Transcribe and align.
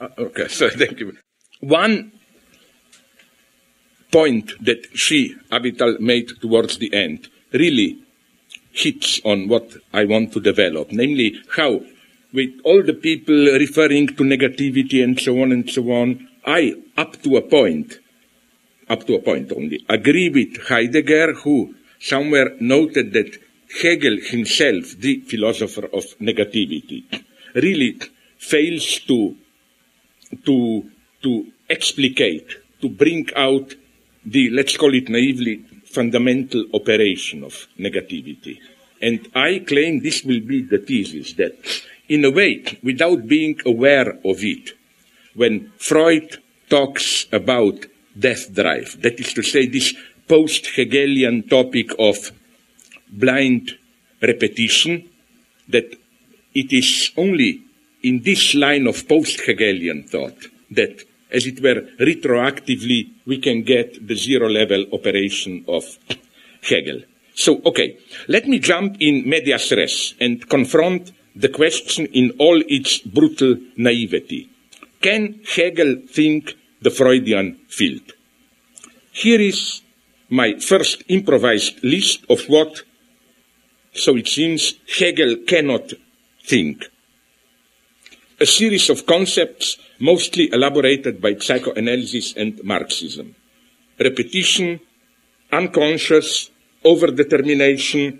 Uh, 0.00 0.08
okay, 0.18 0.48
so 0.58 0.68
thank 0.70 0.98
you. 1.00 1.16
One 1.60 2.12
point 4.10 4.52
that 4.64 4.86
she, 4.94 5.36
Avital, 5.52 6.00
made 6.00 6.30
towards 6.40 6.78
the 6.78 6.92
end 6.92 7.28
really 7.52 7.98
hits 8.72 9.20
on 9.24 9.48
what 9.48 9.72
I 9.92 10.04
want 10.04 10.32
to 10.32 10.40
develop, 10.40 10.90
namely 10.92 11.40
how, 11.56 11.80
with 12.32 12.50
all 12.64 12.82
the 12.82 12.94
people 12.94 13.34
referring 13.34 14.08
to 14.08 14.24
negativity 14.24 15.02
and 15.02 15.18
so 15.20 15.40
on 15.42 15.52
and 15.52 15.68
so 15.68 15.82
on, 15.90 16.28
I, 16.46 16.74
up 16.96 17.20
to 17.22 17.36
a 17.36 17.42
point, 17.42 17.98
up 18.88 19.06
to 19.06 19.14
a 19.14 19.22
point 19.22 19.52
only, 19.52 19.84
agree 19.88 20.30
with 20.30 20.68
Heidegger, 20.68 21.34
who 21.34 21.74
somewhere 22.00 22.56
noted 22.60 23.12
that 23.12 23.36
Hegel 23.82 24.18
himself, 24.22 24.96
the 24.98 25.20
philosopher 25.20 25.86
of 25.86 26.04
negativity, 26.18 27.04
really 27.54 28.00
fails 28.38 29.00
to, 29.00 29.36
to, 30.44 30.90
to 31.22 31.46
explicate, 31.68 32.48
to 32.80 32.88
bring 32.88 33.28
out 33.36 33.74
the, 34.24 34.50
let's 34.50 34.76
call 34.76 34.94
it 34.94 35.08
naively, 35.08 35.64
fundamental 35.84 36.64
operation 36.72 37.42
of 37.44 37.66
negativity. 37.78 38.58
And 39.02 39.28
I 39.34 39.64
claim 39.66 40.00
this 40.00 40.24
will 40.24 40.40
be 40.40 40.62
the 40.62 40.78
thesis 40.78 41.32
that, 41.34 41.54
in 42.08 42.24
a 42.24 42.30
way, 42.30 42.64
without 42.82 43.26
being 43.26 43.58
aware 43.64 44.10
of 44.24 44.44
it, 44.44 44.72
when 45.34 45.72
Freud 45.78 46.38
talks 46.68 47.26
about 47.32 47.86
death 48.18 48.52
drive, 48.52 49.00
that 49.02 49.18
is 49.18 49.32
to 49.34 49.42
say, 49.42 49.66
this 49.66 49.94
post 50.28 50.66
Hegelian 50.76 51.48
topic 51.48 51.90
of 51.98 52.30
blind 53.08 53.76
repetition, 54.22 55.08
that 55.68 55.96
it 56.54 56.72
is 56.72 57.10
only 57.16 57.62
in 58.02 58.22
this 58.22 58.54
line 58.54 58.86
of 58.86 59.06
post 59.08 59.40
Hegelian 59.40 60.04
thought 60.04 60.36
that 60.70 61.04
as 61.30 61.46
it 61.46 61.60
were, 61.62 61.82
retroactively, 62.00 63.10
we 63.26 63.38
can 63.38 63.62
get 63.62 64.06
the 64.06 64.16
zero 64.16 64.48
level 64.48 64.84
operation 64.92 65.64
of 65.68 65.84
Hegel. 66.62 67.02
So, 67.34 67.62
okay, 67.64 67.98
let 68.28 68.48
me 68.48 68.58
jump 68.58 68.96
in 69.00 69.28
medias 69.28 69.70
res 69.72 70.14
and 70.20 70.48
confront 70.48 71.12
the 71.34 71.48
question 71.48 72.06
in 72.06 72.32
all 72.38 72.60
its 72.68 72.98
brutal 72.98 73.56
naivety. 73.76 74.50
Can 75.00 75.40
Hegel 75.54 76.02
think 76.08 76.54
the 76.82 76.90
Freudian 76.90 77.58
field? 77.68 78.12
Here 79.12 79.40
is 79.40 79.82
my 80.28 80.58
first 80.58 81.04
improvised 81.08 81.82
list 81.82 82.24
of 82.28 82.44
what, 82.46 82.82
so 83.92 84.16
it 84.16 84.28
seems, 84.28 84.74
Hegel 84.98 85.36
cannot 85.46 85.92
think. 86.44 86.90
A 88.42 88.46
series 88.46 88.88
of 88.88 89.04
concepts 89.04 89.76
mostly 89.98 90.50
elaborated 90.50 91.20
by 91.20 91.34
psychoanalysis 91.34 92.32
and 92.38 92.58
Marxism. 92.64 93.34
Repetition, 93.98 94.80
unconscious, 95.52 96.50
overdetermination, 96.82 98.18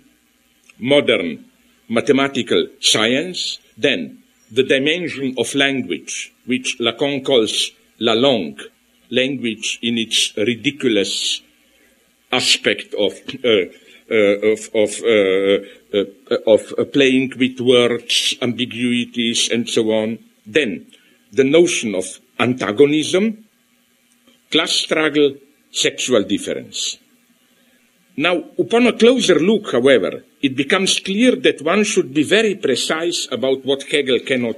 modern 0.78 1.46
mathematical 1.88 2.66
science, 2.80 3.60
then 3.78 4.22
the 4.50 4.62
dimension 4.62 5.34
of 5.38 5.54
language, 5.54 6.34
which 6.44 6.76
Lacan 6.78 7.24
calls 7.24 7.70
la 7.98 8.12
langue, 8.12 8.60
language 9.10 9.78
in 9.80 9.96
its 9.96 10.36
ridiculous 10.36 11.40
aspect 12.30 12.92
of, 12.92 13.14
uh, 13.42 13.72
of, 14.10 14.60
of, 14.74 14.90
uh, 15.04 15.58
uh 15.94 16.36
of 16.46 16.92
playing 16.92 17.32
with 17.38 17.60
words, 17.60 18.34
ambiguities, 18.42 19.48
and 19.50 19.68
so 19.68 19.90
on. 19.90 20.18
Then 20.46 20.86
the 21.32 21.44
notion 21.44 21.94
of 21.94 22.04
antagonism, 22.38 23.44
class 24.50 24.72
struggle, 24.72 25.34
sexual 25.70 26.24
difference. 26.24 26.98
Now, 28.16 28.44
upon 28.58 28.86
a 28.86 28.98
closer 28.98 29.38
look, 29.38 29.72
however, 29.72 30.24
it 30.42 30.56
becomes 30.56 30.98
clear 30.98 31.36
that 31.36 31.62
one 31.62 31.84
should 31.84 32.12
be 32.12 32.22
very 32.22 32.56
precise 32.56 33.28
about 33.30 33.64
what 33.64 33.84
Hegel 33.84 34.18
cannot 34.20 34.56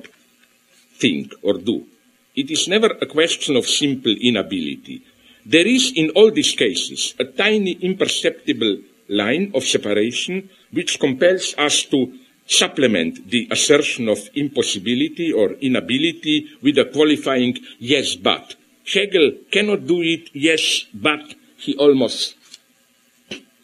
think 0.99 1.35
or 1.43 1.55
do. 1.59 1.87
It 2.35 2.51
is 2.51 2.67
never 2.67 2.97
a 3.01 3.07
question 3.07 3.57
of 3.57 3.67
simple 3.67 4.15
inability. 4.19 5.03
There 5.45 5.67
is, 5.67 5.93
in 5.95 6.11
all 6.11 6.31
these 6.31 6.55
cases, 6.55 7.15
a 7.19 7.25
tiny 7.25 7.73
imperceptible 7.73 8.79
line 9.13 9.53
of 9.55 9.65
separation 9.65 10.49
which 10.73 10.99
compels 10.99 11.55
us 11.59 11.85
to 11.85 12.13
supplement 12.47 13.31
the 13.31 13.49
assertion 13.51 14.09
of 14.09 14.19
impossibility 14.35 15.33
or 15.33 15.53
inability 15.61 16.49
with 16.63 16.79
a 16.79 16.87
qualifying 16.87 17.57
yes, 17.79 18.17
but. 18.17 18.57
Hegel 18.85 19.33
cannot 19.51 19.87
do 19.87 20.03
it, 20.03 20.31
yes, 20.35 20.87
but 20.93 21.35
he 21.57 21.77
almost 21.77 22.35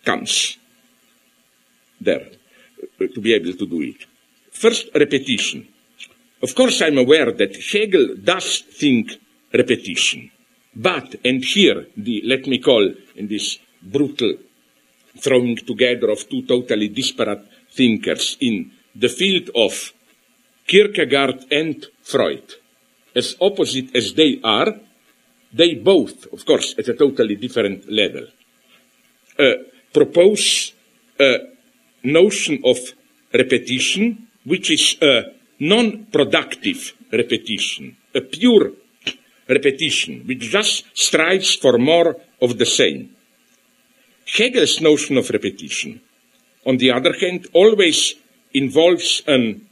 comes 0.05 0.57
there 2.01 2.29
uh, 3.01 3.07
to 3.15 3.21
be 3.21 3.35
able 3.35 3.53
to 3.53 3.67
do 3.67 3.83
it. 3.83 4.07
First, 4.53 4.89
repetition. 4.95 5.67
Of 6.41 6.55
course, 6.55 6.81
I'm 6.83 6.99
aware 6.99 7.33
that 7.33 7.57
Hegel 7.57 8.15
does 8.23 8.61
think 8.61 9.13
repetition. 9.53 10.31
But, 10.75 11.17
and 11.25 11.45
here, 11.45 11.87
the, 11.97 12.23
let 12.25 12.47
me 12.47 12.59
call 12.59 12.95
in 13.17 13.27
this 13.27 13.59
brutal 13.83 14.35
throwing 15.17 15.57
together 15.57 16.11
of 16.11 16.29
two 16.29 16.43
totally 16.43 16.89
disparate 16.89 17.45
thinkers 17.71 18.37
in 18.41 18.71
the 18.95 19.09
field 19.09 19.51
of 19.55 19.93
Kierkegaard 20.67 21.47
and 21.51 21.87
Freud, 22.03 22.55
as 23.15 23.37
opposite 23.41 23.95
as 23.97 24.13
they 24.15 24.41
are, 24.45 24.75
they 25.53 25.75
both, 25.75 26.27
of 26.33 26.45
course, 26.45 26.75
at 26.79 26.89
a 26.89 26.95
totally 26.95 27.37
different 27.37 27.91
level, 27.91 28.27
uh, 29.39 29.55
propose 29.93 30.73
a 31.19 31.39
notion 32.05 32.61
of 32.65 32.79
repetition, 33.33 34.29
which 34.45 34.71
is 34.71 34.97
a 35.01 35.33
non-productive 35.61 36.93
repetition, 37.13 37.97
a 38.15 38.21
pure 38.21 38.73
repetition, 39.49 40.23
which 40.27 40.41
just 40.41 40.85
strives 40.95 41.55
for 41.57 41.79
more 41.79 42.17
of 42.41 42.59
the 42.59 42.67
same. 42.67 43.17
Hegel's 44.37 44.81
notion 44.81 45.17
of 45.17 45.31
repetition, 45.31 46.01
on 46.67 46.77
the 46.77 46.93
other 46.93 47.15
hand, 47.19 47.47
always 47.53 48.15
involves 48.53 49.23
an 49.27 49.67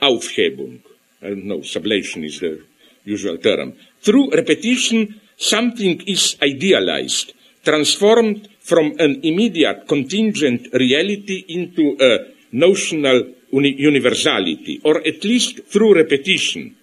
Aufhebung. 0.00 0.80
I 1.22 1.28
don't 1.28 1.44
know, 1.46 1.58
sublation 1.60 2.24
is 2.24 2.40
the 2.40 2.60
usual 3.04 3.38
term. 3.38 3.72
Through 4.02 4.32
repetition, 4.32 5.20
something 5.36 6.02
is 6.06 6.36
idealized, 6.42 7.32
transformed 7.64 8.48
from 8.60 8.94
an 8.98 9.20
immediate 9.22 9.88
contingent 9.88 10.68
reality 10.72 11.44
into 11.48 11.96
a 12.00 12.34
notional 12.52 13.32
uni- 13.50 13.76
universality, 13.78 14.80
or 14.84 14.98
at 15.06 15.24
least 15.24 15.64
through 15.64 15.94
repetition, 15.94 16.76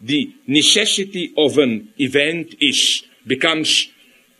the 0.00 0.30
necessity 0.46 1.32
of 1.36 1.58
an 1.58 1.92
event 1.98 2.54
is, 2.60 3.02
becomes, 3.26 3.88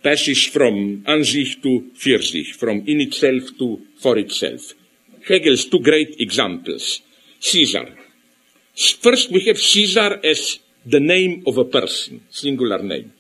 passes 0.03 0.47
from 0.47 1.03
an 1.07 1.25
sich 1.25 1.61
to 1.63 1.91
für 1.95 2.23
sich, 2.23 2.55
from 2.55 2.83
in 2.87 3.01
itself 3.01 3.57
to 3.59 3.81
for 3.99 4.17
itself. 4.19 4.75
Hegel's 5.27 5.67
two 5.67 5.81
great 5.81 6.21
examples. 6.21 7.01
Caesar. 7.41 7.89
First, 9.01 9.31
we 9.31 9.45
have 9.47 9.59
Caesar 9.59 10.21
as 10.25 10.59
the 10.87 11.01
name 11.01 11.43
of 11.47 11.59
a 11.59 11.65
person, 11.65 12.21
singular 12.31 12.83
name. 12.83 13.13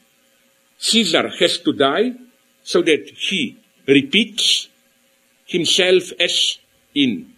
Caesar 0.78 1.28
has 1.28 1.58
to 1.58 1.72
die 1.72 2.12
so 2.62 2.82
that 2.82 3.10
he 3.10 3.56
repeats 3.86 4.68
himself 5.46 6.12
as 6.20 6.58
in 6.94 7.34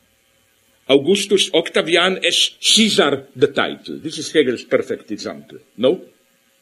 Augustus 0.89 1.51
Octavian 1.55 2.25
as 2.25 2.51
Caesar 2.61 3.29
the 3.35 3.49
title. 3.49 3.99
This 3.99 4.19
is 4.19 4.33
Hegel's 4.33 4.65
perfect 4.65 5.11
example. 5.11 5.59
No? 5.77 6.03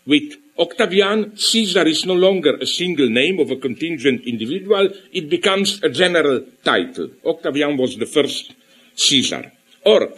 With 0.08 0.38
Octavian, 0.58 1.36
Caesar 1.36 1.86
is 1.86 2.06
no 2.06 2.14
longer 2.14 2.56
a 2.56 2.66
single 2.66 3.10
name 3.10 3.38
of 3.40 3.50
a 3.50 3.56
contingent 3.56 4.22
individual, 4.22 4.88
it 5.12 5.28
becomes 5.28 5.84
a 5.84 5.90
general 5.90 6.46
title. 6.64 7.10
Octavian 7.26 7.76
was 7.76 7.98
the 7.98 8.06
first 8.06 8.54
Caesar. 8.96 9.52
Or, 9.84 10.08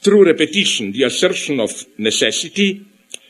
through 0.00 0.26
repetition, 0.26 0.90
the 0.90 1.04
assertion 1.04 1.60
of 1.60 1.70
necessity, 1.96 2.84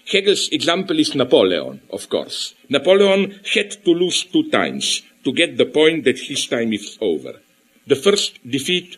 Hegel's 0.07 0.49
example 0.49 0.99
is 0.99 1.15
Napoleon, 1.15 1.83
of 1.91 2.09
course. 2.09 2.55
Napoleon 2.71 3.41
had 3.55 3.71
to 3.85 3.91
lose 3.91 4.25
two 4.25 4.49
times 4.51 5.03
to 5.23 5.33
get 5.33 5.59
the 5.59 5.67
point 5.67 6.05
that 6.05 6.19
his 6.19 6.47
time 6.47 6.73
is 6.73 6.97
over. 7.03 7.35
The 7.87 7.97
first 7.97 8.41
defeat, 8.49 8.97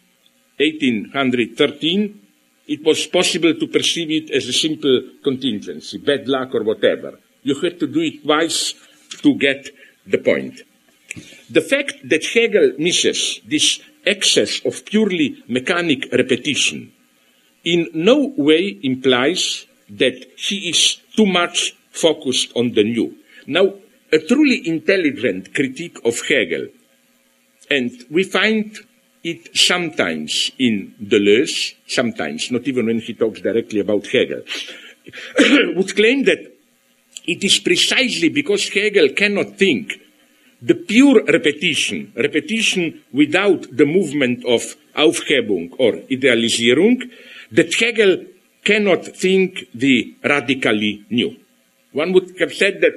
1813, 0.59 2.25
it 2.67 2.85
was 2.85 3.07
possible 3.07 3.55
to 3.55 3.67
perceive 3.69 4.11
it 4.11 4.31
as 4.31 4.47
a 4.49 4.53
simple 4.53 5.03
contingency, 5.23 5.99
bad 5.99 6.29
luck 6.29 6.55
or 6.55 6.63
whatever. 6.63 7.19
You 7.43 7.55
had 7.61 7.79
to 7.81 7.87
do 7.87 8.01
it 8.01 8.23
twice 8.23 8.75
to 9.23 9.35
get 9.35 9.71
the 10.07 10.19
point. 10.19 10.63
The 11.51 11.61
fact 11.61 12.09
that 12.09 12.25
Hegel 12.25 12.73
misses 12.79 13.41
this 13.47 13.81
excess 14.05 14.61
of 14.65 14.85
purely 14.85 15.43
mechanic 15.49 16.09
repetition 16.13 16.93
in 17.65 17.89
no 17.95 18.33
way 18.37 18.79
implies 18.83 19.67
that 19.91 20.27
he 20.37 20.69
is 20.69 20.99
too 21.17 21.27
much 21.27 21.75
focused 21.91 22.53
on 22.55 22.73
the 22.73 22.85
new. 22.85 23.17
Now, 23.47 23.75
a 24.13 24.19
truly 24.19 24.67
intelligent 24.67 25.55
critique 25.55 25.99
of 26.05 26.21
Hegel, 26.29 26.69
and 27.71 27.91
we 28.11 28.23
find 28.23 28.79
it 29.26 29.56
sometimes 29.56 30.52
in 30.56 30.94
Deleuze, 31.02 31.75
sometimes, 31.88 32.52
not 32.52 32.62
even 32.69 32.87
when 32.87 33.00
he 33.00 33.14
talks 33.14 33.40
directly 33.40 33.81
about 33.81 34.06
Hegel, 34.06 34.43
would 35.75 35.96
claim 35.96 36.23
that 36.25 36.55
it 37.26 37.43
is 37.43 37.58
precisely 37.58 38.28
because 38.28 38.69
Hegel 38.69 39.08
cannot 39.11 39.56
think 39.58 39.94
the 40.62 40.76
pure 40.76 41.25
repetition, 41.25 42.12
repetition 42.14 43.02
without 43.12 43.67
the 43.76 43.84
movement 43.84 44.44
of 44.44 44.62
Aufhebung 44.94 45.75
or 45.79 45.93
Idealisierung, 46.08 47.11
that 47.50 47.75
Hegel 47.75 48.26
cannot 48.64 49.05
think 49.06 49.67
the 49.75 50.14
radically 50.22 51.05
new. 51.11 51.34
One 51.93 52.12
would 52.12 52.38
have 52.38 52.55
said 52.55 52.81
that 52.81 52.94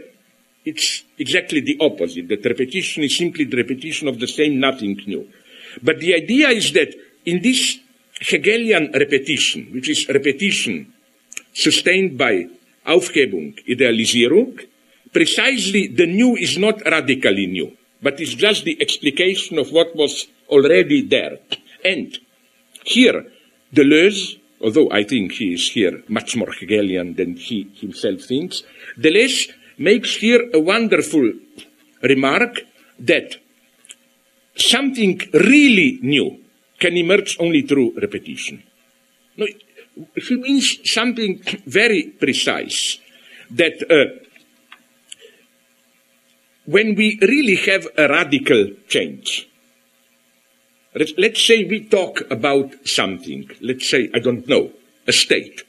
it's 0.64 1.04
exactly 1.18 1.62
the 1.62 1.78
opposite, 1.82 2.28
that 2.28 2.46
repetition 2.46 3.04
is 3.04 3.18
simply 3.18 3.46
the 3.46 3.58
repetition 3.58 4.08
of 4.08 4.20
the 4.20 4.28
same, 4.28 4.60
nothing 4.60 5.02
new. 5.08 5.28
But 5.82 6.00
the 6.00 6.16
idea 6.16 6.50
is 6.50 6.72
that 6.74 6.94
in 7.26 7.42
this 7.42 7.80
Hegelian 8.20 8.92
repetition, 8.94 9.70
which 9.72 9.90
is 9.90 10.08
repetition 10.10 10.94
sustained 11.54 12.18
by 12.18 12.48
Aufhebung, 12.86 13.60
Idealisierung, 13.68 14.60
precisely 15.12 15.88
the 15.88 16.06
new 16.06 16.36
is 16.36 16.58
not 16.58 16.82
radically 16.86 17.48
new, 17.48 17.76
but 18.02 18.20
is 18.20 18.34
just 18.36 18.66
the 18.66 18.78
explication 18.82 19.58
of 19.58 19.72
what 19.72 19.96
was 19.96 20.28
already 20.50 21.02
there. 21.02 21.40
And 21.84 22.18
here, 22.84 23.26
Deleuze, 23.74 24.40
although 24.62 24.90
I 24.92 25.04
think 25.04 25.34
he 25.34 25.54
is 25.54 25.70
here 25.72 26.04
much 26.08 26.36
more 26.36 26.52
Hegelian 26.52 27.16
than 27.16 27.36
he 27.36 27.70
himself 27.76 28.22
thinks, 28.22 28.64
Deleuze 28.98 29.52
makes 29.78 30.16
here 30.16 30.50
a 30.54 30.60
wonderful 30.60 31.32
remark 32.02 32.62
that 33.00 33.38
something 34.62 35.22
really 35.34 36.00
new 36.02 36.40
can 36.80 36.96
emerge 36.98 37.38
only 37.40 37.62
through 37.62 38.00
repetition. 38.00 38.64
No, 39.38 39.48
he 40.16 40.36
means 40.36 40.80
something 40.90 41.42
very 41.66 42.04
precise 42.04 43.00
that 43.52 43.84
uh, 43.90 44.24
when 46.66 46.96
we 46.96 47.18
really 47.22 47.56
have 47.56 47.88
a 47.98 48.08
radical 48.08 48.72
change, 48.88 49.48
let's 51.18 51.46
say 51.46 51.64
we 51.64 51.86
talk 51.86 52.22
about 52.30 52.88
something, 52.88 53.50
let's 53.62 53.90
say, 53.90 54.10
I 54.14 54.20
don't 54.20 54.48
know, 54.48 54.72
a 55.08 55.12
state, 55.12 55.64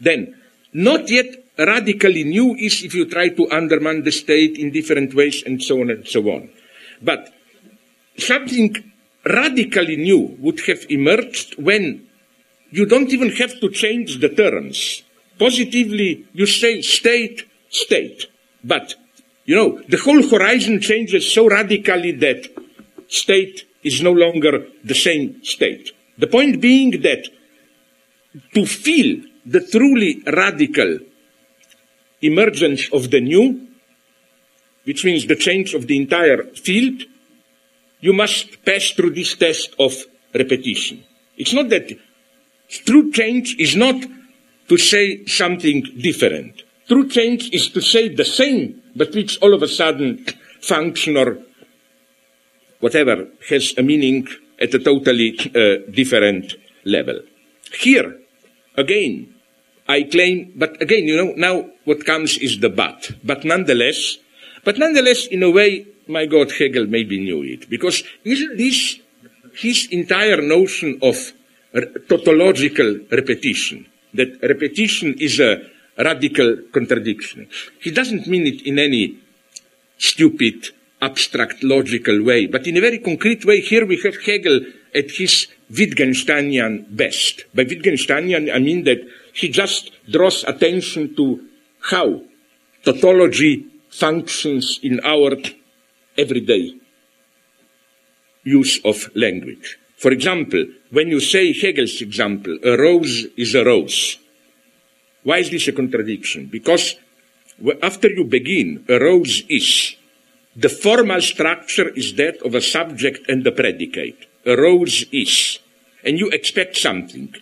then 0.00 0.36
not 0.72 1.10
yet 1.10 1.44
radically 1.58 2.24
new 2.24 2.54
is 2.54 2.82
if 2.82 2.94
you 2.94 3.06
try 3.06 3.28
to 3.28 3.50
undermine 3.50 4.02
the 4.02 4.12
state 4.12 4.58
in 4.58 4.70
different 4.70 5.14
ways 5.14 5.42
and 5.44 5.62
so 5.62 5.80
on 5.80 5.90
and 5.90 6.06
so 6.06 6.20
on. 6.30 6.50
But 7.00 7.32
something 8.16 8.92
radically 9.24 9.96
new 9.96 10.36
would 10.40 10.60
have 10.66 10.84
emerged 10.88 11.56
when 11.58 12.06
you 12.70 12.86
don't 12.86 13.12
even 13.12 13.30
have 13.30 13.60
to 13.60 13.70
change 13.70 14.18
the 14.18 14.28
terms. 14.28 15.02
Positively, 15.38 16.26
you 16.32 16.46
say 16.46 16.82
state, 16.82 17.46
state. 17.68 18.26
But 18.64 18.94
you 19.44 19.56
know, 19.56 19.80
the 19.88 19.98
whole 19.98 20.22
horizon 20.26 20.80
changes 20.80 21.32
so 21.32 21.48
radically 21.48 22.12
that 22.12 22.48
state 23.08 23.66
is 23.82 24.02
no 24.02 24.12
longer 24.12 24.66
the 24.84 24.94
same 24.94 25.42
state. 25.44 25.90
The 26.18 26.28
point 26.28 26.60
being 26.60 27.02
that 27.02 27.28
to 28.54 28.64
feel 28.64 29.22
the 29.44 29.60
truly 29.60 30.22
radical 30.26 30.98
emergence 32.22 32.88
of 32.92 33.10
the 33.10 33.20
new, 33.20 33.66
which 34.84 35.04
means 35.04 35.26
the 35.26 35.36
change 35.36 35.74
of 35.74 35.86
the 35.86 35.96
entire 35.96 36.44
field, 36.54 37.02
you 38.02 38.12
must 38.12 38.62
pass 38.64 38.90
through 38.90 39.14
this 39.14 39.34
test 39.34 39.74
of 39.78 39.94
repetition. 40.34 41.02
It's 41.38 41.54
not 41.54 41.70
that 41.70 41.90
true 42.68 43.10
change 43.12 43.56
is 43.58 43.74
not 43.74 43.96
to 44.68 44.76
say 44.76 45.24
something 45.24 45.82
different. 45.98 46.62
True 46.88 47.08
change 47.08 47.48
is 47.54 47.70
to 47.70 47.80
say 47.80 48.08
the 48.08 48.24
same 48.24 48.82
but 48.94 49.14
which 49.14 49.38
all 49.38 49.54
of 49.54 49.62
a 49.62 49.68
sudden 49.68 50.26
function 50.60 51.16
or 51.16 51.38
whatever 52.80 53.28
has 53.48 53.72
a 53.78 53.82
meaning 53.82 54.26
at 54.60 54.74
a 54.74 54.78
totally 54.78 55.38
uh, 55.54 55.90
different 55.90 56.54
level. 56.84 57.20
Here, 57.78 58.18
again, 58.76 59.34
I 59.88 60.02
claim, 60.02 60.52
but 60.56 60.80
again, 60.82 61.04
you 61.04 61.16
know, 61.16 61.32
now 61.36 61.70
what 61.84 62.04
comes 62.04 62.36
is 62.38 62.58
the 62.58 62.68
but. 62.68 63.12
But 63.24 63.44
nonetheless, 63.44 64.18
but 64.64 64.78
nonetheless, 64.78 65.26
in 65.26 65.42
a 65.42 65.50
way, 65.50 65.86
my 66.08 66.26
God, 66.26 66.52
Hegel 66.52 66.86
maybe 66.86 67.20
knew 67.20 67.42
it. 67.42 67.68
Because 67.68 68.02
isn't 68.24 68.56
this 68.56 69.00
his 69.54 69.88
entire 69.90 70.40
notion 70.40 70.98
of 71.02 71.32
tautological 72.08 73.00
repetition? 73.10 73.86
That 74.14 74.42
repetition 74.42 75.14
is 75.18 75.40
a 75.40 75.62
radical 75.96 76.56
contradiction. 76.72 77.48
He 77.80 77.90
doesn't 77.90 78.26
mean 78.26 78.46
it 78.46 78.62
in 78.66 78.78
any 78.78 79.18
stupid, 79.98 80.68
abstract, 81.00 81.62
logical 81.62 82.22
way, 82.22 82.46
but 82.46 82.66
in 82.66 82.76
a 82.76 82.80
very 82.80 82.98
concrete 82.98 83.44
way. 83.44 83.60
Here 83.60 83.86
we 83.86 84.00
have 84.02 84.20
Hegel 84.22 84.60
at 84.94 85.10
his 85.10 85.48
Wittgensteinian 85.70 86.84
best. 86.94 87.44
By 87.54 87.64
Wittgensteinian, 87.64 88.54
I 88.54 88.58
mean 88.58 88.84
that 88.84 89.00
he 89.32 89.48
just 89.48 89.90
draws 90.10 90.44
attention 90.44 91.14
to 91.16 91.40
how 91.90 92.22
tautology 92.84 93.66
functions 93.90 94.80
in 94.82 95.00
our 95.04 95.36
everyday 96.16 96.74
use 98.44 98.80
of 98.84 99.08
language. 99.14 99.78
For 99.96 100.10
example, 100.10 100.66
when 100.90 101.08
you 101.08 101.20
say 101.20 101.52
Hegel's 101.52 102.02
example, 102.02 102.58
a 102.64 102.76
rose 102.76 103.26
is 103.36 103.54
a 103.54 103.64
rose, 103.64 104.18
why 105.22 105.38
is 105.38 105.50
this 105.50 105.68
a 105.68 105.72
contradiction? 105.72 106.46
Because 106.46 106.96
after 107.82 108.10
you 108.10 108.24
begin, 108.24 108.84
a 108.88 108.98
rose 108.98 109.42
is. 109.48 109.94
The 110.56 110.68
formal 110.68 111.20
structure 111.20 111.88
is 111.90 112.14
that 112.14 112.42
of 112.42 112.54
a 112.54 112.60
subject 112.60 113.28
and 113.28 113.46
a 113.46 113.52
predicate. 113.52 114.26
A 114.44 114.56
rose 114.56 115.04
is. 115.12 115.60
And 116.04 116.18
you 116.18 116.28
expect 116.30 116.76
something. 116.76 117.34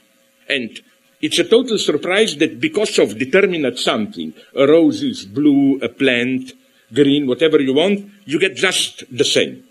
And 0.49 0.78
it's 1.20 1.38
a 1.38 1.44
total 1.44 1.78
surprise 1.78 2.37
that 2.37 2.61
because 2.61 2.99
of 2.99 3.19
determinate 3.19 3.78
something, 3.78 4.34
a 4.55 4.66
rose 4.66 5.02
is 5.02 5.25
blue, 5.25 5.78
a 5.81 5.88
plant, 5.88 6.52
green, 6.92 7.26
whatever 7.26 7.61
you 7.61 7.75
want, 7.75 8.11
you 8.30 8.38
get 8.38 8.54
just 8.54 9.04
the 9.10 9.25
same. 9.25 9.64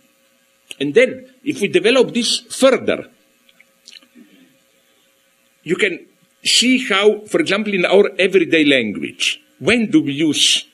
And 0.79 0.93
then, 0.93 1.31
if 1.43 1.61
we 1.61 1.67
develop 1.67 2.13
this 2.13 2.39
further, 2.39 3.09
you 5.63 5.75
can 5.75 6.05
see 6.43 6.87
how, 6.87 7.21
for 7.25 7.39
example, 7.39 7.73
in 7.73 7.85
our 7.85 8.11
everyday 8.19 8.65
language, 8.65 9.41
when 9.59 9.89
do 9.89 10.01
we 10.01 10.13
use, 10.13 10.65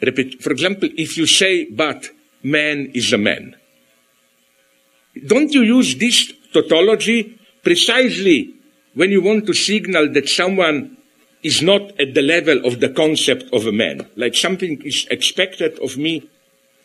repeat, 0.00 0.42
for 0.42 0.50
example, 0.50 0.88
if 0.96 1.16
you 1.16 1.26
say, 1.26 1.66
but 1.66 2.10
man 2.42 2.90
is 2.94 3.12
a 3.12 3.18
man, 3.18 3.54
don't 5.26 5.52
you 5.52 5.62
use 5.62 5.96
this 5.96 6.32
tautology 6.52 7.38
precisely 7.62 8.54
when 8.94 9.10
you 9.10 9.22
want 9.22 9.46
to 9.46 9.54
signal 9.54 10.12
that 10.12 10.28
someone 10.28 10.96
is 11.42 11.62
not 11.62 11.82
at 12.00 12.14
the 12.14 12.22
level 12.22 12.64
of 12.66 12.80
the 12.80 12.88
concept 12.88 13.52
of 13.52 13.66
a 13.66 13.72
man? 13.72 14.06
Like 14.16 14.34
something 14.34 14.82
is 14.82 15.06
expected 15.10 15.78
of 15.80 15.96
me, 15.96 16.28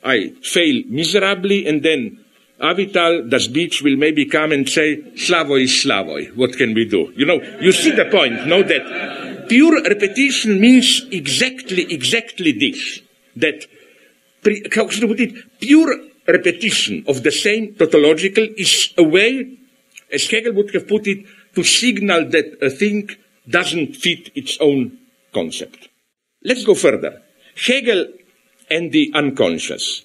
I 0.05 0.29
fail 0.41 0.83
miserably, 0.88 1.65
and 1.67 1.81
then 1.81 2.24
Avital 2.62 3.29
Das 3.29 3.47
Beach 3.47 3.81
will 3.81 3.97
maybe 3.97 4.25
come 4.25 4.51
and 4.51 4.69
say, 4.69 5.01
Slavoj 5.15 5.63
is 5.63 5.71
Slavoj. 5.71 6.35
What 6.35 6.57
can 6.57 6.74
we 6.74 6.85
do? 6.85 7.12
You 7.15 7.25
know, 7.25 7.41
you 7.59 7.71
see 7.71 7.91
the 7.91 8.05
point, 8.05 8.47
no? 8.47 8.63
That 8.63 9.47
pure 9.50 9.81
repetition 9.83 10.62
means 10.62 11.05
exactly, 11.12 11.91
exactly 11.91 12.53
this. 12.53 13.01
That, 13.35 13.65
how 14.74 14.88
should 14.89 15.03
I 15.03 15.07
put 15.07 15.19
it? 15.19 15.59
Pure 15.59 16.00
repetition 16.27 17.03
of 17.07 17.24
the 17.24 17.31
same 17.31 17.75
tautological 17.75 18.47
is 18.57 18.93
a 18.97 19.03
way, 19.03 19.57
as 20.12 20.29
Hegel 20.29 20.53
would 20.53 20.74
have 20.74 20.88
put 20.88 21.07
it, 21.07 21.25
to 21.55 21.63
signal 21.63 22.29
that 22.29 22.57
a 22.62 22.69
thing 22.69 23.09
doesn't 23.50 23.95
fit 23.95 24.31
its 24.35 24.57
own 24.62 24.97
concept. 25.33 25.89
Let's 26.43 26.63
go 26.63 26.75
further. 26.75 27.21
Hegel 27.55 28.07
and 28.69 28.91
the 28.91 29.12
unconscious. 29.13 30.03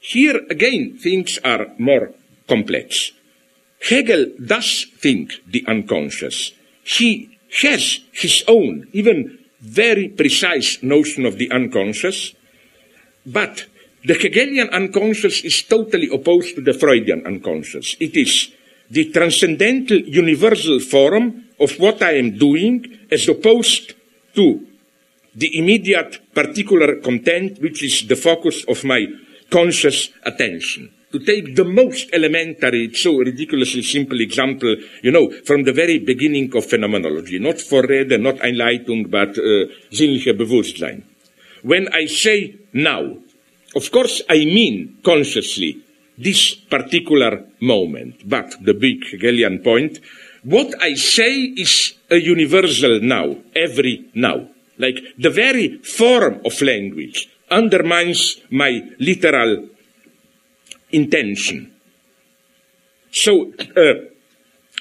Here 0.00 0.40
again, 0.50 0.98
things 0.98 1.38
are 1.44 1.68
more 1.78 2.12
complex. 2.48 3.12
Hegel 3.88 4.26
does 4.44 4.86
think 4.98 5.32
the 5.46 5.64
unconscious. 5.66 6.52
He 6.82 7.38
has 7.62 8.00
his 8.12 8.44
own, 8.48 8.88
even 8.92 9.38
very 9.60 10.08
precise 10.08 10.82
notion 10.82 11.26
of 11.26 11.38
the 11.38 11.50
unconscious, 11.50 12.34
but 13.24 13.66
the 14.04 14.14
Hegelian 14.14 14.68
unconscious 14.70 15.44
is 15.44 15.62
totally 15.62 16.08
opposed 16.12 16.56
to 16.56 16.60
the 16.60 16.74
Freudian 16.74 17.24
unconscious. 17.24 17.96
It 18.00 18.16
is 18.16 18.50
the 18.90 19.10
transcendental 19.12 19.98
universal 19.98 20.80
form 20.80 21.44
of 21.60 21.78
what 21.78 22.02
I 22.02 22.18
am 22.18 22.36
doing 22.36 22.98
as 23.10 23.28
opposed 23.28 23.94
to 24.34 24.66
the 25.34 25.58
immediate 25.58 26.34
particular 26.34 27.00
content 27.00 27.60
which 27.60 27.82
is 27.82 28.06
the 28.08 28.16
focus 28.16 28.64
of 28.68 28.84
my 28.84 29.06
conscious 29.50 30.10
attention. 30.24 30.90
To 31.12 31.18
take 31.18 31.54
the 31.54 31.64
most 31.64 32.08
elementary, 32.14 32.94
so 32.94 33.18
ridiculously 33.18 33.82
simple 33.82 34.20
example, 34.20 34.76
you 35.02 35.10
know, 35.10 35.30
from 35.44 35.64
the 35.64 35.72
very 35.72 35.98
beginning 35.98 36.50
of 36.56 36.64
phenomenology, 36.64 37.38
not 37.38 37.56
Vorrede, 37.56 38.18
not 38.18 38.36
Einleitung, 38.36 39.10
but 39.10 39.36
uh, 39.36 39.68
sinnliche 39.92 40.32
Bewusstsein. 40.32 41.04
When 41.62 41.88
I 41.92 42.06
say 42.06 42.56
now, 42.72 43.18
of 43.76 43.90
course 43.90 44.22
I 44.28 44.44
mean 44.46 44.98
consciously 45.04 45.82
this 46.16 46.54
particular 46.54 47.44
moment, 47.60 48.28
but 48.28 48.56
the 48.64 48.74
big 48.74 49.04
Hegelian 49.04 49.58
point, 49.60 50.00
what 50.44 50.74
I 50.80 50.94
say 50.94 51.52
is 51.56 51.94
a 52.10 52.16
universal 52.16 53.00
now, 53.00 53.36
every 53.54 54.10
now. 54.14 54.48
Like 54.82 54.98
the 55.16 55.30
very 55.30 55.78
form 55.78 56.40
of 56.44 56.60
language 56.60 57.28
undermines 57.50 58.40
my 58.50 58.82
literal 58.98 59.68
intention. 60.90 61.72
So, 63.12 63.52
uh, 63.76 63.94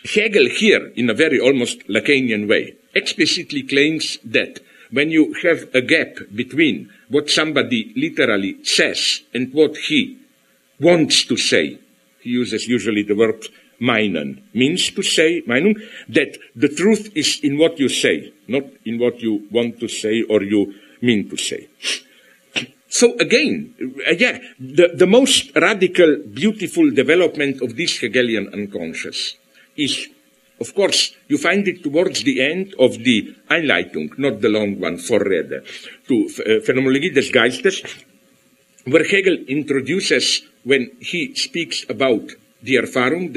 Hegel 0.03 0.47
here, 0.49 0.91
in 0.95 1.09
a 1.09 1.13
very 1.13 1.39
almost 1.39 1.87
Lacanian 1.87 2.47
way, 2.49 2.75
explicitly 2.95 3.61
claims 3.61 4.17
that 4.23 4.59
when 4.89 5.11
you 5.11 5.33
have 5.43 5.69
a 5.75 5.81
gap 5.81 6.17
between 6.33 6.89
what 7.09 7.29
somebody 7.29 7.93
literally 7.95 8.63
says 8.63 9.21
and 9.33 9.53
what 9.53 9.77
he 9.77 10.17
wants 10.79 11.25
to 11.25 11.37
say, 11.37 11.77
he 12.21 12.31
uses 12.31 12.67
usually 12.67 13.03
the 13.03 13.15
word 13.15 13.47
meinen, 13.81 14.43
means 14.53 14.91
to 14.91 15.01
say, 15.01 15.41
Meinung, 15.41 15.75
that 16.07 16.37
the 16.55 16.69
truth 16.69 17.11
is 17.15 17.39
in 17.43 17.57
what 17.57 17.79
you 17.79 17.89
say, 17.89 18.31
not 18.47 18.63
in 18.85 18.99
what 18.99 19.19
you 19.21 19.47
want 19.51 19.79
to 19.79 19.87
say 19.87 20.21
or 20.29 20.43
you 20.43 20.73
mean 21.01 21.27
to 21.27 21.35
say. 21.35 21.67
So 22.87 23.15
again, 23.17 23.73
uh, 24.07 24.11
yeah, 24.11 24.37
the, 24.59 24.91
the 24.93 25.07
most 25.07 25.55
radical, 25.55 26.17
beautiful 26.31 26.91
development 26.91 27.61
of 27.61 27.75
this 27.75 27.97
Hegelian 27.97 28.53
unconscious 28.53 29.35
is, 29.77 30.07
of 30.59 30.75
course, 30.75 31.15
you 31.27 31.37
find 31.37 31.67
it 31.67 31.81
towards 31.81 32.23
the 32.23 32.41
end 32.41 32.75
of 32.77 32.99
the 32.99 33.33
Einleitung, 33.49 34.17
not 34.19 34.41
the 34.41 34.49
long 34.49 34.79
one, 34.79 34.97
Vorrede, 34.97 35.63
to 36.07 36.29
uh, 36.43 37.13
des 37.15 37.31
Geistes, 37.31 37.81
where 38.85 39.05
Hegel 39.05 39.37
introduces, 39.47 40.41
when 40.63 40.91
he 40.99 41.33
speaks 41.35 41.85
about 41.89 42.29
the 42.61 42.75
Erfahrung, 42.75 43.35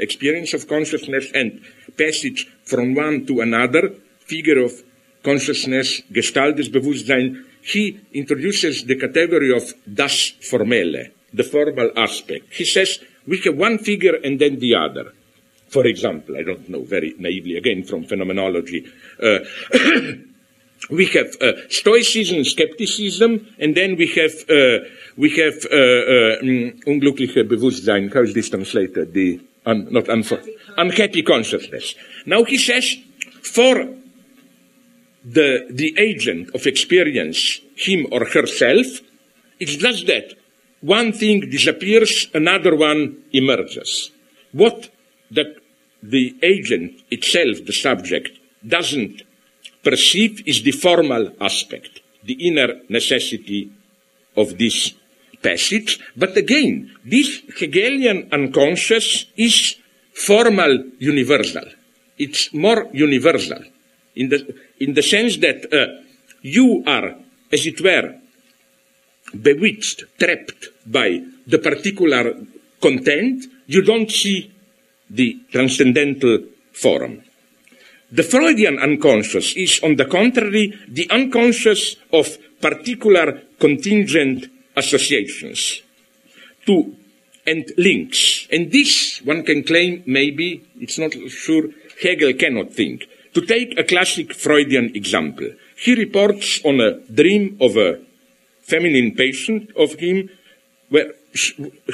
experience 0.00 0.54
of 0.54 0.68
consciousness, 0.68 1.30
and 1.34 1.60
passage 1.96 2.46
from 2.64 2.94
one 2.94 3.26
to 3.26 3.40
another, 3.40 3.92
figure 4.26 4.62
of 4.62 4.72
consciousness, 5.22 6.02
Gestalt 6.12 6.56
des 6.56 6.68
Bewusstsein, 6.68 7.44
he 7.62 8.00
introduces 8.14 8.84
the 8.84 8.96
category 8.96 9.54
of 9.54 9.74
das 9.84 10.34
Formelle, 10.40 11.10
the 11.32 11.42
formal 11.44 11.90
aspect. 11.96 12.52
He 12.52 12.64
says 12.64 13.00
we 13.26 13.38
have 13.44 13.56
one 13.56 13.78
figure 13.78 14.16
and 14.24 14.38
then 14.38 14.58
the 14.58 14.74
other. 14.74 15.12
For 15.68 15.86
example, 15.86 16.36
I 16.36 16.42
don't 16.42 16.68
know, 16.68 16.82
very 16.82 17.14
naively, 17.18 17.56
again 17.56 17.84
from 17.84 18.04
phenomenology, 18.04 18.86
uh, 19.22 19.40
we 20.90 21.06
have 21.06 21.36
uh, 21.40 21.52
Stoicism, 21.68 22.44
skepticism, 22.44 23.46
and 23.58 23.74
then 23.74 23.96
we 23.96 24.06
have 24.06 24.32
uh, 24.48 24.84
we 25.16 25.30
have 25.36 25.56
uh, 25.70 25.76
uh, 25.76 26.42
mm, 26.42 26.84
unglückliche 26.86 27.44
Bewusstsein. 27.44 28.10
How 28.12 28.22
is 28.22 28.34
this 28.34 28.48
translated? 28.48 29.12
The 29.12 29.40
un, 29.66 29.88
not 29.90 30.08
unhappy, 30.08 30.56
unhappy 30.76 31.22
consciousness. 31.22 31.94
Now 32.26 32.44
he 32.44 32.58
says, 32.58 32.96
for 33.42 33.88
the 35.24 35.66
the 35.70 35.94
agent 35.98 36.54
of 36.54 36.66
experience, 36.66 37.60
him 37.76 38.06
or 38.10 38.24
herself, 38.24 38.86
it's 39.60 39.76
just 39.76 40.06
that 40.06 40.34
one 40.80 41.12
thing 41.12 41.50
disappears, 41.50 42.28
another 42.34 42.76
one 42.76 43.16
emerges. 43.32 44.10
What 44.52 44.90
the 45.30 45.56
the 46.02 46.36
agent 46.42 47.02
itself, 47.10 47.66
the 47.66 47.72
subject, 47.72 48.38
doesn't 48.66 49.22
perceive 49.88 50.34
is 50.46 50.62
the 50.62 50.72
formal 50.72 51.24
aspect, 51.40 52.00
the 52.24 52.36
inner 52.48 52.70
necessity 52.88 53.60
of 54.36 54.58
this 54.58 54.92
passage. 55.42 55.98
But 56.16 56.36
again, 56.36 56.74
this 57.04 57.28
Hegelian 57.58 58.28
unconscious 58.32 59.26
is 59.36 59.76
formal 60.12 60.72
universal. 60.98 61.66
It's 62.18 62.52
more 62.52 62.80
universal 62.92 63.62
in 64.18 64.28
the, 64.28 64.40
in 64.80 64.94
the 64.94 65.02
sense 65.02 65.38
that 65.38 65.72
uh, 65.72 66.02
you 66.42 66.82
are, 66.86 67.14
as 67.52 67.66
it 67.66 67.80
were, 67.80 68.18
bewitched, 69.40 70.04
trapped 70.18 70.68
by 70.84 71.22
the 71.46 71.58
particular 71.58 72.34
content, 72.80 73.44
you 73.66 73.82
don't 73.82 74.10
see 74.10 74.50
the 75.08 75.38
transcendental 75.50 76.44
form. 76.72 77.22
The 78.10 78.22
Freudian 78.22 78.78
unconscious 78.78 79.54
is, 79.54 79.80
on 79.82 79.96
the 79.96 80.06
contrary, 80.06 80.72
the 80.88 81.10
unconscious 81.10 81.96
of 82.12 82.38
particular 82.60 83.42
contingent 83.60 84.48
associations 84.76 85.82
to, 86.64 86.96
and 87.46 87.70
links. 87.76 88.48
And 88.50 88.72
this, 88.72 89.20
one 89.24 89.44
can 89.44 89.62
claim, 89.62 90.04
maybe, 90.06 90.64
it's 90.80 90.98
not 90.98 91.12
sure, 91.28 91.68
Hegel 92.02 92.32
cannot 92.34 92.72
think. 92.72 93.06
To 93.34 93.42
take 93.44 93.78
a 93.78 93.84
classic 93.84 94.32
Freudian 94.32 94.96
example, 94.96 95.50
he 95.76 95.94
reports 95.94 96.60
on 96.64 96.80
a 96.80 97.00
dream 97.12 97.58
of 97.60 97.76
a 97.76 98.00
feminine 98.62 99.14
patient 99.14 99.70
of 99.76 99.94
him 99.94 100.30
where 100.88 101.12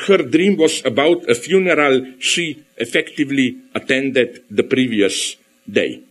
her 0.07 0.19
dream 0.19 0.57
was 0.57 0.85
about 0.85 1.29
a 1.29 1.35
funeral 1.35 2.15
she 2.21 2.65
effectively 2.77 3.57
attended 3.75 4.45
the 4.51 4.63
previous 4.63 5.37
day. 5.71 6.03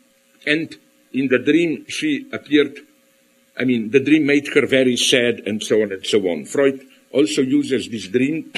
And 0.46 0.76
in 1.14 1.28
the 1.28 1.40
dream, 1.40 1.86
she 1.88 2.28
appeared, 2.32 2.80
I 3.58 3.64
mean, 3.66 3.92
the 3.92 4.00
dream 4.00 4.26
made 4.26 4.48
her 4.54 4.66
very 4.66 4.98
sad 4.98 5.42
and 5.46 5.62
so 5.62 5.82
on 5.82 5.92
and 5.92 6.06
so 6.06 6.20
on. 6.28 6.46
Freud 6.46 6.82
also 7.12 7.42
uses 7.42 7.90
this 7.90 8.08
dream 8.08 8.52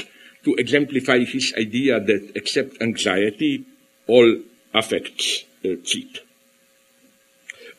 to 0.44 0.56
exemplify 0.56 1.20
his 1.26 1.54
idea 1.58 2.00
that 2.00 2.32
except 2.36 2.82
anxiety, 2.82 3.66
all 4.08 4.42
affects 4.74 5.46
uh, 5.66 5.70
cheat. 5.84 6.20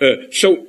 Uh, 0.01 0.29
so 0.33 0.67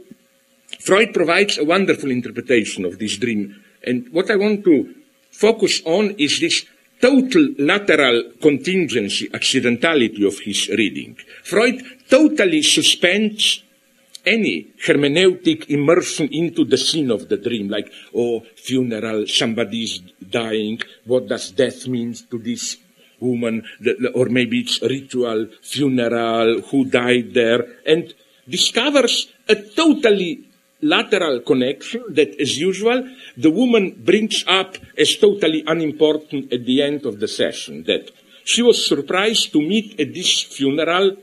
Freud 0.80 1.14
provides 1.14 1.58
a 1.58 1.66
wonderful 1.66 2.12
interpretation 2.12 2.86
of 2.86 3.00
this 3.00 3.18
dream. 3.18 3.64
And 3.84 4.08
what 4.12 4.32
I 4.32 4.36
want 4.36 4.64
to 4.66 4.96
focus 5.32 5.82
on 5.86 6.12
is 6.12 6.40
this 6.40 6.66
total 7.02 7.50
lateral 7.60 8.32
contingency, 8.42 9.30
accidentality 9.30 10.26
of 10.26 10.40
his 10.40 10.70
reading. 10.70 11.18
Freud 11.44 11.82
totally 12.10 12.62
suspends 12.62 13.64
any 14.26 14.68
hermeneutic 14.86 15.70
immersion 15.70 16.28
into 16.32 16.66
the 16.66 16.78
scene 16.78 17.12
of 17.12 17.30
the 17.30 17.38
dream, 17.38 17.70
like, 17.70 17.92
oh, 18.14 18.42
funeral, 18.56 19.26
somebody's 19.26 20.00
dying, 20.30 20.80
what 21.06 21.28
does 21.28 21.52
death 21.52 21.88
mean 21.88 22.14
to 22.30 22.38
this 22.38 22.78
woman, 23.20 23.64
or 24.14 24.26
maybe 24.28 24.60
it's 24.60 24.82
ritual, 24.82 25.48
funeral, 25.62 26.62
who 26.62 26.86
died 26.86 27.34
there, 27.34 27.66
and 27.86 28.14
discovers 28.48 29.32
a 29.48 29.56
totally 29.56 30.44
lateral 30.82 31.40
connection 31.40 32.04
that, 32.10 32.40
as 32.40 32.60
usual, 32.60 33.10
the 33.36 33.50
woman 33.50 33.96
brings 33.98 34.44
up 34.48 34.78
as 34.98 35.16
totally 35.16 35.64
unimportant 35.66 36.52
at 36.54 36.66
the 36.66 36.82
end 36.82 37.06
of 37.06 37.20
the 37.20 37.28
session. 37.28 37.84
That 37.84 38.12
she 38.44 38.62
was 38.62 38.86
surprised 38.86 39.52
to 39.54 39.62
meet 39.62 40.00
at 40.00 40.14
this 40.14 40.44
funeral 40.44 41.18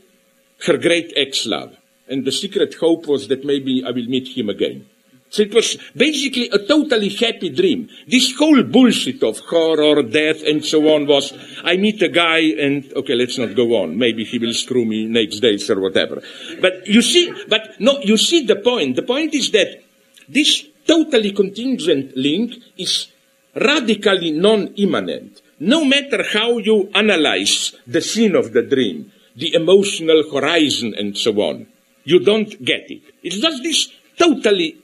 her 0.65 0.77
great 0.77 1.13
ex-love. 1.15 1.75
And 2.07 2.25
the 2.25 2.31
secret 2.31 2.75
hope 2.75 3.07
was 3.07 3.27
that 3.29 3.43
maybe 3.43 3.83
I 3.85 3.91
will 3.91 4.05
meet 4.05 4.37
him 4.37 4.49
again. 4.49 4.85
So 5.29 5.41
it 5.41 5.53
was 5.53 5.77
basically 5.95 6.49
a 6.49 6.59
totally 6.59 7.09
happy 7.09 7.49
dream. 7.49 7.89
This 8.07 8.33
whole 8.37 8.63
bullshit 8.63 9.23
of 9.23 9.39
horror, 9.39 10.03
death, 10.03 10.43
and 10.43 10.63
so 10.63 10.87
on 10.93 11.07
was, 11.07 11.33
I 11.63 11.77
meet 11.77 12.01
a 12.03 12.09
guy 12.09 12.39
and, 12.39 12.93
okay, 12.93 13.15
let's 13.15 13.37
not 13.37 13.55
go 13.55 13.75
on. 13.81 13.97
Maybe 13.97 14.23
he 14.23 14.39
will 14.39 14.53
screw 14.53 14.85
me 14.85 15.07
next 15.07 15.39
days 15.39 15.69
or 15.69 15.81
whatever. 15.81 16.21
But 16.61 16.87
you 16.87 17.01
see, 17.01 17.33
but 17.49 17.79
no, 17.79 17.99
you 17.99 18.17
see 18.17 18.45
the 18.45 18.57
point. 18.57 18.95
The 18.95 19.01
point 19.01 19.33
is 19.33 19.51
that 19.51 19.83
this 20.29 20.63
totally 20.87 21.31
contingent 21.31 22.15
link 22.15 22.53
is 22.77 23.07
radically 23.55 24.31
non-immanent. 24.31 25.41
No 25.59 25.83
matter 25.83 26.23
how 26.23 26.59
you 26.59 26.89
analyze 26.93 27.75
the 27.87 28.01
scene 28.01 28.35
of 28.35 28.53
the 28.53 28.61
dream, 28.61 29.11
the 29.35 29.53
emotional 29.53 30.23
horizon 30.31 30.93
and 30.97 31.17
so 31.17 31.31
on, 31.41 31.67
you 32.03 32.19
don't 32.19 32.63
get 32.63 32.89
it. 32.89 33.01
It's 33.23 33.39
just 33.39 33.63
this 33.63 33.89
totally 34.17 34.77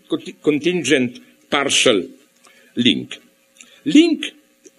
contingent 0.44 1.20
partial 1.50 2.04
link. 2.76 3.18
Link 3.86 4.26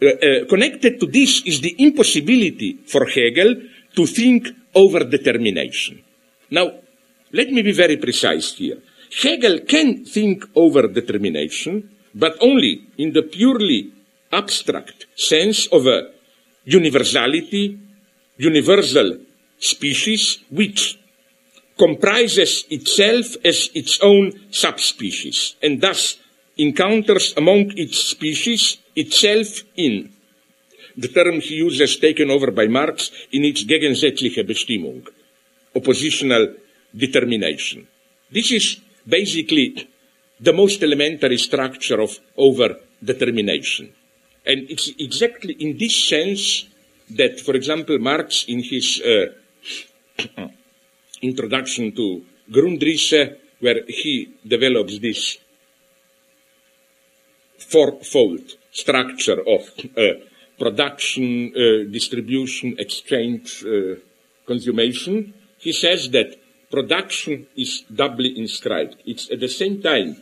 uh, 0.03 0.07
uh, 0.07 0.45
connected 0.49 1.01
to 1.01 1.07
this 1.07 1.43
is 1.47 1.61
the 1.61 1.75
impossibility 1.79 2.79
for 2.87 3.07
Hegel 3.07 3.55
to 3.95 4.07
think 4.07 4.49
over 4.75 5.05
determination. 5.05 6.03
Now, 6.51 6.71
let 7.33 7.51
me 7.51 7.63
be 7.63 7.73
very 7.73 7.97
precise 7.97 8.55
here. 8.55 8.79
Hegel 9.23 9.61
can 9.61 10.05
think 10.05 10.45
over 10.55 10.89
determination, 10.89 11.91
but 12.15 12.37
only 12.41 12.89
in 12.99 13.13
the 13.13 13.23
purely 13.23 13.93
abstract 14.33 15.07
sense 15.17 15.67
of 15.69 15.87
a 15.87 16.13
universality, 16.65 17.79
universal 18.39 19.19
species, 19.63 20.43
which 20.51 20.99
comprises 21.79 22.65
itself 22.69 23.37
as 23.45 23.71
its 23.75 23.99
own 24.03 24.33
subspecies, 24.51 25.57
and 25.63 25.81
thus 25.81 26.19
encounters 26.59 27.33
among 27.37 27.73
its 27.79 27.99
species 27.99 28.79
itself 28.95 29.63
in. 29.77 30.11
The 30.97 31.09
term 31.09 31.41
he 31.41 31.55
uses 31.55 31.97
taken 31.97 32.31
over 32.31 32.51
by 32.51 32.67
Marx 32.67 33.11
in 33.33 33.45
its 33.45 33.65
gegensätzliche 33.65 34.45
Bestimmung, 34.45 35.09
oppositional 35.75 36.55
determination. 36.95 37.89
This 38.31 38.53
is 38.53 38.77
basically 39.09 39.89
the 40.39 40.53
most 40.53 40.83
elementary 40.83 41.39
structure 41.39 42.01
of 42.01 42.19
over 42.37 42.77
determination. 43.03 43.93
And 44.45 44.69
it's 44.69 44.91
exactly 44.99 45.55
in 45.55 45.79
this 45.79 46.09
sense 46.09 46.67
that, 47.17 47.41
for 47.41 47.55
example, 47.55 47.99
Marx, 47.99 48.45
in 48.49 48.63
his 48.63 49.01
uh, 49.01 49.33
introduction 51.23 51.93
to 51.93 52.25
Grundrisse, 52.51 53.37
where 53.61 53.83
he 53.87 54.35
develops 54.47 54.99
this 54.99 55.39
fourfold 57.59 58.57
structure 58.71 59.41
of 59.41 59.71
uh, 59.97 60.03
production, 60.59 61.53
uh, 61.55 61.91
distribution, 61.91 62.75
exchange, 62.79 63.65
uh, 63.65 63.95
consummation, 64.47 65.33
he 65.59 65.73
says 65.73 66.11
that 66.11 66.37
production 66.71 67.47
is 67.57 67.83
doubly 67.95 68.37
inscribed. 68.39 68.97
It's 69.07 69.31
at 69.31 69.41
the 69.41 69.49
same 69.49 69.81
time 69.83 70.17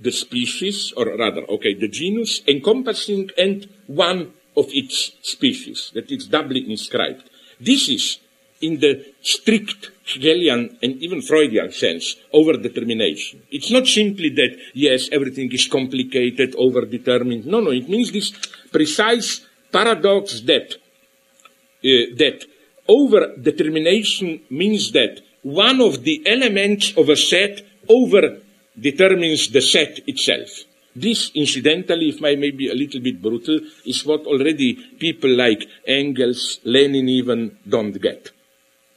the 0.00 0.12
species, 0.12 0.92
or 0.96 1.06
rather, 1.16 1.42
okay, 1.48 1.74
the 1.74 1.88
genus 1.88 2.42
encompassing 2.46 3.30
and 3.36 3.68
one 3.86 4.32
of 4.56 4.66
its 4.70 5.12
species, 5.22 5.90
that 5.94 6.10
it's 6.10 6.26
doubly 6.26 6.70
inscribed. 6.70 7.28
This 7.60 7.88
is, 7.88 8.18
in 8.60 8.80
the 8.80 9.04
strict 9.22 9.90
Hegelian 10.04 10.78
and 10.82 11.02
even 11.02 11.20
Freudian 11.22 11.70
sense, 11.70 12.16
over-determination. 12.32 13.42
It's 13.50 13.70
not 13.70 13.86
simply 13.86 14.30
that, 14.30 14.56
yes, 14.74 15.08
everything 15.12 15.52
is 15.52 15.66
complicated, 15.66 16.54
over-determined. 16.56 17.46
No, 17.46 17.60
no, 17.60 17.70
it 17.70 17.88
means 17.88 18.10
this 18.10 18.32
precise 18.72 19.46
paradox 19.70 20.40
that, 20.42 20.74
uh, 20.74 22.16
that 22.16 22.44
over-determination 22.88 24.40
means 24.50 24.92
that 24.92 25.20
one 25.42 25.80
of 25.80 26.02
the 26.04 26.22
elements 26.26 26.96
of 26.96 27.08
a 27.08 27.16
set 27.16 27.62
over 27.88 28.38
determines 28.78 29.48
the 29.50 29.60
set 29.60 30.00
itself. 30.06 30.48
This, 30.96 31.30
incidentally, 31.34 32.08
if 32.08 32.24
I 32.24 32.34
may 32.34 32.50
be 32.50 32.68
a 32.70 32.74
little 32.74 33.00
bit 33.00 33.22
brutal, 33.22 33.60
is 33.84 34.04
what 34.04 34.26
already 34.26 34.74
people 34.98 35.30
like 35.30 35.68
Engels, 35.86 36.60
Lenin 36.64 37.08
even 37.08 37.56
don't 37.68 37.92
get. 38.00 38.30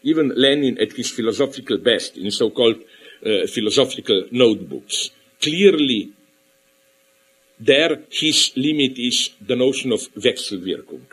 Even 0.04 0.34
Lenin 0.36 0.78
at 0.80 0.94
his 0.94 1.12
philosophical 1.12 1.78
best 1.78 2.18
in 2.18 2.32
so-called 2.32 2.78
uh, 3.26 3.48
philosophical 3.48 4.26
notebooks. 4.32 5.12
Clearly, 5.42 6.12
there 7.60 8.02
his 8.10 8.52
limit 8.56 8.98
is 8.98 9.30
the 9.40 9.56
notion 9.56 9.92
of 9.92 10.02
Wechselwirkung. 10.16 11.06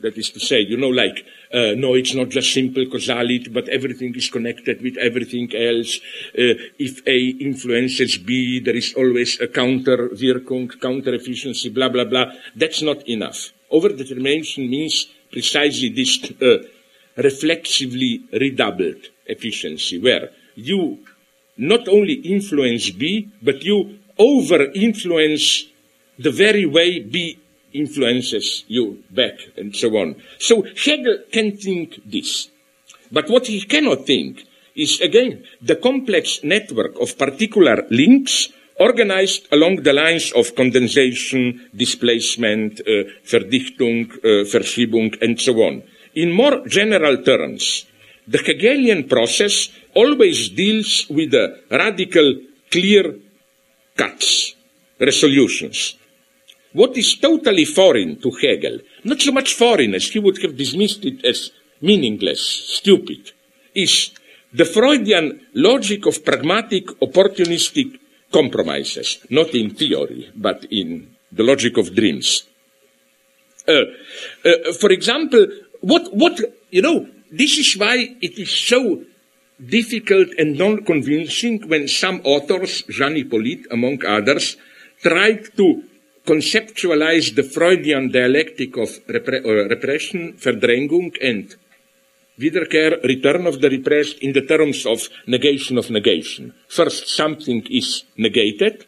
That 0.00 0.18
is 0.18 0.30
to 0.30 0.40
say, 0.40 0.60
you 0.60 0.76
know, 0.78 0.88
like, 0.88 1.24
uh, 1.52 1.74
no, 1.76 1.94
it's 1.94 2.14
not 2.14 2.30
just 2.30 2.52
simple 2.52 2.86
causality, 2.86 3.48
but 3.50 3.68
everything 3.68 4.14
is 4.16 4.30
connected 4.30 4.82
with 4.82 4.96
everything 4.96 5.54
else. 5.54 6.00
Uh, 6.36 6.58
if 6.78 7.06
A 7.06 7.18
influences 7.38 8.18
B, 8.18 8.58
there 8.58 8.74
is 8.74 8.94
always 8.94 9.40
a 9.40 9.46
counter 9.46 10.08
Wirkung, 10.08 10.80
counter 10.80 11.14
efficiency, 11.14 11.68
blah, 11.68 11.88
blah, 11.88 12.04
blah. 12.04 12.32
That's 12.56 12.82
not 12.82 13.06
enough. 13.06 13.52
Overdetermination 13.70 14.68
means 14.68 15.06
precisely 15.30 15.90
this 15.90 16.18
uh, 16.40 16.66
reflexively 17.16 18.22
redoubled 18.32 19.08
efficiency, 19.26 19.98
where 19.98 20.30
you 20.54 20.98
not 21.56 21.88
only 21.88 22.14
influence 22.14 22.90
B, 22.90 23.28
but 23.42 23.62
you 23.62 23.98
over 24.18 24.70
influence 24.72 25.64
the 26.18 26.30
very 26.30 26.66
way 26.66 27.00
B 27.00 27.38
influences 27.72 28.64
you 28.68 29.02
back 29.10 29.38
and 29.56 29.74
so 29.74 29.88
on. 29.96 30.16
So 30.38 30.62
Hegel 30.62 31.24
can 31.32 31.56
think 31.56 32.00
this. 32.04 32.48
But 33.10 33.28
what 33.28 33.46
he 33.46 33.62
cannot 33.62 34.06
think 34.06 34.44
is 34.74 35.00
again 35.00 35.44
the 35.60 35.76
complex 35.76 36.42
network 36.42 36.98
of 37.00 37.18
particular 37.18 37.84
links 37.90 38.48
organized 38.80 39.48
along 39.52 39.82
the 39.82 39.92
lines 39.92 40.32
of 40.32 40.54
condensation, 40.54 41.70
displacement, 41.74 42.80
uh, 42.80 43.04
Verdichtung, 43.24 44.10
uh, 44.10 44.44
Verschiebung, 44.48 45.20
and 45.22 45.40
so 45.40 45.54
on. 45.62 45.82
In 46.14 46.30
more 46.30 46.66
general 46.68 47.22
terms, 47.22 47.86
the 48.26 48.38
Hegelian 48.38 49.08
process 49.08 49.70
always 49.94 50.50
deals 50.50 51.06
with 51.08 51.30
the 51.30 51.62
radical, 51.70 52.36
clear 52.70 53.14
cuts, 53.96 54.54
resolutions. 55.00 55.96
What 56.72 56.96
is 56.96 57.16
totally 57.16 57.64
foreign 57.64 58.20
to 58.20 58.30
Hegel, 58.30 58.78
not 59.04 59.20
so 59.20 59.32
much 59.32 59.54
foreign 59.54 59.94
as 59.94 60.08
he 60.08 60.18
would 60.18 60.40
have 60.42 60.56
dismissed 60.56 61.04
it 61.04 61.24
as 61.24 61.50
meaningless, 61.80 62.40
stupid, 62.40 63.32
is 63.74 64.12
the 64.52 64.64
Freudian 64.64 65.48
logic 65.54 66.06
of 66.06 66.24
pragmatic, 66.24 66.86
opportunistic 67.00 67.98
compromises, 68.32 69.18
not 69.30 69.54
in 69.54 69.74
theory, 69.74 70.30
but 70.34 70.64
in 70.70 71.14
the 71.30 71.42
logic 71.42 71.76
of 71.76 71.94
dreams. 71.94 72.44
Uh, 73.66 73.84
uh, 74.44 74.72
for 74.80 74.90
example, 74.90 75.46
what, 75.82 76.14
what, 76.14 76.40
you 76.70 76.82
know, 76.82 77.06
this 77.30 77.58
is 77.58 77.76
why 77.76 78.16
it 78.20 78.38
is 78.38 78.50
so 78.50 79.02
difficult 79.58 80.28
and 80.38 80.58
non-convincing 80.58 81.68
when 81.68 81.86
some 81.88 82.20
authors, 82.24 82.82
Jean 82.88 83.14
Hippolyte 83.16 83.66
among 83.70 84.04
others, 84.06 84.56
tried 85.02 85.54
to 85.56 85.84
conceptualize 86.24 87.34
the 87.34 87.42
Freudian 87.42 88.10
dialectic 88.10 88.76
of 88.76 88.88
repre 89.06 89.44
uh, 89.44 89.68
repression, 89.68 90.34
Verdrängung, 90.34 91.16
and 91.20 91.56
Wiederkehr, 92.38 93.02
return 93.02 93.46
of 93.46 93.60
the 93.60 93.68
repressed, 93.68 94.18
in 94.18 94.32
the 94.32 94.42
terms 94.42 94.86
of 94.86 95.08
negation 95.26 95.78
of 95.78 95.90
negation. 95.90 96.54
First, 96.68 97.08
something 97.08 97.66
is 97.70 98.04
negated, 98.16 98.86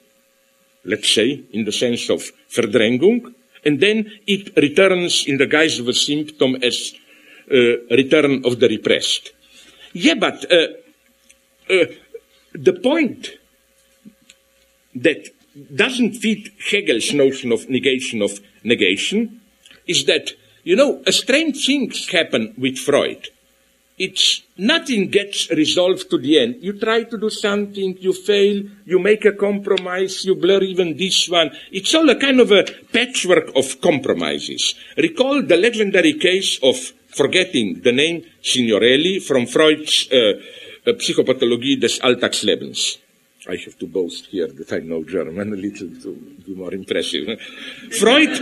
let's 0.85 1.13
say, 1.13 1.45
in 1.53 1.65
the 1.65 1.73
sense 1.73 2.09
of 2.09 2.23
Verdrängung, 2.51 3.35
and 3.65 3.81
then 3.81 4.11
it 4.27 4.57
returns 4.57 5.25
in 5.27 5.39
the 5.39 5.47
guise 5.47 5.79
of 5.79 5.89
a 5.89 5.95
symptom 5.95 6.57
as 6.63 6.95
uh, 7.51 7.79
return 7.91 8.45
of 8.45 8.61
the 8.61 8.69
repressed. 8.69 9.33
Yeah, 9.93 10.15
but 10.15 10.51
uh, 10.51 10.69
uh, 11.71 11.87
the 12.53 12.73
point 12.73 13.31
that 14.95 15.29
doesn't 15.75 16.15
fit 16.15 16.49
Hegel's 16.71 17.13
notion 17.13 17.53
of 17.53 17.69
negation 17.69 18.23
of 18.23 18.41
negation 18.65 19.41
is 19.87 20.05
that, 20.07 20.33
you 20.65 20.77
know, 20.77 21.03
a 21.07 21.13
strange 21.13 21.67
things 21.67 22.09
happen 22.09 22.55
with 22.59 22.79
Freud. 22.79 23.29
It's 23.97 24.43
nothing 24.59 25.09
gets 25.09 25.51
resolved 25.51 26.11
to 26.11 26.19
the 26.19 26.41
end. 26.41 26.57
You 26.61 26.73
try 26.73 27.05
to 27.05 27.17
do 27.17 27.31
something, 27.31 27.97
you 28.01 28.13
fail, 28.13 28.65
you 28.85 28.99
make 28.99 29.25
a 29.25 29.33
compromise, 29.33 30.25
you 30.25 30.35
blur 30.35 30.63
even 30.63 30.97
this 30.97 31.29
one. 31.29 31.51
It's 31.71 31.95
all 31.95 32.09
a 32.11 32.17
kind 32.17 32.41
of 32.41 32.51
a 32.51 32.65
patchwork 32.93 33.55
of 33.55 33.81
compromises. 33.81 34.75
Recall 34.97 35.43
the 35.43 35.57
legendary 35.57 36.15
case 36.15 36.59
of 36.63 36.77
forgetting 37.15 37.83
the 37.83 37.93
name 37.93 38.25
Signorelli 38.43 39.21
from 39.21 39.47
Freud's 39.47 40.09
uh, 40.11 40.41
uh, 40.87 40.93
Psychopathologie 40.99 41.79
des 41.79 42.01
Alltagslebens. 42.03 42.99
I 43.47 43.57
have 43.57 43.79
to 43.79 43.87
boast 43.87 44.27
here 44.27 44.49
that 44.49 44.73
I 44.73 44.79
know 44.79 45.05
German 45.05 45.53
a 45.53 45.57
little 45.57 45.91
to 46.03 46.17
be 46.45 46.55
more 46.55 46.75
impressive. 46.75 47.39
Freud, 47.93 48.35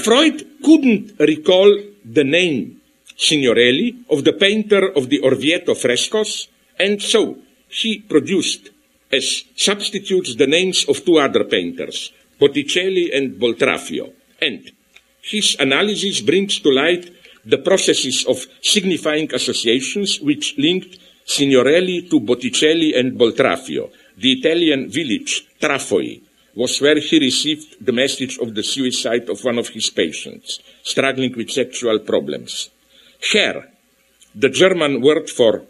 Freud 0.00 0.44
couldn't 0.62 1.14
recall 1.20 1.72
the 2.04 2.24
name 2.24 2.79
Signorelli 3.20 4.08
of 4.08 4.24
the 4.24 4.32
painter 4.32 4.88
of 4.96 5.10
the 5.10 5.20
Orvieto 5.20 5.76
frescoes, 5.76 6.48
and 6.78 7.02
so 7.02 7.36
he 7.68 8.00
produced 8.00 8.70
as 9.12 9.44
substitutes 9.54 10.36
the 10.36 10.46
names 10.46 10.88
of 10.88 11.04
two 11.04 11.18
other 11.18 11.44
painters, 11.44 12.12
Botticelli 12.40 13.12
and 13.12 13.36
Boltraffio. 13.38 14.10
And 14.40 14.72
his 15.20 15.54
analysis 15.60 16.22
brings 16.22 16.60
to 16.60 16.70
light 16.72 17.12
the 17.44 17.58
processes 17.58 18.24
of 18.24 18.46
signifying 18.62 19.28
associations 19.34 20.18
which 20.20 20.56
linked 20.56 20.96
Signorelli 21.26 22.08
to 22.08 22.20
Botticelli 22.20 22.94
and 22.94 23.18
Boltraffio, 23.18 23.90
the 24.16 24.32
Italian 24.32 24.88
village, 24.88 25.46
Trafoi, 25.60 26.22
was 26.54 26.80
where 26.80 26.98
he 26.98 27.18
received 27.18 27.84
the 27.84 27.92
message 27.92 28.38
of 28.38 28.54
the 28.54 28.62
suicide 28.62 29.28
of 29.28 29.44
one 29.44 29.58
of 29.58 29.68
his 29.68 29.90
patients, 29.90 30.60
struggling 30.82 31.36
with 31.36 31.50
sexual 31.50 31.98
problems. 32.00 32.70
Herr, 33.20 33.68
the 34.34 34.48
German 34.48 35.00
word 35.00 35.28
for 35.28 35.62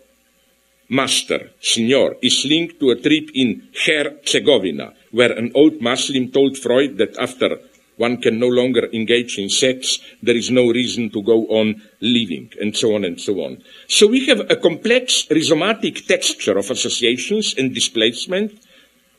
master, 0.88 1.50
signor, 1.60 2.16
is 2.22 2.44
linked 2.44 2.78
to 2.80 2.90
a 2.90 3.00
trip 3.00 3.30
in 3.34 3.68
Herzegovina, 3.86 4.94
where 5.10 5.32
an 5.32 5.52
old 5.54 5.80
Muslim 5.80 6.30
told 6.30 6.58
Freud 6.58 6.98
that 6.98 7.16
after 7.18 7.58
one 7.96 8.16
can 8.16 8.38
no 8.38 8.48
longer 8.48 8.88
engage 8.92 9.38
in 9.38 9.50
sex, 9.50 9.98
there 10.22 10.36
is 10.36 10.50
no 10.50 10.70
reason 10.70 11.10
to 11.10 11.22
go 11.22 11.46
on 11.48 11.82
living, 12.00 12.50
and 12.60 12.76
so 12.76 12.94
on 12.94 13.04
and 13.04 13.20
so 13.20 13.34
on. 13.44 13.62
So 13.88 14.06
we 14.06 14.26
have 14.26 14.40
a 14.50 14.56
complex 14.56 15.26
rhizomatic 15.30 16.06
texture 16.06 16.56
of 16.56 16.70
associations 16.70 17.54
and 17.58 17.74
displacement, 17.74 18.58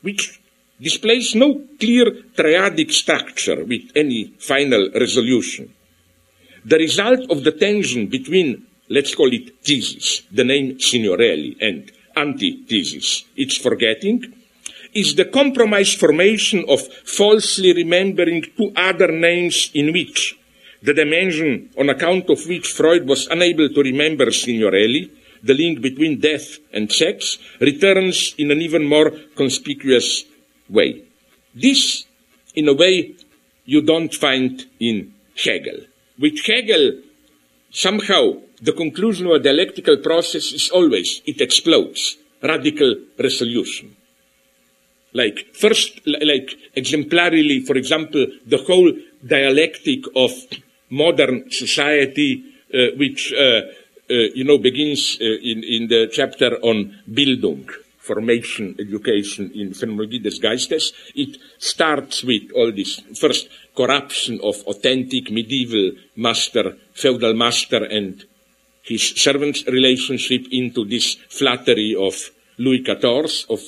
which 0.02 0.40
displays 0.80 1.34
no 1.34 1.62
clear 1.78 2.06
triadic 2.34 2.90
structure 2.90 3.64
with 3.64 3.92
any 3.94 4.34
final 4.38 4.90
resolution. 4.90 5.72
The 6.64 6.78
result 6.78 7.30
of 7.30 7.44
the 7.44 7.52
tension 7.52 8.06
between, 8.06 8.66
let's 8.88 9.14
call 9.14 9.32
it 9.32 9.64
thesis, 9.64 10.22
the 10.30 10.44
name 10.44 10.78
Signorelli, 10.78 11.56
and 11.60 11.90
antithesis, 12.16 13.24
its 13.36 13.56
forgetting, 13.56 14.32
is 14.94 15.14
the 15.14 15.24
compromise 15.24 15.94
formation 15.94 16.64
of 16.68 16.86
falsely 17.04 17.72
remembering 17.72 18.44
two 18.56 18.72
other 18.76 19.10
names 19.10 19.70
in 19.74 19.92
which 19.92 20.38
the 20.82 20.92
dimension 20.92 21.70
on 21.78 21.88
account 21.88 22.28
of 22.28 22.46
which 22.46 22.66
Freud 22.66 23.06
was 23.06 23.26
unable 23.28 23.68
to 23.68 23.82
remember 23.82 24.30
Signorelli, 24.30 25.10
the 25.42 25.54
link 25.54 25.80
between 25.80 26.20
death 26.20 26.58
and 26.72 26.90
sex, 26.92 27.38
returns 27.60 28.34
in 28.38 28.50
an 28.50 28.60
even 28.60 28.84
more 28.84 29.10
conspicuous 29.34 30.24
way. 30.68 31.02
This, 31.54 32.04
in 32.54 32.68
a 32.68 32.74
way, 32.74 33.14
you 33.64 33.82
don't 33.82 34.14
find 34.14 34.64
in 34.78 35.14
Hegel. 35.36 35.86
With 36.18 36.44
Hegel, 36.44 37.02
somehow, 37.70 38.42
the 38.60 38.72
conclusion 38.72 39.26
of 39.26 39.32
a 39.32 39.38
dialectical 39.38 39.96
process 39.98 40.52
is 40.52 40.70
always, 40.70 41.22
it 41.26 41.40
explodes. 41.40 42.16
Radical 42.42 42.96
resolution. 43.18 43.96
Like, 45.12 45.54
first, 45.54 46.00
like, 46.06 46.50
exemplarily, 46.74 47.60
for 47.60 47.76
example, 47.76 48.26
the 48.46 48.58
whole 48.58 48.92
dialectic 49.24 50.04
of 50.16 50.32
modern 50.90 51.50
society, 51.50 52.44
uh, 52.72 52.96
which, 52.96 53.32
uh, 53.32 53.62
uh, 54.10 54.14
you 54.34 54.44
know, 54.44 54.58
begins 54.58 55.18
uh, 55.20 55.24
in, 55.24 55.62
in 55.64 55.88
the 55.88 56.08
chapter 56.12 56.56
on 56.62 56.98
Bildung, 57.10 57.70
formation, 58.02 58.74
education 58.78 59.50
in 59.54 59.74
Phenomenologie 59.74 60.20
des 60.20 60.38
Geistes. 60.40 60.92
It 61.14 61.38
starts 61.58 62.24
with 62.24 62.50
all 62.54 62.72
this 62.72 63.00
first 63.18 63.48
corruption 63.74 64.40
of 64.42 64.56
authentic 64.66 65.30
medieval 65.30 65.92
master, 66.16 66.76
feudal 66.92 67.34
master 67.34 67.84
and 67.84 68.24
his 68.82 69.14
servant's 69.16 69.64
relationship 69.66 70.46
into 70.50 70.84
this 70.84 71.14
flattery 71.30 71.94
of 71.94 72.14
Louis 72.58 72.82
XIV, 72.82 73.46
of, 73.48 73.60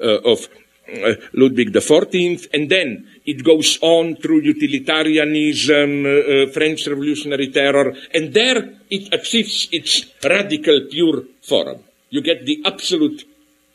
uh, 0.00 0.32
of 0.32 0.48
uh, 0.88 1.14
Ludwig 1.34 1.70
XIV, 1.70 2.48
and 2.54 2.70
then 2.70 3.06
it 3.26 3.44
goes 3.44 3.78
on 3.82 4.16
through 4.16 4.40
utilitarianism, 4.40 6.06
uh, 6.06 6.08
uh, 6.08 6.46
French 6.50 6.86
Revolutionary 6.86 7.48
Terror, 7.52 7.92
and 8.14 8.32
there 8.32 8.80
it 8.88 9.12
achieves 9.12 9.68
its 9.70 10.06
radical 10.24 10.88
pure 10.90 11.24
form. 11.42 11.84
You 12.08 12.22
get 12.22 12.46
the 12.46 12.62
absolute, 12.64 13.24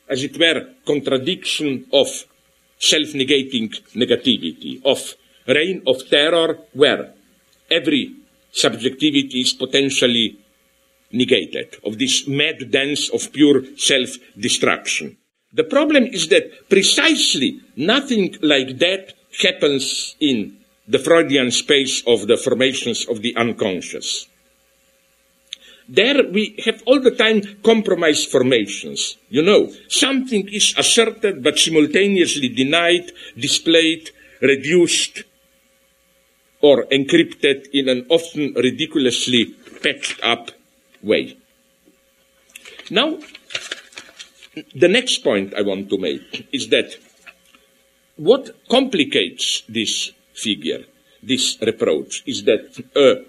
as 0.08 0.22
it 0.22 0.38
were, 0.38 0.74
contradiction 0.86 1.86
of 1.92 2.08
self-negating 2.78 3.70
negativity, 3.94 4.84
of 4.84 5.14
reign 5.46 5.82
of 5.86 6.08
terror 6.08 6.58
where 6.72 7.14
every 7.70 8.14
subjectivity 8.52 9.40
is 9.40 9.52
potentially 9.52 10.38
negated, 11.12 11.76
of 11.84 11.98
this 11.98 12.26
mad 12.26 12.70
dance 12.70 13.08
of 13.10 13.32
pure 13.32 13.62
self-destruction. 13.76 15.16
The 15.52 15.64
problem 15.64 16.04
is 16.04 16.28
that 16.28 16.68
precisely 16.68 17.60
nothing 17.76 18.36
like 18.42 18.78
that 18.78 19.14
happens 19.40 20.16
in 20.20 20.58
the 20.88 20.98
Freudian 20.98 21.50
space 21.50 22.02
of 22.06 22.26
the 22.26 22.36
formations 22.36 23.06
of 23.08 23.22
the 23.22 23.34
unconscious. 23.36 24.28
There 25.88 26.26
we 26.30 26.56
have 26.64 26.82
all 26.86 27.00
the 27.00 27.10
time 27.10 27.42
compromise 27.62 28.24
formations. 28.24 29.16
You 29.28 29.42
know, 29.42 29.72
something 29.88 30.48
is 30.48 30.74
asserted 30.76 31.42
but 31.42 31.58
simultaneously 31.58 32.48
denied, 32.48 33.12
displayed, 33.36 34.10
reduced, 34.40 35.24
or 36.60 36.84
encrypted 36.84 37.68
in 37.72 37.88
an 37.90 38.06
often 38.08 38.54
ridiculously 38.54 39.54
patched 39.82 40.18
up 40.22 40.50
way. 41.02 41.36
Now, 42.90 43.18
the 44.74 44.88
next 44.88 45.18
point 45.18 45.52
I 45.54 45.62
want 45.62 45.90
to 45.90 45.98
make 45.98 46.48
is 46.52 46.68
that 46.68 46.96
what 48.16 48.56
complicates 48.68 49.62
this 49.68 50.12
figure, 50.32 50.84
this 51.22 51.58
reproach, 51.60 52.22
is 52.26 52.44
that, 52.44 52.64
uh, 52.94 53.28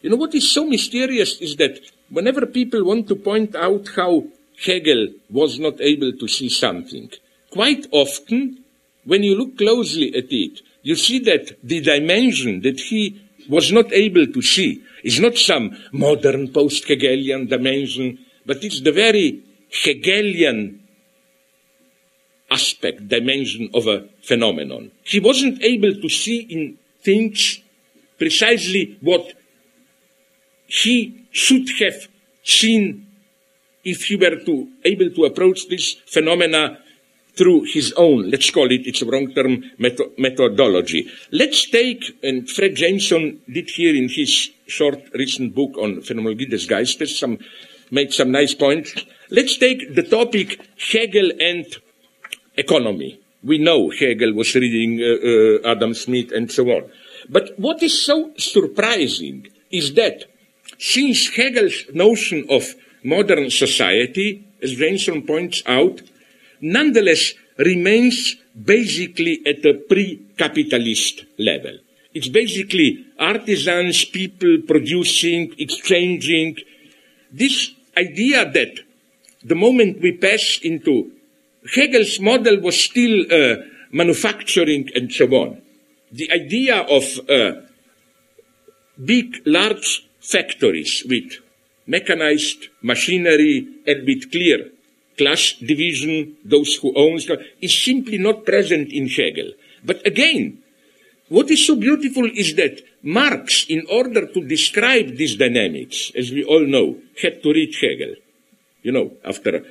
you 0.00 0.10
know, 0.10 0.16
what 0.16 0.34
is 0.34 0.52
so 0.52 0.64
mysterious 0.64 1.40
is 1.40 1.56
that 1.56 1.80
whenever 2.10 2.46
people 2.46 2.84
want 2.84 3.08
to 3.08 3.16
point 3.16 3.54
out 3.56 3.88
how 3.96 4.24
Hegel 4.64 5.08
was 5.30 5.58
not 5.58 5.80
able 5.80 6.12
to 6.12 6.28
see 6.28 6.48
something, 6.48 7.10
quite 7.50 7.86
often, 7.92 8.64
when 9.04 9.22
you 9.22 9.36
look 9.36 9.58
closely 9.58 10.14
at 10.14 10.30
it, 10.30 10.60
you 10.82 10.94
see 10.94 11.18
that 11.20 11.56
the 11.62 11.80
dimension 11.80 12.60
that 12.62 12.80
he 12.80 13.20
was 13.48 13.72
not 13.72 13.92
able 13.92 14.26
to 14.26 14.42
see 14.42 14.82
is 15.02 15.18
not 15.20 15.36
some 15.36 15.76
modern 15.92 16.52
post-Hegelian 16.52 17.46
dimension, 17.46 18.18
but 18.44 18.62
it's 18.62 18.80
the 18.80 18.92
very 18.92 19.42
Hegelian 19.70 20.80
aspect, 22.50 23.08
dimension 23.08 23.70
of 23.74 23.86
a 23.86 24.08
phenomenon. 24.22 24.90
He 25.02 25.20
wasn't 25.20 25.62
able 25.62 25.94
to 25.94 26.08
see 26.08 26.40
in 26.40 26.78
things 27.02 27.60
precisely 28.18 28.98
what 29.00 29.32
he 30.68 31.26
should 31.32 31.68
have 31.80 32.08
seen 32.44 33.06
if 33.84 34.04
he 34.04 34.16
were 34.16 34.36
to 34.36 34.68
able 34.84 35.10
to 35.10 35.24
approach 35.24 35.68
this 35.68 35.94
phenomena 36.06 36.78
through 37.34 37.64
his 37.72 37.92
own, 37.96 38.30
let's 38.30 38.50
call 38.50 38.70
it, 38.70 38.86
it's 38.86 39.00
a 39.00 39.06
wrong 39.06 39.32
term, 39.32 39.62
methodology. 39.78 41.08
Let's 41.30 41.70
take, 41.70 42.18
and 42.22 42.50
Fred 42.50 42.74
Jameson 42.74 43.40
did 43.50 43.70
here 43.70 43.94
in 43.94 44.08
his 44.08 44.50
short 44.66 45.00
recent 45.14 45.54
book 45.54 45.78
on 45.78 46.02
Phenomenologie 46.02 46.50
des 46.50 46.66
Geistes, 46.66 47.16
some, 47.16 47.38
made 47.92 48.12
some 48.12 48.32
nice 48.32 48.54
points. 48.54 48.92
Let's 49.30 49.56
take 49.56 49.94
the 49.94 50.02
topic 50.02 50.60
Hegel 50.92 51.30
and 51.40 51.64
economy. 52.56 53.20
We 53.44 53.58
know 53.58 53.90
Hegel 53.90 54.34
was 54.34 54.54
reading 54.56 55.00
uh, 55.00 55.68
uh, 55.68 55.72
Adam 55.72 55.94
Smith 55.94 56.32
and 56.32 56.50
so 56.50 56.64
on. 56.70 56.90
But 57.28 57.56
what 57.56 57.82
is 57.84 58.04
so 58.04 58.32
surprising 58.36 59.46
is 59.70 59.94
that 59.94 60.24
since 60.78 61.28
Hegel's 61.28 61.84
notion 61.92 62.46
of 62.48 62.74
modern 63.02 63.50
society, 63.50 64.44
as 64.62 64.74
Jameson 64.74 65.22
points 65.22 65.62
out, 65.66 66.02
nonetheless 66.60 67.34
remains 67.58 68.36
basically 68.60 69.42
at 69.46 69.64
a 69.66 69.74
pre-capitalist 69.74 71.24
level. 71.38 71.78
It's 72.14 72.28
basically 72.28 73.06
artisans, 73.18 74.04
people 74.04 74.58
producing, 74.66 75.54
exchanging. 75.58 76.56
This 77.32 77.72
idea 77.96 78.50
that 78.50 78.78
the 79.44 79.54
moment 79.54 80.00
we 80.00 80.12
pass 80.12 80.58
into 80.62 81.12
Hegel's 81.74 82.18
model 82.20 82.60
was 82.60 82.78
still 82.82 83.26
uh, 83.30 83.56
manufacturing 83.92 84.88
and 84.94 85.12
so 85.12 85.26
on. 85.26 85.62
The 86.10 86.30
idea 86.32 86.80
of 86.80 87.04
uh, 87.28 87.60
big, 89.04 89.42
large 89.44 90.07
factories 90.30 91.04
with 91.08 91.38
mechanized 91.86 92.68
machinery 92.82 93.66
and 93.86 94.06
with 94.06 94.30
clear 94.30 94.70
class 95.16 95.54
division, 95.54 96.36
those 96.44 96.76
who 96.76 96.92
own, 96.94 97.18
is 97.60 97.82
simply 97.82 98.18
not 98.18 98.44
present 98.44 98.92
in 98.92 99.08
Hegel. 99.08 99.52
But 99.84 100.06
again, 100.06 100.62
what 101.28 101.50
is 101.50 101.66
so 101.66 101.74
beautiful 101.76 102.24
is 102.26 102.54
that 102.54 102.80
Marx, 103.02 103.66
in 103.68 103.84
order 103.90 104.26
to 104.26 104.46
describe 104.46 105.16
these 105.16 105.36
dynamics, 105.36 106.12
as 106.16 106.30
we 106.30 106.44
all 106.44 106.64
know, 106.64 106.98
had 107.20 107.42
to 107.42 107.52
read 107.52 107.74
Hegel 107.80 108.14
you 108.82 108.92
know, 108.92 109.12
after, 109.24 109.62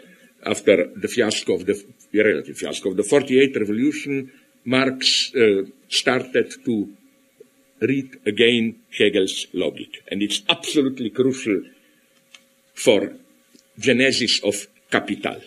after 0.46 0.92
the 0.96 1.08
fiasco 1.08 1.56
of 1.56 1.66
the, 1.66 1.76
relative 2.14 2.58
fiasco 2.58 2.92
of 2.92 2.98
the 2.98 3.04
48 3.04 3.56
revolution, 3.56 4.32
Marx 4.66 5.32
uh, 5.36 5.64
started 5.88 6.54
to 6.66 6.94
read 7.82 8.18
again 8.26 8.80
Hegel's 8.98 9.48
logic. 9.54 10.04
And 10.10 10.22
it's 10.22 10.42
absolutely 10.50 11.10
crucial 11.10 11.62
for 12.74 13.14
genesis 13.80 14.42
of 14.44 14.56
Capital. 14.90 15.42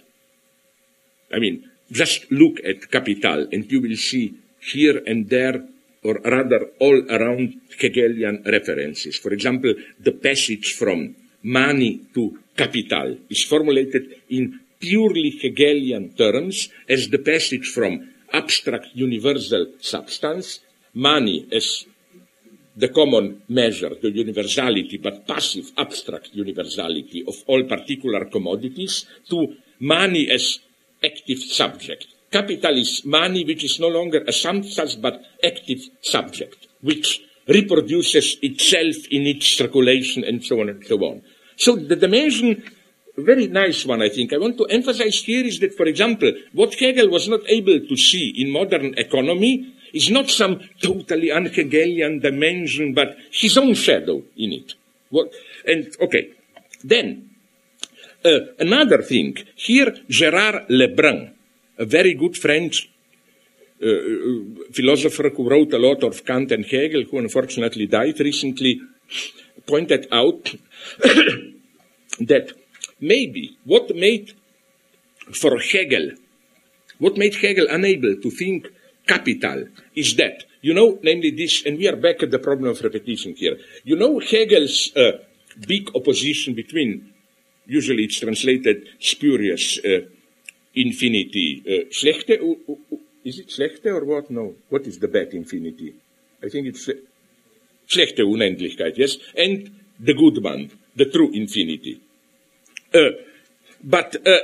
I 1.33 1.39
mean, 1.39 1.69
just 1.91 2.31
look 2.31 2.59
at 2.65 2.91
Capital 2.91 3.47
and 3.51 3.71
you 3.71 3.81
will 3.81 3.97
see 3.97 4.35
here 4.61 5.03
and 5.07 5.29
there, 5.31 5.65
or 6.05 6.21
rather 6.25 6.71
all 6.79 7.01
around 7.11 7.61
Hegelian 7.79 8.43
references. 8.45 9.17
For 9.17 9.33
example, 9.33 9.75
the 9.99 10.13
passage 10.13 10.75
from 10.75 11.17
money 11.43 12.01
to 12.15 12.39
capital 12.57 13.17
is 13.31 13.45
formulated 13.45 14.21
in 14.29 14.61
purely 14.79 15.31
Hegelian 15.31 16.11
terms 16.11 16.69
as 16.89 17.09
the 17.09 17.19
passage 17.19 17.67
from 17.73 18.13
abstract 18.33 18.89
universal 18.95 19.67
substance, 19.81 20.61
money 20.95 21.47
as 21.53 21.87
the 22.81 22.89
common 22.89 23.43
measure, 23.49 23.91
the 24.01 24.11
universality, 24.11 24.97
but 24.97 25.27
passive 25.27 25.71
abstract 25.77 26.31
universality 26.33 27.23
of 27.29 27.35
all 27.47 27.63
particular 27.65 28.25
commodities, 28.25 29.07
to 29.29 29.55
money 29.79 30.31
as 30.31 30.59
active 31.05 31.39
subject. 31.39 32.07
Capital 32.31 32.79
is 32.79 33.05
money 33.05 33.45
which 33.45 33.65
is 33.65 33.81
no 33.81 33.89
longer 33.89 34.25
a 34.27 34.33
substance 34.33 34.95
but 34.95 35.21
active 35.45 35.81
subject, 36.01 36.69
which 36.81 37.21
reproduces 37.49 38.37
itself 38.43 38.97
in 39.11 39.27
its 39.27 39.47
circulation 39.47 40.25
and 40.25 40.45
so 40.45 40.61
on 40.61 40.69
and 40.69 40.85
so 40.87 40.97
on. 41.05 41.23
So 41.57 41.77
the 41.77 41.97
dimension, 41.97 42.63
very 43.19 43.49
nice 43.49 43.85
one, 43.85 44.01
I 44.01 44.09
think. 44.09 44.33
I 44.33 44.39
want 44.39 44.57
to 44.59 44.65
emphasize 44.67 45.19
here 45.25 45.45
is 45.45 45.59
that, 45.61 45.75
for 45.75 45.87
example, 45.87 46.33
what 46.53 46.75
Hegel 46.75 47.11
was 47.11 47.29
not 47.29 47.41
able 47.49 47.81
to 47.81 47.97
see 47.97 48.33
in 48.39 48.51
modern 48.51 48.95
economy 48.97 49.75
is 49.93 50.11
not 50.11 50.31
some 50.31 50.61
totally 50.83 51.31
un-Hegelian 51.31 52.21
dimension, 52.21 52.95
but 52.95 53.17
his 53.33 53.57
own 53.59 53.75
shadow 53.75 54.23
in 54.37 54.53
it. 54.53 54.75
What, 55.11 55.33
and 55.67 55.95
okay, 56.01 56.31
then 56.85 57.31
uh, 58.25 58.41
another 58.59 59.03
thing 59.03 59.37
here, 59.55 59.95
Gerard 60.09 60.69
Lebrun, 60.69 61.33
a 61.79 61.85
very 61.85 62.15
good 62.15 62.37
French 62.37 62.91
uh, 63.83 63.87
uh, 63.89 64.65
philosopher 64.73 65.31
who 65.31 65.49
wrote 65.49 65.73
a 65.73 65.79
lot 65.79 66.03
of 66.05 66.25
Kant 66.25 66.53
and 66.53 66.65
Hegel, 66.67 67.05
who 67.11 67.19
unfortunately 67.19 67.87
died 67.87 68.21
recently, 68.21 68.81
pointed 69.67 70.07
out 70.13 70.55
that 72.21 72.53
maybe 73.01 73.57
what 73.65 73.95
made 73.97 74.35
for 75.33 75.59
Hegel, 75.59 76.11
what 76.99 77.17
made 77.17 77.35
Hegel 77.37 77.67
unable 77.71 78.17
to 78.17 78.31
think 78.31 78.69
capital 79.13 79.59
is 80.03 80.11
that, 80.21 80.37
you 80.63 80.75
know, 80.79 80.89
namely 81.03 81.31
this, 81.41 81.55
and 81.67 81.75
we 81.81 81.87
are 81.91 81.99
back 82.07 82.23
at 82.23 82.31
the 82.31 82.43
problem 82.49 82.69
of 82.71 82.81
repetition 82.89 83.31
here. 83.43 83.57
You 83.85 83.97
know 83.97 84.13
Hegel's 84.31 84.79
uh, 84.97 85.13
big 85.73 85.85
opposition 85.99 86.55
between, 86.55 86.91
usually 87.67 88.05
it's 88.05 88.21
translated 88.21 88.77
spurious, 89.01 89.65
uh, 89.85 90.01
infinity, 90.75 91.49
uh, 91.67 91.85
schlechte 91.99 92.35
is 93.25 93.39
it 93.39 93.49
schlechte 93.49 93.87
or 93.87 94.05
what? 94.05 94.31
No. 94.31 94.55
What 94.69 94.87
is 94.87 94.99
the 94.99 95.09
bad 95.09 95.35
infinity? 95.35 95.95
I 96.43 96.49
think 96.49 96.69
it's 96.69 96.89
schlechte 97.87 98.23
Unendlichkeit, 98.23 98.97
yes? 98.97 99.17
And 99.37 99.71
the 99.99 100.15
good 100.15 100.43
one, 100.43 100.71
the 100.97 101.07
true 101.07 101.31
infinity. 101.33 102.01
Uh, 102.95 103.11
but 103.83 104.17
uh, 104.27 104.39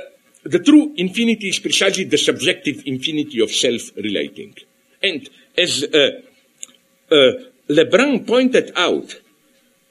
the 0.47 0.59
true 0.59 0.93
infinity 0.95 1.49
is 1.49 1.59
precisely 1.59 2.05
the 2.05 2.17
subjective 2.17 2.83
infinity 2.85 3.41
of 3.41 3.51
self-relating. 3.51 4.55
And 5.03 5.29
as 5.57 5.83
uh, 5.83 6.21
uh 7.11 7.31
Lebrun 7.69 8.25
pointed 8.25 8.71
out, 8.75 9.19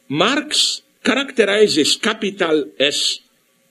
Marx 0.09 0.83
characterizes 1.05 1.97
capital 1.97 2.65
as 2.81 3.21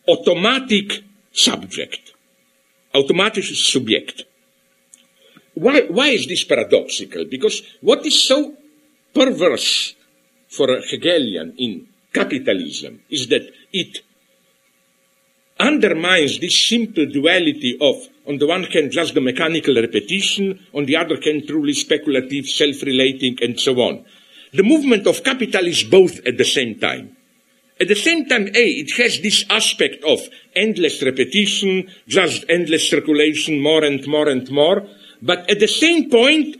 automatic 0.07 1.01
subject, 1.31 2.13
automatic 2.93 3.43
subject. 3.43 4.23
Why, 5.55 5.87
why 5.87 6.09
is 6.09 6.27
this 6.27 6.43
paradoxical? 6.43 7.25
Because 7.25 7.63
what 7.81 8.05
is 8.05 8.27
so 8.27 8.55
perverse 9.13 9.95
for 10.49 10.69
a 10.69 10.81
Hegelian 10.81 11.55
in 11.57 11.87
capitalism 12.13 13.01
is 13.09 13.27
that 13.27 13.49
it 13.71 14.01
undermines 15.59 16.39
this 16.39 16.67
simple 16.67 17.05
duality 17.05 17.77
of, 17.79 17.95
on 18.27 18.37
the 18.37 18.47
one 18.47 18.63
hand, 18.63 18.91
just 18.91 19.13
the 19.13 19.21
mechanical 19.21 19.75
repetition, 19.75 20.59
on 20.73 20.85
the 20.85 20.97
other 20.97 21.17
hand, 21.21 21.47
truly 21.47 21.73
speculative, 21.73 22.45
self-relating, 22.45 23.37
and 23.41 23.59
so 23.59 23.73
on. 23.79 24.03
The 24.53 24.63
movement 24.63 25.07
of 25.07 25.23
capital 25.23 25.65
is 25.65 25.83
both 25.83 26.19
at 26.25 26.37
the 26.37 26.45
same 26.45 26.79
time. 26.79 27.15
At 27.79 27.89
the 27.89 27.95
same 27.95 28.25
time, 28.25 28.47
A, 28.55 28.63
it 28.63 28.91
has 28.97 29.19
this 29.19 29.43
aspect 29.49 30.03
of 30.05 30.21
endless 30.55 31.03
repetition, 31.03 31.89
just 32.07 32.45
endless 32.47 32.89
circulation, 32.89 33.61
more 33.61 33.83
and 33.83 34.05
more 34.07 34.29
and 34.29 34.49
more, 34.49 34.87
but 35.21 35.49
at 35.49 35.59
the 35.59 35.67
same 35.67 36.09
point, 36.09 36.55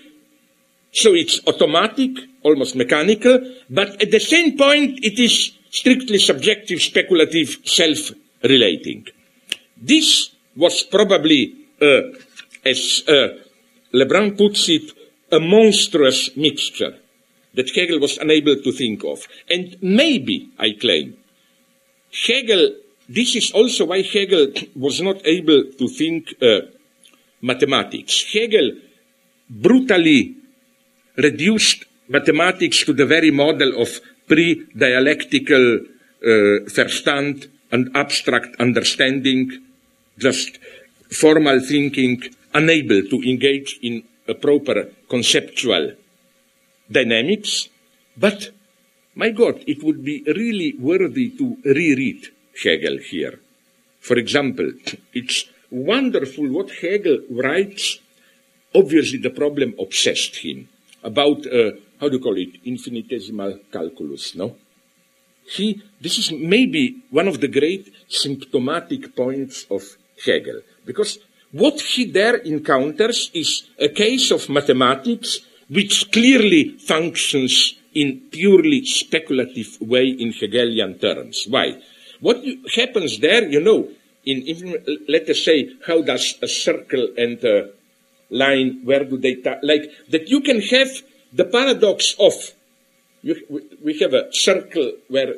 so 0.91 1.13
it's 1.13 1.39
automatic, 1.47 2.12
almost 2.43 2.75
mechanical, 2.75 3.39
but 3.69 4.01
at 4.01 4.12
the 4.12 4.19
same 4.19 4.58
point 4.58 4.99
it 5.03 5.17
is 5.19 5.51
strictly 5.71 6.19
subjective, 6.19 6.81
speculative, 6.81 7.58
self-relating. 8.45 9.08
This 9.77 10.31
was 10.55 10.84
probably, 10.84 11.53
uh, 11.81 12.01
as 12.65 13.03
uh, 13.08 13.27
Lebrun 13.93 14.38
puts 14.38 14.69
it, 14.69 14.91
a 15.31 15.39
monstrous 15.39 16.36
mixture 16.38 16.95
that 17.53 17.69
Hegel 17.71 17.99
was 17.99 18.17
unable 18.17 18.55
to 18.62 18.71
think 18.71 19.03
of. 19.03 19.27
And 19.49 19.77
maybe, 19.81 20.49
I 20.60 20.73
claim, 20.79 21.17
Hegel, 22.27 22.75
this 23.10 23.36
is 23.36 23.51
also 23.51 23.86
why 23.86 24.01
Hegel 24.01 24.51
was 24.75 25.01
not 25.01 25.25
able 25.25 25.71
to 25.77 25.88
think 25.88 26.34
uh, 26.41 26.67
mathematics. 27.41 28.25
Hegel 28.31 28.71
brutally 29.49 30.36
reduced 31.17 31.86
mathematics 32.08 32.84
to 32.86 32.93
the 32.93 33.05
very 33.05 33.31
model 33.31 33.81
of 33.81 33.89
pre-dialectical 34.27 35.79
uh, 35.79 36.65
Verstand 36.69 37.47
and 37.71 37.95
abstract 37.95 38.56
understanding, 38.60 39.62
just 40.17 40.60
formal 41.12 41.60
thinking, 41.60 42.21
unable 42.54 43.01
to 43.04 43.21
engage 43.30 43.80
in 43.82 44.04
a 44.28 44.34
proper 44.34 44.91
conceptual 45.10 45.93
dynamics. 46.89 47.69
But, 48.17 48.51
my 49.15 49.30
God, 49.30 49.63
it 49.67 49.84
would 49.84 50.04
be 50.04 50.23
really 50.25 50.75
worthy 50.80 51.30
to 51.32 51.58
reread 51.63 52.28
Hegel 52.63 52.97
here. 52.97 53.39
For 53.99 54.17
example, 54.17 54.71
it's 55.13 55.45
wonderful 55.69 56.47
what 56.47 56.71
Hegel 56.71 57.19
writes. 57.30 57.99
Obviously, 58.73 59.19
the 59.19 59.32
problem 59.32 59.75
obsessed 59.80 60.38
him 60.38 60.69
about, 61.04 61.45
uh, 61.47 61.71
how 61.99 62.10
do 62.10 62.17
you 62.17 62.23
call 62.23 62.38
it, 62.38 62.60
infinitesimal 62.65 63.60
calculus, 63.71 64.36
no? 64.36 64.56
He, 65.47 65.81
this 66.01 66.17
is 66.17 66.31
maybe 66.31 67.03
one 67.12 67.27
of 67.27 67.39
the 67.39 67.47
great 67.47 67.93
symptomatic 68.08 69.15
points 69.15 69.65
of 69.69 69.84
Hegel, 70.25 70.62
because 70.86 71.19
what 71.51 71.79
he 71.79 72.05
there 72.05 72.38
encounters 72.38 73.31
is 73.34 73.63
a 73.79 73.89
case 73.89 74.31
of 74.31 74.49
mathematics 74.49 75.39
which 75.69 76.12
clearly 76.12 76.77
functions 76.77 77.75
in 77.93 78.21
purely 78.31 78.86
speculative 78.86 79.77
way 79.81 80.08
in 80.08 80.31
Hegelian 80.34 80.99
terms. 80.99 81.45
Why? 81.47 81.81
What 82.19 82.43
happens 82.75 83.19
there, 83.19 83.47
you 83.47 83.62
know, 83.62 83.89
in, 84.25 84.41
in, 84.41 85.05
let 85.08 85.29
us 85.29 85.43
say, 85.43 85.69
how 85.86 86.01
does 86.01 86.36
a 86.41 86.47
circle 86.47 87.10
and 87.17 87.43
a 87.43 87.69
line, 88.29 88.81
where 88.84 89.05
do 89.05 89.17
they, 89.17 89.38
like, 89.62 89.91
that 90.10 90.29
you 90.29 90.41
can 90.41 90.60
have 90.62 90.89
the 91.31 91.45
paradox 91.45 92.15
of, 92.19 92.34
we 93.83 93.99
have 93.99 94.13
a 94.13 94.31
circle 94.31 94.93
where 95.07 95.35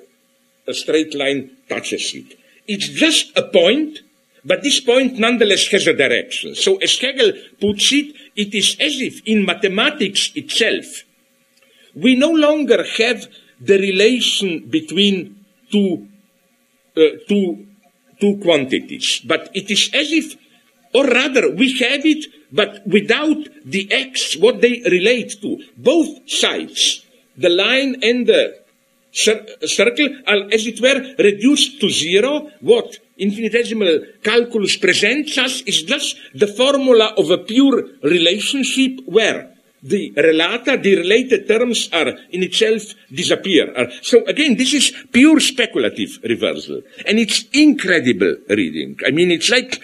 a 0.67 0.73
straight 0.73 1.15
line 1.15 1.51
touches 1.69 2.13
it. 2.13 2.37
It's 2.67 2.89
just 2.89 3.37
a 3.37 3.43
point, 3.43 3.99
but 4.43 4.61
this 4.61 4.79
point 4.79 5.17
nonetheless 5.17 5.67
has 5.67 5.87
a 5.87 5.93
direction. 5.93 6.55
So 6.55 6.77
as 6.77 6.97
Hegel 6.99 7.31
puts 7.59 7.91
it, 7.93 8.15
it 8.35 8.53
is 8.53 8.75
as 8.79 8.99
if 8.99 9.21
in 9.25 9.45
mathematics 9.45 10.31
itself, 10.35 11.03
we 11.95 12.15
no 12.15 12.31
longer 12.31 12.83
have 12.97 13.27
the 13.59 13.79
relation 13.79 14.67
between 14.69 15.45
two, 15.71 16.07
uh, 16.95 17.01
two 17.27 17.67
two 18.19 18.37
quantities. 18.37 19.21
But 19.25 19.49
it 19.53 19.69
is 19.69 19.89
as 19.93 20.11
if, 20.11 20.35
or 20.93 21.05
rather, 21.05 21.51
we 21.51 21.77
have 21.79 22.05
it, 22.05 22.25
but 22.51 22.85
without 22.87 23.37
the 23.65 23.91
x, 23.91 24.35
what 24.37 24.61
they 24.61 24.81
relate 24.89 25.41
to. 25.41 25.63
Both 25.77 26.29
sides, 26.29 27.05
the 27.37 27.49
line 27.49 27.95
and 28.03 28.27
the 28.27 28.55
cir 29.11 29.45
circle, 29.65 30.09
are, 30.27 30.49
as 30.51 30.67
it 30.67 30.81
were, 30.81 30.99
reduced 31.17 31.79
to 31.81 31.89
zero. 31.89 32.49
What 32.61 32.97
infinitesimal 33.17 33.99
calculus 34.23 34.77
presents 34.77 35.37
us 35.37 35.61
is 35.61 35.83
just 35.83 36.17
the 36.35 36.47
formula 36.47 37.13
of 37.17 37.31
a 37.31 37.39
pure 37.39 37.87
relationship 38.03 38.99
where 39.05 39.53
the 39.81 40.11
relata, 40.17 40.81
the 40.81 40.95
related 40.97 41.47
terms 41.47 41.89
are 41.93 42.09
in 42.31 42.43
itself 42.43 42.83
disappear. 43.13 43.89
So 44.01 44.25
again, 44.25 44.57
this 44.57 44.73
is 44.73 44.91
pure 45.11 45.39
speculative 45.39 46.19
reversal. 46.23 46.81
And 47.05 47.19
it's 47.19 47.45
incredible 47.53 48.37
reading. 48.49 48.97
I 49.05 49.11
mean, 49.11 49.31
it's 49.31 49.49
like 49.49 49.79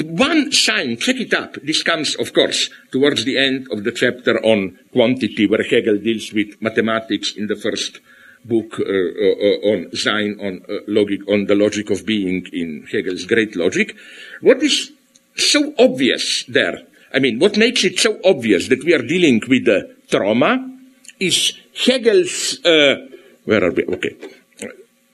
one 0.00 0.52
sign, 0.52 0.96
check 0.96 1.16
it 1.16 1.34
up. 1.34 1.54
This 1.62 1.82
comes, 1.82 2.14
of 2.16 2.32
course, 2.32 2.70
towards 2.90 3.24
the 3.24 3.36
end 3.36 3.68
of 3.70 3.84
the 3.84 3.92
chapter 3.92 4.42
on 4.44 4.78
quantity, 4.92 5.46
where 5.46 5.62
Hegel 5.62 5.98
deals 5.98 6.32
with 6.32 6.60
mathematics 6.62 7.36
in 7.36 7.46
the 7.46 7.56
first 7.56 8.00
book 8.44 8.80
uh, 8.80 8.82
uh, 8.82 9.70
on 9.72 9.94
Sein, 9.94 10.38
on 10.40 10.64
uh, 10.68 10.80
logic, 10.88 11.20
on 11.28 11.46
the 11.46 11.54
logic 11.54 11.90
of 11.90 12.06
being 12.06 12.46
in 12.52 12.86
Hegel's 12.90 13.26
Great 13.26 13.54
Logic. 13.54 13.94
What 14.40 14.62
is 14.62 14.92
so 15.36 15.74
obvious 15.78 16.44
there? 16.48 16.82
I 17.14 17.18
mean, 17.18 17.38
what 17.38 17.56
makes 17.58 17.84
it 17.84 17.98
so 17.98 18.18
obvious 18.24 18.68
that 18.68 18.84
we 18.84 18.94
are 18.94 19.02
dealing 19.02 19.42
with 19.46 19.66
the 19.66 19.94
trauma 20.08 20.70
is 21.20 21.52
Hegel's, 21.74 22.64
uh, 22.64 23.06
where 23.44 23.62
are 23.62 23.72
we? 23.72 23.84
Okay. 23.84 24.16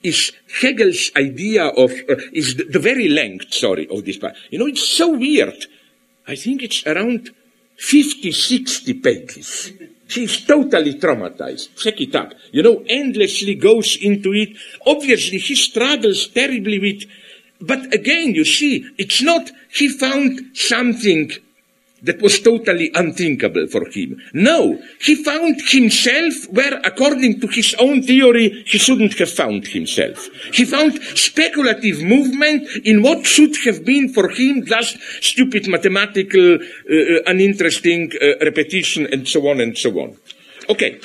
Is 0.03 0.33
Hegel's 0.61 1.11
idea 1.17 1.67
of, 1.67 1.91
uh, 2.09 2.17
is 2.33 2.57
the, 2.57 2.65
the, 2.65 2.79
very 2.79 3.09
length, 3.09 3.53
sorry, 3.53 3.89
of 3.89 4.05
this 4.05 4.17
part. 4.17 4.37
You 4.51 4.61
know, 4.61 4.67
it's 4.67 4.87
so 4.87 5.17
weird. 5.17 5.67
I 6.27 6.37
think 6.37 6.63
it's 6.63 6.87
around 6.87 7.31
50, 7.77 8.31
60 8.31 8.95
pages. 8.95 9.73
She's 10.07 10.45
totally 10.47 10.95
traumatized. 10.95 11.77
Check 11.77 12.01
it 12.01 12.15
up. 12.15 12.33
You 12.53 12.63
know, 12.63 12.85
endlessly 12.89 13.57
goes 13.57 13.99
into 14.01 14.33
it. 14.33 14.57
Obviously, 14.87 15.39
he 15.39 15.55
struggles 15.55 16.29
terribly 16.29 16.79
with, 16.79 17.05
but 17.61 17.93
again, 17.93 18.35
you 18.35 18.45
see, 18.45 18.89
it's 18.99 19.21
not, 19.23 19.51
he 19.71 19.89
found 19.89 20.57
something 20.57 21.33
that 22.03 22.23
was 22.23 22.41
totally 22.41 22.91
unthinkable 22.95 23.67
for 23.67 23.89
him. 23.89 24.21
No, 24.33 24.81
he 25.01 25.23
found 25.23 25.61
himself 25.69 26.49
where, 26.51 26.81
according 26.85 27.41
to 27.41 27.47
his 27.49 27.75
own 27.79 28.03
theory, 28.03 28.63
he 28.67 28.79
shouldn't 28.79 29.19
have 29.19 29.31
found 29.31 29.67
himself. 29.67 30.29
He 30.53 30.65
found 30.65 31.01
speculative 31.03 32.03
movement 32.03 32.69
in 32.85 33.03
what 33.03 33.27
should 33.27 33.57
have 33.65 33.85
been 33.85 34.13
for 34.13 34.29
him 34.29 34.65
just 34.65 34.99
stupid 35.23 35.69
mathematical, 35.69 36.55
uh, 36.55 36.95
uh 36.95 37.23
uninteresting 37.27 38.13
uh, 38.21 38.45
repetition 38.45 39.07
and 39.13 39.27
so 39.27 39.49
on 39.49 39.61
and 39.61 39.77
so 39.77 39.91
on. 39.99 40.17
Okay. 40.69 41.01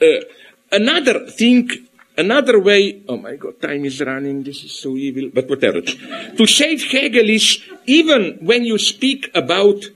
Uh, 0.00 0.24
another 0.72 1.26
thing 1.28 1.68
Another 2.20 2.60
way, 2.60 3.00
oh 3.08 3.16
my 3.16 3.34
God, 3.36 3.62
time 3.62 3.86
is 3.86 3.98
running, 4.02 4.42
this 4.42 4.62
is 4.62 4.78
so 4.78 4.94
evil, 4.94 5.30
but 5.32 5.48
whatever. 5.48 5.80
to 5.80 6.46
save 6.46 6.82
Hegel 6.92 7.30
is 7.30 7.62
even 7.86 8.36
when 8.42 8.62
you 8.62 8.76
speak 8.76 9.30
about 9.34 9.86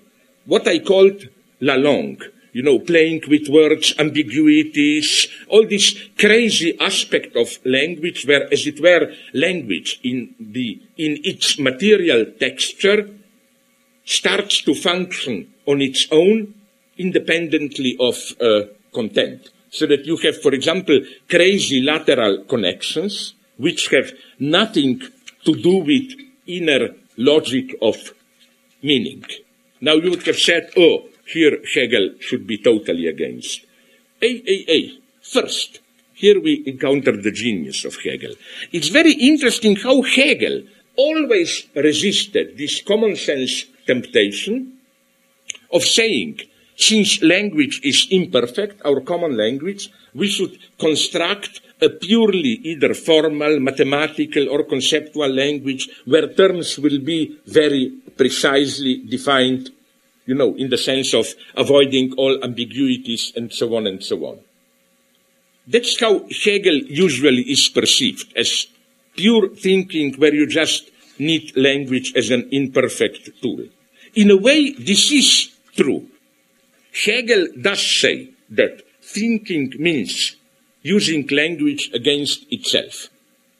what 0.47 0.67
I 0.67 0.79
called 0.79 1.29
la 1.61 1.75
langue, 1.75 2.23
you 2.55 2.63
know, 2.63 2.79
playing 2.79 3.25
with 3.29 3.49
words, 3.51 3.93
ambiguities, 3.99 5.29
all 5.49 5.67
this 5.67 5.87
crazy 6.19 6.71
aspect 6.81 7.37
of 7.37 7.59
language 7.67 8.25
where, 8.25 8.51
as 8.51 8.67
it 8.67 8.81
were, 8.81 9.13
language 9.35 10.01
in 10.03 10.35
the, 10.41 10.81
in 10.97 11.19
its 11.25 11.59
material 11.59 12.25
texture 12.41 13.11
starts 14.07 14.63
to 14.63 14.75
function 14.75 15.53
on 15.67 15.83
its 15.83 16.09
own 16.11 16.55
independently 16.97 17.99
of 18.01 18.17
uh, 18.41 18.63
content 18.95 19.51
so 19.75 19.87
that 19.87 20.07
you 20.07 20.17
have, 20.19 20.41
for 20.41 20.55
example, 20.55 21.01
crazy 21.29 21.81
lateral 21.81 22.45
connections, 22.45 23.35
which 23.57 23.89
have 23.89 24.13
nothing 24.39 25.03
to 25.45 25.53
do 25.61 25.79
with 25.79 26.13
inner 26.47 26.91
logic 27.17 27.75
of 27.83 27.97
meaning. 28.83 29.25
Now 29.81 29.95
you 29.95 30.11
would 30.11 30.27
have 30.27 30.39
said, 30.39 30.71
oh, 30.77 31.09
here 31.27 31.59
Hegel 31.75 32.15
should 32.21 32.47
be 32.47 32.59
totally 32.59 33.09
against. 33.09 33.67
A, 34.23 34.31
A, 34.47 34.57
A. 34.71 34.99
First, 35.21 35.81
here 36.13 36.41
we 36.41 36.63
encounter 36.67 37.17
the 37.17 37.33
genius 37.33 37.85
of 37.85 37.97
Hegel. 37.97 38.35
It's 38.71 38.89
very 38.89 39.15
interesting 39.15 39.75
how 39.75 40.03
Hegel 40.03 40.63
always 40.95 41.67
resisted 41.75 42.57
this 42.57 42.81
common 42.81 43.17
sense 43.17 43.65
temptation 43.87 44.79
of 45.73 45.83
saying 45.83 46.41
since 46.77 47.23
language 47.23 47.81
is 47.85 48.09
imperfect, 48.11 48.81
our 48.85 49.01
common 49.01 49.37
language, 49.37 49.91
we 50.15 50.29
should 50.29 50.59
construct 50.79 51.61
a 51.81 51.89
purely 51.89 52.61
either 52.65 52.95
formal, 52.95 53.61
mathematical, 53.61 54.49
or 54.49 54.65
conceptual 54.65 55.29
language 55.29 55.89
where 56.05 56.29
terms 56.29 56.79
will 56.79 56.99
be 56.99 57.39
very 57.47 57.93
precisely 58.17 58.97
defined, 58.97 59.71
you 60.27 60.35
know, 60.35 60.55
in 60.57 60.71
the 60.71 60.79
sense 60.79 61.15
of 61.15 61.27
avoiding 61.57 62.13
all 62.17 62.43
ambiguities 62.43 63.33
and 63.37 63.53
so 63.53 63.77
on 63.77 63.87
and 63.87 64.03
so 64.03 64.25
on. 64.25 64.39
That's 65.67 65.99
how 66.01 66.27
Hegel 66.45 66.77
usually 66.77 67.43
is 67.43 67.69
perceived 67.69 68.33
as 68.37 68.67
pure 69.17 69.49
thinking 69.49 70.15
where 70.15 70.35
you 70.35 70.47
just 70.47 70.91
need 71.19 71.57
language 71.57 72.13
as 72.17 72.31
an 72.31 72.49
imperfect 72.51 73.31
tool. 73.41 73.67
In 74.15 74.31
a 74.31 74.37
way, 74.37 74.73
this 74.73 75.11
is 75.13 75.51
true. 75.77 76.09
Hegel 76.95 77.49
does 77.61 77.83
say 77.83 78.31
that 78.51 78.83
thinking 79.03 79.73
means 79.79 80.37
using 80.83 81.27
language 81.29 81.91
against 81.93 82.51
itself. 82.53 83.09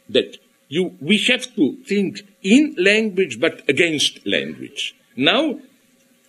That 0.09 0.39
you, 0.69 0.97
we 1.01 1.19
have 1.29 1.55
to 1.57 1.77
think 1.85 2.23
in 2.43 2.75
language 2.79 3.41
but 3.41 3.69
against 3.69 4.25
language. 4.27 4.95
Now, 5.17 5.59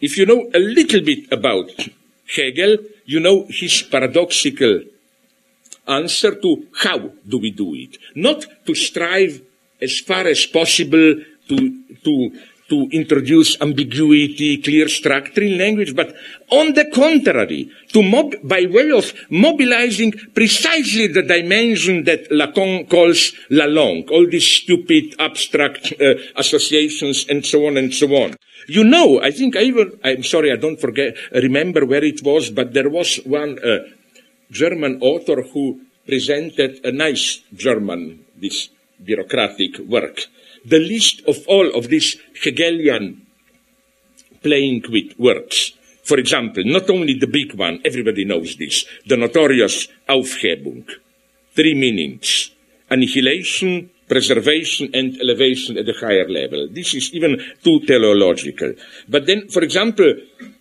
if 0.01 0.17
you 0.17 0.25
know 0.25 0.49
a 0.53 0.59
little 0.59 1.01
bit 1.01 1.31
about 1.31 1.69
Hegel, 2.35 2.77
you 3.05 3.19
know 3.19 3.45
his 3.49 3.81
paradoxical 3.83 4.81
answer 5.87 6.35
to 6.35 6.67
how 6.83 7.11
do 7.27 7.37
we 7.37 7.51
do 7.51 7.73
it. 7.75 7.97
Not 8.15 8.45
to 8.65 8.73
strive 8.73 9.41
as 9.81 9.99
far 9.99 10.27
as 10.27 10.45
possible 10.45 11.21
to, 11.49 11.83
to 12.03 12.39
to 12.69 12.89
introduce 12.91 13.61
ambiguity, 13.61 14.57
clear 14.57 14.87
structure 14.87 15.43
in 15.43 15.57
language, 15.57 15.95
but 15.95 16.15
on 16.49 16.73
the 16.73 16.85
contrary, 16.89 17.69
to 17.93 18.01
mob, 18.01 18.33
by 18.43 18.65
way 18.65 18.91
of 18.91 19.13
mobilizing 19.29 20.11
precisely 20.33 21.07
the 21.07 21.21
dimension 21.21 22.03
that 22.05 22.29
Lacan 22.31 22.89
calls 22.89 23.33
la 23.51 23.65
langue, 23.65 24.09
all 24.09 24.27
these 24.27 24.47
stupid 24.47 25.15
abstract 25.19 25.93
uh, 26.01 26.15
associations 26.35 27.25
and 27.29 27.45
so 27.45 27.67
on 27.67 27.77
and 27.77 27.93
so 27.93 28.07
on. 28.15 28.35
You 28.67 28.83
know, 28.83 29.21
I 29.21 29.29
think 29.29 29.55
I 29.55 29.61
even, 29.61 29.99
I'm 30.03 30.23
sorry, 30.23 30.51
I 30.51 30.55
don't 30.55 30.81
forget, 30.81 31.15
remember 31.31 31.85
where 31.85 32.03
it 32.03 32.23
was, 32.23 32.49
but 32.49 32.73
there 32.73 32.89
was 32.89 33.17
one 33.25 33.59
uh, 33.59 33.85
German 34.49 34.99
author 35.01 35.43
who 35.43 35.81
presented 36.07 36.83
a 36.83 36.91
nice 36.91 37.43
German, 37.53 38.25
this 38.35 38.69
bureaucratic 39.03 39.77
work 39.79 40.25
the 40.65 40.79
least 40.79 41.21
of 41.27 41.37
all 41.47 41.69
of 41.75 41.89
these 41.89 42.17
Hegelian 42.43 43.25
playing 44.41 44.83
with 44.89 45.17
words. 45.17 45.77
For 46.03 46.19
example, 46.19 46.63
not 46.65 46.89
only 46.89 47.17
the 47.17 47.27
big 47.27 47.55
one, 47.55 47.81
everybody 47.85 48.25
knows 48.25 48.55
this, 48.57 48.85
the 49.05 49.17
notorious 49.17 49.87
Aufhebung. 50.07 50.85
Three 51.55 51.73
meanings. 51.73 52.51
Annihilation, 52.89 53.89
preservation, 54.07 54.89
and 54.93 55.19
elevation 55.19 55.77
at 55.77 55.89
a 55.89 55.93
higher 55.93 56.29
level. 56.29 56.67
This 56.69 56.93
is 56.93 57.13
even 57.13 57.41
too 57.63 57.79
teleological. 57.85 58.73
But 59.09 59.25
then, 59.25 59.47
for 59.49 59.63
example, 59.63 60.13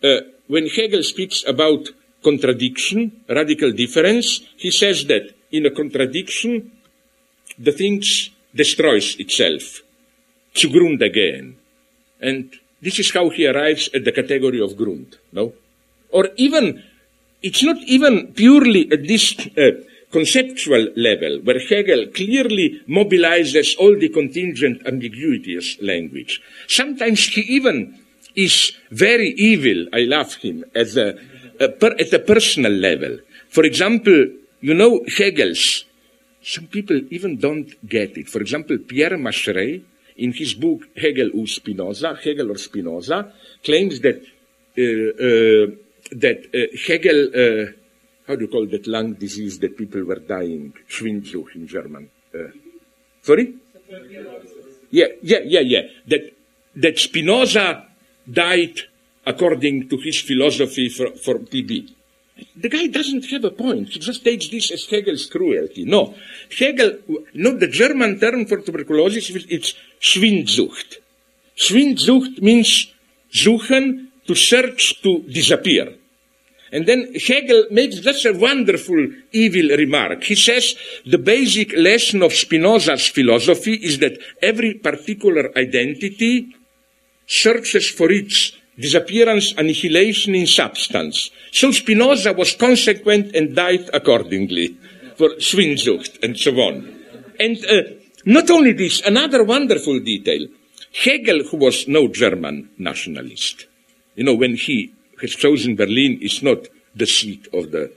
uh, 0.02 0.20
when 0.46 0.66
Hegel 0.68 1.02
speaks 1.02 1.44
about 1.46 1.88
contradiction, 2.22 3.24
radical 3.28 3.72
difference, 3.72 4.40
he 4.56 4.70
says 4.70 5.04
that 5.06 5.34
in 5.52 5.66
a 5.66 5.70
contradiction, 5.70 6.72
the 7.58 7.72
thing 7.72 8.02
destroys 8.54 9.16
itself 9.18 9.83
to 10.54 10.68
Grund 10.68 11.02
again. 11.02 11.56
And 12.20 12.52
this 12.80 12.98
is 12.98 13.10
how 13.12 13.30
he 13.30 13.46
arrives 13.46 13.90
at 13.94 14.04
the 14.04 14.12
category 14.12 14.60
of 14.60 14.76
Grund, 14.76 15.16
no? 15.32 15.52
Or 16.10 16.28
even, 16.36 16.82
it's 17.42 17.62
not 17.62 17.76
even 17.86 18.32
purely 18.32 18.90
at 18.92 19.06
this 19.06 19.34
uh, 19.58 19.82
conceptual 20.10 20.90
level 20.96 21.40
where 21.42 21.58
Hegel 21.58 22.06
clearly 22.14 22.80
mobilizes 22.88 23.76
all 23.78 23.98
the 23.98 24.08
contingent 24.10 24.86
ambiguities 24.86 25.76
language. 25.82 26.40
Sometimes 26.68 27.26
he 27.26 27.40
even 27.42 27.98
is 28.36 28.72
very 28.90 29.30
evil. 29.30 29.88
I 29.92 30.00
love 30.00 30.34
him 30.34 30.64
as 30.74 30.96
a, 30.96 31.18
a 31.58 31.68
per, 31.68 31.96
at 31.98 32.26
personal 32.26 32.72
level. 32.72 33.18
For 33.48 33.64
example, 33.64 34.28
you 34.60 34.74
know 34.74 35.04
Hegel's. 35.16 35.84
Some 36.42 36.66
people 36.66 37.00
even 37.10 37.38
don't 37.38 37.70
get 37.88 38.16
it. 38.16 38.28
For 38.28 38.40
example, 38.40 38.78
Pierre 38.78 39.16
Macherey, 39.16 39.82
in 40.16 40.32
his 40.32 40.54
book 40.54 40.82
Hegel 40.96 41.30
or 41.34 41.46
Spinoza, 41.46 42.18
Hegel 42.22 42.52
or 42.52 42.58
Spinoza, 42.58 43.32
claims 43.62 44.00
that 44.00 44.16
uh, 44.16 44.82
uh, 44.82 45.66
that 46.12 46.46
uh, 46.54 46.76
Hegel, 46.86 47.28
uh, 47.34 47.72
how 48.26 48.36
do 48.36 48.42
you 48.42 48.48
call 48.48 48.66
that 48.66 48.86
lung 48.86 49.14
disease 49.14 49.58
that 49.60 49.76
people 49.76 50.04
were 50.04 50.20
dying, 50.20 50.72
Schwindsucht 50.88 51.54
in 51.54 51.66
German? 51.66 52.10
Sorry? 53.22 53.54
Yeah, 54.90 55.06
yeah, 55.22 55.38
yeah, 55.44 55.60
yeah. 55.60 55.82
That 56.06 56.34
that 56.76 56.98
Spinoza 56.98 57.86
died 58.30 58.80
according 59.26 59.88
to 59.88 59.96
his 59.96 60.20
philosophy 60.20 60.88
for, 60.88 61.10
for 61.12 61.38
TB. 61.38 61.90
The 62.56 62.68
guy 62.68 62.88
doesn't 62.88 63.26
have 63.30 63.44
a 63.44 63.50
point. 63.50 63.90
He 63.90 63.98
just 64.00 64.24
takes 64.24 64.48
this 64.48 64.70
as 64.72 64.86
Hegel's 64.86 65.26
cruelty. 65.26 65.84
No. 65.84 66.14
Hegel, 66.58 66.98
no, 67.34 67.56
the 67.56 67.68
German 67.68 68.18
term 68.18 68.46
for 68.46 68.60
tuberculosis, 68.60 69.30
it's 69.48 69.74
Schwindsucht. 70.00 70.98
Schwindsucht 71.56 72.42
means 72.42 72.92
suchen, 73.32 74.08
to 74.26 74.34
search, 74.34 75.00
to 75.02 75.22
disappear. 75.22 75.94
And 76.72 76.86
then 76.86 77.14
Hegel 77.14 77.66
makes 77.70 78.02
such 78.02 78.24
a 78.24 78.32
wonderful 78.32 79.06
evil 79.30 79.76
remark. 79.76 80.24
He 80.24 80.34
says 80.34 80.74
the 81.06 81.18
basic 81.18 81.72
lesson 81.76 82.22
of 82.22 82.32
Spinoza's 82.32 83.06
philosophy 83.06 83.74
is 83.74 84.00
that 84.00 84.18
every 84.42 84.74
particular 84.74 85.56
identity 85.56 86.52
searches 87.28 87.88
for 87.88 88.10
its 88.10 88.52
disappearance, 88.78 89.54
annihilation 89.56 90.34
in 90.34 90.46
substance. 90.46 91.30
So 91.52 91.70
Spinoza 91.70 92.32
was 92.32 92.54
consequent 92.54 93.34
and 93.34 93.54
died 93.54 93.90
accordingly 93.92 94.76
for 95.16 95.30
Schwindsucht 95.38 96.22
and 96.22 96.36
so 96.36 96.52
on. 96.56 97.00
And 97.38 97.64
uh, 97.66 97.82
not 98.24 98.50
only 98.50 98.72
this, 98.72 99.00
another 99.02 99.44
wonderful 99.44 100.00
detail. 100.00 100.46
Hegel, 100.92 101.44
who 101.44 101.56
was 101.56 101.88
no 101.88 102.06
German 102.08 102.70
nationalist, 102.78 103.66
you 104.14 104.24
know, 104.24 104.34
when 104.34 104.54
he 104.54 104.92
has 105.20 105.32
chosen 105.32 105.74
Berlin, 105.74 106.18
is 106.22 106.42
not 106.42 106.68
the 106.94 107.06
seat 107.06 107.48
of 107.52 107.72
the 107.72 107.92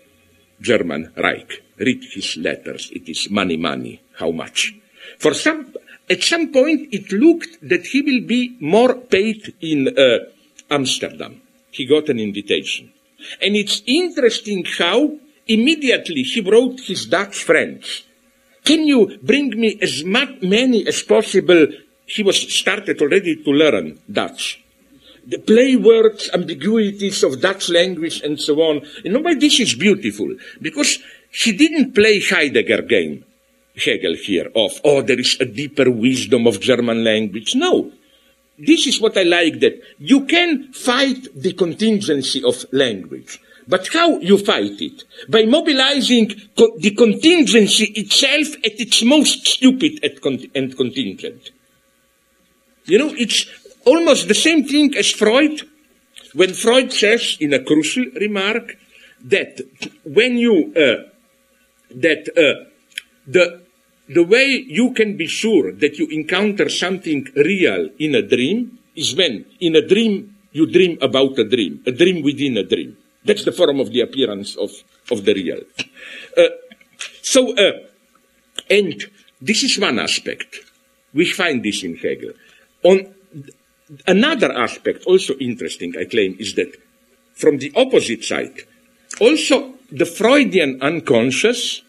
German 0.59 1.13
Reich. 1.15 1.61
Read 1.77 2.03
his 2.11 2.37
letters. 2.37 2.89
It 2.91 3.07
is 3.07 3.29
money, 3.29 3.57
money. 3.57 4.01
How 4.17 4.31
much? 4.31 4.73
For 5.19 5.35
some, 5.35 5.73
at 6.09 6.23
some 6.23 6.51
point, 6.51 6.89
it 6.91 7.11
looked 7.11 7.69
that 7.69 7.85
he 7.85 8.01
will 8.01 8.21
be 8.25 8.57
more 8.59 8.95
paid 8.95 9.53
in 9.61 9.87
uh, 9.89 10.25
Amsterdam. 10.69 11.41
He 11.71 11.85
got 11.85 12.09
an 12.09 12.19
invitation. 12.19 12.91
And 13.41 13.55
it's 13.55 13.81
interesting 13.85 14.65
how 14.65 15.17
immediately 15.47 16.23
he 16.23 16.41
wrote 16.41 16.81
his 16.81 17.05
Dutch 17.05 17.43
friends. 17.43 18.03
Can 18.63 18.85
you 18.85 19.17
bring 19.21 19.49
me 19.59 19.79
as 19.81 20.03
much, 20.03 20.41
many 20.41 20.85
as 20.87 21.01
possible? 21.01 21.67
He 22.05 22.23
was 22.23 22.53
started 22.53 23.01
already 23.01 23.43
to 23.43 23.51
learn 23.51 23.99
Dutch. 24.11 24.63
The 25.25 25.39
play 25.39 25.75
words, 25.75 26.29
ambiguities 26.33 27.23
of 27.23 27.41
Dutch 27.41 27.69
language 27.69 28.21
and 28.21 28.39
so 28.39 28.61
on. 28.61 28.81
You 29.03 29.11
know 29.11 29.19
why 29.19 29.35
this 29.35 29.59
is 29.59 29.73
beautiful? 29.73 30.35
Because 30.61 30.99
he 31.31 31.51
didn't 31.51 31.93
play 31.93 32.21
Heidegger 32.21 32.83
game, 32.83 33.25
Hegel 33.75 34.15
here, 34.15 34.49
of, 34.55 34.79
oh, 34.83 35.01
there 35.01 35.19
is 35.19 35.37
a 35.39 35.45
deeper 35.45 35.91
wisdom 35.91 36.47
of 36.47 36.61
German 36.61 37.03
language. 37.03 37.55
No 37.55 37.91
this 38.57 38.87
is 38.87 38.99
what 38.99 39.17
I 39.17 39.23
like 39.23 39.59
that 39.59 39.81
you 39.99 40.25
can 40.25 40.73
fight 40.73 41.27
the 41.35 41.53
contingency 41.53 42.43
of 42.43 42.65
language. 42.71 43.39
But 43.67 43.87
how 43.91 44.19
you 44.19 44.37
fight 44.37 44.81
it? 44.81 45.03
By 45.27 45.43
mobilizing 45.45 46.33
co- 46.57 46.77
the 46.77 46.91
contingency 46.91 47.85
itself 47.95 48.55
at 48.65 48.79
its 48.79 49.03
most 49.03 49.45
stupid 49.45 49.99
and 50.55 50.75
contingent. 50.75 51.51
You 52.85 52.97
know, 52.97 53.13
it's 53.17 53.45
almost 53.85 54.29
the 54.29 54.33
same 54.33 54.63
thing 54.63 54.95
as 54.95 55.11
Freud, 55.11 55.61
when 56.33 56.53
Freud 56.53 56.93
says 56.93 57.37
in 57.39 57.53
a 57.53 57.63
crucial 57.63 58.05
remark 58.15 58.77
that 59.25 59.59
when 60.05 60.37
you, 60.37 60.73
uh, 60.73 61.09
that 61.91 62.29
uh, 62.37 62.69
the 63.27 63.66
the 64.09 64.23
way 64.23 64.63
you 64.67 64.93
can 64.93 65.17
be 65.17 65.27
sure 65.27 65.71
that 65.73 65.97
you 65.97 66.07
encounter 66.07 66.69
something 66.69 67.27
real 67.35 67.89
in 67.99 68.15
a 68.15 68.21
dream 68.21 68.79
is 68.95 69.15
when 69.15 69.45
in 69.59 69.75
a 69.75 69.85
dream 69.85 70.35
you 70.51 70.65
dream 70.65 70.97
about 71.01 71.37
a 71.37 71.43
dream, 71.43 71.83
a 71.85 71.91
dream 71.91 72.23
within 72.23 72.57
a 72.57 72.63
dream. 72.63 72.97
That's 73.23 73.43
the 73.43 73.51
form 73.51 73.79
of 73.79 73.91
the 73.91 74.01
appearance 74.01 74.55
of, 74.55 74.71
of 75.11 75.25
the 75.25 75.33
real. 75.33 75.61
Uh, 76.37 76.43
so, 77.21 77.53
uh, 77.55 77.71
and 78.69 79.03
this 79.41 79.63
is 79.63 79.77
one 79.77 79.99
aspect. 79.99 80.59
We 81.13 81.25
find 81.25 81.61
this 81.63 81.83
in 81.83 81.97
Hegel. 81.97 82.31
On 82.83 83.13
another 84.07 84.51
aspect, 84.53 85.03
also 85.05 85.35
interesting, 85.35 85.93
I 85.99 86.05
claim, 86.05 86.37
is 86.39 86.55
that 86.55 86.71
from 87.35 87.57
the 87.57 87.71
opposite 87.75 88.23
side, 88.23 88.63
also 89.19 89.75
the 89.91 90.05
Freudian 90.05 90.81
unconscious 90.81 91.81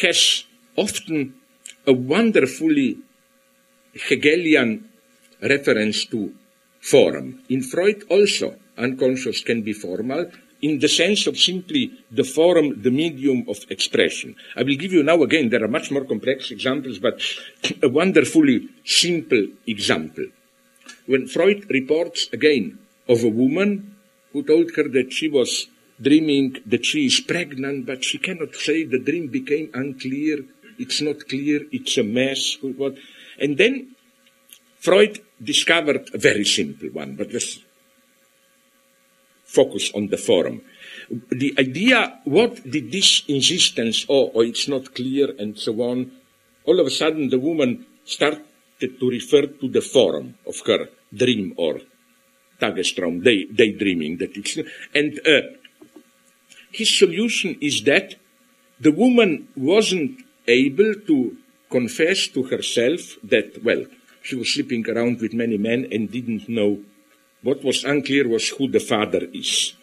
has 0.00 0.44
often 0.76 1.34
a 1.86 1.92
wonderfully 1.92 2.98
Hegelian 3.92 4.88
reference 5.40 6.06
to 6.06 6.34
form. 6.80 7.42
In 7.48 7.62
Freud 7.62 8.04
also, 8.08 8.56
unconscious 8.78 9.42
can 9.42 9.62
be 9.62 9.72
formal 9.72 10.30
in 10.62 10.78
the 10.78 10.88
sense 10.88 11.26
of 11.26 11.36
simply 11.36 11.92
the 12.10 12.24
form, 12.24 12.80
the 12.82 12.90
medium 12.90 13.44
of 13.48 13.58
expression. 13.68 14.36
I 14.56 14.62
will 14.62 14.76
give 14.76 14.92
you 14.92 15.02
now 15.02 15.22
again, 15.22 15.50
there 15.50 15.64
are 15.64 15.68
much 15.68 15.90
more 15.90 16.04
complex 16.04 16.50
examples, 16.50 16.98
but 16.98 17.20
a 17.82 17.88
wonderfully 17.88 18.68
simple 18.84 19.48
example. 19.66 20.26
When 21.06 21.26
Freud 21.26 21.66
reports 21.68 22.28
again 22.32 22.78
of 23.08 23.24
a 23.24 23.28
woman 23.28 23.96
who 24.32 24.44
told 24.44 24.70
her 24.76 24.88
that 24.88 25.12
she 25.12 25.28
was 25.28 25.66
dreaming 26.00 26.62
that 26.66 26.86
she 26.86 27.06
is 27.06 27.20
pregnant, 27.20 27.86
but 27.86 28.04
she 28.04 28.18
cannot 28.18 28.54
say 28.54 28.84
the 28.84 28.98
dream 28.98 29.26
became 29.28 29.70
unclear 29.74 30.38
it's 30.82 31.00
not 31.00 31.28
clear, 31.28 31.60
it's 31.70 31.96
a 31.98 32.02
mess. 32.02 32.58
And 33.38 33.56
then 33.56 33.94
Freud 34.80 35.20
discovered 35.42 36.10
a 36.12 36.18
very 36.18 36.44
simple 36.44 36.88
one, 36.88 37.14
but 37.16 37.32
let's 37.32 37.60
focus 39.44 39.92
on 39.94 40.08
the 40.08 40.16
form. 40.18 40.62
The 41.30 41.54
idea, 41.58 42.20
what 42.24 42.62
did 42.68 42.90
this 42.90 43.22
insistence, 43.28 44.06
oh, 44.08 44.32
oh, 44.34 44.40
it's 44.40 44.68
not 44.68 44.94
clear, 44.94 45.34
and 45.38 45.58
so 45.58 45.72
on, 45.82 46.10
all 46.64 46.80
of 46.80 46.86
a 46.86 46.90
sudden 46.90 47.28
the 47.28 47.38
woman 47.38 47.86
started 48.04 48.98
to 49.00 49.10
refer 49.10 49.46
to 49.46 49.68
the 49.68 49.80
form 49.80 50.34
of 50.46 50.56
her 50.66 50.88
dream 51.12 51.54
or 51.56 51.80
Tagestraum, 52.62 53.24
day, 53.24 53.44
daydreaming. 53.44 54.18
That 54.18 54.36
it's, 54.36 54.56
and 54.94 55.18
uh, 55.26 55.58
his 56.70 56.96
solution 56.96 57.58
is 57.60 57.82
that 57.82 58.14
the 58.78 58.92
woman 58.92 59.48
wasn't 59.56 60.20
able 60.46 60.94
to 61.06 61.36
confess 61.70 62.28
to 62.28 62.42
herself 62.44 63.16
that, 63.24 63.62
well, 63.64 63.84
she 64.22 64.36
was 64.36 64.52
sleeping 64.52 64.88
around 64.88 65.20
with 65.20 65.32
many 65.32 65.58
men 65.58 65.88
and 65.90 66.10
didn't 66.10 66.48
know. 66.48 66.80
What 67.42 67.64
was 67.64 67.84
unclear 67.84 68.28
was 68.28 68.48
who 68.50 68.68
the 68.68 68.80
father 68.80 69.26
is. 69.32 69.74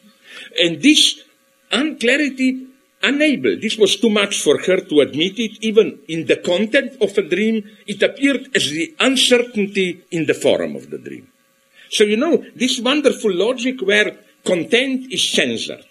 And 0.62 0.82
this 0.82 1.24
unclarity, 1.72 2.68
unable, 3.04 3.60
this 3.60 3.78
was 3.78 3.98
too 3.98 4.10
much 4.10 4.42
for 4.42 4.60
her 4.60 4.80
to 4.80 5.02
admit 5.02 5.40
it, 5.40 5.58
even 5.62 6.00
in 6.08 6.26
the 6.26 6.38
content 6.38 7.02
of 7.02 7.18
a 7.18 7.22
dream, 7.22 7.70
it 7.86 8.02
appeared 8.02 8.48
as 8.56 8.70
the 8.70 8.96
uncertainty 9.00 10.06
in 10.12 10.26
the 10.26 10.34
form 10.34 10.76
of 10.76 10.90
the 10.90 10.98
dream. 10.98 11.28
So 11.90 12.04
you 12.04 12.18
know, 12.18 12.46
this 12.56 12.80
wonderful 12.80 13.34
logic 13.34 13.82
where 13.82 14.18
content 14.46 15.12
is 15.12 15.30
censored. 15.30 15.86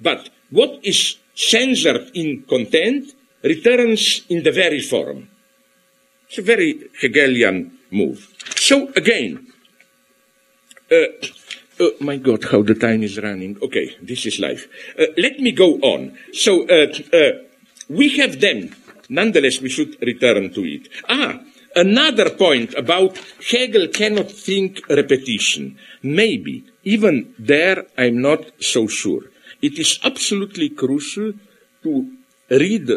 But 0.00 0.30
what 0.50 0.78
is 0.84 1.16
censored 1.34 2.12
in 2.14 2.44
content 2.48 3.12
returns 3.42 4.22
in 4.28 4.42
the 4.42 4.52
very 4.52 4.80
form. 4.80 5.28
It's 6.28 6.38
a 6.38 6.42
very 6.42 6.90
Hegelian 7.00 7.78
move. 7.90 8.34
So 8.56 8.88
again, 8.96 9.46
uh, 10.90 11.26
oh 11.80 11.92
my 12.00 12.16
God, 12.16 12.44
how 12.44 12.62
the 12.62 12.74
time 12.74 13.02
is 13.02 13.18
running. 13.18 13.58
Okay, 13.62 13.96
this 14.02 14.26
is 14.26 14.38
life. 14.38 14.68
Uh, 14.98 15.06
let 15.16 15.38
me 15.40 15.52
go 15.52 15.74
on. 15.76 16.18
So 16.32 16.66
uh, 16.68 16.92
uh, 17.12 17.32
we 17.88 18.16
have 18.18 18.40
them. 18.40 18.74
nonetheless, 19.08 19.60
we 19.60 19.68
should 19.68 20.00
return 20.02 20.52
to 20.52 20.64
it. 20.64 20.88
Ah, 21.08 21.40
another 21.74 22.30
point 22.30 22.74
about 22.74 23.18
Hegel 23.50 23.88
cannot 23.88 24.30
think 24.30 24.86
repetition. 24.88 25.78
Maybe 26.02 26.64
even 26.84 27.34
there, 27.38 27.86
I'm 27.96 28.20
not 28.20 28.52
so 28.60 28.86
sure. 28.86 29.24
It 29.60 29.78
is 29.78 29.98
absolutely 30.04 30.70
crucial 30.70 31.32
to 31.82 32.10
read 32.50 32.90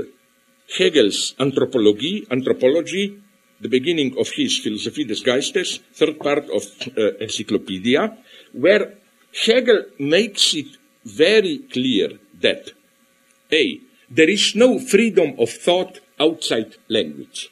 Hegel's 0.78 1.36
Anthropologie, 1.38 2.30
Anthropology, 2.32 3.22
the 3.59 3.67
beginning 3.67 4.15
of 4.17 4.30
his 4.32 4.57
Philosophie 4.57 5.03
des 5.03 5.22
Geistes, 5.22 5.80
third 5.93 6.17
part 6.19 6.49
of 6.49 6.63
uh, 6.97 7.17
Encyclopedia, 7.19 8.17
where 8.53 8.97
Hegel 9.45 9.86
makes 9.99 10.53
it 10.53 10.78
very 11.03 11.59
clear 11.72 12.19
that 12.39 12.72
A, 13.51 13.82
there 14.09 14.30
is 14.30 14.55
no 14.55 14.80
freedom 14.80 15.36
of 15.38 15.49
thought 15.49 15.99
outside 16.19 16.76
language. 16.88 17.51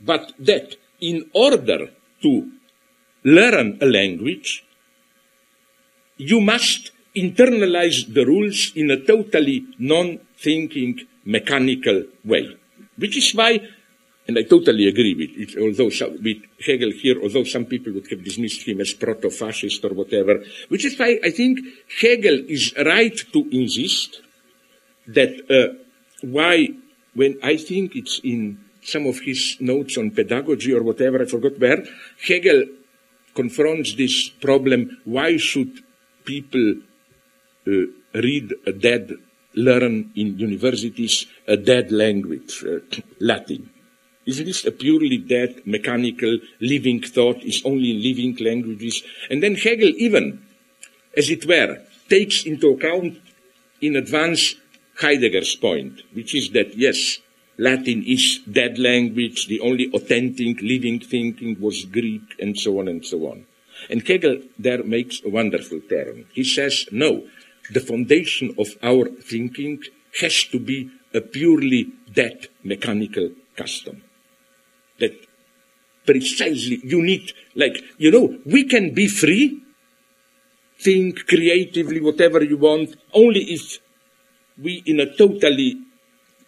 But 0.00 0.32
that 0.38 0.76
in 1.00 1.30
order 1.32 1.90
to 2.22 2.50
learn 3.24 3.78
a 3.80 3.86
language, 3.86 4.64
you 6.16 6.40
must 6.40 6.90
internalize 7.14 8.12
the 8.12 8.24
rules 8.24 8.72
in 8.74 8.90
a 8.90 9.00
totally 9.00 9.66
non-thinking, 10.36 11.06
mechanical 11.24 12.04
way. 12.24 12.56
Which 12.96 13.16
is 13.16 13.34
why, 13.34 13.60
and 14.28 14.38
I 14.38 14.42
totally 14.42 14.88
agree 14.88 15.14
with 15.14 15.30
it, 15.36 15.60
although 15.60 15.90
some, 15.90 16.22
with 16.22 16.38
Hegel 16.64 16.92
here, 16.92 17.20
although 17.22 17.44
some 17.44 17.66
people 17.66 17.92
would 17.92 18.08
have 18.10 18.24
dismissed 18.24 18.66
him 18.66 18.80
as 18.80 18.92
proto-fascist 18.94 19.84
or 19.84 19.94
whatever, 19.94 20.42
which 20.68 20.84
is 20.84 20.98
why 20.98 21.18
I 21.22 21.30
think 21.30 21.60
Hegel 22.00 22.44
is 22.48 22.74
right 22.76 23.16
to 23.32 23.48
insist 23.50 24.22
that 25.08 25.50
uh, 25.50 25.74
why, 26.22 26.68
when 27.14 27.38
I 27.42 27.56
think 27.56 27.94
it's 27.96 28.20
in 28.24 28.58
some 28.82 29.06
of 29.06 29.20
his 29.20 29.56
notes 29.60 29.96
on 29.98 30.10
pedagogy 30.10 30.72
or 30.72 30.82
whatever, 30.82 31.22
I 31.22 31.26
forgot 31.26 31.58
where, 31.58 31.84
Hegel 32.26 32.64
confronts 33.34 33.94
this 33.94 34.30
problem, 34.30 34.98
why 35.04 35.36
should 35.36 35.82
people 36.24 36.76
uh, 37.66 37.70
read 38.14 38.54
a 38.66 38.72
dead, 38.72 39.12
learn 39.56 40.12
in 40.14 40.38
universities 40.38 41.26
a 41.48 41.56
dead 41.56 41.90
language, 41.90 42.64
uh, 42.64 42.78
Latin. 43.20 43.70
Isn't 44.26 44.46
this 44.46 44.64
a 44.64 44.72
purely 44.72 45.18
dead, 45.18 45.62
mechanical, 45.66 46.38
living 46.60 47.00
thought 47.00 47.42
is 47.42 47.62
only 47.64 47.92
in 47.92 48.02
living 48.02 48.36
languages? 48.44 49.02
And 49.30 49.42
then 49.42 49.54
Hegel 49.54 49.92
even, 49.96 50.44
as 51.16 51.30
it 51.30 51.46
were, 51.46 51.82
takes 52.08 52.44
into 52.44 52.70
account 52.70 53.18
in 53.80 53.96
advance 53.96 54.56
Heidegger's 55.00 55.54
point, 55.56 56.02
which 56.12 56.34
is 56.34 56.50
that 56.50 56.76
yes, 56.76 57.18
Latin 57.58 58.02
is 58.04 58.40
dead 58.50 58.78
language, 58.78 59.46
the 59.46 59.60
only 59.60 59.90
authentic 59.94 60.60
living 60.60 61.00
thinking 61.00 61.56
was 61.60 61.84
Greek, 61.84 62.34
and 62.38 62.58
so 62.58 62.80
on 62.80 62.88
and 62.88 63.04
so 63.04 63.26
on. 63.28 63.46
And 63.88 64.06
Hegel 64.06 64.42
there 64.58 64.82
makes 64.82 65.22
a 65.24 65.28
wonderful 65.28 65.80
turn. 65.80 66.26
He 66.32 66.44
says, 66.44 66.86
no, 66.90 67.26
the 67.70 67.80
foundation 67.80 68.54
of 68.58 68.68
our 68.82 69.08
thinking 69.08 69.82
has 70.20 70.44
to 70.44 70.58
be 70.58 70.90
a 71.14 71.20
purely 71.20 71.92
dead 72.12 72.48
mechanical 72.64 73.30
custom. 73.56 74.02
That 74.98 75.14
precisely 76.04 76.80
you 76.84 77.02
need, 77.02 77.32
like, 77.54 77.82
you 77.98 78.10
know, 78.10 78.38
we 78.46 78.64
can 78.64 78.94
be 78.94 79.08
free, 79.08 79.60
think 80.78 81.26
creatively, 81.26 82.00
whatever 82.00 82.42
you 82.42 82.56
want, 82.56 82.96
only 83.12 83.40
if 83.40 83.78
we 84.62 84.82
in 84.86 85.00
a 85.00 85.14
totally 85.16 85.78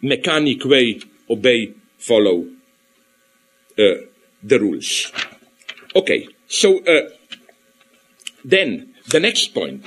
mechanic 0.01 0.65
way 0.65 0.99
obey, 1.29 1.73
follow 1.97 2.47
uh, 3.77 3.83
the 4.41 4.59
rules. 4.59 5.11
Okay, 5.95 6.27
so 6.47 6.79
uh, 6.85 7.09
then 8.43 8.93
the 9.09 9.19
next 9.19 9.53
point. 9.53 9.85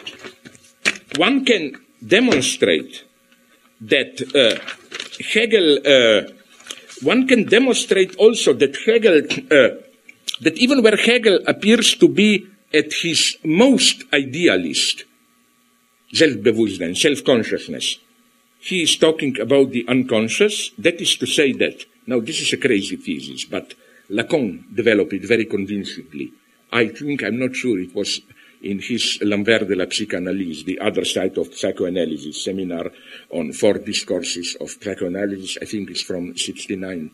One 1.16 1.44
can 1.44 1.76
demonstrate 2.06 3.04
that 3.82 4.22
uh, 4.34 4.58
Hegel, 5.32 5.78
uh, 5.84 6.32
one 7.02 7.26
can 7.26 7.44
demonstrate 7.44 8.16
also 8.16 8.52
that 8.54 8.76
Hegel, 8.86 9.18
uh, 9.50 9.82
that 10.40 10.56
even 10.56 10.82
where 10.82 10.96
Hegel 10.96 11.40
appears 11.46 11.94
to 11.96 12.08
be 12.08 12.46
at 12.72 12.92
his 13.02 13.36
most 13.44 14.04
idealist, 14.12 15.04
self-bewusstsein, 16.12 16.94
self-consciousness, 16.94 17.98
he 18.60 18.82
is 18.82 18.96
talking 18.96 19.38
about 19.40 19.70
the 19.70 19.84
unconscious. 19.88 20.70
That 20.78 21.00
is 21.00 21.16
to 21.16 21.26
say 21.26 21.52
that, 21.52 21.84
now 22.06 22.20
this 22.20 22.40
is 22.40 22.52
a 22.52 22.56
crazy 22.56 22.96
thesis, 22.96 23.44
but 23.44 23.74
Lacan 24.10 24.74
developed 24.74 25.12
it 25.12 25.24
very 25.24 25.44
convincingly. 25.44 26.32
I 26.72 26.88
think, 26.88 27.22
I'm 27.22 27.38
not 27.38 27.54
sure, 27.54 27.78
it 27.78 27.94
was 27.94 28.20
in 28.62 28.78
his 28.78 29.18
L'Envers 29.22 29.66
de 29.66 29.74
la 29.74 29.86
Psychanalyse, 29.86 30.64
the 30.64 30.78
other 30.78 31.04
side 31.04 31.36
of 31.38 31.54
psychoanalysis 31.54 32.44
seminar 32.44 32.90
on 33.30 33.52
four 33.52 33.74
discourses 33.74 34.56
of 34.60 34.70
psychoanalysis, 34.70 35.58
I 35.60 35.64
think 35.64 35.90
it's 35.90 36.02
from 36.02 36.36
69, 36.36 37.10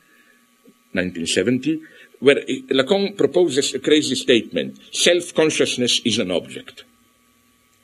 1970, 0.92 1.80
where 2.20 2.44
Lacan 2.70 3.16
proposes 3.16 3.74
a 3.74 3.78
crazy 3.78 4.14
statement. 4.14 4.78
Self-consciousness 4.92 6.02
is 6.04 6.18
an 6.18 6.30
object. 6.30 6.84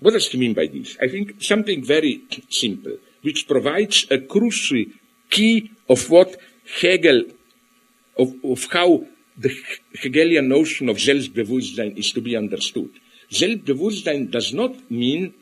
What 0.01 0.13
does 0.13 0.29
he 0.29 0.39
mean 0.39 0.55
by 0.55 0.67
this? 0.67 0.97
I 1.01 1.09
think 1.09 1.43
something 1.43 1.85
very 1.85 2.23
simple 2.51 2.99
which 3.23 3.49
provides 3.49 4.07
a 4.11 4.19
crucial 4.19 4.85
key 5.31 5.71
of 5.89 6.11
what 6.11 6.37
Hegel, 6.81 7.25
of, 8.19 8.35
of 8.45 8.67
how 8.71 9.07
the 9.37 9.51
Hegelian 9.95 10.49
notion 10.49 10.89
of 10.91 10.99
Selbstbewusstsein 10.99 11.97
is 11.97 12.13
to 12.13 12.21
be 12.21 12.37
understood. 12.37 12.91
Selbstbewusstsein 13.35 14.31
does 14.31 14.55
not 14.55 14.91
mean 14.91 15.35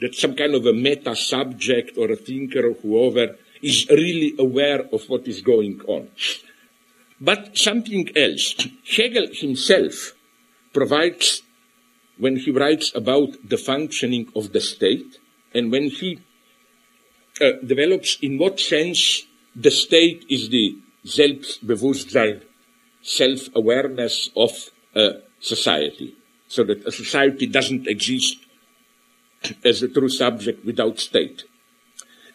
that 0.00 0.14
some 0.14 0.34
kind 0.34 0.54
of 0.54 0.66
a 0.66 0.72
meta 0.72 1.14
subject 1.16 1.96
or 1.96 2.10
a 2.10 2.16
thinker 2.16 2.68
or 2.70 2.74
whoever 2.74 3.36
is 3.62 3.86
really 3.90 4.34
aware 4.38 4.82
of 4.92 5.08
what 5.08 5.28
is 5.28 5.40
going 5.42 5.80
on. 5.86 6.08
But 7.20 7.58
something 7.58 8.08
else. 8.16 8.56
Hegel 8.96 9.28
himself 9.32 10.12
provides, 10.72 11.42
when 12.18 12.36
he 12.36 12.50
writes 12.50 12.92
about 12.94 13.36
the 13.46 13.58
functioning 13.58 14.28
of 14.34 14.52
the 14.52 14.60
state, 14.60 15.18
and 15.52 15.70
when 15.70 15.90
he 15.90 16.20
uh, 17.40 17.52
develops 17.64 18.18
in 18.22 18.38
what 18.38 18.58
sense 18.58 19.26
the 19.54 19.70
state 19.70 20.24
is 20.30 20.48
the 20.48 20.78
Selbstbewusstsein, 21.04 22.42
self-awareness 23.02 24.30
of 24.36 24.52
a 24.94 25.20
society, 25.40 26.14
so 26.50 26.64
that 26.64 26.84
a 26.84 26.90
society 26.90 27.46
doesn't 27.46 27.86
exist 27.86 28.38
as 29.64 29.82
a 29.82 29.88
true 29.88 30.08
subject 30.08 30.64
without 30.66 30.98
state. 30.98 31.44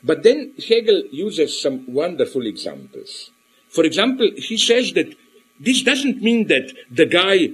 But 0.01 0.23
then 0.23 0.53
Hegel 0.57 1.03
uses 1.11 1.61
some 1.61 1.83
wonderful 1.91 2.47
examples. 2.47 3.29
For 3.67 3.83
example, 3.83 4.31
he 4.37 4.57
says 4.57 4.93
that 4.93 5.13
this 5.59 5.83
doesn't 5.83 6.21
mean 6.21 6.47
that 6.47 6.71
the 6.89 7.05
guy, 7.05 7.49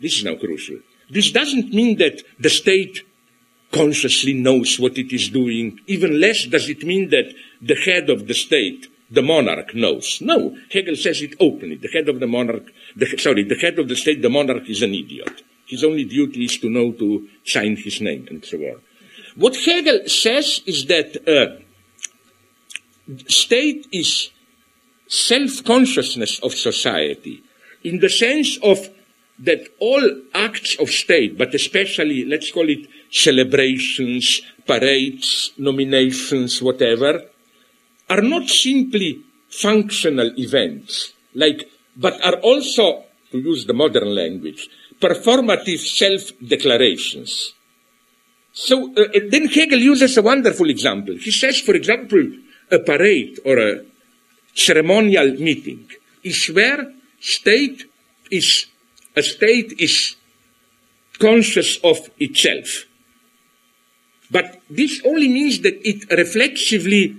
this 0.00 0.18
is 0.18 0.24
now 0.24 0.36
crucial, 0.36 0.78
this 1.10 1.32
doesn't 1.32 1.74
mean 1.74 1.98
that 1.98 2.22
the 2.38 2.50
state 2.50 3.02
consciously 3.72 4.34
knows 4.34 4.78
what 4.78 4.96
it 4.96 5.12
is 5.12 5.30
doing. 5.30 5.80
Even 5.88 6.20
less 6.20 6.44
does 6.44 6.68
it 6.68 6.84
mean 6.84 7.10
that 7.10 7.34
the 7.60 7.74
head 7.74 8.08
of 8.08 8.28
the 8.28 8.34
state, 8.34 8.86
the 9.10 9.22
monarch, 9.22 9.74
knows. 9.74 10.20
No, 10.20 10.56
Hegel 10.70 10.94
says 10.94 11.22
it 11.22 11.34
openly. 11.40 11.74
The 11.74 11.88
head 11.88 12.08
of 12.08 12.20
the 12.20 12.28
monarch, 12.28 12.70
the, 12.94 13.06
sorry, 13.18 13.42
the 13.42 13.56
head 13.56 13.80
of 13.80 13.88
the 13.88 13.96
state, 13.96 14.22
the 14.22 14.30
monarch 14.30 14.70
is 14.70 14.82
an 14.82 14.94
idiot. 14.94 15.42
His 15.66 15.84
only 15.84 16.04
duty 16.04 16.44
is 16.44 16.58
to 16.58 16.68
know 16.70 16.92
to 16.92 17.28
sign 17.44 17.76
his 17.76 18.00
name 18.00 18.26
and 18.30 18.44
so 18.44 18.58
on. 18.58 18.80
What 19.36 19.56
Hegel 19.56 20.08
says 20.08 20.60
is 20.66 20.86
that 20.86 21.16
uh, 21.26 21.60
state 23.28 23.86
is 23.92 24.30
self-consciousness 25.08 26.38
of 26.40 26.54
society 26.54 27.42
in 27.82 28.00
the 28.00 28.08
sense 28.08 28.58
of 28.62 28.88
that 29.38 29.66
all 29.80 30.22
acts 30.32 30.76
of 30.78 30.88
state, 30.90 31.36
but 31.36 31.54
especially, 31.54 32.24
let's 32.24 32.52
call 32.52 32.68
it 32.68 32.88
celebrations, 33.10 34.42
parades, 34.66 35.52
nominations, 35.58 36.62
whatever, 36.62 37.22
are 38.08 38.22
not 38.22 38.48
simply 38.48 39.20
functional 39.48 40.32
events, 40.38 41.12
like, 41.34 41.68
but 41.96 42.14
are 42.24 42.36
also, 42.40 43.04
to 43.30 43.38
use 43.38 43.66
the 43.66 43.74
modern 43.74 44.14
language, 44.14 44.68
performative 45.00 45.78
self-declarations. 45.78 47.54
So 48.52 48.92
uh, 48.94 49.04
then 49.28 49.48
Hegel 49.48 49.80
uses 49.80 50.16
a 50.16 50.22
wonderful 50.22 50.70
example. 50.70 51.16
He 51.16 51.30
says, 51.30 51.60
for 51.60 51.74
example, 51.74 52.22
a 52.70 52.78
parade 52.78 53.40
or 53.44 53.58
a 53.58 53.84
ceremonial 54.54 55.34
meeting 55.34 55.90
is 56.22 56.46
where 56.46 56.92
state 57.20 57.84
is 58.30 58.66
a 59.16 59.22
state 59.22 59.74
is 59.78 60.16
conscious 61.18 61.78
of 61.84 61.98
itself. 62.18 62.86
But 64.30 64.60
this 64.68 65.00
only 65.04 65.28
means 65.28 65.60
that 65.60 65.78
it 65.86 66.10
reflexively, 66.10 67.16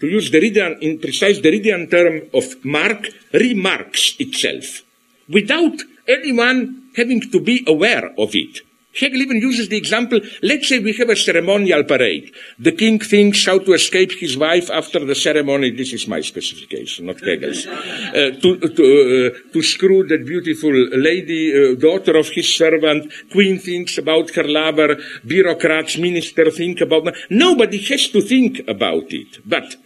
to 0.00 0.06
use 0.06 0.30
Derridean, 0.30 0.78
in 0.80 0.98
precise 0.98 1.40
Derridean 1.40 1.90
term 1.90 2.30
of 2.32 2.64
mark, 2.64 3.08
remarks 3.32 4.14
itself, 4.18 4.82
without 5.28 5.76
anyone 6.06 6.87
having 6.98 7.20
to 7.32 7.40
be 7.40 7.64
aware 7.66 8.06
of 8.18 8.30
it. 8.34 8.60
Hegel 8.98 9.20
even 9.20 9.36
uses 9.36 9.68
the 9.68 9.76
example, 9.76 10.18
let's 10.42 10.68
say 10.68 10.78
we 10.78 10.92
have 10.94 11.10
a 11.10 11.16
ceremonial 11.16 11.84
parade. 11.84 12.32
The 12.58 12.72
king 12.72 12.98
thinks 12.98 13.44
how 13.46 13.58
to 13.58 13.72
escape 13.74 14.12
his 14.12 14.36
wife 14.36 14.70
after 14.70 15.04
the 15.04 15.14
ceremony. 15.14 15.70
This 15.70 15.92
is 15.92 16.08
my 16.08 16.20
specification, 16.20 17.06
not 17.06 17.20
Hegel's. 17.20 17.66
Uh, 18.08 18.30
to, 18.40 18.58
to, 18.58 18.84
uh, 18.86 19.52
to 19.52 19.62
screw 19.62 20.06
that 20.08 20.24
beautiful 20.24 20.72
lady, 20.72 21.52
uh, 21.52 21.74
daughter 21.74 22.16
of 22.16 22.28
his 22.30 22.52
servant. 22.52 23.12
Queen 23.30 23.58
thinks 23.58 23.98
about 23.98 24.30
her 24.34 24.44
lover. 24.44 24.96
Bureaucrats, 25.26 25.98
minister 25.98 26.50
think 26.50 26.80
about... 26.80 27.14
Nobody 27.28 27.78
has 27.84 28.08
to 28.08 28.22
think 28.22 28.66
about 28.66 29.12
it. 29.12 29.46
But 29.46 29.76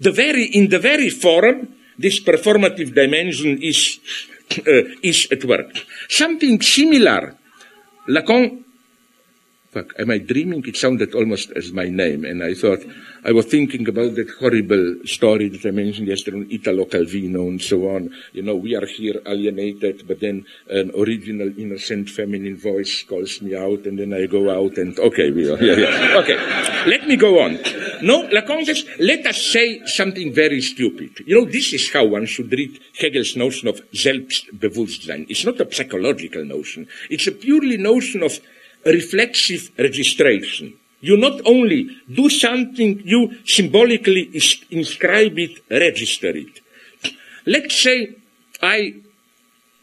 the 0.00 0.10
very, 0.10 0.46
in 0.46 0.68
the 0.68 0.80
very 0.80 1.10
form, 1.10 1.68
this 1.96 2.20
performative 2.20 2.92
dimension 2.92 3.62
is, 3.62 4.00
Uh, 4.50 4.84
is 5.02 5.26
at 5.32 5.42
work. 5.44 5.72
Something 6.08 6.60
similar 6.60 7.34
Lacan, 8.08 8.62
fuck, 9.70 9.94
am 9.98 10.10
I 10.10 10.18
dreaming? 10.18 10.62
It 10.66 10.76
sounded 10.76 11.14
almost 11.14 11.50
as 11.52 11.72
my 11.72 11.88
name, 11.88 12.26
and 12.26 12.44
I 12.44 12.52
thought, 12.52 12.80
I 13.24 13.32
was 13.32 13.46
thinking 13.46 13.88
about 13.88 14.14
that 14.16 14.28
horrible 14.38 14.96
story 15.06 15.48
that 15.48 15.64
I 15.66 15.70
mentioned 15.70 16.08
yesterday, 16.08 16.36
on 16.36 16.50
Italo 16.50 16.84
Calvino 16.84 17.48
and 17.48 17.62
so 17.62 17.88
on. 17.88 18.14
You 18.32 18.42
know, 18.42 18.56
we 18.56 18.76
are 18.76 18.84
here 18.84 19.22
alienated, 19.26 20.06
but 20.06 20.20
then 20.20 20.44
an 20.68 20.92
original, 20.96 21.50
innocent, 21.58 22.10
feminine 22.10 22.58
voice 22.58 23.04
calls 23.08 23.40
me 23.40 23.56
out, 23.56 23.86
and 23.86 23.98
then 23.98 24.12
I 24.12 24.26
go 24.26 24.50
out 24.50 24.76
and, 24.76 24.98
okay, 24.98 25.30
we 25.30 25.50
are, 25.50 25.56
yeah, 25.64 25.76
yeah. 25.76 26.18
Okay, 26.18 26.36
let 26.86 27.08
me 27.08 27.16
go 27.16 27.40
on. 27.40 27.58
No, 28.02 28.28
Lacan 28.28 28.64
let 28.98 29.26
us 29.26 29.42
say 29.52 29.84
something 29.86 30.32
very 30.32 30.60
stupid. 30.60 31.24
You 31.26 31.40
know, 31.40 31.50
this 31.50 31.72
is 31.72 31.92
how 31.92 32.04
one 32.04 32.26
should 32.26 32.50
read 32.52 32.80
Hegel's 32.98 33.36
notion 33.36 33.68
of 33.68 33.80
Selbstbewusstsein. 33.92 35.26
It's 35.28 35.44
not 35.44 35.60
a 35.60 35.72
psychological 35.72 36.44
notion. 36.44 36.86
It's 37.10 37.26
a 37.26 37.32
purely 37.32 37.76
notion 37.76 38.22
of 38.22 38.38
reflexive 38.84 39.70
registration. 39.78 40.74
You 41.00 41.16
not 41.16 41.40
only 41.44 41.88
do 42.10 42.30
something, 42.30 43.02
you 43.04 43.38
symbolically 43.44 44.30
inscribe 44.70 45.38
it, 45.38 45.62
register 45.70 46.30
it. 46.34 46.60
Let's 47.46 47.82
say 47.82 48.14
I 48.62 48.94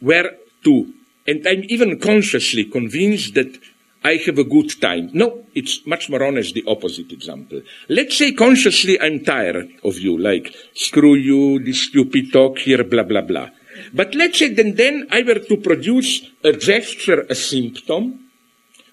were 0.02 0.32
to, 0.64 0.94
and 1.28 1.48
I'm 1.48 1.64
even 1.68 2.00
consciously 2.00 2.66
convinced 2.66 3.36
that 3.36 3.56
I 4.04 4.16
have 4.26 4.40
a 4.40 4.44
good 4.44 4.82
time. 4.82 5.12
No, 5.14 5.46
it's 5.54 5.86
much 5.86 6.10
more 6.10 6.24
honest, 6.24 6.56
the 6.56 6.64
opposite 6.68 7.12
example. 7.12 7.62
Let's 7.88 8.18
say 8.18 8.32
consciously 8.32 9.00
I'm 9.00 9.24
tired 9.24 9.70
of 9.84 10.00
you, 10.00 10.18
like, 10.18 10.54
screw 10.74 11.14
you, 11.14 11.64
this 11.64 11.84
stupid 11.84 12.32
talk 12.32 12.58
here, 12.60 12.84
blah, 12.84 13.04
blah, 13.04 13.22
blah. 13.22 13.50
But 13.94 14.16
let's 14.16 14.40
say 14.40 14.54
then, 14.54 14.76
then 14.76 15.08
I 15.12 15.22
were 15.22 15.40
to 15.40 15.58
produce 15.58 16.28
a 16.44 16.52
gesture, 16.54 17.26
a 17.30 17.36
symptom, 17.36 18.32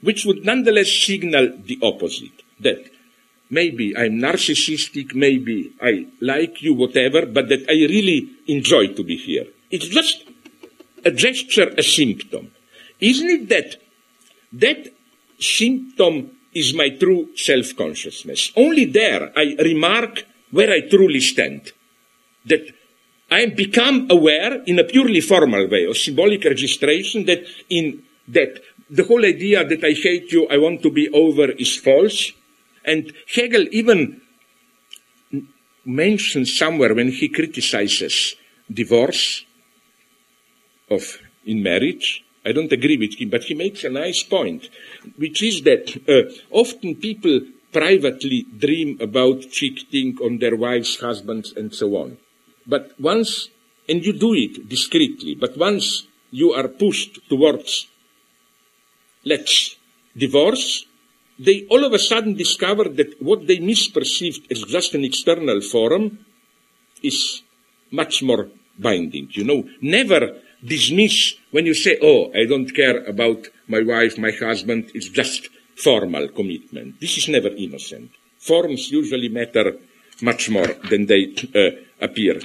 which 0.03 0.25
would 0.27 0.45
nonetheless 0.45 0.93
signal 0.93 1.53
the 1.65 1.79
opposite. 1.83 2.43
That 2.61 2.91
maybe 3.51 3.97
I'm 3.97 4.19
narcissistic, 4.19 5.15
maybe 5.15 5.73
I 5.81 6.07
like 6.21 6.63
you, 6.63 6.75
whatever, 6.75 7.25
but 7.25 7.49
that 7.49 7.65
I 7.69 7.73
really 7.73 8.29
enjoy 8.47 8.89
to 8.89 9.03
be 9.03 9.17
here. 9.17 9.47
It's 9.71 9.89
just 9.89 10.25
a 11.05 11.11
gesture, 11.11 11.73
a 11.77 11.83
symptom. 11.83 12.53
Isn't 13.01 13.31
it 13.31 13.49
that 13.49 13.77
that 14.53 14.93
symptom 15.39 16.31
is 16.55 16.75
my 16.75 16.91
true 16.91 17.31
self-consciousness? 17.37 18.53
Only 18.57 18.87
there 18.87 19.33
I 19.37 19.57
remark 19.63 20.25
where 20.51 20.71
I 20.71 20.89
truly 20.89 21.21
stand. 21.21 21.73
That 22.47 22.73
I 23.31 23.47
become 23.47 24.07
aware 24.11 24.63
in 24.65 24.79
a 24.79 24.85
purely 24.85 25.21
formal 25.21 25.69
way 25.69 25.85
of 25.85 25.97
symbolic 25.97 26.45
registration 26.45 27.27
that 27.27 27.45
in 27.69 28.03
that 28.29 28.61
the 28.91 29.05
whole 29.05 29.25
idea 29.25 29.65
that 29.65 29.85
I 29.85 29.93
hate 29.93 30.33
you, 30.33 30.47
I 30.49 30.57
want 30.59 30.83
to 30.83 30.91
be 30.91 31.09
over 31.11 31.51
is 31.51 31.77
false. 31.77 32.33
And 32.85 33.13
Hegel 33.35 33.67
even 33.71 34.23
mentions 35.85 36.57
somewhere 36.57 36.95
when 36.95 37.11
he 37.11 37.29
criticizes 37.29 38.37
divorce 38.71 39.45
of 40.91 41.19
in 41.45 41.63
marriage. 41.63 42.25
I 42.49 42.53
don't 42.53 42.73
agree 42.73 42.97
with 42.97 43.21
him, 43.21 43.29
but 43.29 43.45
he 43.45 43.55
makes 43.55 43.85
a 43.85 43.91
nice 43.91 44.23
point, 44.23 44.71
which 45.17 45.43
is 45.43 45.63
that 45.63 45.85
uh, 46.09 46.33
often 46.51 46.97
people 46.97 47.41
privately 47.73 48.47
dream 48.57 48.97
about 49.01 49.51
cheating 49.51 50.17
on 50.25 50.39
their 50.39 50.57
wives, 50.57 50.99
husbands, 50.99 51.53
and 51.55 51.75
so 51.75 51.97
on. 51.97 52.17
But 52.67 52.99
once, 52.99 53.51
and 53.89 54.05
you 54.05 54.15
do 54.15 54.33
it 54.35 54.69
discreetly, 54.69 55.35
but 55.35 55.59
once 55.59 56.07
you 56.31 56.53
are 56.53 56.69
pushed 56.69 57.21
towards, 57.29 57.87
let's 59.25 59.77
divorce, 60.17 60.87
they 61.39 61.67
all 61.69 61.85
of 61.85 61.93
a 61.93 61.99
sudden 61.99 62.35
discover 62.35 62.85
that 62.85 63.21
what 63.23 63.47
they 63.47 63.59
misperceived 63.59 64.51
as 64.51 64.63
just 64.65 64.95
an 64.95 65.05
external 65.05 65.61
forum 65.61 66.25
is 67.03 67.43
much 67.91 68.23
more 68.23 68.49
binding. 68.79 69.29
You 69.33 69.45
know, 69.45 69.69
never 69.81 70.41
dismiss 70.65 71.35
when 71.51 71.67
you 71.67 71.75
say, 71.75 71.99
oh, 72.03 72.31
I 72.35 72.45
don't 72.47 72.71
care 72.75 73.05
about 73.05 73.47
my 73.67 73.83
wife, 73.83 74.19
my 74.19 74.31
husband, 74.31 74.91
it's 74.95 75.09
just 75.09 75.49
formal 75.77 76.29
commitment. 76.29 77.01
This 77.01 77.19
is 77.19 77.29
never 77.29 77.49
innocent. 77.49 78.11
Forms 78.39 78.91
usually 78.91 79.29
matter 79.29 79.77
much 80.23 80.51
more 80.51 80.69
than 80.91 81.07
they 81.07 81.35
uh, 81.55 81.71
appear 82.01 82.41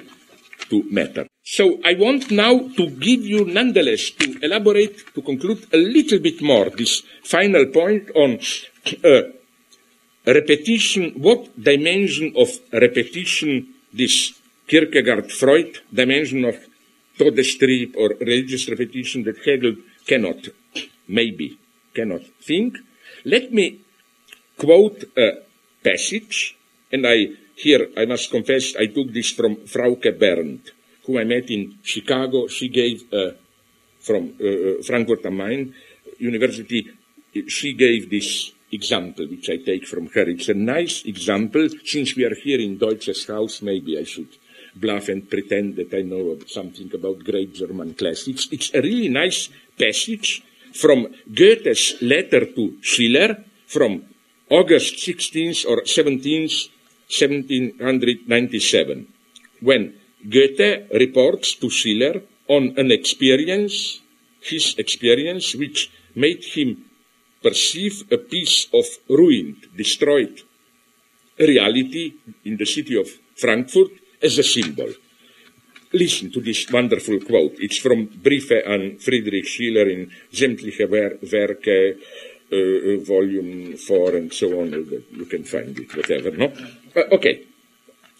to 0.69 0.83
matter. 0.91 1.27
So 1.43 1.79
I 1.83 1.95
want 1.95 2.31
now 2.31 2.69
to 2.77 2.89
give 2.89 3.25
you, 3.25 3.45
nonetheless, 3.45 4.11
to 4.11 4.39
elaborate, 4.41 5.13
to 5.13 5.21
conclude 5.21 5.67
a 5.73 5.77
little 5.77 6.19
bit 6.19 6.41
more 6.41 6.69
this 6.69 7.03
final 7.23 7.65
point 7.65 8.09
on 8.15 8.39
uh, 9.03 9.21
repetition, 10.25 11.11
what 11.17 11.51
dimension 11.61 12.33
of 12.37 12.49
repetition 12.71 13.73
this 13.91 14.39
Kierkegaard 14.67 15.31
Freud 15.31 15.79
dimension 15.93 16.45
of 16.45 16.55
Todestrieb 17.17 17.95
or 17.95 18.09
religious 18.19 18.67
repetition 18.69 19.23
that 19.23 19.37
Hegel 19.45 19.75
cannot, 20.05 20.47
maybe, 21.07 21.57
cannot 21.93 22.21
think. 22.41 22.77
Let 23.25 23.53
me 23.53 23.81
quote 24.57 25.05
a 25.17 25.43
passage, 25.83 26.57
and 26.91 27.05
I 27.05 27.27
here, 27.55 27.89
I 27.95 28.05
must 28.05 28.31
confess, 28.31 28.75
I 28.75 28.87
took 28.87 29.13
this 29.13 29.31
from 29.31 29.57
Frauke 29.57 30.17
Berndt, 30.17 30.71
who 31.05 31.19
I 31.19 31.23
met 31.23 31.49
in 31.49 31.77
Chicago. 31.83 32.47
She 32.47 32.69
gave, 32.69 33.03
from 33.99 34.33
uh, 34.41 34.45
uh, 34.45 34.83
Frankfurt 34.83 35.25
am 35.25 35.37
Main 35.37 35.73
University, 36.17 36.87
she 37.47 37.73
gave 37.73 38.09
this 38.09 38.51
example, 38.71 39.27
which 39.27 39.49
I 39.49 39.57
take 39.57 39.85
from 39.87 40.07
her. 40.07 40.29
It's 40.29 40.49
a 40.49 40.53
nice 40.53 41.03
example. 41.05 41.69
Since 41.85 42.15
we 42.15 42.25
are 42.25 42.35
here 42.35 42.59
in 42.59 42.77
Deutsches 42.77 43.25
Haus, 43.25 43.61
maybe 43.61 43.97
I 43.97 44.03
should 44.03 44.29
bluff 44.75 45.09
and 45.09 45.29
pretend 45.29 45.75
that 45.75 45.93
I 45.93 46.01
know 46.01 46.37
something 46.47 46.89
about 46.93 47.23
great 47.23 47.53
German 47.53 47.93
classics. 47.93 48.47
It's 48.51 48.73
a 48.73 48.81
really 48.81 49.09
nice 49.09 49.49
passage 49.77 50.43
from 50.73 51.07
Goethe's 51.31 51.95
letter 52.01 52.45
to 52.45 52.77
Schiller 52.81 53.43
from 53.67 54.03
August 54.49 54.95
16th 54.95 55.65
or 55.69 55.81
17th 55.81 56.69
1797, 57.09 59.07
when 59.61 59.93
Goethe 60.27 60.89
reports 60.93 61.55
to 61.55 61.69
Schiller 61.69 62.23
on 62.47 62.73
an 62.77 62.91
experience, 62.91 64.01
his 64.41 64.75
experience, 64.77 65.53
which 65.55 65.91
made 66.15 66.43
him 66.43 66.85
perceive 67.41 68.03
a 68.11 68.17
piece 68.17 68.67
of 68.73 68.85
ruined, 69.09 69.67
destroyed 69.75 70.41
reality 71.37 72.13
in 72.45 72.57
the 72.57 72.65
city 72.65 72.99
of 72.99 73.07
Frankfurt 73.35 73.91
as 74.23 74.37
a 74.37 74.43
symbol. 74.43 74.89
Listen 75.91 76.31
to 76.31 76.41
this 76.41 76.65
wonderful 76.71 77.19
quote. 77.19 77.55
It's 77.59 77.77
from 77.77 78.07
Briefe 78.07 78.65
an 78.65 78.97
Friedrich 78.97 79.45
Schiller 79.45 79.87
in 79.89 80.09
Sämtliche 80.31 80.87
Werke, 80.87 81.97
uh, 82.51 82.55
uh, 82.55 82.97
volume 83.03 83.77
4 83.77 84.15
and 84.15 84.33
so 84.33 84.59
on. 84.59 84.71
You 85.11 85.25
can 85.25 85.43
find 85.43 85.77
it, 85.77 85.95
whatever, 85.95 86.31
no? 86.31 86.51
Uh, 86.95 87.15
okay, 87.15 87.43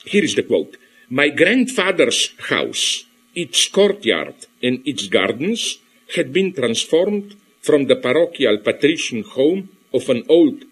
here 0.06 0.24
is 0.24 0.36
the 0.36 0.44
quote. 0.44 0.78
My 1.10 1.30
grandfather's 1.30 2.34
house, 2.50 3.06
its 3.34 3.68
courtyard 3.70 4.46
and 4.62 4.86
its 4.86 5.08
gardens 5.08 5.80
had 6.16 6.32
been 6.32 6.54
transformed 6.54 7.36
from 7.62 7.86
the 7.86 7.96
parochial 7.96 8.58
patrician 8.60 9.24
home 9.24 9.70
of 9.94 10.10
an 10.10 10.24
old 10.30 10.64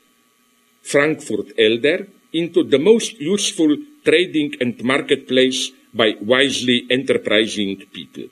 Frankfurt 0.84 1.54
elder 1.58 2.08
into 2.34 2.64
the 2.64 2.80
most 2.80 3.20
useful 3.20 3.76
trading 4.04 4.56
and 4.62 4.82
marketplace 4.84 5.72
by 5.94 6.16
wisely 6.22 6.88
enterprising 6.90 7.78
people. 7.92 8.26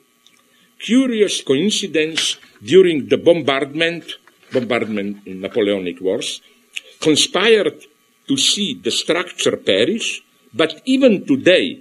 Curious 0.80 1.42
coincidence 1.42 2.38
during 2.64 3.08
the 3.08 3.18
bombardment 3.18 4.06
bombardment 4.52 5.26
in 5.26 5.42
Napoleonic 5.42 6.02
wars, 6.02 6.42
conspired 7.00 7.86
to 8.28 8.38
see 8.38 8.74
the 8.74 8.92
structure 8.92 9.58
perish, 9.58 10.22
but 10.54 10.82
even 10.86 11.26
today, 11.26 11.80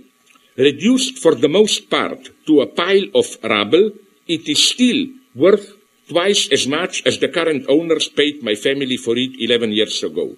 reduced 0.56 1.18
for 1.18 1.34
the 1.34 1.48
most 1.48 1.90
part 1.90 2.30
to 2.46 2.60
a 2.60 2.66
pile 2.66 3.08
of 3.14 3.26
rubble, 3.42 3.92
it 4.26 4.48
is 4.48 4.70
still 4.70 5.06
worth 5.34 5.76
twice 6.08 6.48
as 6.50 6.66
much 6.66 7.04
as 7.06 7.18
the 7.18 7.28
current 7.28 7.64
owners 7.68 8.08
paid 8.08 8.42
my 8.42 8.54
family 8.54 8.96
for 8.96 9.16
it 9.16 9.32
11 9.38 9.72
years 9.72 10.02
ago. 10.02 10.36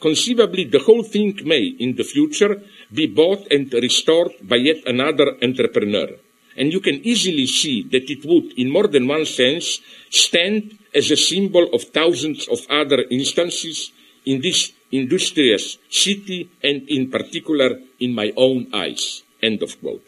Conceivably, 0.00 0.64
the 0.64 0.78
whole 0.78 1.02
thing 1.02 1.38
may, 1.44 1.74
in 1.78 1.96
the 1.96 2.04
future, 2.04 2.62
be 2.92 3.06
bought 3.06 3.46
and 3.50 3.72
restored 3.72 4.32
by 4.42 4.56
yet 4.56 4.86
another 4.86 5.36
entrepreneur. 5.42 6.08
And 6.56 6.72
you 6.72 6.80
can 6.80 7.04
easily 7.04 7.46
see 7.46 7.82
that 7.84 8.10
it 8.10 8.24
would, 8.24 8.52
in 8.58 8.70
more 8.70 8.86
than 8.86 9.06
one 9.06 9.26
sense, 9.26 9.80
stand 10.10 10.78
as 10.94 11.10
a 11.10 11.16
symbol 11.16 11.68
of 11.74 11.82
thousands 11.84 12.48
of 12.48 12.58
other 12.70 13.04
instances 13.10 13.92
in 14.24 14.40
this 14.40 14.72
industrious 14.90 15.78
city 15.90 16.48
and 16.62 16.88
in 16.88 17.10
particular 17.10 17.78
in 18.00 18.14
my 18.14 18.32
own 18.36 18.68
eyes. 18.72 19.22
End 19.42 19.62
of 19.62 19.78
quote. 19.80 20.06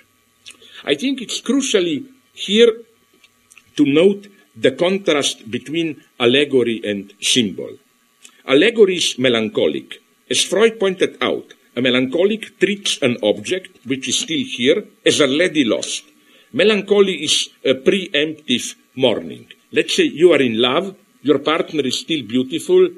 I 0.84 0.94
think 0.94 1.20
it's 1.20 1.40
crucially 1.40 2.06
here 2.32 2.72
to 3.76 3.84
note 3.84 4.28
the 4.56 4.72
contrast 4.72 5.50
between 5.50 6.02
allegory 6.18 6.80
and 6.84 7.12
symbol. 7.20 7.78
Allegory 8.46 8.96
is 8.96 9.18
melancholic. 9.18 10.02
As 10.30 10.44
Freud 10.44 10.78
pointed 10.78 11.16
out, 11.20 11.54
a 11.76 11.80
melancholic 11.80 12.58
treats 12.58 12.98
an 13.02 13.16
object, 13.22 13.78
which 13.86 14.08
is 14.08 14.18
still 14.18 14.44
here, 14.44 14.84
as 15.04 15.20
already 15.20 15.64
lost. 15.64 16.04
Melancholy 16.52 17.24
is 17.24 17.50
a 17.64 17.74
preemptive 17.74 18.74
mourning. 18.96 19.46
Let's 19.72 19.94
say 19.94 20.04
you 20.04 20.32
are 20.32 20.42
in 20.42 20.60
love, 20.60 20.96
your 21.22 21.38
partner 21.38 21.82
is 21.82 22.00
still 22.00 22.22
beautiful, 22.26 22.88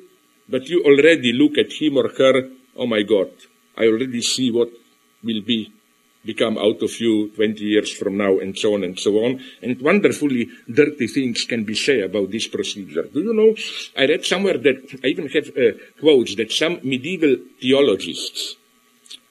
but 0.49 0.69
you 0.69 0.83
already 0.85 1.33
look 1.33 1.59
at 1.59 1.73
him 1.73 1.99
or 1.99 2.09
her, 2.17 2.49
oh 2.77 2.87
my 2.87 3.03
God, 3.03 3.31
I 3.77 3.87
already 3.87 4.23
see 4.23 4.51
what 4.51 4.71
will 5.23 5.43
be 5.43 5.73
become 6.25 6.57
out 6.57 6.83
of 6.83 7.01
you 7.01 7.31
20 7.31 7.65
years 7.65 7.93
from 7.93 8.17
now, 8.17 8.39
and 8.39 8.57
so 8.57 8.75
on 8.75 8.85
and 8.85 8.99
so 8.99 9.25
on. 9.25 9.41
And 9.63 9.81
wonderfully 9.81 10.49
dirty 10.73 11.07
things 11.07 11.45
can 11.45 11.65
be 11.65 11.75
said 11.75 12.01
about 12.05 12.31
this 12.31 12.47
procedure. 12.49 13.05
Do 13.05 13.21
you 13.23 13.35
know, 13.35 13.55
I 13.97 14.07
read 14.07 14.25
somewhere 14.25 14.59
that, 14.59 15.01
I 15.03 15.09
even 15.09 15.29
have 15.29 15.49
uh, 15.49 15.79
quotes 16.01 16.37
that 16.37 16.53
some 16.53 16.81
medieval 16.83 17.37
theologists 17.61 18.57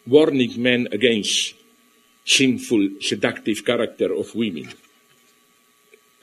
warning 0.07 0.61
men 0.61 0.87
against 0.91 1.53
sinful, 2.25 2.89
seductive 3.01 3.63
character 3.65 4.13
of 4.13 4.33
women. 4.35 4.67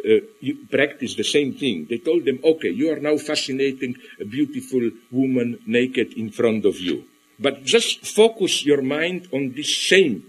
Uh, 0.05 0.21
you 0.41 0.67
practice 0.71 1.17
the 1.17 1.25
same 1.25 1.55
thing. 1.55 1.87
They 1.89 1.99
told 1.99 2.25
them, 2.25 2.39
okay, 2.43 2.71
you 2.71 2.93
are 2.93 3.01
now 3.01 3.17
fascinating 3.19 3.97
a 4.21 4.25
beautiful 4.25 4.91
woman 5.11 5.59
naked 5.67 6.13
in 6.15 6.31
front 6.31 6.65
of 6.67 6.79
you. 6.79 7.05
But 7.39 7.65
just 7.65 8.07
focus 8.07 8.65
your 8.65 8.83
mind 8.83 9.29
on 9.33 9.53
this 9.55 9.89
same 9.89 10.25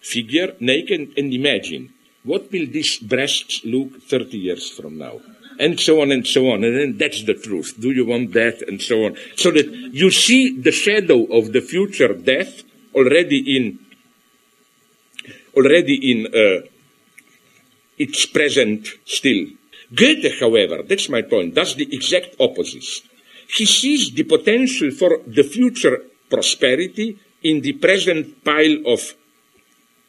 figure 0.00 0.56
naked 0.60 1.12
and 1.16 1.32
imagine 1.32 1.92
what 2.24 2.52
will 2.52 2.66
these 2.66 2.98
breasts 2.98 3.62
look 3.64 4.02
30 4.02 4.36
years 4.36 4.70
from 4.70 4.98
now? 4.98 5.20
And 5.58 5.78
so 5.78 6.00
on 6.00 6.10
and 6.10 6.26
so 6.26 6.50
on. 6.50 6.64
And 6.64 6.76
then 6.76 6.98
that's 6.98 7.24
the 7.24 7.34
truth. 7.34 7.74
Do 7.78 7.90
you 7.90 8.06
want 8.06 8.32
that? 8.32 8.62
And 8.66 8.80
so 8.80 9.04
on. 9.04 9.16
So 9.36 9.50
that 9.50 9.66
you 9.66 10.10
see 10.10 10.58
the 10.58 10.72
shadow 10.72 11.24
of 11.24 11.52
the 11.52 11.60
future 11.60 12.14
death 12.14 12.62
already 12.94 13.56
in, 13.56 13.78
already 15.54 16.12
in, 16.12 16.26
uh, 16.26 16.66
its 18.00 18.24
present 18.24 18.88
still. 19.04 19.46
Goethe, 19.94 20.40
however, 20.40 20.82
that's 20.82 21.08
my 21.10 21.20
point, 21.20 21.54
does 21.54 21.74
the 21.74 21.88
exact 21.92 22.36
opposite. 22.40 22.88
He 23.54 23.66
sees 23.66 24.10
the 24.12 24.22
potential 24.24 24.90
for 24.90 25.20
the 25.26 25.42
future 25.42 26.00
prosperity 26.30 27.18
in 27.42 27.60
the 27.60 27.74
present 27.74 28.42
pile 28.42 28.86
of 28.86 29.00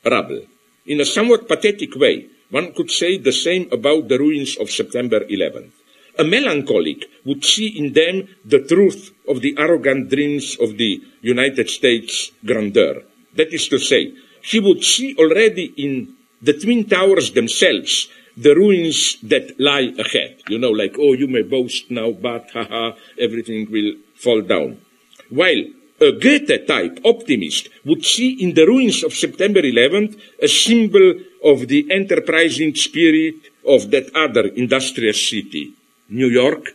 rubble. 0.05 0.45
In 0.85 1.01
a 1.01 1.05
somewhat 1.05 1.47
pathetic 1.47 1.95
way, 1.95 2.27
one 2.49 2.73
could 2.73 2.91
say 2.91 3.17
the 3.17 3.31
same 3.31 3.69
about 3.71 4.07
the 4.07 4.19
ruins 4.19 4.57
of 4.57 4.69
September 4.69 5.21
11th. 5.21 5.71
A 6.19 6.23
melancholic 6.23 7.05
would 7.23 7.45
see 7.45 7.67
in 7.67 7.93
them 7.93 8.27
the 8.43 8.59
truth 8.59 9.11
of 9.27 9.41
the 9.41 9.55
arrogant 9.57 10.09
dreams 10.09 10.57
of 10.59 10.77
the 10.77 11.01
United 11.21 11.69
States 11.69 12.31
grandeur. 12.45 13.03
That 13.35 13.53
is 13.53 13.69
to 13.69 13.79
say, 13.79 14.13
he 14.43 14.59
would 14.59 14.83
see 14.83 15.15
already 15.15 15.73
in 15.77 16.15
the 16.41 16.53
Twin 16.53 16.85
Towers 16.85 17.31
themselves 17.31 18.09
the 18.35 18.55
ruins 18.55 19.17
that 19.23 19.59
lie 19.59 19.93
ahead. 19.97 20.41
You 20.49 20.57
know, 20.59 20.71
like, 20.71 20.95
oh, 20.99 21.13
you 21.13 21.27
may 21.27 21.43
boast 21.43 21.91
now, 21.91 22.11
but 22.11 22.49
haha, 22.53 22.93
everything 23.17 23.71
will 23.71 23.93
fall 24.15 24.41
down. 24.41 24.81
While 25.29 25.63
a 26.01 26.11
Goethe 26.13 26.65
type 26.65 26.99
optimist 27.05 27.69
would 27.85 28.03
see 28.03 28.41
in 28.41 28.55
the 28.55 28.65
ruins 28.65 29.03
of 29.03 29.13
September 29.13 29.61
11th 29.61 30.19
a 30.41 30.47
symbol 30.47 31.13
of 31.45 31.67
the 31.67 31.85
enterprising 31.91 32.73
spirit 32.73 33.35
of 33.65 33.91
that 33.91 34.09
other 34.15 34.47
industrious 34.47 35.29
city, 35.29 35.71
New 36.09 36.27
York, 36.27 36.73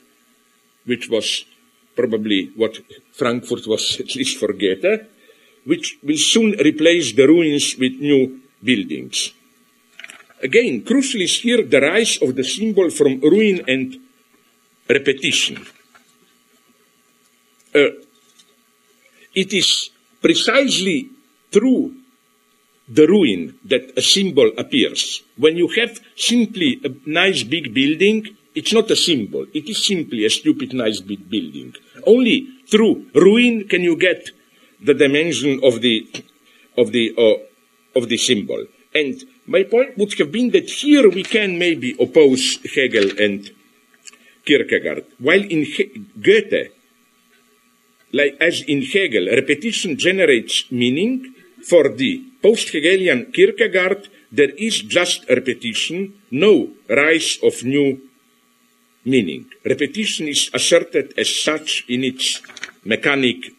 which 0.85 1.11
was 1.11 1.45
probably 1.97 2.53
what 2.55 2.79
Frankfurt 3.13 3.67
was 3.67 3.97
at 4.01 4.15
least 4.15 4.39
for 4.39 4.53
Goethe, 4.53 5.07
which 5.65 5.99
will 6.05 6.19
soon 6.19 6.55
replace 6.61 7.13
the 7.13 7.27
ruins 7.27 7.75
with 7.77 7.99
new 7.99 8.41
buildings. 8.63 9.33
Again, 10.41 10.85
crucial 10.85 11.23
is 11.23 11.41
here 11.41 11.65
the 11.65 11.81
rise 11.81 12.19
of 12.23 12.37
the 12.37 12.45
symbol 12.45 12.91
from 12.91 13.21
ruin 13.21 13.65
and 13.67 13.99
repetition. 14.89 15.67
It 19.37 19.53
is 19.53 19.91
precisely 20.21 21.11
through 21.53 21.95
the 22.89 23.07
ruin 23.07 23.59
that 23.65 23.93
a 23.97 24.03
symbol 24.03 24.51
appears. 24.57 25.23
When 25.37 25.57
you 25.57 25.69
have 25.77 26.01
simply 26.17 26.81
a 26.83 26.91
nice 27.09 27.43
big 27.43 27.75
building, 27.75 28.37
it's 28.55 28.73
not 28.73 28.91
a 28.91 28.97
symbol. 28.97 29.45
It 29.53 29.69
is 29.69 29.87
simply 29.87 30.25
a 30.25 30.31
stupid 30.31 30.73
nice 30.73 31.01
big 31.01 31.29
building. 31.29 31.75
Only 32.07 32.49
through 32.67 33.11
ruin 33.15 33.69
can 33.69 33.83
you 33.83 33.97
get 33.97 34.31
the 34.83 34.95
dimension 34.95 35.61
of 35.63 35.83
the, 35.83 36.09
of 36.79 36.93
the, 36.93 37.15
uh, 37.19 37.99
of 37.99 38.09
the 38.09 38.17
symbol. 38.17 38.67
And 38.95 39.23
my 39.47 39.65
point 39.65 39.99
would 39.99 40.17
have 40.19 40.33
been 40.33 40.51
that 40.53 40.71
here 40.71 41.09
we 41.11 41.23
can 41.23 41.59
maybe 41.59 41.95
oppose 42.01 42.59
Hegel 42.75 43.11
and 43.21 43.51
Kierkegaard, 44.47 45.05
while 45.19 45.43
in 45.43 45.65
he- 45.65 46.07
Goethe, 46.21 46.71
like 48.19 48.35
as 48.41 48.63
in 48.73 48.81
Hegel, 48.83 49.27
repetition 49.41 49.97
generates 50.07 50.55
meaning. 50.71 51.35
For 51.67 51.89
the 51.89 52.23
post-Hegelian 52.43 53.33
Kierkegaard, 53.35 54.09
there 54.31 54.55
is 54.55 54.83
just 54.83 55.29
repetition, 55.29 56.15
no 56.31 56.71
rise 56.89 57.39
of 57.43 57.65
new 57.65 58.01
meaning. 59.05 59.47
Repetition 59.65 60.29
is 60.29 60.51
asserted 60.55 61.15
as 61.19 61.43
such 61.43 61.85
in 61.89 62.05
its 62.05 62.41
mechanic 62.85 63.51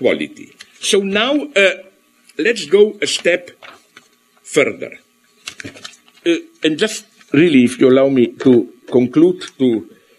quality. 0.00 0.56
So 0.80 1.00
now 1.00 1.34
uh, 1.36 1.74
let's 2.38 2.64
go 2.64 2.96
a 3.02 3.06
step 3.06 3.50
further. 4.42 4.92
Uh, 6.24 6.40
and 6.64 6.78
just 6.78 7.04
really, 7.32 7.64
if 7.64 7.78
you 7.78 7.92
allow 7.92 8.08
me 8.08 8.32
to 8.40 8.72
conclude, 8.90 9.44
to 9.58 9.68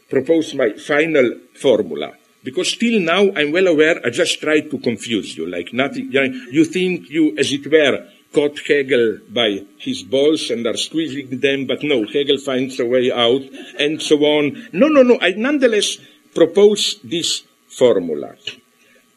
propose 0.10 0.54
my 0.54 0.74
final 0.78 1.42
formula. 1.56 2.19
Because 2.50 2.76
till 2.78 3.00
now, 3.00 3.30
I'm 3.36 3.52
well 3.52 3.68
aware, 3.68 4.02
I 4.04 4.10
just 4.10 4.42
tried 4.42 4.72
to 4.72 4.80
confuse 4.80 5.38
you. 5.38 5.46
Like 5.46 5.72
nothing, 5.72 6.10
you, 6.12 6.66
think 6.66 7.08
you, 7.08 7.38
as 7.38 7.54
it 7.54 7.70
were, 7.70 8.08
caught 8.34 8.58
Hegel 8.68 9.20
by 9.30 9.66
his 9.78 10.02
balls 10.02 10.50
and 10.50 10.66
are 10.66 10.76
squeezing 10.76 11.40
them, 11.40 11.68
but 11.68 11.84
no, 11.84 12.08
Hegel 12.08 12.40
finds 12.40 12.80
a 12.80 12.88
way 12.88 13.12
out, 13.12 13.44
and 13.78 14.02
so 14.02 14.18
on. 14.26 14.68
No, 14.74 14.88
no, 14.88 15.04
no, 15.04 15.20
I 15.22 15.34
nonetheless 15.38 16.00
propose 16.34 17.00
this 17.04 17.44
formula. 17.68 18.34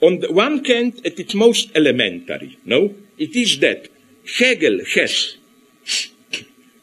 On 0.03 0.19
the 0.21 0.31
one 0.31 0.63
hand, 0.67 1.01
at 1.07 1.19
its 1.19 1.35
most 1.35 1.71
elementary, 1.75 2.59
no? 2.67 2.95
It 3.17 3.35
is 3.35 3.61
that 3.61 3.89
Hegel 4.39 4.81
has 4.95 5.39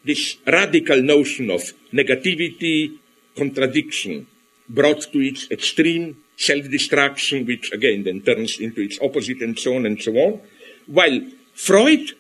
this 0.04 0.38
radical 0.48 1.04
notion 1.04 1.52
of 1.52 1.62
negativity, 1.94 2.98
contradiction, 3.38 4.26
brought 4.68 5.02
to 5.12 5.20
its 5.20 5.52
extreme, 5.52 6.18
self-destruction, 6.40 7.46
which 7.46 7.72
again 7.72 8.04
then 8.04 8.22
turns 8.22 8.60
into 8.60 8.80
its 8.82 8.98
opposite 9.02 9.42
and 9.42 9.60
so 9.60 9.76
on 9.76 9.86
and 9.86 10.02
so 10.02 10.16
on, 10.16 10.40
while 10.88 11.20
Freud 11.54 12.16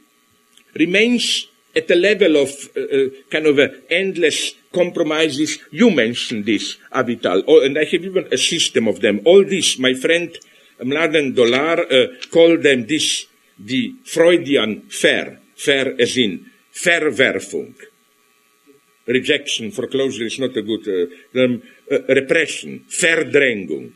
remains 0.75 1.47
at 1.75 1.87
the 1.87 1.95
level 1.95 2.35
of 2.35 2.49
uh, 2.75 2.81
uh, 2.81 3.09
kind 3.31 3.47
of 3.47 3.57
a 3.57 3.69
endless 3.89 4.53
compromises. 4.73 5.59
You 5.71 5.89
mentioned 5.91 6.45
this, 6.45 6.77
Avital, 6.91 7.43
oh, 7.47 7.63
and 7.63 7.77
I 7.77 7.85
have 7.85 8.03
even 8.03 8.27
a 8.31 8.37
system 8.37 8.87
of 8.87 8.99
them. 8.99 9.21
All 9.25 9.43
this, 9.45 9.79
my 9.79 9.93
friend 9.93 10.35
Mladen 10.81 11.35
Dolar 11.35 11.79
uh, 11.79 12.07
called 12.31 12.63
them 12.63 12.85
this 12.87 13.25
the 13.57 13.95
Freudian 14.03 14.83
Ver, 14.89 15.39
Ver 15.65 15.95
as 15.99 16.17
in 16.17 16.45
Verwerfung. 16.73 17.75
Rejection, 19.05 19.71
foreclosure 19.71 20.25
is 20.25 20.39
not 20.39 20.55
a 20.55 20.61
good, 20.61 20.87
uh, 20.87 21.39
uh, 21.91 22.13
repression, 22.13 22.85
Verdrängung, 22.87 23.91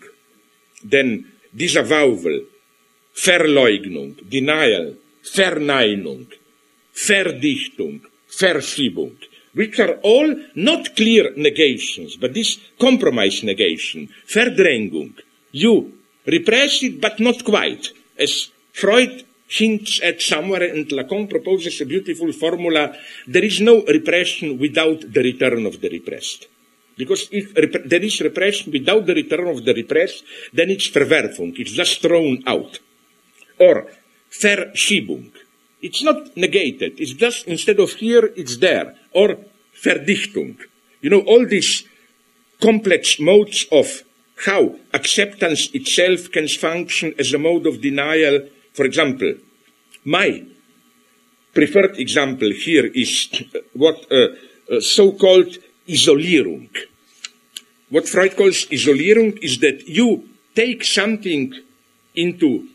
then 0.83 1.31
disavowal, 1.55 2.45
Verleugnung, 3.15 4.29
denial, 4.29 4.95
Verneinung, 5.23 6.27
Verdichtung, 6.93 8.01
Verschiebung, 8.29 9.17
which 9.53 9.79
are 9.79 9.99
all 10.01 10.35
not 10.55 10.95
clear 10.95 11.31
negations, 11.37 12.15
but 12.17 12.33
this 12.33 12.59
compromise 12.79 13.43
negation, 13.43 14.09
Verdrängung. 14.27 15.13
You 15.51 15.93
repress 16.25 16.81
it, 16.83 16.99
but 16.99 17.19
not 17.19 17.43
quite. 17.43 17.89
As 18.17 18.49
Freud 18.71 19.23
hints 19.47 20.01
at 20.01 20.21
somewhere, 20.21 20.63
and 20.63 20.87
Lacan 20.87 21.29
proposes 21.29 21.79
a 21.81 21.85
beautiful 21.85 22.31
formula, 22.31 22.95
there 23.27 23.43
is 23.43 23.61
no 23.61 23.83
repression 23.83 24.57
without 24.57 25.01
the 25.01 25.21
return 25.21 25.65
of 25.65 25.79
the 25.79 25.89
repressed. 25.89 26.47
Because 26.97 27.27
if 27.31 27.55
rep- 27.55 27.85
there 27.85 28.03
is 28.03 28.21
repression 28.21 28.71
without 28.71 29.05
the 29.05 29.15
return 29.15 29.47
of 29.47 29.65
the 29.65 29.73
repressed, 29.73 30.23
then 30.53 30.69
it's 30.69 30.89
Verwerfung, 30.89 31.57
it's 31.57 31.71
just 31.71 32.01
thrown 32.01 32.43
out. 32.45 32.79
Or 33.59 33.87
Verschiebung. 34.31 35.31
It's 35.81 36.03
not 36.03 36.37
negated, 36.37 36.99
it's 36.99 37.13
just 37.13 37.47
instead 37.47 37.79
of 37.79 37.93
here, 37.93 38.31
it's 38.35 38.57
there. 38.57 38.95
Or 39.11 39.37
Verdichtung. 39.83 40.57
You 41.01 41.09
know, 41.09 41.21
all 41.21 41.45
these 41.45 41.83
complex 42.61 43.19
modes 43.19 43.65
of 43.71 44.03
how 44.45 44.75
acceptance 44.93 45.69
itself 45.73 46.31
can 46.31 46.47
function 46.47 47.13
as 47.19 47.33
a 47.33 47.37
mode 47.37 47.67
of 47.67 47.81
denial 47.81 48.47
for 48.73 48.85
example, 48.85 49.35
my 50.03 50.43
preferred 51.53 51.99
example 51.99 52.51
here 52.51 52.87
is 52.87 53.29
what 53.73 54.11
uh, 54.11 54.29
uh, 54.71 54.81
so-called 54.81 55.57
Isolierung. 55.87 56.69
What 57.89 58.07
Freud 58.07 58.35
calls 58.35 58.65
Isolierung 58.67 59.37
is 59.41 59.59
that 59.59 59.87
you 59.87 60.29
take 60.55 60.83
something 60.83 61.53
into 62.15 62.67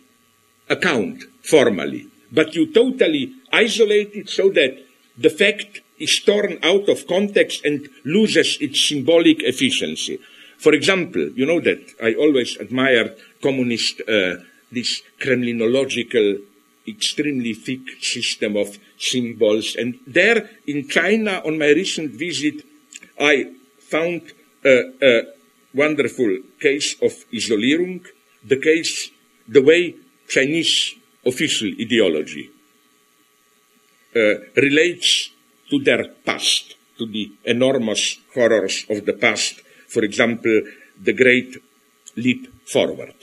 account 0.68 1.24
formally, 1.42 2.06
but 2.30 2.54
you 2.54 2.72
totally 2.72 3.32
isolate 3.52 4.14
it 4.14 4.28
so 4.28 4.50
that 4.50 4.78
the 5.16 5.30
fact 5.30 5.80
is 5.98 6.20
torn 6.20 6.58
out 6.62 6.88
of 6.88 7.06
context 7.06 7.64
and 7.64 7.88
loses 8.04 8.58
its 8.60 8.88
symbolic 8.88 9.42
efficiency. 9.42 10.20
For 10.58 10.72
example, 10.72 11.30
you 11.30 11.46
know 11.46 11.60
that 11.60 11.80
I 12.02 12.14
always 12.14 12.56
admired 12.56 13.16
communist, 13.42 14.00
uh, 14.02 14.36
this 14.70 15.02
Kremlinological, 15.20 16.42
extremely 16.86 17.54
thick 17.54 17.80
system 18.00 18.56
of 18.56 18.78
symbols. 18.98 19.76
And 19.76 19.98
there 20.06 20.48
in 20.66 20.88
China, 20.88 21.42
on 21.44 21.58
my 21.58 21.68
recent 21.68 22.12
visit, 22.12 22.64
I 23.18 23.52
found 23.80 24.32
a, 24.64 24.92
a 25.02 25.22
wonderful 25.74 26.38
case 26.60 26.94
of 27.02 27.12
Isolierung, 27.32 28.06
the 28.44 28.56
case, 28.56 29.10
the 29.46 29.62
way 29.62 29.94
Chinese 30.28 30.94
official 31.24 31.68
ideology 31.80 32.50
uh, 34.14 34.34
relates 34.56 35.30
to 35.70 35.78
their 35.80 36.08
past, 36.24 36.76
to 36.98 37.06
the 37.06 37.32
enormous 37.44 38.18
horrors 38.34 38.86
of 38.88 39.04
the 39.04 39.12
past, 39.12 39.60
for 39.88 40.02
example, 40.04 40.62
the 41.00 41.12
great 41.12 41.56
leap 42.16 42.48
forward. 42.66 43.14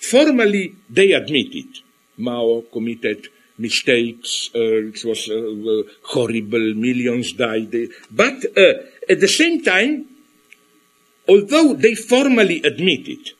Formally, 0.00 0.74
they 0.88 1.12
admit 1.12 1.54
it. 1.54 1.82
Mao 2.16 2.64
committed 2.72 3.28
mistakes, 3.58 4.50
uh, 4.54 4.88
it 4.88 5.04
was 5.04 5.28
uh, 5.28 5.82
horrible, 6.02 6.74
millions 6.74 7.32
died. 7.34 7.74
But 8.10 8.44
uh, 8.56 8.72
at 9.10 9.20
the 9.20 9.28
same 9.28 9.62
time, 9.62 10.06
although 11.28 11.74
they 11.74 11.94
formally 11.94 12.62
admit 12.62 13.08
it, 13.08 13.30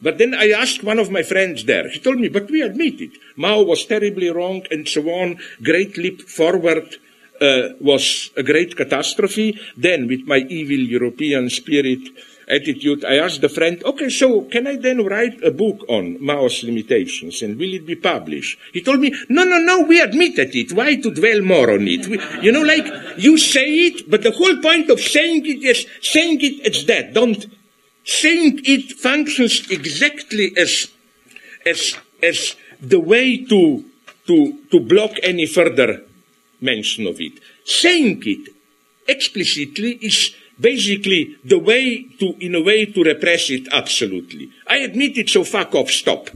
but 0.00 0.18
then 0.18 0.34
I 0.34 0.50
asked 0.50 0.84
one 0.84 0.98
of 0.98 1.10
my 1.10 1.22
friends 1.22 1.64
there. 1.64 1.88
He 1.90 1.98
told 1.98 2.20
me, 2.20 2.28
but 2.28 2.50
we 2.50 2.62
admit 2.62 3.00
it. 3.00 3.10
Mao 3.36 3.62
was 3.62 3.84
terribly 3.84 4.30
wrong 4.30 4.62
and 4.70 4.86
so 4.88 5.02
on. 5.10 5.38
Great 5.62 5.98
leap 5.98 6.22
forward 6.22 6.96
uh, 7.40 7.70
was 7.80 8.30
a 8.36 8.44
great 8.44 8.76
catastrophe. 8.76 9.58
Then, 9.76 10.06
with 10.06 10.26
my 10.26 10.38
evil 10.48 10.78
European 10.78 11.50
spirit 11.50 12.08
attitude, 12.48 13.04
I 13.04 13.16
asked 13.18 13.40
the 13.40 13.48
friend, 13.48 13.82
okay, 13.84 14.08
so 14.08 14.42
can 14.42 14.66
I 14.66 14.76
then 14.76 15.04
write 15.04 15.42
a 15.44 15.50
book 15.50 15.84
on 15.88 16.22
Mao's 16.24 16.64
limitations 16.64 17.42
and 17.42 17.58
will 17.58 17.74
it 17.74 17.86
be 17.86 17.96
published? 17.96 18.58
He 18.72 18.82
told 18.82 19.00
me, 19.00 19.14
no, 19.28 19.44
no, 19.44 19.58
no, 19.58 19.82
we 19.82 20.00
admitted 20.00 20.54
it. 20.54 20.72
Why 20.72 20.96
to 20.96 21.10
dwell 21.10 21.42
more 21.42 21.70
on 21.70 21.86
it? 21.86 22.06
We, 22.06 22.18
you 22.42 22.52
know, 22.52 22.62
like 22.62 22.86
you 23.18 23.38
say 23.38 23.86
it, 23.86 24.10
but 24.10 24.22
the 24.22 24.32
whole 24.32 24.56
point 24.62 24.90
of 24.90 25.00
saying 25.00 25.46
it 25.46 25.62
is 25.62 25.86
saying 26.00 26.38
it, 26.40 26.86
that. 26.86 27.14
Don't 27.14 27.46
saying 28.04 28.60
it 28.64 28.92
functions 28.92 29.70
exactly 29.70 30.52
as, 30.56 30.88
as, 31.66 31.94
as 32.22 32.56
the 32.80 32.98
way 32.98 33.44
to, 33.44 33.84
to, 34.26 34.58
to 34.70 34.80
block 34.80 35.12
any 35.22 35.46
further 35.46 36.02
mention 36.60 37.06
of 37.06 37.20
it. 37.20 37.32
Saying 37.64 38.22
it 38.24 38.54
explicitly 39.06 39.98
is 40.00 40.34
basically 40.60 41.36
the 41.44 41.58
way 41.58 42.04
to, 42.18 42.36
in 42.40 42.54
a 42.54 42.62
way, 42.62 42.86
to 42.86 43.02
repress 43.02 43.50
it 43.50 43.68
absolutely. 43.72 44.50
I 44.66 44.78
admit 44.78 45.18
it, 45.18 45.28
so 45.30 45.44
fuck 45.44 45.74
off, 45.74 45.90
stop. 45.90 46.30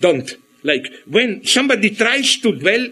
Don't. 0.00 0.30
Like, 0.62 0.86
when 1.06 1.44
somebody 1.44 1.94
tries 1.94 2.36
to 2.38 2.52
dwell 2.52 2.88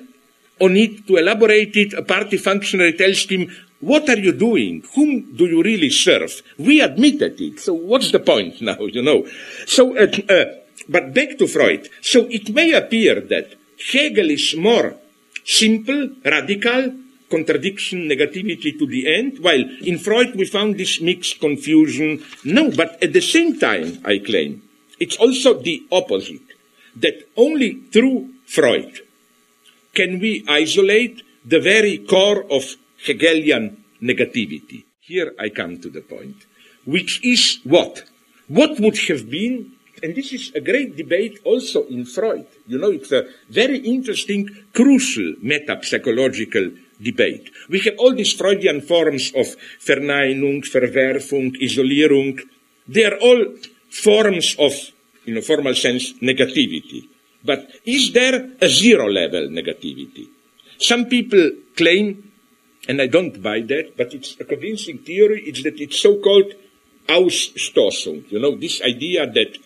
on 0.60 0.76
it, 0.76 1.06
to 1.06 1.16
elaborate 1.16 1.76
it, 1.76 1.92
a 1.94 2.02
party 2.02 2.36
functionary 2.36 2.94
tells 2.94 3.24
him, 3.26 3.50
what 3.80 4.08
are 4.08 4.18
you 4.18 4.32
doing? 4.32 4.82
Whom 4.94 5.36
do 5.36 5.46
you 5.46 5.62
really 5.62 5.90
serve? 5.90 6.42
We 6.58 6.80
admitted 6.80 7.40
it. 7.40 7.60
So 7.60 7.74
what's 7.74 8.10
the 8.10 8.18
point 8.20 8.60
now, 8.62 8.80
you 8.80 9.02
know? 9.02 9.26
So, 9.66 9.96
uh, 9.96 10.10
uh, 10.28 10.44
but 10.88 11.14
back 11.14 11.38
to 11.38 11.46
Freud. 11.46 11.88
So 12.00 12.26
it 12.28 12.50
may 12.50 12.72
appear 12.72 13.20
that 13.20 13.54
Hegel 13.92 14.30
is 14.30 14.56
more 14.56 14.96
simple, 15.44 16.10
radical, 16.24 16.92
contradiction, 17.30 18.08
negativity 18.08 18.78
to 18.78 18.86
the 18.86 19.12
end, 19.12 19.38
while 19.40 19.64
in 19.82 19.98
Freud 19.98 20.34
we 20.34 20.46
found 20.46 20.76
this 20.78 21.00
mixed 21.00 21.40
confusion. 21.40 22.22
No, 22.44 22.70
but 22.70 23.02
at 23.02 23.12
the 23.12 23.20
same 23.20 23.58
time, 23.58 24.00
I 24.04 24.18
claim, 24.18 24.62
it's 24.98 25.16
also 25.16 25.54
the 25.54 25.82
opposite. 25.92 26.42
That 26.96 27.28
only 27.36 27.74
through 27.92 28.30
Freud 28.46 29.00
can 29.94 30.18
we 30.18 30.44
isolate 30.48 31.22
the 31.44 31.60
very 31.60 31.98
core 31.98 32.44
of 32.50 32.76
Hegelian 33.04 33.84
negativity. 34.02 34.84
Here 35.00 35.34
I 35.38 35.48
come 35.48 35.78
to 35.80 35.88
the 35.88 36.00
point, 36.00 36.36
which 36.84 37.24
is 37.24 37.60
what? 37.64 38.04
What 38.48 38.80
would 38.80 38.98
have 39.08 39.30
been, 39.30 39.72
and 40.02 40.14
this 40.14 40.32
is 40.32 40.52
a 40.54 40.60
great 40.60 40.96
debate 40.96 41.38
also 41.44 41.84
in 41.86 42.04
Freud. 42.04 42.46
You 42.66 42.78
know, 42.78 42.90
it's 42.90 43.12
a 43.12 43.26
very 43.48 43.78
interesting, 43.78 44.48
crucial 44.72 45.34
meta-psychological 45.40 46.70
debate. 47.01 47.51
We 47.68 47.80
have 47.80 47.94
all 47.99 48.14
these 48.14 48.32
Freudian 48.32 48.80
forms 48.80 49.32
of 49.34 49.46
Verneinung, 49.80 50.62
Verwerfung, 50.62 51.55
Isolierung. 51.61 52.40
They 52.86 53.05
are 53.05 53.18
all 53.18 53.55
forms 53.90 54.57
of, 54.59 54.72
in 55.26 55.36
a 55.36 55.42
formal 55.42 55.74
sense, 55.74 56.14
negativity. 56.20 57.09
But 57.44 57.70
is 57.84 58.12
there 58.12 58.51
a 58.61 58.68
zero 58.68 59.09
level 59.09 59.49
negativity? 59.49 60.28
Some 60.78 61.07
people 61.07 61.51
claim 61.76 62.28
and 62.88 63.03
I 63.03 63.07
don't 63.07 63.42
buy 63.42 63.61
that, 63.61 63.96
but 63.96 64.14
it's 64.14 64.36
a 64.40 64.44
convincing 64.44 64.99
theory, 64.99 65.42
it's 65.44 65.62
that 65.62 65.78
it's 65.78 66.01
so-called 66.01 66.55
Ausstoßung, 67.07 68.32
you 68.32 68.38
know, 68.38 68.57
this 68.57 68.80
idea 68.82 69.26
that 69.26 69.59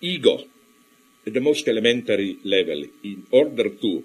ego, 0.00 0.42
at 1.26 1.34
the 1.34 1.40
most 1.40 1.68
elementary 1.68 2.38
level, 2.44 2.84
in 3.04 3.26
order 3.30 3.68
to 3.68 4.04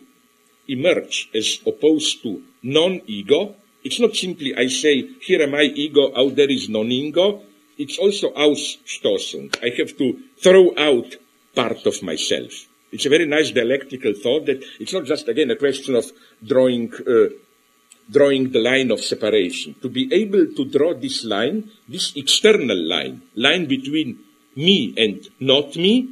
emerge 0.67 1.29
as 1.33 1.59
opposed 1.65 2.23
to 2.23 2.41
non-ego, 2.63 3.55
it's 3.83 3.99
not 3.99 4.15
simply 4.15 4.55
I 4.55 4.67
say, 4.67 5.07
here 5.21 5.41
am 5.41 5.55
I 5.55 5.63
ego, 5.63 6.13
out 6.15 6.35
there 6.35 6.49
is 6.49 6.69
non-ego, 6.69 7.43
it's 7.77 7.97
also 7.97 8.31
Ausstoßung. 8.31 9.57
I 9.63 9.75
have 9.77 9.97
to 9.97 10.19
throw 10.41 10.73
out 10.77 11.15
part 11.55 11.85
of 11.85 12.01
myself. 12.03 12.67
It's 12.91 13.05
a 13.05 13.09
very 13.09 13.25
nice 13.25 13.51
dialectical 13.51 14.13
thought 14.13 14.45
that 14.45 14.63
it's 14.79 14.93
not 14.93 15.05
just, 15.05 15.27
again, 15.27 15.49
a 15.49 15.55
question 15.55 15.95
of 15.95 16.05
drawing 16.45 16.93
uh, 16.93 17.29
drawing 18.09 18.51
the 18.51 18.59
line 18.59 18.91
of 18.91 18.99
separation. 18.99 19.75
To 19.81 19.89
be 19.89 20.11
able 20.13 20.47
to 20.53 20.65
draw 20.65 20.93
this 20.93 21.23
line, 21.23 21.69
this 21.87 22.13
external 22.15 22.77
line, 22.77 23.21
line 23.35 23.65
between 23.65 24.19
me 24.55 24.93
and 24.97 25.27
not 25.39 25.75
me, 25.75 26.09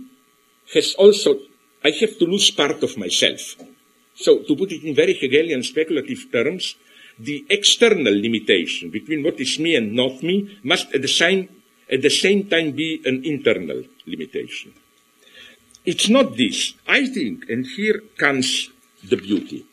has 0.73 0.95
also, 0.95 1.37
I 1.83 1.91
have 1.99 2.17
to 2.17 2.25
lose 2.25 2.49
part 2.51 2.81
of 2.81 2.97
myself. 2.97 3.55
So, 4.21 4.39
to 4.43 4.55
put 4.55 4.71
it 4.71 4.83
in 4.83 4.93
very 4.93 5.13
Hegelian 5.13 5.63
speculative 5.63 6.31
terms, 6.31 6.75
the 7.17 7.45
external 7.49 8.13
limitation 8.13 8.89
between 8.89 9.23
what 9.23 9.39
is 9.39 9.59
me 9.59 9.75
and 9.75 9.93
not 9.93 10.21
me 10.21 10.59
must 10.63 10.93
at 10.93 11.01
the 11.01 11.07
same, 11.07 11.49
at 11.91 12.01
the 12.01 12.09
same 12.09 12.47
time 12.47 12.71
be 12.71 13.01
an 13.05 13.23
internal 13.25 13.83
limitation. 14.05 14.73
It's 15.85 16.09
not 16.09 16.37
this. 16.37 16.73
I 16.87 17.07
think, 17.07 17.49
and 17.49 17.65
here 17.65 18.01
comes 18.17 18.69
the 19.03 19.17
beauty, 19.17 19.65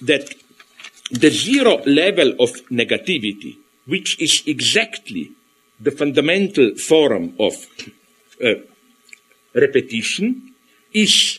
that 0.00 0.34
the 1.10 1.30
zero 1.30 1.82
level 1.84 2.32
of 2.40 2.50
negativity, 2.70 3.58
which 3.86 4.20
is 4.20 4.42
exactly 4.46 5.32
the 5.78 5.90
fundamental 5.90 6.74
form 6.76 7.34
of 7.38 7.52
uh, 8.42 8.54
repetition, 9.54 10.54
is 10.92 11.38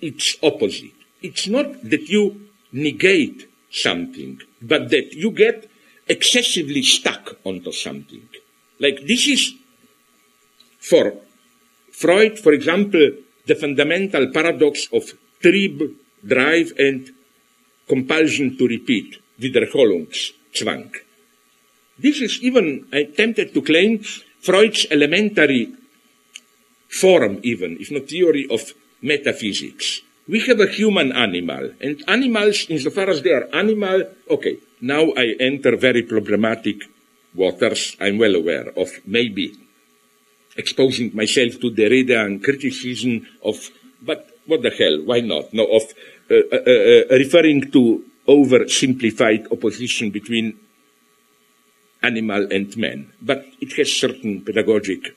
its 0.00 0.36
opposite. 0.42 1.03
It's 1.24 1.48
not 1.48 1.80
that 1.88 2.04
you 2.12 2.52
negate 2.76 3.48
something, 3.72 4.44
but 4.60 4.90
that 4.90 5.16
you 5.16 5.30
get 5.32 5.70
excessively 6.06 6.82
stuck 6.82 7.40
onto 7.48 7.72
something. 7.72 8.28
Like 8.78 9.08
this 9.08 9.26
is, 9.26 9.54
for 10.78 11.16
Freud, 11.90 12.38
for 12.38 12.52
example, 12.52 13.16
the 13.46 13.54
fundamental 13.54 14.28
paradox 14.32 14.88
of 14.92 15.16
drive, 15.40 16.72
and 16.78 17.08
compulsion 17.88 18.56
to 18.56 18.68
repeat, 18.68 19.16
Wiederholungszwang. 19.40 20.92
This 21.98 22.20
is 22.20 22.40
even 22.42 22.86
I 22.92 23.08
attempted 23.08 23.54
to 23.54 23.62
claim 23.62 24.00
Freud's 24.40 24.86
elementary 24.90 25.72
form 26.88 27.40
even, 27.42 27.76
if 27.80 27.90
not 27.90 28.08
theory 28.08 28.46
of 28.50 28.72
metaphysics. 29.00 30.00
We 30.26 30.40
have 30.48 30.60
a 30.60 30.66
human 30.66 31.12
animal, 31.12 31.72
and 31.80 32.02
animals, 32.08 32.66
insofar 32.70 33.10
as 33.10 33.20
they 33.20 33.32
are 33.32 33.48
animal, 33.54 34.04
okay, 34.30 34.56
now 34.80 35.12
I 35.16 35.36
enter 35.38 35.76
very 35.76 36.02
problematic 36.02 36.76
waters, 37.34 37.96
I'm 38.00 38.16
well 38.18 38.34
aware 38.34 38.68
of 38.76 38.88
maybe 39.04 39.52
exposing 40.56 41.14
myself 41.14 41.60
to 41.60 41.70
Derridean 41.70 42.42
criticism 42.42 43.26
of, 43.42 43.70
but 44.00 44.30
what 44.46 44.62
the 44.62 44.70
hell, 44.70 45.04
why 45.04 45.20
not? 45.20 45.52
No, 45.52 45.66
of 45.66 45.82
uh, 46.30 46.34
uh, 46.34 46.56
uh, 46.56 47.18
referring 47.18 47.70
to 47.72 48.04
oversimplified 48.26 49.52
opposition 49.52 50.10
between 50.10 50.58
animal 52.02 52.46
and 52.50 52.74
man, 52.76 53.12
but 53.20 53.44
it 53.60 53.72
has 53.76 53.92
certain 53.92 54.40
pedagogic 54.40 55.14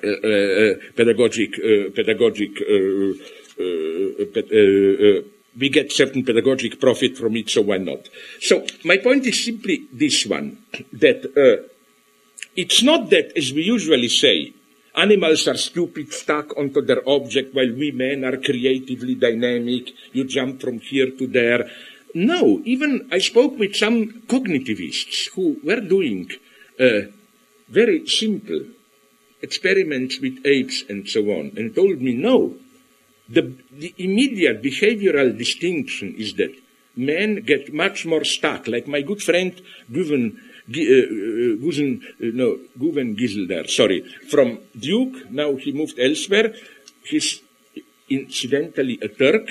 pedagogic 0.00 1.52
pedagogic 1.94 2.52
we 5.58 5.68
get 5.68 5.92
certain 5.92 6.24
pedagogic 6.24 6.80
profit 6.80 7.18
from 7.18 7.36
it, 7.36 7.50
so 7.50 7.60
why 7.60 7.76
not? 7.76 8.08
So 8.40 8.66
my 8.84 8.96
point 8.96 9.26
is 9.26 9.44
simply 9.44 9.86
this 9.92 10.24
one, 10.24 10.56
that 10.94 11.26
it's 12.56 12.82
not 12.82 13.10
that, 13.10 13.36
as 13.36 13.52
we 13.52 13.62
usually 13.62 14.08
say, 14.08 14.54
animals 14.94 15.46
are 15.48 15.56
stupid, 15.56 16.12
stuck 16.12 16.56
onto 16.56 16.80
their 16.80 17.06
object, 17.06 17.54
while 17.54 17.70
we 17.70 17.90
men 17.90 18.24
are 18.24 18.38
creatively 18.38 19.14
dynamic, 19.14 19.90
you 20.12 20.24
jump 20.24 20.60
from 20.60 20.80
here 20.80 21.10
to 21.10 21.26
there. 21.26 21.68
No, 22.14 22.60
even 22.64 23.08
I 23.12 23.18
spoke 23.18 23.58
with 23.58 23.76
some 23.76 24.22
cognitivists 24.26 25.28
who 25.34 25.58
were 25.62 25.80
doing 25.80 26.30
uh, 26.80 27.02
very 27.68 28.06
simple 28.06 28.64
experiments 29.42 30.20
with 30.20 30.44
apes 30.46 30.84
and 30.88 31.08
so 31.08 31.20
on, 31.30 31.52
and 31.56 31.74
told 31.74 32.00
me, 32.00 32.14
no, 32.14 32.54
the, 33.28 33.54
the 33.70 33.94
immediate 33.98 34.62
behavioral 34.62 35.36
distinction 35.36 36.14
is 36.16 36.34
that 36.34 36.54
men 36.96 37.36
get 37.36 37.72
much 37.72 38.04
more 38.06 38.24
stuck. 38.24 38.66
Like 38.68 38.86
my 38.86 39.02
good 39.02 39.22
friend 39.22 39.60
Guven, 39.90 40.36
uh, 40.36 40.80
uh, 40.80 41.68
uh, 41.68 42.30
no, 42.34 42.58
Guven 42.78 43.68
sorry, 43.68 44.02
from 44.30 44.58
Duke, 44.78 45.30
now 45.30 45.56
he 45.56 45.72
moved 45.72 45.98
elsewhere. 45.98 46.54
He's 47.04 47.40
incidentally 48.08 48.98
a 49.02 49.08
Turk, 49.08 49.48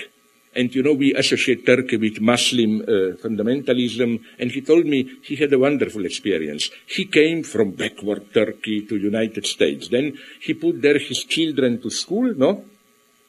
and 0.53 0.73
you 0.75 0.83
know, 0.83 0.93
we 0.93 1.13
associate 1.13 1.65
Turkey 1.65 1.97
with 1.97 2.19
Muslim 2.19 2.81
uh, 2.81 3.15
fundamentalism. 3.23 4.19
And 4.37 4.51
he 4.51 4.61
told 4.61 4.85
me 4.85 5.19
he 5.23 5.37
had 5.37 5.53
a 5.53 5.59
wonderful 5.59 6.05
experience. 6.05 6.69
He 6.87 7.05
came 7.05 7.43
from 7.43 7.71
backward 7.71 8.33
Turkey 8.33 8.85
to 8.85 8.97
United 8.97 9.45
States. 9.45 9.87
Then 9.87 10.17
he 10.41 10.53
put 10.53 10.81
there 10.81 10.99
his 10.99 11.23
children 11.23 11.81
to 11.81 11.89
school, 11.89 12.33
no? 12.35 12.65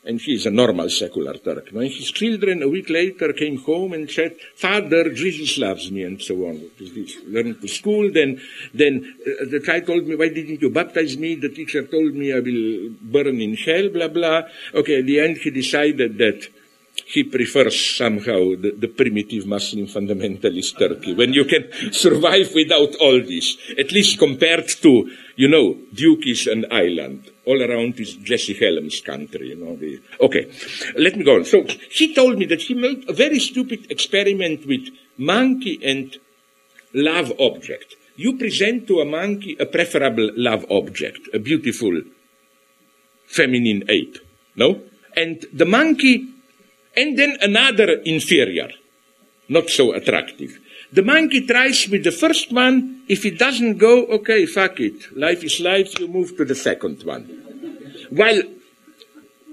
And 0.04 0.20
he 0.20 0.34
is 0.34 0.46
a 0.46 0.50
normal 0.50 0.90
secular 0.90 1.34
Turk. 1.34 1.72
No? 1.72 1.78
And 1.78 1.92
his 1.92 2.10
children 2.10 2.60
a 2.64 2.68
week 2.68 2.90
later 2.90 3.32
came 3.32 3.58
home 3.58 3.92
and 3.92 4.10
said, 4.10 4.34
Father, 4.56 5.14
Jesus 5.14 5.58
loves 5.58 5.92
me, 5.92 6.02
and 6.02 6.20
so 6.20 6.34
on. 6.48 6.60
Learned 7.28 7.60
to 7.60 7.68
school. 7.68 8.10
Then, 8.12 8.40
then 8.74 9.14
uh, 9.20 9.44
the 9.48 9.60
guy 9.60 9.78
told 9.78 10.08
me, 10.08 10.16
why 10.16 10.30
didn't 10.30 10.60
you 10.60 10.70
baptize 10.70 11.16
me? 11.16 11.36
The 11.36 11.50
teacher 11.50 11.86
told 11.86 12.14
me 12.14 12.32
I 12.32 12.40
will 12.40 12.90
burn 13.00 13.40
in 13.40 13.54
hell, 13.54 13.90
blah, 13.90 14.08
blah. 14.08 14.42
Okay, 14.74 14.98
at 14.98 15.06
the 15.06 15.20
end 15.20 15.36
he 15.36 15.50
decided 15.50 16.18
that 16.18 16.48
he 17.06 17.24
prefers 17.24 17.96
somehow 17.96 18.54
the, 18.56 18.74
the, 18.76 18.88
primitive 18.88 19.46
Muslim 19.46 19.86
fundamentalist 19.86 20.78
Turkey, 20.78 21.14
when 21.14 21.32
you 21.32 21.44
can 21.44 21.68
survive 21.92 22.54
without 22.54 22.94
all 22.96 23.20
this, 23.20 23.56
at 23.78 23.92
least 23.92 24.18
compared 24.18 24.68
to, 24.68 25.10
you 25.36 25.48
know, 25.48 25.78
Duke 25.94 26.26
is 26.26 26.46
an 26.46 26.66
island. 26.70 27.30
All 27.46 27.62
around 27.62 27.98
is 27.98 28.16
Jesse 28.16 28.54
Helms 28.54 29.00
country, 29.00 29.48
you 29.48 29.56
know. 29.56 29.76
The, 29.76 30.00
okay, 30.20 30.52
let 30.96 31.16
me 31.16 31.24
go 31.24 31.36
on. 31.36 31.44
So 31.44 31.64
he 31.90 32.14
told 32.14 32.38
me 32.38 32.44
that 32.46 32.60
he 32.60 32.74
made 32.74 33.08
a 33.08 33.12
very 33.12 33.40
stupid 33.40 33.90
experiment 33.90 34.66
with 34.66 34.88
monkey 35.16 35.80
and 35.82 36.16
love 36.94 37.32
object. 37.40 37.96
You 38.16 38.36
present 38.36 38.86
to 38.88 39.00
a 39.00 39.06
monkey 39.06 39.56
a 39.58 39.64
preferable 39.64 40.30
love 40.36 40.66
object, 40.70 41.28
a 41.32 41.38
beautiful 41.38 42.02
feminine 43.26 43.84
ape, 43.88 44.18
no? 44.56 44.82
And 45.16 45.44
the 45.52 45.64
monkey 45.64 46.31
and 46.96 47.18
then 47.18 47.38
another 47.40 48.00
inferior, 48.04 48.68
not 49.48 49.68
so 49.68 49.92
attractive. 49.92 50.58
The 50.92 51.02
monkey 51.02 51.46
tries 51.46 51.88
with 51.88 52.04
the 52.04 52.12
first 52.12 52.52
one. 52.52 53.02
If 53.08 53.24
it 53.24 53.38
doesn't 53.38 53.78
go, 53.78 54.04
okay, 54.06 54.44
fuck 54.44 54.78
it. 54.80 55.16
Life 55.16 55.42
is 55.42 55.58
life. 55.60 55.98
You 55.98 56.06
move 56.06 56.36
to 56.36 56.44
the 56.44 56.54
second 56.54 57.02
one. 57.02 57.24
While 58.10 58.42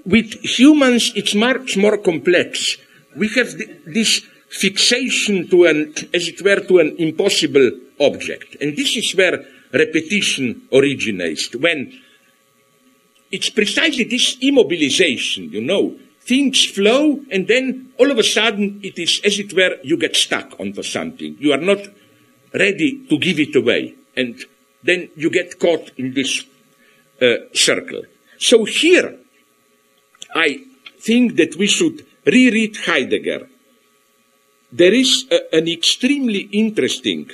with 0.04 0.32
humans, 0.44 1.12
it's 1.16 1.34
much 1.34 1.76
more 1.78 1.96
complex. 1.96 2.76
We 3.16 3.28
have 3.28 3.54
this 3.86 4.20
fixation 4.50 5.48
to 5.48 5.64
an, 5.64 5.94
as 6.12 6.28
it 6.28 6.42
were, 6.42 6.60
to 6.60 6.78
an 6.78 6.96
impossible 6.98 7.70
object. 8.00 8.56
And 8.60 8.76
this 8.76 8.96
is 8.96 9.14
where 9.14 9.42
repetition 9.72 10.68
originates. 10.72 11.54
When 11.54 11.98
it's 13.30 13.48
precisely 13.48 14.04
this 14.04 14.36
immobilization, 14.36 15.52
you 15.52 15.62
know, 15.62 15.96
things 16.30 16.64
flow, 16.64 17.18
and 17.34 17.48
then 17.48 17.92
all 17.98 18.10
of 18.14 18.18
a 18.18 18.22
sudden 18.22 18.78
it 18.84 18.96
is 19.04 19.20
as 19.24 19.36
it 19.42 19.50
were 19.52 19.74
you 19.82 19.96
get 19.96 20.14
stuck 20.14 20.48
onto 20.62 20.82
something. 20.96 21.36
You 21.40 21.50
are 21.56 21.64
not 21.72 21.82
ready 22.54 22.90
to 23.10 23.18
give 23.18 23.40
it 23.40 23.54
away, 23.56 23.82
and 24.16 24.38
then 24.88 25.00
you 25.16 25.28
get 25.38 25.58
caught 25.58 25.90
in 25.98 26.14
this 26.14 26.32
uh, 27.20 27.50
circle. 27.52 28.02
So 28.38 28.64
here, 28.64 29.18
I 30.32 30.48
think 31.00 31.34
that 31.40 31.56
we 31.56 31.66
should 31.66 32.06
reread 32.24 32.76
Heidegger. 32.86 33.42
There 34.70 34.94
is 34.94 35.26
a, 35.32 35.56
an 35.58 35.66
extremely 35.66 36.42
interesting 36.62 37.28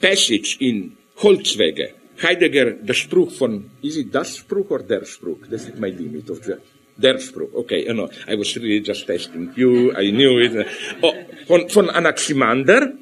passage 0.00 0.56
in 0.60 0.96
Holzwege. 1.22 1.88
Heidegger, 2.22 2.68
the 2.88 2.94
Spruch 2.94 3.32
von, 3.38 3.70
is 3.82 3.98
it 3.98 4.10
das 4.10 4.40
Spruch 4.40 4.70
or 4.70 4.78
der 4.78 5.04
Spruch? 5.04 5.46
This 5.46 5.68
is 5.68 5.78
my 5.78 5.88
limit 5.88 6.30
of 6.30 6.42
the 6.42 6.56
Derspruch. 7.00 7.54
Okay, 7.54 7.84
you 7.84 7.94
know, 7.94 8.08
I 8.28 8.34
was 8.34 8.54
really 8.56 8.80
just 8.80 9.06
testing 9.06 9.52
you. 9.56 9.94
I 9.96 10.10
knew 10.10 10.38
it. 10.38 10.66
Oh, 11.02 11.14
von, 11.46 11.68
von 11.68 11.90
Anaximander, 11.90 12.92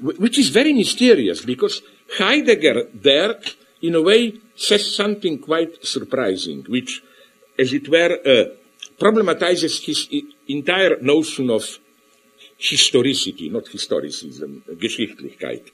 which 0.00 0.38
is 0.38 0.50
very 0.50 0.72
mysterious 0.72 1.44
because 1.44 1.82
Heidegger 2.18 2.88
there, 2.94 3.40
in 3.82 3.94
a 3.94 4.02
way, 4.02 4.34
says 4.54 4.94
something 4.94 5.38
quite 5.38 5.84
surprising, 5.84 6.64
which, 6.68 7.02
as 7.58 7.72
it 7.72 7.88
were, 7.88 8.18
uh, 8.24 8.44
problematizes 9.00 9.84
his 9.84 10.08
entire 10.48 11.00
notion 11.00 11.50
of 11.50 11.78
historicity, 12.58 13.48
not 13.48 13.64
historicism, 13.64 14.62
Geschichtlichkeit. 14.78 15.70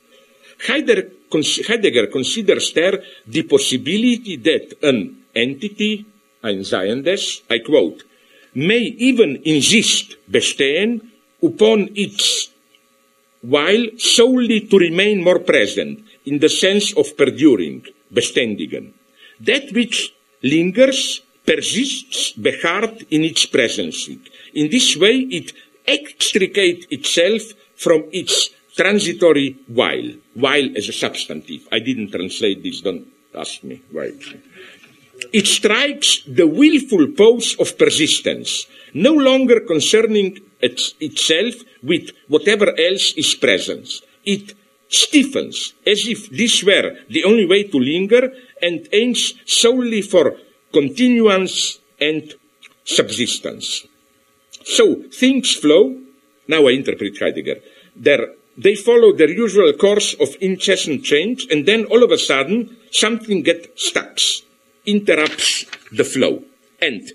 Heidegger 0.66 2.06
considers 2.08 2.72
there 2.72 3.02
the 3.26 3.42
possibility 3.42 4.36
that 4.36 4.82
an 4.82 5.24
entity 5.34 6.04
ein 6.42 6.64
Seiendes, 6.64 7.42
I 7.50 7.58
quote, 7.60 8.04
may 8.54 8.94
even 8.98 9.42
insist 9.44 10.16
bestehen 10.30 11.00
upon 11.42 11.90
its 11.94 12.50
while 13.42 13.86
solely 13.98 14.66
to 14.66 14.78
remain 14.78 15.22
more 15.22 15.38
present 15.40 16.02
in 16.26 16.38
the 16.38 16.48
sense 16.48 16.92
of 16.94 17.16
perduring, 17.16 17.86
beständigen. 18.12 18.92
That 19.40 19.70
which 19.72 20.12
lingers, 20.42 21.22
persists, 21.46 22.32
beharrt 22.34 23.06
in 23.10 23.24
its 23.24 23.46
presence. 23.46 24.10
In 24.54 24.70
this 24.70 24.96
way, 24.96 25.26
it 25.30 25.52
extricates 25.86 26.86
itself 26.90 27.42
from 27.76 28.04
its 28.12 28.50
transitory 28.76 29.56
while, 29.68 30.12
while 30.34 30.76
as 30.76 30.88
a 30.88 30.92
substantive. 30.92 31.66
I 31.72 31.78
didn't 31.78 32.10
translate 32.10 32.62
this, 32.62 32.80
don't 32.80 33.06
ask 33.34 33.62
me 33.62 33.82
why. 33.90 34.12
It 35.32 35.46
strikes 35.46 36.22
the 36.26 36.46
willful 36.46 37.08
pose 37.08 37.56
of 37.58 37.76
persistence, 37.76 38.66
no 38.94 39.12
longer 39.12 39.60
concerning 39.60 40.38
it 40.60 40.80
itself 41.00 41.54
with 41.82 42.10
whatever 42.28 42.78
else 42.78 43.14
is 43.16 43.34
present. 43.34 43.88
It 44.24 44.54
stiffens 44.88 45.74
as 45.86 46.06
if 46.08 46.30
this 46.30 46.62
were 46.64 46.96
the 47.08 47.24
only 47.24 47.46
way 47.46 47.64
to 47.64 47.78
linger 47.78 48.32
and 48.62 48.88
aims 48.92 49.34
solely 49.44 50.02
for 50.02 50.36
continuance 50.72 51.78
and 52.00 52.34
subsistence. 52.84 53.86
So 54.64 55.04
things 55.12 55.54
flow. 55.54 55.98
Now 56.46 56.66
I 56.66 56.72
interpret 56.72 57.18
Heidegger. 57.18 57.60
They 58.56 58.74
follow 58.74 59.12
their 59.12 59.30
usual 59.30 59.72
course 59.74 60.14
of 60.14 60.36
incessant 60.40 61.04
change, 61.04 61.46
and 61.50 61.66
then 61.66 61.84
all 61.84 62.02
of 62.02 62.10
a 62.10 62.18
sudden 62.18 62.76
something 62.90 63.42
gets 63.42 63.68
stuck 63.88 64.18
interrupts 64.88 65.66
the 65.92 66.04
flow. 66.04 66.42
And 66.80 67.12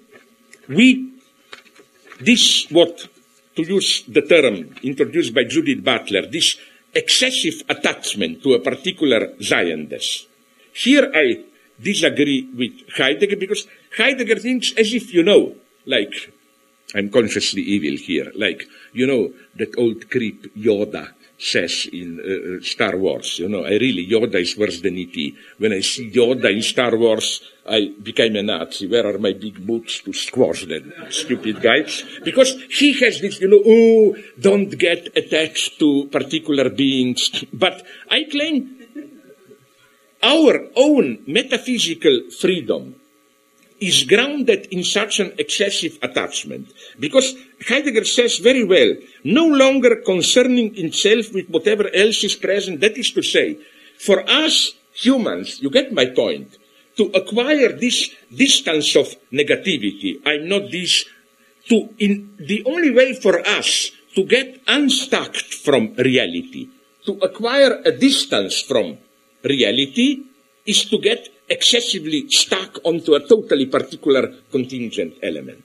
we, 0.70 1.14
this 2.20 2.68
what, 2.70 3.08
to 3.56 3.64
use 3.64 4.04
the 4.08 4.22
term 4.22 4.76
introduced 4.84 5.34
by 5.34 5.44
Judith 5.44 5.84
Butler, 5.84 6.28
this 6.28 6.58
excessive 6.94 7.64
attachment 7.70 8.44
to 8.44 8.54
a 8.54 8.60
particular 8.60 9.34
Seiendes. 9.40 10.26
Here 10.74 11.12
I 11.14 11.44
disagree 11.82 12.50
with 12.56 12.90
Heidegger 12.98 13.36
because 13.36 13.68
Heidegger 13.98 14.38
thinks 14.38 14.74
as 14.78 14.94
if 14.94 15.14
you 15.14 15.24
know, 15.24 15.56
like, 15.86 16.32
I'm 16.96 17.10
consciously 17.10 17.62
evil 17.62 17.98
here, 17.98 18.32
like, 18.36 18.68
you 18.94 19.08
know, 19.08 19.34
that 19.56 19.78
old 19.78 20.10
creep 20.10 20.56
Yoda 20.56 21.14
says 21.44 21.90
in 21.92 22.20
uh, 22.20 22.58
uh, 22.58 22.62
Star 22.64 22.98
Wars. 22.98 23.40
You 23.40 23.50
know, 23.50 23.66
I 23.66 23.72
really, 23.72 24.08
Yoda 24.08 24.36
is 24.36 24.58
worse 24.58 24.82
than 24.82 24.98
E.T. 24.98 25.36
When 25.58 25.74
I 25.74 25.82
see 25.82 26.10
Yoda 26.10 26.52
in 26.52 26.62
Star 26.62 26.96
Wars, 26.96 27.42
I 27.68 27.92
became 28.02 28.38
a 28.38 28.44
Nazi. 28.44 28.88
Where 28.88 29.08
are 29.08 29.20
my 29.20 29.34
big 29.34 29.66
boots 29.66 30.02
to 30.02 30.14
squash 30.14 30.66
that 30.66 30.84
stupid 31.10 31.62
guy? 31.62 31.86
Because 32.24 32.56
he 32.70 32.94
has 33.02 33.20
this, 33.20 33.42
you 33.42 33.50
know, 33.50 33.62
oh, 33.66 34.16
don't 34.40 34.70
get 34.70 35.16
attached 35.18 35.80
to 35.80 36.08
particular 36.12 36.70
beings. 36.70 37.46
But 37.54 37.86
I 38.10 38.24
claim 38.24 38.80
our 40.24 40.68
own 40.76 41.24
metaphysical 41.28 42.32
freedom 42.32 42.96
is 43.88 44.04
grounded 44.04 44.68
in 44.72 44.84
such 44.84 45.20
an 45.20 45.34
excessive 45.38 45.98
attachment. 46.02 46.72
Because 47.00 47.36
Heidegger 47.68 48.06
says 48.06 48.38
very 48.38 48.64
well, 48.64 48.96
no 49.24 49.48
longer 49.48 49.98
concerning 50.06 50.76
itself 50.78 51.34
with 51.34 51.50
whatever 51.50 51.90
else 51.94 52.24
is 52.24 52.36
present, 52.36 52.82
that 52.82 52.98
is 52.98 53.12
to 53.12 53.24
say, 53.24 53.58
for 54.00 54.24
us 54.30 54.74
humans, 54.94 55.62
you 55.62 55.70
get 55.70 55.94
my 55.94 56.06
point, 56.08 56.58
to 56.98 57.10
acquire 57.16 57.74
this 57.74 58.14
distance 58.30 58.96
of 58.96 59.16
negativity, 59.32 60.22
I'm 60.26 60.48
not 60.48 60.70
this, 60.72 61.06
to, 61.70 61.90
in, 61.98 62.36
the 62.38 62.64
only 62.66 62.92
way 62.92 63.14
for 63.16 63.40
us 63.48 63.92
to 64.16 64.24
get 64.26 64.62
unstuck 64.68 65.36
from 65.36 65.96
reality, 65.96 66.70
to 67.06 67.14
acquire 67.20 67.82
a 67.84 67.92
distance 67.92 68.62
from 68.62 68.98
reality, 69.44 70.24
is 70.66 70.86
to 70.86 71.00
get 71.00 71.30
excessively 71.54 72.26
stuck 72.30 72.80
onto 72.84 73.14
a 73.14 73.22
totally 73.22 73.68
particular 73.68 74.34
contingent 74.52 75.14
element. 75.22 75.64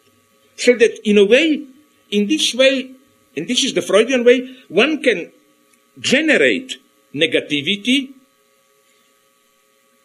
So 0.57 0.76
that 0.76 1.01
in 1.09 1.16
a 1.18 1.24
way, 1.24 1.64
in 2.11 2.26
this 2.28 2.55
way, 2.55 2.93
and 3.36 3.49
this 3.49 3.64
is 3.64 3.72
the 3.72 3.82
Freudian 3.82 4.24
way, 4.24 4.39
one 4.68 5.03
can 5.03 5.32
generate 5.99 6.76
negativity 7.14 8.12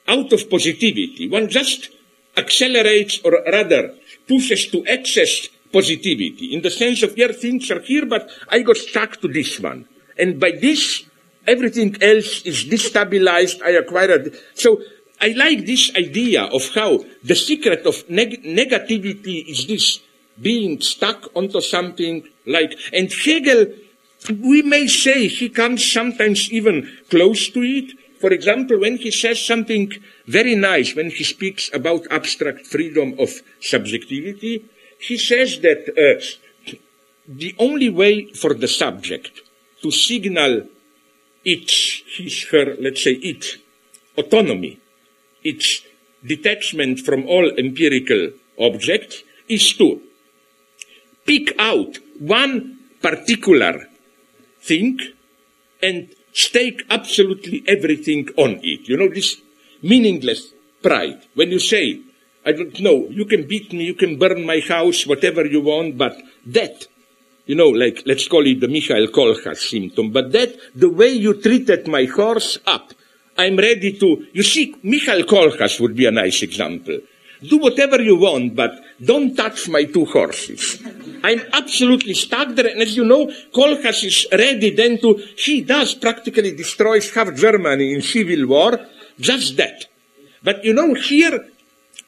out 0.07 0.31
of 0.31 0.49
positivity. 0.49 1.27
One 1.29 1.49
just 1.49 1.89
accelerates 2.38 3.19
or 3.23 3.43
rather 3.45 3.95
pushes 4.27 4.67
to 4.67 4.84
excess 4.86 5.47
positivity 5.71 6.53
in 6.53 6.61
the 6.61 6.69
sense 6.69 7.01
of, 7.03 7.17
yeah, 7.17 7.31
things 7.31 7.71
are 7.71 7.81
here, 7.81 8.05
but 8.05 8.29
I 8.49 8.59
got 8.61 8.77
stuck 8.77 9.19
to 9.21 9.27
this 9.27 9.59
one. 9.59 9.88
And 10.17 10.39
by 10.39 10.51
this, 10.51 11.03
everything 11.47 11.97
else 12.01 12.43
is 12.43 12.65
destabilized. 12.65 13.61
I 13.63 13.71
acquired. 13.71 14.38
So 14.53 14.81
I 15.24 15.32
like 15.38 15.65
this 15.65 15.89
idea 15.95 16.43
of 16.43 16.67
how 16.76 17.05
the 17.24 17.36
secret 17.36 17.86
of 17.86 18.03
neg- 18.09 18.43
negativity 18.43 19.47
is 19.47 19.65
this 19.65 20.01
being 20.41 20.82
stuck 20.82 21.32
onto 21.34 21.61
something 21.61 22.28
like, 22.45 22.76
and 22.91 23.09
Hegel, 23.09 23.67
we 24.43 24.63
may 24.63 24.86
say 24.88 25.28
he 25.28 25.47
comes 25.47 25.89
sometimes 25.89 26.51
even 26.51 26.91
close 27.09 27.49
to 27.51 27.61
it. 27.61 27.97
For 28.19 28.34
example, 28.34 28.82
when 28.82 28.97
he 28.97 29.11
says 29.11 29.39
something 29.39 29.93
very 30.28 30.55
nice, 30.55 30.93
when 30.93 31.09
he 31.09 31.24
speaks 31.24 31.71
about 31.74 32.05
abstract 32.11 32.67
freedom 32.67 33.15
of 33.17 33.30
subjectivity, 33.61 34.65
he 34.99 35.17
says 35.17 35.61
that 35.61 35.88
uh, 35.95 36.19
the 37.30 37.55
only 37.59 37.89
way 37.89 38.26
for 38.34 38.53
the 38.53 38.67
subject 38.67 39.39
to 39.84 39.89
signal 39.89 40.67
its, 41.45 42.01
his, 42.17 42.43
her, 42.51 42.76
let's 42.78 43.05
say, 43.05 43.13
its 43.13 43.55
autonomy 44.17 44.82
its 45.44 45.82
detachment 46.26 47.00
from 47.00 47.28
all 47.28 47.50
empirical 47.58 48.32
objects 48.60 49.24
is 49.48 49.74
to 49.74 50.02
pick 51.26 51.54
out 51.60 51.98
one 52.20 52.80
particular 53.02 53.88
thing 54.62 55.00
and 55.82 56.10
stake 56.34 56.84
absolutely 56.89 57.64
everything 57.68 58.30
on 58.38 58.60
it. 58.64 58.88
You 58.88 58.98
know, 58.98 59.10
this 59.10 59.41
meaningless 59.82 60.54
pride. 60.82 61.22
When 61.36 61.52
you 61.52 61.60
say, 61.60 62.02
I 62.46 62.52
don't 62.54 62.80
know, 62.80 63.08
you 63.10 63.26
can 63.26 63.48
beat 63.48 63.72
me, 63.74 63.86
you 63.86 63.94
can 63.94 64.18
burn 64.18 64.46
my 64.46 64.60
house, 64.60 65.06
whatever 65.06 65.46
you 65.46 65.62
want, 65.62 65.98
but 65.98 66.18
that, 66.48 66.88
you 67.46 67.56
know, 67.56 67.70
like, 67.70 68.04
let's 68.06 68.28
call 68.28 68.46
it 68.48 68.60
the 68.60 68.68
Michael 68.68 69.08
Kohlhaas 69.08 69.70
symptom, 69.70 70.12
but 70.12 70.32
that, 70.32 70.56
the 70.76 70.89
way 70.89 71.10
you 71.10 71.41
treated 71.41 71.88
my 71.88 72.06
horse 72.06 72.58
up, 72.66 72.94
I'm 73.38 73.57
ready 73.57 73.97
to, 73.99 74.27
you 74.34 74.43
see, 74.43 74.75
Michael 74.84 75.23
Kohlhaas 75.23 75.79
would 75.79 75.95
be 75.95 76.05
a 76.05 76.11
nice 76.11 76.43
example. 76.43 76.99
Do 77.41 77.57
whatever 77.57 78.01
you 78.01 78.15
want, 78.15 78.55
but 78.55 78.71
don't 79.03 79.36
touch 79.36 79.67
my 79.67 79.84
two 79.84 80.05
horses. 80.05 80.81
I'm 81.23 81.41
absolutely 81.51 82.13
stuck 82.13 82.55
there. 82.55 82.67
And 82.67 82.81
as 82.81 82.95
you 82.95 83.03
know, 83.03 83.27
Kohlhaas 83.53 84.03
is 84.03 84.27
ready 84.31 84.69
then 84.69 84.99
to, 84.99 85.15
he 85.38 85.61
does 85.61 85.95
practically 85.95 86.55
destroys 86.55 87.13
half 87.13 87.36
Germany 87.36 87.93
in 87.93 88.01
civil 88.01 88.47
war. 88.47 88.79
Just 89.19 89.57
that. 89.57 89.86
But 90.41 90.63
you 90.63 90.73
know, 90.73 90.93
here, 90.93 91.45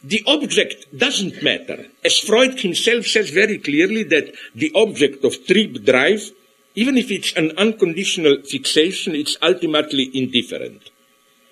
the 0.04 0.24
object 0.28 0.86
doesn't 0.96 1.42
matter. 1.42 1.88
As 2.04 2.20
Freud 2.20 2.60
himself 2.60 3.06
says 3.08 3.30
very 3.30 3.58
clearly 3.58 4.04
that 4.04 4.34
the 4.54 4.72
object 4.76 5.26
of 5.26 5.46
trip 5.48 5.84
drive, 5.84 6.32
even 6.76 6.98
if 6.98 7.10
it's 7.10 7.34
an 7.34 7.52
unconditional 7.58 8.42
fixation, 8.44 9.16
it's 9.16 9.38
ultimately 9.42 10.12
indifferent. 10.14 10.92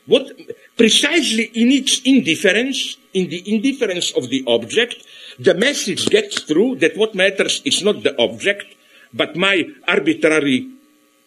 What 0.05 0.31
precisely 0.77 1.43
in 1.53 1.71
its 1.71 2.01
indifference, 2.03 2.97
in 3.13 3.29
the 3.29 3.55
indifference 3.55 4.11
of 4.11 4.29
the 4.29 4.43
object, 4.47 5.03
the 5.39 5.53
message 5.53 6.09
gets 6.09 6.41
through 6.41 6.75
that 6.77 6.97
what 6.97 7.15
matters 7.15 7.61
is 7.63 7.83
not 7.83 8.03
the 8.03 8.19
object, 8.21 8.75
but 9.13 9.35
my 9.35 9.63
arbitrary 9.87 10.67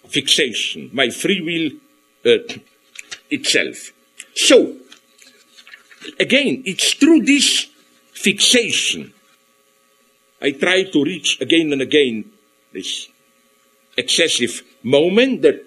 fixation, 0.08 0.90
my 0.92 1.10
free 1.10 1.40
will 1.40 2.32
uh, 2.32 2.38
itself. 3.30 3.92
So, 4.34 4.76
again, 6.20 6.62
it's 6.66 6.94
through 6.94 7.22
this 7.22 7.66
fixation 8.12 9.12
I 10.40 10.52
try 10.52 10.84
to 10.84 11.04
reach 11.04 11.40
again 11.40 11.72
and 11.72 11.80
again 11.80 12.24
this 12.72 13.08
excessive 13.96 14.62
moment 14.82 15.42
that 15.42 15.64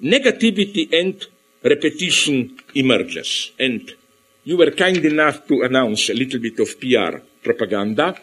negativity 0.00 0.86
and 0.94 1.26
repetition 1.68 2.56
emerges. 2.74 3.52
And 3.58 3.92
you 4.44 4.56
were 4.56 4.70
kind 4.70 5.04
enough 5.04 5.46
to 5.48 5.62
announce 5.62 6.08
a 6.08 6.14
little 6.14 6.40
bit 6.40 6.58
of 6.60 6.80
PR 6.80 7.18
propaganda. 7.42 8.16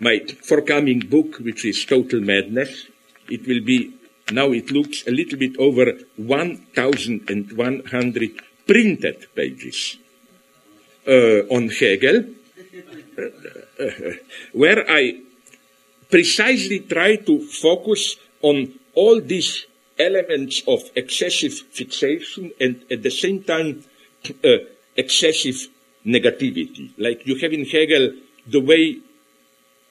My 0.00 0.20
forthcoming 0.42 1.00
book, 1.00 1.38
which 1.38 1.64
is 1.64 1.84
Total 1.84 2.20
Madness, 2.20 2.86
it 3.28 3.46
will 3.46 3.62
be, 3.62 3.92
now 4.32 4.52
it 4.52 4.70
looks 4.70 5.06
a 5.06 5.10
little 5.10 5.38
bit 5.38 5.56
over 5.58 5.92
1,100 6.16 8.30
printed 8.66 9.26
pages 9.34 9.98
uh, 11.06 11.46
on 11.54 11.68
Hegel, 11.68 12.24
where 14.52 14.90
I 14.90 15.20
precisely 16.10 16.80
try 16.80 17.16
to 17.16 17.46
focus 17.46 18.16
on 18.42 18.72
all 18.94 19.20
these 19.20 19.66
elements 20.00 20.62
of 20.66 20.80
excessive 20.96 21.52
fixation 21.52 22.50
and 22.60 22.82
at 22.90 23.02
the 23.02 23.10
same 23.10 23.42
time 23.42 23.84
uh, 24.44 24.58
excessive 24.96 25.68
negativity. 26.06 26.90
Like 26.98 27.26
you 27.26 27.36
have 27.36 27.52
in 27.52 27.64
Hegel 27.64 28.14
the 28.46 28.60
way 28.60 28.98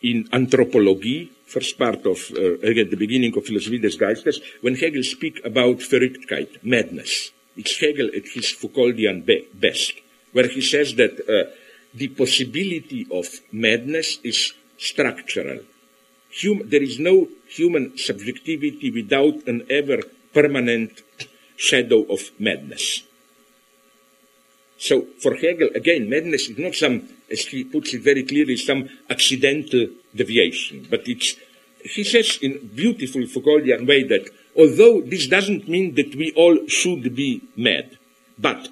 in 0.02 0.28
anthropology, 0.32 1.32
first 1.46 1.78
part 1.78 2.06
of, 2.06 2.32
uh, 2.36 2.60
again, 2.60 2.90
the 2.90 2.98
beginning 2.98 3.36
of 3.38 3.46
Philosophie 3.46 3.80
des 3.80 3.98
Geistes, 3.98 4.40
when 4.62 4.76
Hegel 4.76 5.04
speak 5.04 5.42
about 5.44 5.78
Verrücktheit, 5.80 6.64
madness. 6.64 7.32
It's 7.58 7.78
Hegel 7.80 8.10
at 8.16 8.26
his 8.34 8.54
Foucauldian 8.54 9.26
be- 9.26 9.48
best, 9.54 9.94
where 10.32 10.48
he 10.48 10.62
says 10.62 10.96
that 10.96 11.20
uh, 11.28 11.52
the 11.94 12.08
possibility 12.10 13.08
of 13.12 13.28
madness 13.52 14.20
is 14.24 14.54
structural. 14.78 15.60
Hum- 16.32 16.70
there 16.70 16.84
is 16.84 17.00
no 17.00 17.28
human 17.48 17.98
subjectivity 17.98 18.92
without 18.92 19.48
an 19.48 19.66
ever 19.70 20.00
permanent 20.34 21.02
shadow 21.56 22.04
of 22.04 22.22
madness. 22.40 23.04
So 24.78 25.08
for 25.22 25.36
Hegel, 25.36 25.70
again, 25.76 26.10
madness 26.10 26.50
is 26.50 26.58
not 26.58 26.74
some, 26.74 27.10
as 27.30 27.46
he 27.46 27.66
puts 27.66 27.94
it 27.94 28.02
very 28.02 28.24
clearly, 28.24 28.56
some 28.56 28.88
accidental 29.10 29.88
deviation, 30.16 30.88
but 30.90 31.08
it's, 31.08 31.36
he 31.84 32.04
says 32.04 32.40
in 32.42 32.72
beautiful 32.74 33.22
Foucauldian 33.24 33.86
way 33.86 34.04
that 34.04 34.30
although 34.56 35.02
this 35.02 35.28
doesn't 35.28 35.68
mean 35.68 35.96
that 35.96 36.16
we 36.16 36.32
all 36.36 36.66
should 36.68 37.14
be 37.14 37.42
mad, 37.58 37.98
but 38.38 38.70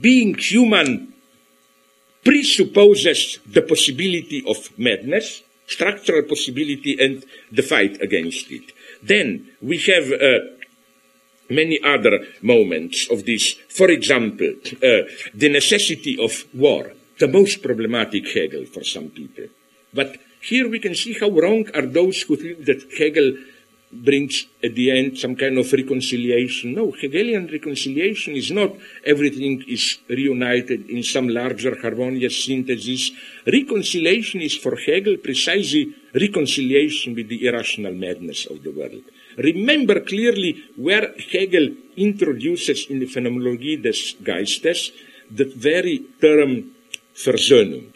being 0.00 0.34
human 0.34 1.12
presupposes 2.24 3.38
the 3.46 3.62
possibility 3.62 4.42
of 4.46 4.56
madness, 4.78 5.42
structural 5.66 6.22
possibility 6.22 6.96
and 6.98 7.24
the 7.50 7.62
fight 7.62 8.00
against 8.00 8.50
it. 8.50 8.72
Then 9.02 9.48
we 9.60 9.78
have 9.78 10.12
uh, 10.12 10.38
many 11.50 11.80
other 11.82 12.26
moments 12.42 13.08
of 13.10 13.24
this. 13.24 13.52
For 13.68 13.90
example, 13.90 14.54
uh, 14.76 15.02
the 15.34 15.48
necessity 15.48 16.18
of 16.22 16.44
war, 16.54 16.92
the 17.18 17.28
most 17.28 17.62
problematic 17.62 18.28
Hegel 18.28 18.66
for 18.66 18.84
some 18.84 19.08
people. 19.10 19.46
But 19.92 20.16
here 20.40 20.68
we 20.68 20.78
can 20.78 20.94
see 20.94 21.16
how 21.18 21.30
wrong 21.30 21.68
are 21.74 21.86
those 21.86 22.22
who 22.22 22.36
think 22.36 22.64
that 22.66 22.86
Hegel 22.98 23.36
brings 24.04 24.46
at 24.62 24.74
the 24.74 24.90
end 24.90 25.18
some 25.18 25.36
kind 25.36 25.58
of 25.58 25.72
reconciliation. 25.72 26.74
No, 26.74 26.92
Hegelian 26.92 27.46
reconciliation 27.46 28.34
is 28.34 28.50
not 28.50 28.74
everything 29.04 29.64
is 29.68 29.98
reunited 30.08 30.88
in 30.88 31.02
some 31.02 31.28
larger 31.28 31.80
harmonious 31.80 32.44
synthesis. 32.44 33.10
Reconciliation 33.46 34.40
is 34.40 34.56
for 34.56 34.76
Hegel 34.76 35.16
precisely 35.18 35.94
reconciliation 36.14 37.14
with 37.14 37.28
the 37.28 37.46
irrational 37.46 37.94
madness 37.94 38.46
of 38.46 38.62
the 38.62 38.70
world. 38.70 39.02
Remember 39.38 40.00
clearly 40.00 40.64
where 40.76 41.14
Hegel 41.32 41.68
introduces 41.96 42.86
in 42.88 43.00
the 43.00 43.06
Phänomenologie 43.06 43.82
des 43.82 44.16
Geistes 44.22 44.92
the 45.30 45.44
very 45.44 46.06
term 46.20 46.72
Versöhnung. 47.14 47.92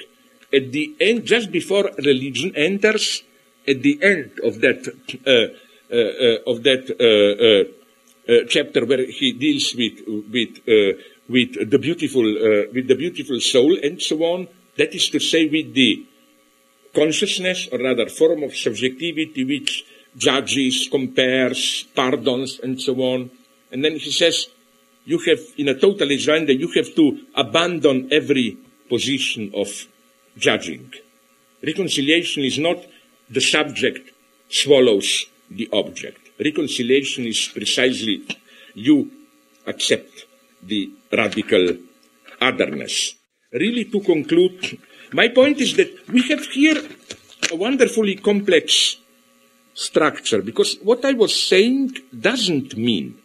at 0.52 0.72
the 0.72 0.94
end, 1.00 1.24
just 1.24 1.50
before 1.50 1.90
religion 1.98 2.54
enters, 2.56 3.22
at 3.66 3.82
the 3.82 3.98
end 4.02 4.32
of 4.42 4.60
that 4.60 4.82
uh, 5.26 5.54
Uh, 5.90 5.96
uh, 5.96 6.38
of 6.46 6.62
that 6.62 6.86
uh, 6.86 7.02
uh, 7.02 8.32
uh, 8.32 8.46
chapter 8.48 8.86
where 8.86 9.04
he 9.10 9.32
deals 9.32 9.74
with 9.74 9.98
with 10.30 10.62
with 11.28 11.68
the 11.68 11.78
beautiful 11.80 12.22
with 12.72 12.86
the 12.86 12.94
beautiful 12.94 13.40
soul 13.40 13.76
and 13.82 14.00
so 14.00 14.22
on. 14.22 14.46
That 14.78 14.94
is 14.94 15.10
to 15.10 15.18
say, 15.18 15.48
with 15.48 15.74
the 15.74 16.06
consciousness, 16.94 17.68
or 17.72 17.80
rather, 17.80 18.06
form 18.06 18.44
of 18.44 18.54
subjectivity 18.54 19.42
which 19.42 19.84
judges, 20.16 20.86
compares, 20.88 21.82
pardons, 21.92 22.60
and 22.62 22.80
so 22.80 22.94
on. 23.02 23.28
And 23.72 23.84
then 23.84 23.98
he 23.98 24.12
says, 24.12 24.46
you 25.04 25.18
have, 25.26 25.40
in 25.58 25.70
a 25.70 25.74
total 25.74 26.08
agenda, 26.12 26.54
you 26.54 26.70
have 26.76 26.94
to 26.94 27.18
abandon 27.34 28.12
every 28.12 28.56
position 28.88 29.50
of 29.56 29.66
judging. 30.38 30.92
Reconciliation 31.66 32.44
is 32.44 32.60
not 32.60 32.78
the 33.28 33.40
subject 33.40 34.12
swallows 34.48 35.26
the 35.50 35.68
object. 35.72 36.30
Reconciliation 36.38 37.26
is 37.26 37.48
precisely 37.48 38.24
you 38.74 39.10
accept 39.66 40.26
the 40.62 40.90
radical 41.12 41.76
otherness. 42.40 43.14
Really, 43.52 43.84
to 43.86 44.00
conclude, 44.00 44.78
my 45.12 45.28
point 45.28 45.60
is 45.60 45.74
that 45.76 46.08
we 46.08 46.22
have 46.28 46.44
here 46.46 46.80
a 47.50 47.56
wonderfully 47.56 48.16
complex 48.16 48.96
structure 49.74 50.42
because 50.42 50.76
what 50.82 51.04
I 51.04 51.12
was 51.12 51.34
saying 51.34 51.96
doesn't 52.18 52.76
mean 52.76 53.16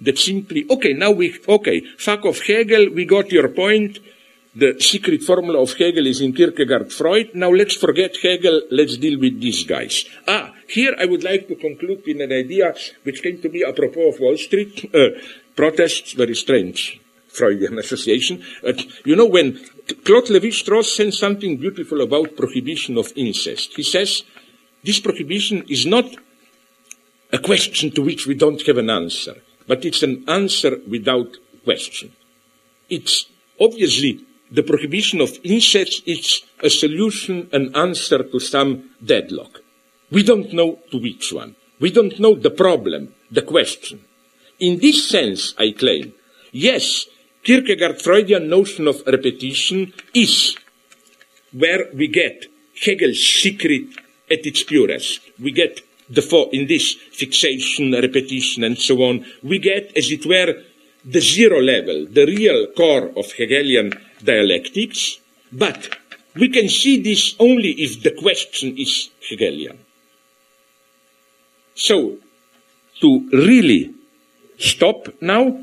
that 0.00 0.18
simply, 0.18 0.66
okay, 0.70 0.92
now 0.92 1.10
we, 1.10 1.38
okay, 1.48 1.80
fuck 1.98 2.24
off 2.24 2.40
Hegel, 2.40 2.90
we 2.90 3.04
got 3.04 3.30
your 3.32 3.48
point, 3.48 3.98
the 4.56 4.80
secret 4.80 5.22
formula 5.22 5.60
of 5.60 5.74
Hegel 5.74 6.06
is 6.06 6.22
in 6.22 6.32
Kierkegaard 6.32 6.90
Freud. 6.90 7.34
Now 7.34 7.50
let's 7.50 7.76
forget 7.76 8.16
Hegel. 8.16 8.62
Let's 8.70 8.96
deal 8.96 9.20
with 9.20 9.38
these 9.38 9.64
guys. 9.64 10.06
Ah, 10.26 10.54
here 10.66 10.96
I 10.98 11.04
would 11.04 11.22
like 11.22 11.46
to 11.48 11.56
conclude 11.56 12.02
with 12.06 12.20
an 12.22 12.32
idea 12.32 12.74
which 13.02 13.22
came 13.22 13.38
to 13.42 13.50
me 13.50 13.64
apropos 13.64 14.08
of 14.08 14.20
Wall 14.20 14.38
Street 14.38 14.90
uh, 14.94 15.20
protests. 15.54 16.12
Very 16.12 16.34
strange. 16.34 16.98
Freudian 17.28 17.78
association. 17.84 18.42
Uh, 18.66 18.72
you 19.04 19.14
know, 19.14 19.26
when 19.26 19.60
Claude 20.04 20.32
Lévi-Strauss 20.32 20.96
says 20.96 21.18
something 21.18 21.58
beautiful 21.58 22.00
about 22.00 22.34
prohibition 22.34 22.96
of 22.96 23.12
incest, 23.14 23.74
he 23.76 23.82
says, 23.82 24.24
this 24.82 25.00
prohibition 25.00 25.64
is 25.68 25.84
not 25.84 26.06
a 27.30 27.38
question 27.38 27.90
to 27.90 28.00
which 28.00 28.26
we 28.26 28.34
don't 28.34 28.66
have 28.66 28.78
an 28.78 28.88
answer, 28.88 29.34
but 29.66 29.84
it's 29.84 30.02
an 30.02 30.24
answer 30.28 30.78
without 30.88 31.36
question. 31.64 32.12
It's 32.88 33.26
obviously 33.60 34.24
the 34.50 34.62
prohibition 34.62 35.20
of 35.20 35.38
incest 35.42 36.02
is 36.06 36.42
a 36.62 36.70
solution, 36.70 37.48
an 37.52 37.74
answer 37.74 38.22
to 38.22 38.38
some 38.38 38.90
deadlock. 39.04 39.60
We 40.10 40.22
don't 40.22 40.52
know 40.52 40.78
to 40.90 40.98
which 40.98 41.32
one. 41.32 41.56
We 41.80 41.90
don't 41.90 42.18
know 42.20 42.34
the 42.34 42.50
problem, 42.50 43.14
the 43.30 43.42
question. 43.42 44.00
In 44.60 44.78
this 44.78 45.08
sense, 45.08 45.54
I 45.58 45.72
claim, 45.72 46.14
yes, 46.52 47.06
Kierkegaard 47.42 48.00
Freudian 48.00 48.48
notion 48.48 48.88
of 48.88 49.02
repetition 49.06 49.92
is 50.14 50.56
where 51.52 51.88
we 51.92 52.08
get 52.08 52.46
Hegel's 52.74 53.18
secret 53.18 53.88
at 54.30 54.46
its 54.46 54.62
purest. 54.62 55.20
We 55.40 55.52
get 55.52 55.80
the 56.08 56.22
fo- 56.22 56.50
in 56.50 56.66
this 56.66 56.94
fixation, 57.12 57.92
repetition, 57.92 58.64
and 58.64 58.78
so 58.78 58.96
on. 59.02 59.24
We 59.42 59.58
get, 59.58 59.96
as 59.96 60.10
it 60.10 60.24
were, 60.26 60.62
the 61.04 61.20
zero 61.20 61.60
level, 61.60 62.06
the 62.10 62.26
real 62.26 62.68
core 62.76 63.12
of 63.16 63.32
Hegelian 63.32 63.92
dialectics, 64.22 65.18
but 65.52 65.96
we 66.34 66.48
can 66.48 66.68
see 66.68 67.02
this 67.02 67.34
only 67.38 67.70
if 67.72 68.02
the 68.02 68.12
question 68.12 68.76
is 68.76 69.10
Hegelian. 69.20 69.78
So, 71.74 72.18
to 73.00 73.28
really 73.32 73.94
stop 74.58 75.08
now, 75.20 75.62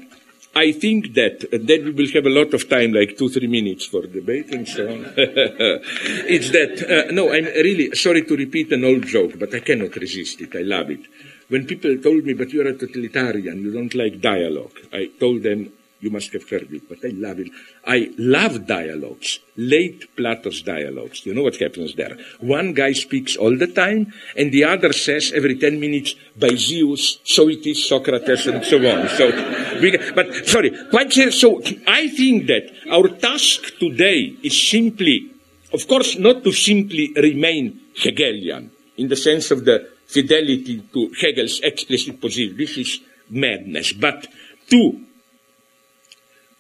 I 0.56 0.72
think 0.72 1.16
that 1.16 1.50
then 1.52 1.86
we 1.86 1.92
will 1.92 2.12
have 2.14 2.28
a 2.28 2.30
lot 2.30 2.54
of 2.54 2.70
time, 2.70 2.94
like 2.94 3.18
two, 3.18 3.30
three 3.30 3.48
minutes 3.48 3.88
for 3.88 4.06
debate 4.06 4.54
and 4.54 4.68
so 4.68 4.88
on. 4.88 5.14
it's 5.18 6.52
that, 6.52 7.08
uh, 7.08 7.12
no, 7.12 7.34
I'm 7.34 7.46
really 7.46 7.96
sorry 7.96 8.22
to 8.24 8.38
repeat 8.38 8.72
an 8.72 8.84
old 8.86 9.08
joke, 9.08 9.40
but 9.40 9.54
I 9.56 9.62
cannot 9.62 9.96
resist 9.96 10.42
it. 10.42 10.56
I 10.56 10.62
love 10.62 10.92
it. 10.92 11.02
When 11.50 11.66
people 11.66 11.98
told 11.98 12.24
me, 12.26 12.34
but 12.34 12.54
you're 12.54 12.68
a 12.68 12.78
totalitarian, 12.78 13.64
you 13.64 13.74
don't 13.74 13.94
like 13.96 14.22
dialogue, 14.22 14.78
I 14.92 15.10
told 15.20 15.42
them, 15.42 15.72
you 16.04 16.10
must 16.10 16.34
have 16.34 16.50
heard 16.50 16.68
it, 16.72 16.90
but 16.90 17.00
I 17.04 17.12
love 17.16 17.40
it. 17.40 17.48
I 17.88 18.12
love 18.18 18.68
dialogues, 18.68 19.40
late 19.56 20.16
Plato's 20.18 20.62
dialogues. 20.62 21.26
You 21.26 21.34
know 21.34 21.44
what 21.44 21.56
happens 21.56 21.96
there? 21.96 22.18
One 22.42 22.74
guy 22.74 22.92
speaks 22.92 23.38
all 23.38 23.56
the 23.58 23.68
time, 23.68 24.12
and 24.36 24.52
the 24.52 24.66
other 24.66 24.92
says 24.92 25.32
every 25.34 25.58
10 25.58 25.80
minutes, 25.80 26.16
by 26.38 26.56
Zeus, 26.56 27.20
so 27.24 27.48
it 27.48 27.66
is 27.66 27.88
Socrates, 27.88 28.48
and 28.48 28.66
so 28.66 28.78
on. 28.78 29.08
So, 29.10 29.32
we, 29.80 29.98
but 30.14 30.46
sorry, 30.46 30.72
quite 30.90 31.14
so 31.14 31.62
I 31.88 32.10
think 32.10 32.48
that 32.48 32.70
our 32.92 33.08
task 33.08 33.80
today 33.80 34.36
is 34.44 34.70
simply, 34.70 35.32
of 35.72 35.88
course, 35.88 36.18
not 36.18 36.44
to 36.44 36.52
simply 36.52 37.14
remain 37.16 37.80
Hegelian, 37.96 38.72
in 38.98 39.08
the 39.08 39.16
sense 39.16 39.52
of 39.52 39.64
the 39.64 39.90
fidelity 40.06 40.84
to 40.94 41.12
Hegel's 41.20 41.62
explicit 41.62 42.20
position. 42.20 42.58
This 42.58 42.78
is 42.78 43.00
madness. 43.30 43.94
But 43.94 44.28
to 44.70 45.00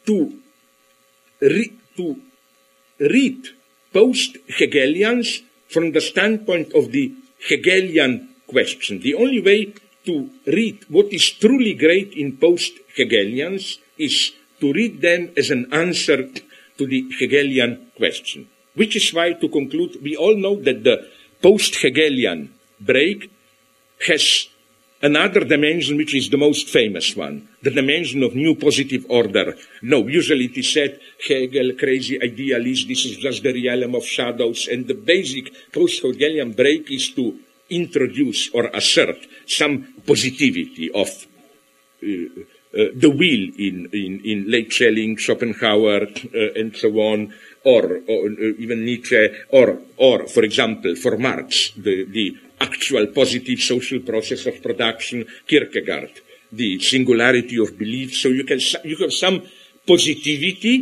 to, 0.05 0.39
re- 1.41 1.73
to 1.97 2.19
read 2.99 3.47
post-Hegelians 3.91 5.41
from 5.69 5.91
the 5.91 6.01
standpoint 6.01 6.73
of 6.73 6.91
the 6.91 7.13
Hegelian 7.47 8.30
question. 8.47 8.99
The 8.99 9.15
only 9.15 9.41
way 9.41 9.73
to 10.05 10.30
read 10.45 10.85
what 10.89 11.11
is 11.11 11.31
truly 11.31 11.73
great 11.73 12.13
in 12.13 12.38
post-Hegelians 12.38 13.80
is 13.97 14.31
to 14.59 14.73
read 14.73 15.01
them 15.01 15.31
as 15.38 15.49
an 15.49 15.71
answer 15.73 16.27
to 16.77 16.88
the 16.88 17.05
Hegelian 17.19 17.91
question. 17.95 18.47
Which 18.75 18.95
is 18.95 19.13
why, 19.13 19.34
to 19.34 19.47
conclude, 19.49 20.01
we 20.01 20.15
all 20.15 20.35
know 20.35 20.55
that 20.61 20.84
the 20.84 21.07
post-Hegelian 21.41 22.53
break 22.80 23.30
has 24.07 24.47
another 25.03 25.43
dimension 25.43 25.97
which 25.97 26.15
is 26.15 26.30
the 26.30 26.38
most 26.38 26.69
famous 26.69 27.15
one, 27.15 27.47
the 27.61 27.69
dimension 27.69 28.23
of 28.23 28.35
new 28.35 28.55
positive 28.55 29.05
order. 29.09 29.55
No, 29.81 30.07
usually 30.07 30.45
it 30.45 30.57
is 30.57 30.71
said, 30.71 30.99
Hegel, 31.27 31.73
crazy 31.77 32.21
idealist, 32.23 32.88
this 32.88 33.05
is 33.05 33.17
just 33.17 33.43
the 33.43 33.53
realm 33.53 33.95
of 33.95 34.05
shadows, 34.05 34.67
and 34.71 34.88
the 34.88 34.95
basic 34.95 35.71
post-Hegelian 35.73 36.53
break 36.53 36.89
is 36.89 37.11
to 37.11 37.38
introduce 37.69 38.49
or 38.53 38.67
assert 38.73 39.19
some 39.45 39.93
positivity 40.07 40.89
of 40.91 41.09
uh, 42.01 42.07
uh, 42.07 42.89
the 42.95 43.09
will 43.09 43.45
in, 43.59 43.88
in, 43.93 44.21
in 44.23 44.49
late 44.49 44.71
Schelling, 44.71 45.17
Schopenhauer, 45.17 46.07
uh, 46.07 46.59
and 46.59 46.75
so 46.75 46.89
on, 46.99 47.34
or, 47.63 48.01
or 48.07 48.27
uh, 48.27 48.57
even 48.57 48.84
Nietzsche, 48.84 49.30
or, 49.49 49.80
or, 49.97 50.27
for 50.27 50.43
example, 50.43 50.95
for 50.95 51.17
Marx, 51.17 51.71
the, 51.77 52.05
the 52.05 52.38
actual 52.68 53.06
positive 53.07 53.60
social 53.60 53.99
process 53.99 54.45
of 54.45 54.61
production, 54.64 55.26
Kierkegaard, 55.48 56.14
the 56.52 56.80
singularity 56.80 57.57
of 57.61 57.77
belief. 57.77 58.15
So 58.15 58.30
you 58.30 58.44
can, 58.44 58.60
you 58.84 58.98
have 58.98 59.14
some 59.14 59.44
positivity 59.85 60.76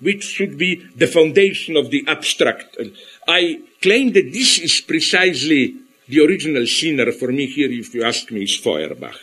which 0.00 0.24
should 0.24 0.56
be 0.56 0.76
the 0.96 1.06
foundation 1.06 1.76
of 1.76 1.90
the 1.90 2.04
abstract. 2.06 2.76
I 3.26 3.60
claim 3.82 4.12
that 4.12 4.32
this 4.32 4.58
is 4.58 4.80
precisely 4.80 5.74
the 6.08 6.20
original 6.24 6.66
sinner 6.66 7.12
for 7.12 7.30
me 7.32 7.46
here, 7.46 7.70
if 7.70 7.94
you 7.94 8.04
ask 8.04 8.30
me, 8.30 8.44
is 8.44 8.56
Feuerbach. 8.56 9.18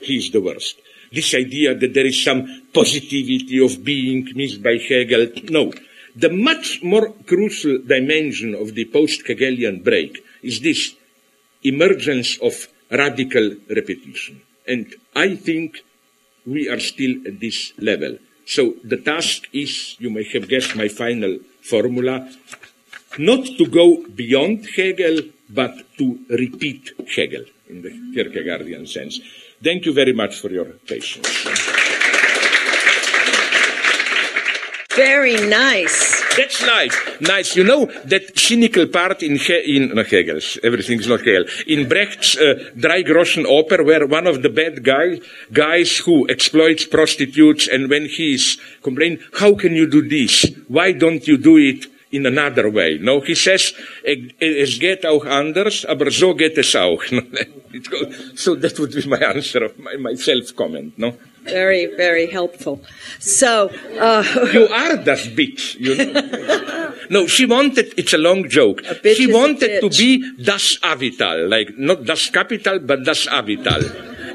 He 0.00 0.16
is 0.16 0.30
the 0.30 0.40
worst. 0.40 0.80
This 1.12 1.34
idea 1.34 1.74
that 1.74 1.92
there 1.92 2.06
is 2.06 2.22
some 2.22 2.46
positivity 2.72 3.58
of 3.62 3.84
being 3.84 4.28
missed 4.34 4.62
by 4.62 4.78
Hegel. 4.78 5.26
No. 5.50 5.72
The 6.14 6.30
much 6.30 6.80
more 6.82 7.12
crucial 7.26 7.78
dimension 7.78 8.54
of 8.54 8.74
the 8.74 8.86
post-Hegelian 8.86 9.82
break 9.82 10.24
is 10.42 10.60
this 10.60 10.94
emergence 11.62 12.38
of 12.38 12.68
radical 12.90 13.56
repetition. 13.68 14.42
And 14.66 14.94
I 15.14 15.36
think 15.36 15.78
we 16.46 16.68
are 16.68 16.80
still 16.80 17.14
at 17.26 17.40
this 17.40 17.72
level. 17.78 18.18
So 18.46 18.74
the 18.82 18.96
task 18.96 19.44
is, 19.52 19.96
you 19.98 20.10
may 20.10 20.24
have 20.32 20.48
guessed 20.48 20.74
my 20.74 20.88
final 20.88 21.38
formula, 21.62 22.28
not 23.18 23.46
to 23.58 23.66
go 23.66 24.04
beyond 24.08 24.66
Hegel, 24.76 25.20
but 25.48 25.74
to 25.98 26.18
repeat 26.28 26.92
Hegel 27.14 27.44
in 27.68 27.82
the 27.82 27.90
Kierkegaardian 27.90 28.88
sense. 28.88 29.20
Thank 29.62 29.86
you 29.86 29.92
very 29.92 30.12
much 30.12 30.36
for 30.36 30.50
your 30.50 30.64
patience. 30.64 31.69
Very 35.00 35.36
nice. 35.48 36.22
That's 36.36 36.60
nice. 36.60 36.94
Nice. 37.20 37.56
You 37.56 37.64
know 37.64 37.86
that 38.04 38.38
cynical 38.38 38.86
part 38.86 39.22
in, 39.22 39.36
he- 39.36 39.76
in 39.76 39.94
no, 39.94 40.02
Hegel's, 40.02 40.58
everything 40.62 41.00
is 41.00 41.08
not 41.08 41.20
Hegel, 41.20 41.46
in 41.66 41.88
Brecht's 41.88 42.36
uh, 42.36 42.70
Drei 42.76 43.02
Groschen 43.02 43.46
Oper, 43.46 43.82
where 43.82 44.06
one 44.06 44.26
of 44.26 44.42
the 44.42 44.50
bad 44.50 44.84
guys, 44.84 45.20
guys 45.54 45.96
who 46.04 46.28
exploits 46.28 46.84
prostitutes, 46.84 47.66
and 47.66 47.88
when 47.88 48.04
he's 48.04 48.58
complaining, 48.82 49.20
how 49.40 49.54
can 49.54 49.72
you 49.74 49.86
do 49.88 50.06
this? 50.06 50.44
Why 50.68 50.92
don't 50.92 51.26
you 51.26 51.38
do 51.38 51.56
it 51.56 51.86
in 52.12 52.26
another 52.26 52.68
way. 52.68 52.98
No, 53.00 53.20
he 53.20 53.34
says, 53.34 53.72
es 54.04 54.78
geht 54.80 55.06
auch 55.06 55.24
anders, 55.24 55.86
aber 55.86 56.10
so 56.10 56.34
geht 56.34 56.58
es 56.58 56.74
auch. 56.74 57.02
so 58.34 58.56
that 58.56 58.78
would 58.78 58.92
be 58.92 59.06
my 59.06 59.18
answer 59.18 59.64
of 59.64 59.78
my, 59.78 59.96
my 59.96 60.14
self-comment, 60.14 60.98
no? 60.98 61.16
Very, 61.44 61.86
very 61.96 62.26
helpful. 62.26 62.80
So, 63.18 63.70
uh, 63.98 64.24
you 64.52 64.68
are 64.68 64.96
das 64.96 65.26
bitch, 65.26 65.76
you 65.80 65.96
know. 65.96 66.92
no, 67.10 67.26
she 67.26 67.46
wanted, 67.46 67.94
it's 67.96 68.12
a 68.12 68.18
long 68.18 68.48
joke. 68.48 68.82
A 68.84 69.14
she 69.14 69.32
wanted 69.32 69.80
to 69.80 69.88
be 69.88 70.22
das 70.42 70.78
Avital, 70.82 71.48
like 71.48 71.76
not 71.78 72.04
das 72.04 72.28
Capital, 72.30 72.78
but 72.78 73.04
das 73.04 73.26
Avital. 73.26 73.82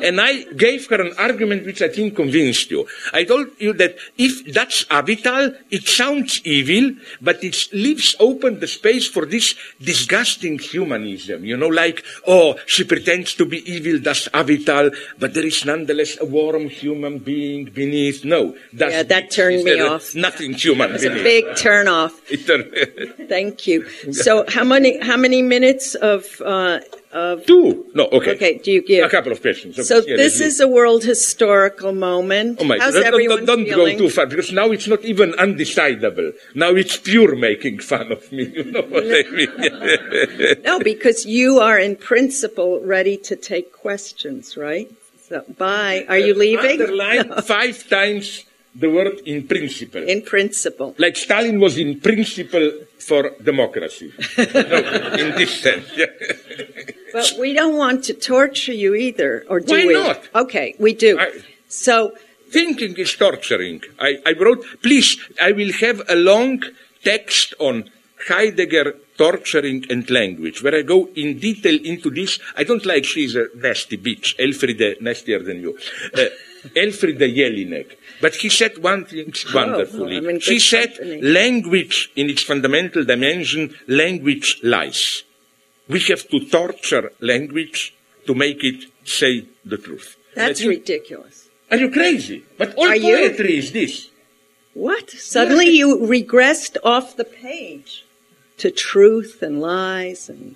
And 0.06 0.22
I 0.22 0.44
gave 0.53 0.88
her 0.90 1.02
an 1.02 1.14
argument 1.18 1.65
which 1.65 1.82
I 1.82 1.90
think 1.90 2.15
convinced 2.15 2.69
you. 2.72 2.88
I 3.14 3.23
told 3.23 3.48
you 3.60 3.73
that 3.73 3.98
if 4.18 4.53
that's 4.53 4.86
avital, 4.86 5.57
it 5.72 5.88
sounds 5.88 6.41
evil, 6.45 6.95
but 7.22 7.44
it 7.44 7.57
leaves 7.73 8.15
open 8.19 8.60
the 8.60 8.68
space 8.68 9.07
for 9.07 9.26
this 9.26 9.56
disgusting 9.82 10.60
humanism. 10.60 11.44
You 11.44 11.57
know, 11.57 11.68
like, 11.68 12.03
oh, 12.27 12.56
she 12.68 12.84
pretends 12.84 13.34
to 13.36 13.45
be 13.45 13.60
evil, 13.69 13.99
that's 13.99 14.27
avital, 14.30 14.95
but 15.19 15.34
there 15.34 15.45
is 15.45 15.65
nonetheless 15.65 16.18
a 16.22 16.26
warm 16.26 16.69
human 16.69 17.19
being 17.19 17.65
beneath. 17.65 18.23
No, 18.23 18.56
that's 18.73 18.94
yeah, 18.94 19.03
that 19.03 19.32
turned 19.32 19.64
me 19.64 19.80
off. 19.82 20.15
Nothing 20.15 20.53
human. 20.53 20.94
It's 20.94 21.03
a 21.03 21.10
big 21.10 21.56
turn 21.56 21.88
off. 21.88 22.14
Thank 23.27 23.68
you. 23.68 23.86
So, 24.26 24.45
how 24.48 24.64
many 24.64 24.99
how 24.99 25.18
many 25.18 25.41
minutes 25.41 25.94
of 25.95 26.41
uh, 26.41 26.80
of 27.16 27.46
two. 27.46 27.90
No, 27.94 28.08
okay. 28.12 28.32
Okay, 28.32 28.58
do 28.58 28.72
you 28.72 28.82
give 28.82 29.06
a 29.06 29.10
couple 29.10 29.32
of 29.32 29.42
questions? 29.42 29.76
So 29.88 30.02
this 30.02 30.42
is 30.42 30.60
a 30.60 30.68
world 30.68 31.04
historical 31.04 31.94
moment. 31.94 32.60
Oh 32.62 32.66
my! 32.66 32.78
How's 32.78 32.94
don't, 32.94 33.06
everyone 33.06 33.46
don't, 33.46 33.64
don't 33.64 33.66
feeling? 33.66 33.98
go 33.98 34.04
too 34.04 34.10
far 34.10 34.26
because 34.26 34.52
now 34.52 34.70
it's 34.72 34.88
not 34.88 35.02
even 35.06 35.32
undecidable. 35.34 36.34
Now 36.54 36.72
it's 36.72 36.98
pure 36.98 37.36
making 37.36 37.80
fun 37.80 38.12
of 38.12 38.32
me. 38.32 38.46
You 38.56 38.72
know 38.72 38.84
what 38.84 39.04
I 39.04 39.24
mean? 39.32 40.62
no, 40.64 40.80
because 40.80 41.26
you 41.26 41.60
are 41.60 41.78
in 41.78 41.96
principle 41.96 42.80
ready 42.80 43.18
to 43.18 43.36
take 43.36 43.74
questions, 43.74 44.56
right? 44.56 44.90
So, 45.28 45.44
bye. 45.58 46.06
Are 46.08 46.18
you 46.18 46.34
uh, 46.34 46.38
leaving? 46.38 46.82
Underline 46.82 47.28
no. 47.30 47.42
five 47.56 47.88
times 47.90 48.46
the 48.76 48.89
word 48.89 49.22
in 49.26 49.47
principle. 49.47 50.03
In 50.03 50.22
principle. 50.22 50.95
Like 50.97 51.15
Stalin 51.15 51.60
was 51.60 51.77
in 51.77 51.99
principle 51.99 52.72
for 52.99 53.31
democracy. 53.41 54.11
no, 54.38 54.43
in 54.43 55.35
this 55.35 55.61
sense. 55.61 55.88
but 57.14 57.34
we 57.39 57.53
don't 57.53 57.77
want 57.77 58.03
to 58.06 58.14
torture 58.14 58.73
you 58.73 58.93
either, 58.95 59.45
or 59.49 59.60
do 59.60 59.73
Why 59.73 59.85
we? 59.85 59.93
not? 59.93 60.27
Okay, 60.35 60.76
we 60.80 60.93
do. 60.93 61.19
I, 61.19 61.31
so. 61.68 62.14
Thinking 62.49 62.95
is 62.97 63.14
torturing. 63.15 63.81
I, 63.99 64.19
I 64.26 64.34
wrote, 64.34 64.64
please, 64.81 65.18
I 65.41 65.52
will 65.52 65.73
have 65.73 66.02
a 66.07 66.15
long 66.15 66.64
text 67.03 67.53
on 67.60 67.89
Heidegger 68.27 68.95
torturing 69.18 69.85
and 69.89 70.10
language, 70.10 70.64
where 70.64 70.76
I 70.76 70.81
go 70.81 71.10
in 71.15 71.39
detail 71.39 71.77
into 71.84 72.10
this. 72.10 72.39
I 72.56 72.64
don't 72.64 72.85
like 72.85 73.06
she's 73.06 73.35
a 73.35 73.47
nasty 73.56 73.97
bitch, 73.97 74.35
Elfriede, 74.38 75.02
nastier 75.02 75.39
than 75.39 75.61
you. 75.61 75.77
Uh, 76.14 76.26
Elfriede 76.76 77.34
Jelinek. 77.35 77.97
But 78.22 78.36
he 78.36 78.50
said 78.50 78.78
one 78.78 79.06
thing 79.06 79.34
wonderfully. 79.54 80.18
Oh, 80.26 80.40
she 80.40 80.60
said 80.60 80.98
language 81.22 82.12
in 82.16 82.30
its 82.30 82.44
fundamental 82.44 83.04
dimension, 83.04 83.76
language 83.88 84.60
lies. 84.64 85.24
We 85.88 86.00
have 86.02 86.28
to 86.30 86.40
torture 86.50 87.12
language 87.20 87.94
to 88.26 88.34
make 88.34 88.64
it 88.64 88.86
say 89.04 89.46
the 89.64 89.78
truth. 89.78 90.18
That's 90.34 90.60
think, 90.60 90.70
ridiculous. 90.70 91.50
Are 91.72 91.78
you 91.78 91.92
crazy? 91.92 92.44
But 92.58 92.76
all 92.76 92.88
are 92.88 93.00
poetry 93.00 93.54
you? 93.54 93.60
is 93.60 93.72
this. 93.72 94.10
What? 94.74 95.10
Suddenly 95.10 95.70
you 95.70 95.98
regressed 95.98 96.78
off 96.84 97.16
the 97.16 97.24
page 97.24 98.06
to 98.58 98.72
truth 98.72 99.42
and 99.42 99.62
lies 99.62 100.30
and 100.30 100.56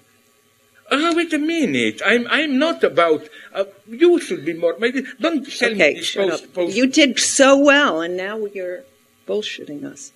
Oh, 0.92 1.16
wait 1.16 1.34
a 1.34 1.38
minute. 1.38 2.02
I'm, 2.06 2.28
I'm 2.30 2.58
not 2.58 2.84
about, 2.84 3.28
uh, 3.54 3.66
you 3.88 4.20
should 4.20 4.44
be 4.46 4.54
more, 4.54 4.76
maybe, 4.80 5.04
don't 5.20 5.46
tell 5.46 5.72
okay, 5.72 5.94
me 5.94 6.00
this 6.00 6.08
shut 6.08 6.30
post, 6.30 6.44
up. 6.44 6.54
post. 6.54 6.76
You 6.76 6.88
did 6.88 7.20
so 7.20 7.58
well, 7.58 8.02
and 8.02 8.18
now 8.18 8.46
you're 8.46 8.84
bullshitting 9.28 9.84
us. 9.84 10.12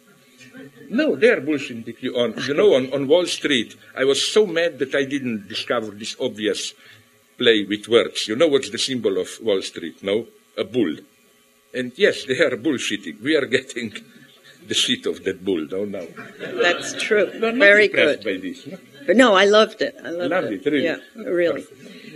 No, 0.90 1.16
they're 1.16 1.41
bullshitting 1.41 2.02
you 2.02 2.16
on, 2.16 2.36
you 2.48 2.54
know, 2.54 2.76
on, 2.76 2.94
on 2.94 3.08
Wall 3.08 3.26
Street. 3.26 3.76
I 3.95 4.04
was 4.04 4.32
so 4.32 4.45
mad 4.45 4.80
that 4.80 4.94
I 4.95 5.04
didn't 5.06 5.48
discover 5.48 5.91
this 5.91 6.16
obvious 6.20 6.74
play 7.38 7.66
with 7.66 7.88
words. 7.88 8.28
You 8.28 8.36
know 8.36 8.48
what's 8.48 8.70
the 8.70 8.78
symbol 8.78 9.18
of 9.20 9.30
Wall 9.41 9.62
Street, 9.62 10.04
no? 10.04 10.28
A 10.58 10.64
bull. 10.64 10.95
And 11.74 11.91
yes, 11.95 12.26
they 12.26 12.40
are 12.40 12.56
bullshitting. 12.58 13.22
We 13.22 13.36
are 13.36 13.48
getting 13.48 13.94
the 14.68 14.74
shit 14.74 15.06
of 15.08 15.24
that 15.24 15.44
bull, 15.44 15.66
don't 15.66 15.91
know. 15.91 16.08
That's 16.40 17.02
true. 17.02 17.32
Very 17.40 17.88
good. 17.88 18.24
By 18.24 18.38
this, 18.38 18.68
no? 18.68 18.78
But 19.05 19.17
no, 19.17 19.34
I 19.34 19.45
loved 19.45 19.81
it. 19.81 19.95
I 20.03 20.09
loved, 20.09 20.31
loved 20.31 20.47
it. 20.47 20.65
it. 20.65 20.71
Really. 20.71 20.85
Yeah, 20.85 20.97
really. 21.15 21.65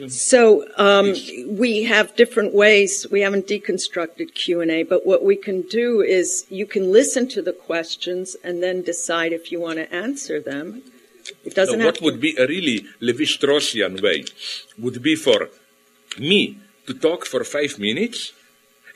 So 0.10 0.66
um, 0.78 1.16
we 1.48 1.84
have 1.84 2.16
different 2.16 2.54
ways. 2.54 3.08
We 3.12 3.22
haven't 3.22 3.48
deconstructed 3.48 4.34
Q 4.36 4.62
and 4.62 4.70
A, 4.70 4.84
but 4.84 5.06
what 5.06 5.24
we 5.24 5.36
can 5.36 5.64
do 5.64 6.02
is 6.02 6.46
you 6.50 6.66
can 6.66 6.92
listen 6.92 7.28
to 7.30 7.42
the 7.42 7.54
questions 7.54 8.36
and 8.44 8.62
then 8.62 8.84
decide 8.84 9.34
if 9.34 9.52
you 9.52 9.60
want 9.60 9.78
to 9.80 9.92
answer 9.94 10.40
them. 10.40 10.84
It 11.44 11.56
doesn't. 11.56 11.84
what 11.84 12.02
would 12.02 12.22
be 12.22 12.36
a 12.38 12.48
really 12.48 12.86
Levi-Straussian 13.02 14.02
way 14.02 14.26
would 14.78 15.02
be 15.02 15.16
for 15.16 15.50
me 16.20 16.58
to 16.86 16.94
talk 16.94 17.26
for 17.26 17.44
five 17.44 17.78
minutes, 17.80 18.32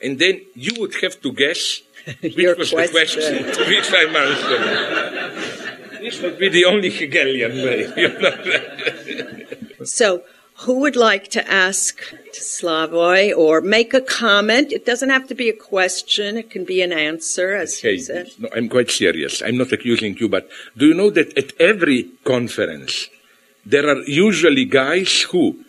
and 0.02 0.18
then 0.18 0.40
you 0.54 0.72
would 0.80 0.94
have 1.02 1.20
to 1.20 1.32
guess 1.32 1.82
which 2.20 2.36
was 2.58 2.70
question. 2.70 2.82
the 2.82 2.90
question 2.90 3.66
which 3.68 3.92
I'm 3.92 4.16
answering. 4.16 5.11
This 6.02 6.20
would 6.20 6.38
be 6.38 6.48
the 6.48 6.64
only 6.64 6.90
Hegelian 6.90 7.52
way. 7.64 7.80
You 7.96 8.08
know? 8.18 9.84
so, 9.84 10.22
who 10.64 10.80
would 10.80 10.96
like 10.96 11.28
to 11.28 11.42
ask 11.50 12.00
to 12.10 12.40
Slavoj 12.40 13.36
or 13.36 13.60
make 13.60 13.94
a 13.94 14.00
comment? 14.00 14.72
It 14.72 14.84
doesn't 14.84 15.10
have 15.10 15.28
to 15.28 15.34
be 15.34 15.48
a 15.48 15.52
question. 15.52 16.36
It 16.36 16.50
can 16.50 16.64
be 16.64 16.82
an 16.82 16.92
answer, 16.92 17.54
as 17.54 17.80
hey, 17.80 17.92
he 17.92 17.98
said. 18.00 18.30
No, 18.38 18.48
I'm 18.54 18.68
quite 18.68 18.90
serious. 18.90 19.42
I'm 19.42 19.58
not 19.58 19.72
accusing 19.72 20.16
you, 20.18 20.28
but 20.28 20.48
do 20.76 20.86
you 20.86 20.94
know 20.94 21.10
that 21.10 21.36
at 21.38 21.52
every 21.60 22.10
conference, 22.24 23.08
there 23.64 23.88
are 23.88 24.02
usually 24.02 24.64
guys 24.64 25.22
who 25.22 25.64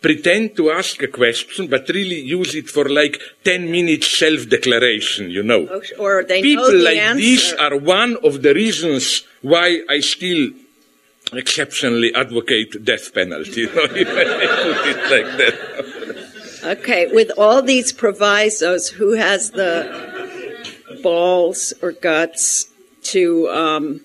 pretend 0.00 0.56
to 0.56 0.70
ask 0.70 1.02
a 1.02 1.08
question, 1.08 1.66
but 1.68 1.88
really 1.88 2.20
use 2.20 2.54
it 2.54 2.68
for 2.68 2.88
like 2.88 3.20
10 3.44 3.70
minutes 3.70 4.18
self-declaration, 4.18 5.30
you 5.30 5.42
know. 5.42 5.66
Oh, 5.70 5.82
or 5.98 6.24
they 6.24 6.42
People 6.42 6.64
know 6.64 6.78
the 6.78 6.84
like 6.84 6.98
answer. 6.98 7.20
these 7.20 7.52
are 7.54 7.76
one 7.76 8.16
of 8.22 8.42
the 8.42 8.54
reasons 8.54 9.24
why 9.42 9.80
I 9.88 10.00
still 10.00 10.50
exceptionally 11.32 12.14
advocate 12.14 12.84
death 12.84 13.12
penalty, 13.12 13.60
you 13.62 13.74
know, 13.74 13.84
if 13.90 14.08
I 14.08 14.62
put 14.62 14.86
it 14.86 15.02
like 15.10 15.38
that. 15.38 16.78
Okay, 16.78 17.06
with 17.12 17.30
all 17.36 17.62
these 17.62 17.92
provisos, 17.92 18.88
who 18.88 19.12
has 19.14 19.50
the 19.52 19.70
balls 21.02 21.72
or 21.82 21.92
guts 21.92 22.66
to 23.02 23.48
um, 23.50 24.00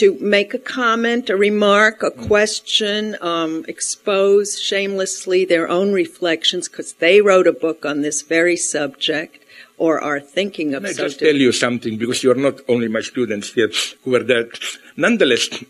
to 0.00 0.18
make 0.20 0.54
a 0.54 0.58
comment, 0.58 1.30
a 1.30 1.36
remark, 1.36 2.02
a 2.02 2.10
question, 2.10 3.16
um, 3.20 3.64
expose 3.68 4.60
shamelessly 4.60 5.44
their 5.44 5.68
own 5.68 5.92
reflections 5.92 6.68
because 6.68 6.94
they 6.94 7.20
wrote 7.20 7.46
a 7.46 7.52
book 7.52 7.84
on 7.84 8.02
this 8.02 8.22
very 8.22 8.56
subject 8.56 9.44
or 9.76 10.00
are 10.00 10.20
thinking 10.20 10.74
of 10.74 10.82
Can 10.82 10.90
I 10.90 10.94
just 10.94 11.18
tell 11.18 11.34
you 11.34 11.52
something 11.52 11.98
because 11.98 12.22
you're 12.22 12.34
not 12.48 12.60
only 12.68 12.88
my 12.88 13.00
students 13.00 13.52
here 13.52 13.70
who 14.04 14.14
are 14.14 14.22
there. 14.22 14.48
Nonetheless, 14.96 15.64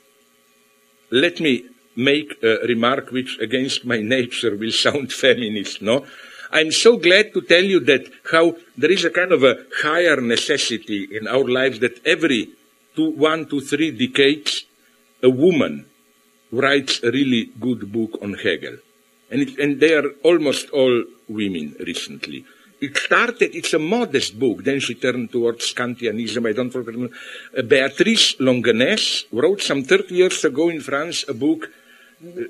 let 1.10 1.40
me 1.40 1.64
make 1.96 2.32
a 2.42 2.66
remark 2.66 3.10
which 3.10 3.38
against 3.40 3.84
my 3.84 4.00
nature 4.00 4.56
will 4.56 4.72
sound 4.72 5.12
feminist, 5.22 5.82
no? 5.82 6.04
I'm 6.50 6.70
so 6.70 6.96
glad 6.96 7.32
to 7.34 7.40
tell 7.40 7.64
you 7.64 7.80
that 7.80 8.06
how 8.30 8.56
there 8.76 8.90
is 8.90 9.04
a 9.04 9.10
kind 9.10 9.32
of 9.32 9.42
a 9.42 9.56
higher 9.82 10.20
necessity 10.20 11.08
in 11.10 11.26
our 11.26 11.48
lives 11.48 11.80
that 11.80 12.00
every 12.06 12.50
two, 12.94 13.10
one 13.10 13.46
to 13.46 13.60
three 13.60 13.90
decades, 13.90 14.64
a 15.22 15.30
woman 15.30 15.86
writes 16.52 17.02
a 17.02 17.10
really 17.10 17.50
good 17.58 17.90
book 17.92 18.18
on 18.22 18.34
Hegel. 18.34 18.76
And, 19.30 19.42
it, 19.42 19.58
and 19.58 19.80
they 19.80 19.94
are 19.94 20.10
almost 20.22 20.70
all 20.70 21.04
women 21.28 21.76
recently. 21.80 22.44
It 22.80 22.96
started, 22.96 23.54
it's 23.54 23.72
a 23.72 23.78
modest 23.78 24.38
book. 24.38 24.62
Then 24.62 24.78
she 24.80 24.94
turned 24.94 25.32
towards 25.32 25.72
Kantianism. 25.72 26.46
I 26.48 26.52
don't 26.52 26.74
remember. 26.74 27.14
Uh, 27.56 27.62
Beatrice 27.62 28.36
Longuenesse 28.40 29.24
wrote 29.32 29.62
some 29.62 29.84
30 29.84 30.14
years 30.14 30.44
ago 30.44 30.68
in 30.68 30.80
France 30.80 31.24
a 31.26 31.34
book, 31.34 31.70
uh, 32.22 32.42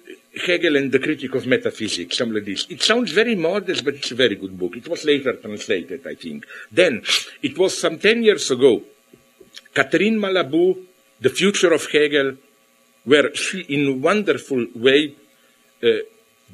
Hegel 0.44 0.76
and 0.76 0.90
the 0.90 0.98
Critic 0.98 1.34
of 1.34 1.46
Metaphysics, 1.46 2.18
something 2.18 2.34
like 2.34 2.46
this. 2.46 2.66
It 2.68 2.82
sounds 2.82 3.12
very 3.12 3.36
modest, 3.36 3.84
but 3.84 3.94
it's 3.94 4.10
a 4.10 4.16
very 4.16 4.34
good 4.34 4.58
book. 4.58 4.76
It 4.76 4.88
was 4.88 5.04
later 5.04 5.34
translated, 5.34 6.04
I 6.06 6.14
think. 6.16 6.46
Then, 6.72 7.02
it 7.42 7.56
was 7.56 7.78
some 7.78 7.98
10 7.98 8.24
years 8.24 8.50
ago, 8.50 8.82
Catherine 9.74 10.18
Malabou, 10.18 10.78
The 11.20 11.30
Future 11.30 11.72
of 11.72 11.90
Hegel, 11.90 12.36
where 13.04 13.34
she, 13.34 13.60
in 13.62 13.88
a 13.88 13.96
wonderful 13.96 14.66
way, 14.74 15.14
uh, 15.82 15.88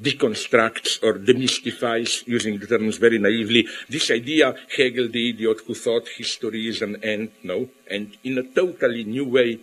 deconstructs 0.01 1.03
or 1.03 1.19
demystifies, 1.19 2.27
using 2.27 2.59
the 2.59 2.67
terms 2.67 2.97
very 2.97 3.19
naively, 3.19 3.67
this 3.89 4.11
idea, 4.11 4.55
Hegel, 4.75 5.09
the 5.09 5.31
idiot 5.31 5.59
who 5.67 5.75
thought 5.75 6.09
history 6.09 6.69
is 6.69 6.81
an 6.81 6.97
end, 7.05 7.33
no, 7.43 7.69
and 7.89 8.17
in 8.25 8.39
a 8.39 8.43
totally 8.43 9.05
new 9.05 9.27
way 9.27 9.61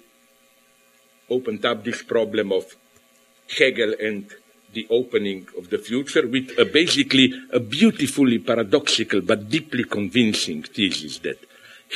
opened 1.30 1.66
up 1.66 1.84
this 1.84 2.04
problem 2.04 2.52
of 2.52 2.76
Hegel 3.58 3.96
and 4.00 4.30
the 4.74 4.88
opening 4.90 5.48
of 5.58 5.70
the 5.70 5.78
future 5.78 6.28
with 6.28 6.52
a 6.60 6.66
basically 6.66 7.34
a 7.52 7.60
beautifully 7.60 8.38
paradoxical 8.40 9.22
but 9.22 9.50
deeply 9.50 9.84
convincing 9.84 10.62
thesis 10.64 11.20
that 11.20 11.40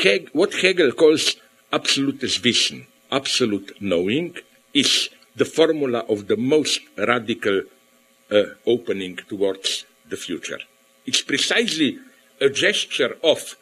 Heg- 0.01 0.29
what 0.31 0.53
Hegel 0.53 0.91
calls 0.93 1.35
absolutist 1.71 2.39
vision, 2.39 2.87
absolute 3.11 3.81
knowing, 3.81 4.35
is 4.73 5.09
the 5.35 5.45
formula 5.45 5.99
of 6.09 6.27
the 6.27 6.37
most 6.37 6.81
radical 6.97 7.61
uh, 8.31 8.43
opening 8.65 9.17
towards 9.27 9.85
the 10.07 10.17
future. 10.17 10.59
It's 11.05 11.21
precisely 11.21 11.99
a 12.39 12.49
gesture 12.49 13.17
of, 13.23 13.55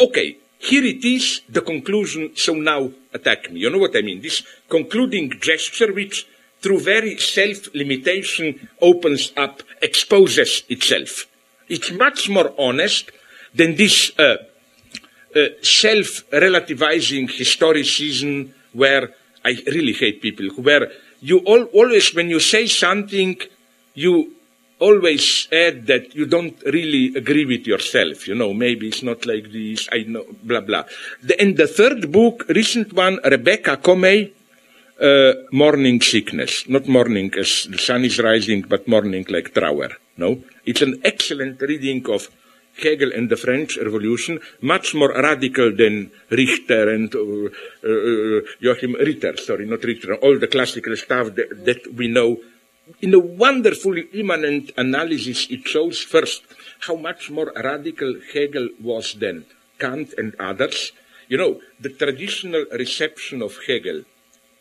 okay, 0.00 0.36
here 0.58 0.84
it 0.84 1.04
is, 1.04 1.42
the 1.48 1.60
conclusion, 1.60 2.32
so 2.34 2.54
now 2.54 2.90
attack 3.12 3.50
me. 3.50 3.60
You 3.60 3.70
know 3.70 3.78
what 3.78 3.96
I 3.96 4.02
mean? 4.02 4.20
This 4.20 4.42
concluding 4.68 5.30
gesture 5.40 5.92
which 5.92 6.26
through 6.60 6.80
very 6.80 7.16
self-limitation 7.16 8.68
opens 8.80 9.32
up, 9.36 9.62
exposes 9.80 10.64
itself. 10.68 11.26
It's 11.68 11.92
much 11.92 12.28
more 12.28 12.52
honest 12.58 13.12
than 13.54 13.76
this 13.76 14.18
uh, 14.18 14.38
self-relativizing 15.62 17.28
historicism 17.28 18.50
where 18.72 19.10
I 19.44 19.56
really 19.66 19.92
hate 19.92 20.20
people 20.20 20.48
where 20.62 20.90
you 21.20 21.38
all, 21.40 21.64
always, 21.64 22.14
when 22.14 22.28
you 22.30 22.40
say 22.40 22.66
something, 22.66 23.38
you 23.94 24.32
always 24.78 25.48
add 25.50 25.86
that 25.86 26.14
you 26.14 26.26
don't 26.26 26.60
really 26.66 27.14
agree 27.16 27.44
with 27.44 27.66
yourself. 27.66 28.28
You 28.28 28.34
know, 28.34 28.54
maybe 28.54 28.88
it's 28.88 29.02
not 29.02 29.26
like 29.26 29.50
this, 29.50 29.88
I 29.90 30.04
know, 30.06 30.24
blah, 30.42 30.60
blah. 30.60 30.84
The, 31.22 31.40
and 31.40 31.56
the 31.56 31.66
third 31.66 32.12
book, 32.12 32.46
recent 32.48 32.92
one, 32.92 33.18
Rebecca 33.24 33.76
Comay, 33.78 34.32
uh, 35.00 35.32
mourning 35.52 36.00
sickness. 36.00 36.68
Not 36.68 36.88
morning 36.88 37.32
as 37.36 37.66
the 37.70 37.78
sun 37.78 38.04
is 38.04 38.18
rising, 38.18 38.62
but 38.62 38.86
mourning 38.86 39.26
like 39.28 39.52
Trauer. 39.54 39.92
No? 40.16 40.42
It's 40.64 40.82
an 40.82 41.00
excellent 41.04 41.60
reading 41.62 42.08
of 42.10 42.28
Hegel 42.80 43.12
and 43.12 43.28
the 43.28 43.36
French 43.36 43.76
Revolution, 43.76 44.40
much 44.60 44.94
more 44.94 45.12
radical 45.12 45.74
than 45.74 46.10
Richter 46.30 46.88
and 46.90 47.14
uh, 47.14 47.48
uh, 47.86 48.40
Joachim 48.60 48.94
Ritter, 48.94 49.36
sorry, 49.36 49.66
not 49.66 49.82
Richter, 49.84 50.14
all 50.16 50.38
the 50.38 50.48
classical 50.48 50.96
stuff 50.96 51.34
that, 51.34 51.64
that 51.64 51.94
we 51.94 52.08
know. 52.08 52.38
In 53.02 53.12
a 53.12 53.18
wonderfully 53.18 54.08
immanent 54.14 54.72
analysis, 54.76 55.46
it 55.50 55.66
shows 55.68 56.00
first 56.00 56.42
how 56.86 56.96
much 56.96 57.30
more 57.30 57.52
radical 57.54 58.14
Hegel 58.32 58.68
was 58.80 59.14
than 59.14 59.44
Kant 59.78 60.14
and 60.16 60.34
others. 60.40 60.92
You 61.28 61.36
know, 61.36 61.60
the 61.78 61.90
traditional 61.90 62.64
reception 62.72 63.42
of 63.42 63.58
Hegel 63.66 64.04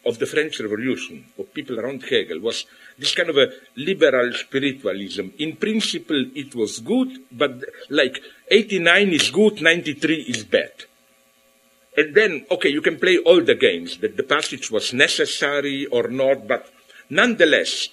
of 0.07 0.19
the 0.19 0.25
French 0.25 0.59
Revolution, 0.59 1.25
of 1.37 1.53
people 1.53 1.79
around 1.79 2.03
Hegel, 2.03 2.39
was 2.39 2.65
this 2.97 3.13
kind 3.13 3.29
of 3.29 3.37
a 3.37 3.51
liberal 3.75 4.33
spiritualism. 4.33 5.27
In 5.37 5.55
principle, 5.55 6.25
it 6.35 6.55
was 6.55 6.79
good, 6.79 7.19
but 7.31 7.63
like 7.89 8.19
89 8.49 9.09
is 9.09 9.29
good, 9.29 9.61
93 9.61 10.21
is 10.21 10.43
bad. 10.43 10.71
And 11.95 12.13
then, 12.13 12.45
okay, 12.51 12.69
you 12.69 12.81
can 12.81 12.99
play 12.99 13.17
all 13.17 13.41
the 13.41 13.55
games, 13.55 13.97
that 13.97 14.17
the 14.17 14.23
passage 14.23 14.69
was 14.69 14.93
necessary 14.93 15.85
or 15.87 16.07
not, 16.07 16.47
but 16.47 16.71
nonetheless, 17.09 17.89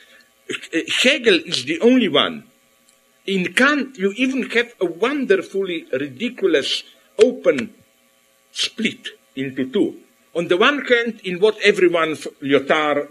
Hegel 1.03 1.41
is 1.47 1.65
the 1.65 1.81
only 1.81 2.09
one. 2.09 2.45
In 3.27 3.55
Kant, 3.55 3.97
you 3.99 4.13
even 4.17 4.51
have 4.51 4.75
a 4.81 4.85
wonderfully 4.85 5.87
ridiculous 5.93 6.83
open 7.19 7.73
split 8.53 9.09
into 9.35 9.71
two. 9.71 10.01
On 10.35 10.49
the 10.49 10.59
one 10.59 10.85
hand, 10.85 11.21
in 11.25 11.41
what 11.41 11.57
everyone, 11.63 12.13
Lyotard, 12.43 13.09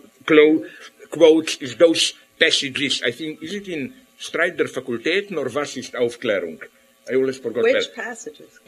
quotes, 1.13 1.51
is 1.61 1.75
those 1.77 2.13
passages, 2.39 3.01
I 3.05 3.11
think, 3.11 3.41
is 3.41 3.53
it 3.53 3.67
in 3.67 3.93
Streit 4.19 4.57
der 4.57 4.67
Fakultäten 4.67 5.37
or 5.37 5.47
Was 5.53 5.77
ist 5.77 5.93
Aufklärung? 5.95 6.59
I 7.09 7.15
always 7.15 7.37
forgot 7.37 7.63
Which 7.63 7.87
that. 7.87 7.95
passages? 7.95 8.51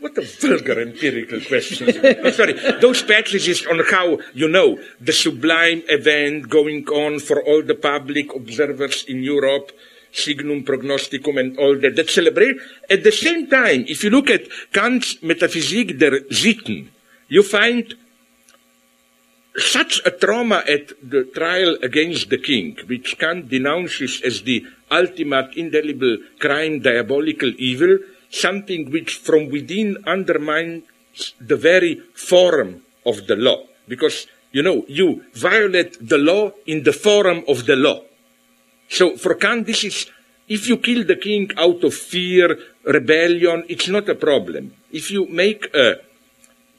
What 0.00 0.18
a 0.18 0.22
vulgar 0.22 0.80
empirical 0.80 1.40
question. 1.40 1.86
oh, 2.24 2.30
sorry, 2.30 2.54
those 2.80 3.02
passages 3.04 3.64
on 3.66 3.78
how, 3.90 4.18
you 4.34 4.48
know, 4.48 4.78
the 5.00 5.12
sublime 5.12 5.82
event 5.86 6.48
going 6.48 6.84
on 6.88 7.20
for 7.20 7.40
all 7.44 7.62
the 7.62 7.76
public 7.76 8.34
observers 8.34 9.04
in 9.06 9.22
Europe, 9.22 9.70
signum 10.10 10.64
prognosticum 10.64 11.38
and 11.38 11.56
all 11.58 11.78
that, 11.78 11.94
that 11.94 12.10
celebrate. 12.10 12.56
At 12.90 13.04
the 13.04 13.12
same 13.12 13.46
time, 13.46 13.84
if 13.86 14.02
you 14.02 14.10
look 14.10 14.28
at 14.28 14.42
Kant's 14.72 15.22
Metaphysik 15.22 15.98
der 16.00 16.22
Sitten, 16.30 16.90
you 17.28 17.42
find 17.44 17.94
such 19.58 20.00
a 20.04 20.10
trauma 20.10 20.62
at 20.68 20.92
the 21.02 21.24
trial 21.24 21.76
against 21.82 22.30
the 22.30 22.38
king, 22.38 22.76
which 22.86 23.18
Kant 23.18 23.48
denounces 23.48 24.20
as 24.22 24.42
the 24.42 24.66
ultimate 24.90 25.56
indelible 25.56 26.18
crime, 26.38 26.80
diabolical 26.80 27.52
evil, 27.58 27.98
something 28.30 28.90
which 28.90 29.16
from 29.16 29.48
within 29.48 29.96
undermines 30.06 30.84
the 31.40 31.56
very 31.56 32.02
form 32.14 32.82
of 33.04 33.26
the 33.26 33.36
law. 33.36 33.64
Because, 33.88 34.26
you 34.52 34.62
know, 34.62 34.84
you 34.88 35.24
violate 35.34 35.96
the 36.06 36.18
law 36.18 36.52
in 36.66 36.82
the 36.82 36.92
form 36.92 37.44
of 37.48 37.66
the 37.66 37.76
law. 37.76 38.02
So 38.88 39.16
for 39.16 39.34
Kant, 39.34 39.66
this 39.66 39.84
is, 39.84 40.06
if 40.48 40.68
you 40.68 40.76
kill 40.76 41.04
the 41.04 41.16
king 41.16 41.50
out 41.56 41.82
of 41.82 41.94
fear, 41.94 42.58
rebellion, 42.84 43.64
it's 43.68 43.88
not 43.88 44.08
a 44.08 44.14
problem. 44.14 44.74
If 44.92 45.10
you 45.10 45.26
make 45.28 45.74
a 45.74 45.96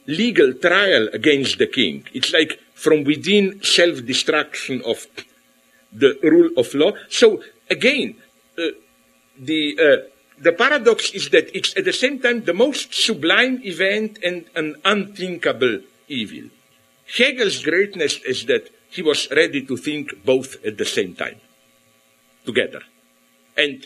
legal 0.08 0.54
trial 0.54 1.10
against 1.14 1.60
the 1.60 1.68
king, 1.68 2.04
it's 2.14 2.34
like 2.34 2.60
from 2.74 3.04
within 3.04 3.62
self-destruction 3.62 4.82
of 4.86 5.06
the 5.92 6.18
rule 6.24 6.50
of 6.58 6.74
law. 6.74 6.92
So 7.10 7.44
again, 7.70 8.16
uh, 8.58 8.72
the, 9.38 9.78
uh, 9.80 10.10
the 10.40 10.54
paradox 10.54 11.12
is 11.12 11.30
that 11.30 11.56
it's 11.56 11.76
at 11.78 11.86
the 11.86 11.94
same 11.94 12.20
time 12.20 12.44
the 12.44 12.54
most 12.54 12.94
sublime 12.94 13.62
event 13.64 14.20
and 14.24 14.46
an 14.56 14.76
unthinkable 14.86 15.82
evil. 16.08 16.50
Hegel's 17.06 17.64
greatness 17.64 18.20
is 18.24 18.46
that 18.46 18.70
he 18.90 19.02
was 19.02 19.30
ready 19.32 19.66
to 19.66 19.78
think 19.78 20.24
both 20.24 20.64
at 20.66 20.78
the 20.78 20.86
same 20.86 21.16
time, 21.16 21.40
together. 22.46 22.82
And 23.56 23.86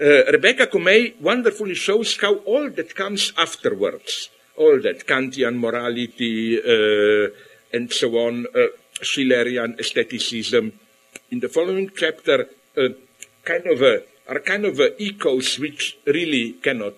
uh, 0.00 0.32
Rebecca 0.32 0.66
Comay 0.66 1.20
wonderfully 1.20 1.74
shows 1.74 2.16
how 2.20 2.36
all 2.36 2.70
that 2.70 2.94
comes 2.94 3.32
afterwards, 3.36 4.30
all 4.60 4.76
that 4.82 5.06
Kantian 5.06 5.56
morality 5.58 6.60
uh, 6.60 7.28
and 7.72 7.90
so 7.90 8.08
on, 8.26 8.46
uh, 8.54 8.68
Schillerian 9.00 9.80
aestheticism, 9.80 10.72
in 11.30 11.40
the 11.40 11.48
following 11.48 11.90
chapter, 11.96 12.46
uh, 12.76 12.88
kind 13.44 13.66
of 13.66 13.80
a 13.82 14.02
are 14.28 14.40
kind 14.40 14.64
of 14.64 14.78
echoes 15.00 15.58
which 15.58 15.98
really 16.06 16.52
cannot 16.52 16.94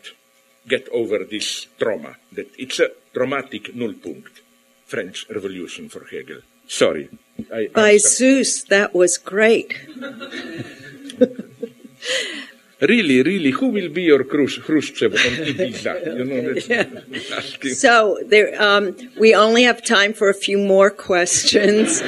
get 0.69 0.87
over 0.93 1.25
this 1.25 1.67
trauma. 1.79 2.17
That 2.33 2.51
it's 2.59 2.79
a 2.81 2.91
traumatic 3.15 3.75
nullpunkt. 3.75 4.41
French 4.85 5.27
Revolution 5.31 5.89
for 5.89 6.05
Hegel. 6.05 6.43
Sorry. 6.69 7.09
I 7.51 7.69
By. 7.73 7.97
Zeus, 7.97 8.65
that 8.65 8.95
was 8.95 9.17
great. 9.17 9.73
Really, 12.89 13.23
really, 13.23 13.51
who 13.51 13.69
will 13.69 13.91
be 13.91 14.03
your 14.03 14.25
Khrush- 14.25 14.61
Khrushchev 14.61 15.13
on 15.13 15.19
Ibiza? 15.21 16.19
You 16.19 16.25
know, 16.25 17.37
asking. 17.37 17.75
So 17.75 18.19
there, 18.27 18.61
um, 18.61 18.97
we 19.21 19.37
only 19.37 19.63
have 19.63 19.85
time 19.85 20.13
for 20.13 20.29
a 20.29 20.35
few 20.35 20.59
more 20.59 20.91
questions. 20.91 22.03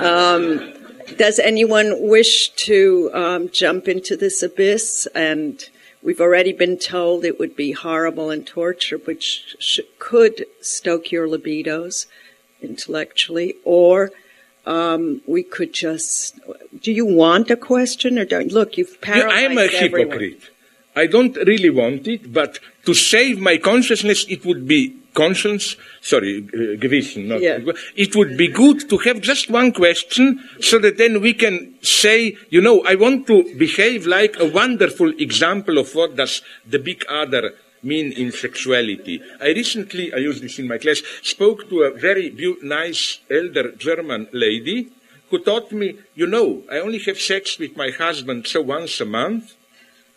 Um, 0.00 0.74
does 1.16 1.38
anyone 1.38 2.08
wish 2.08 2.50
to 2.50 3.10
um, 3.14 3.48
jump 3.48 3.88
into 3.88 4.16
this 4.18 4.42
abyss? 4.42 5.08
And 5.14 5.64
we've 6.02 6.20
already 6.20 6.52
been 6.52 6.78
told 6.78 7.24
it 7.24 7.38
would 7.38 7.56
be 7.56 7.72
horrible 7.72 8.28
and 8.28 8.46
torture, 8.46 8.98
which 8.98 9.56
sh- 9.58 9.80
could 9.98 10.44
stoke 10.60 11.10
your 11.10 11.26
libidos 11.26 12.06
intellectually, 12.60 13.54
or 13.64 14.10
um, 14.76 15.02
we 15.34 15.42
could 15.54 15.72
just. 15.72 16.38
Do 16.84 16.90
you 16.92 17.06
want 17.22 17.50
a 17.50 17.56
question 17.56 18.18
or 18.20 18.24
don't? 18.34 18.52
Look, 18.58 18.70
you've 18.78 18.96
Yeah, 19.00 19.06
paralyzed 19.08 19.38
I 19.38 19.40
am 19.48 19.58
a 19.58 19.62
everyone. 19.62 20.00
hypocrite. 20.00 20.42
I 21.02 21.06
don't 21.14 21.36
really 21.52 21.70
want 21.82 22.02
it, 22.14 22.22
but 22.32 22.52
to 22.86 22.92
save 22.94 23.36
my 23.48 23.56
consciousness, 23.70 24.26
it 24.28 24.44
would 24.44 24.66
be 24.66 24.80
conscience, 25.14 25.64
sorry, 26.00 26.32
uh, 26.52 26.76
Gewissen, 26.82 27.22
not, 27.30 27.40
Yeah. 27.40 27.58
it 28.04 28.14
would 28.16 28.36
be 28.36 28.48
good 28.48 28.78
to 28.90 28.96
have 29.06 29.20
just 29.20 29.50
one 29.50 29.70
question 29.72 30.24
so 30.60 30.78
that 30.84 30.96
then 31.02 31.20
we 31.20 31.32
can 31.34 31.54
say, 31.82 32.36
you 32.50 32.60
know, 32.60 32.76
I 32.84 32.94
want 33.04 33.26
to 33.28 33.36
behave 33.66 34.06
like 34.06 34.34
a 34.38 34.48
wonderful 34.60 35.10
example 35.26 35.78
of 35.78 35.94
what 35.94 36.10
does 36.16 36.42
the 36.74 36.78
big 36.78 37.04
other 37.08 37.44
mean 37.82 38.12
in 38.12 38.32
sexuality. 38.32 39.22
I 39.40 39.48
recently, 39.48 40.12
I 40.12 40.18
used 40.18 40.42
this 40.42 40.58
in 40.58 40.68
my 40.68 40.78
class, 40.78 41.02
spoke 41.22 41.68
to 41.68 41.82
a 41.82 41.90
very 41.90 42.34
nice 42.62 43.20
elder 43.30 43.72
German 43.72 44.28
lady 44.32 44.90
who 45.30 45.38
taught 45.38 45.72
me, 45.72 45.98
you 46.14 46.26
know, 46.26 46.62
I 46.70 46.78
only 46.78 46.98
have 47.00 47.18
sex 47.18 47.58
with 47.58 47.76
my 47.76 47.90
husband 47.90 48.46
so 48.46 48.62
once 48.62 49.00
a 49.00 49.04
month, 49.04 49.54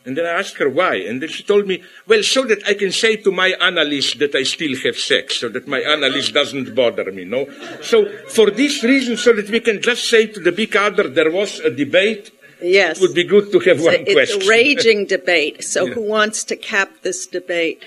And 0.03 0.17
then 0.17 0.25
I 0.25 0.39
asked 0.39 0.57
her 0.57 0.69
why. 0.69 0.95
And 0.95 1.21
then 1.21 1.29
she 1.29 1.43
told 1.43 1.67
me, 1.67 1.83
well, 2.07 2.23
so 2.23 2.43
that 2.45 2.67
I 2.67 2.73
can 2.73 2.91
say 2.91 3.17
to 3.17 3.31
my 3.31 3.49
analyst 3.61 4.17
that 4.19 4.33
I 4.33 4.43
still 4.43 4.75
have 4.83 4.97
sex, 4.97 5.39
so 5.39 5.49
that 5.49 5.67
my 5.67 5.79
analyst 5.79 6.33
doesn't 6.33 6.73
bother 6.73 7.11
me, 7.11 7.25
no? 7.25 7.47
So 7.81 8.09
for 8.29 8.49
this 8.49 8.83
reason, 8.83 9.17
so 9.17 9.33
that 9.33 9.49
we 9.49 9.59
can 9.59 9.81
just 9.81 10.09
say 10.09 10.25
to 10.27 10.39
the 10.39 10.51
big 10.51 10.75
other, 10.75 11.07
there 11.07 11.31
was 11.31 11.59
a 11.59 11.69
debate, 11.69 12.31
Yes. 12.61 12.97
it 12.97 13.01
would 13.01 13.15
be 13.15 13.23
good 13.23 13.51
to 13.51 13.59
have 13.59 13.79
So 13.79 13.85
one 13.85 13.95
it's 14.05 14.13
question. 14.13 14.41
a 14.43 14.45
raging 14.49 15.05
debate. 15.05 15.63
So 15.63 15.85
Yeah. 15.85 15.93
who 15.93 16.01
wants 16.01 16.43
to 16.45 16.55
cap 16.55 16.91
this 17.01 17.27
debate? 17.27 17.83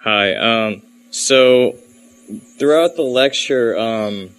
Hi. 0.00 0.34
Um, 0.34 0.82
so 1.10 1.76
throughout 2.58 2.96
the 2.96 3.02
lecture, 3.02 3.76
um, 3.78 4.30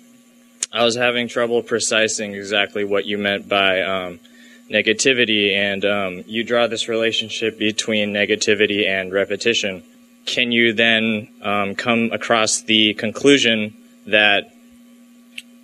I 0.72 0.84
was 0.84 0.96
having 0.96 1.28
trouble 1.28 1.62
precising 1.64 2.34
exactly 2.34 2.84
what 2.84 3.06
you 3.06 3.18
meant 3.18 3.48
by 3.48 3.82
um, 3.82 4.20
negativity, 4.70 5.56
and 5.56 5.86
um, 5.86 6.24
you 6.28 6.44
draw 6.44 6.68
this 6.68 6.88
relationship 6.90 7.58
between 7.58 8.12
negativity 8.12 8.88
and 8.88 9.14
repetition. 9.14 9.84
Can 10.26 10.52
you 10.52 10.74
then 10.74 11.30
um, 11.42 11.76
come 11.76 12.10
across 12.12 12.62
the 12.62 12.94
conclusion 12.96 13.76
that 14.08 14.52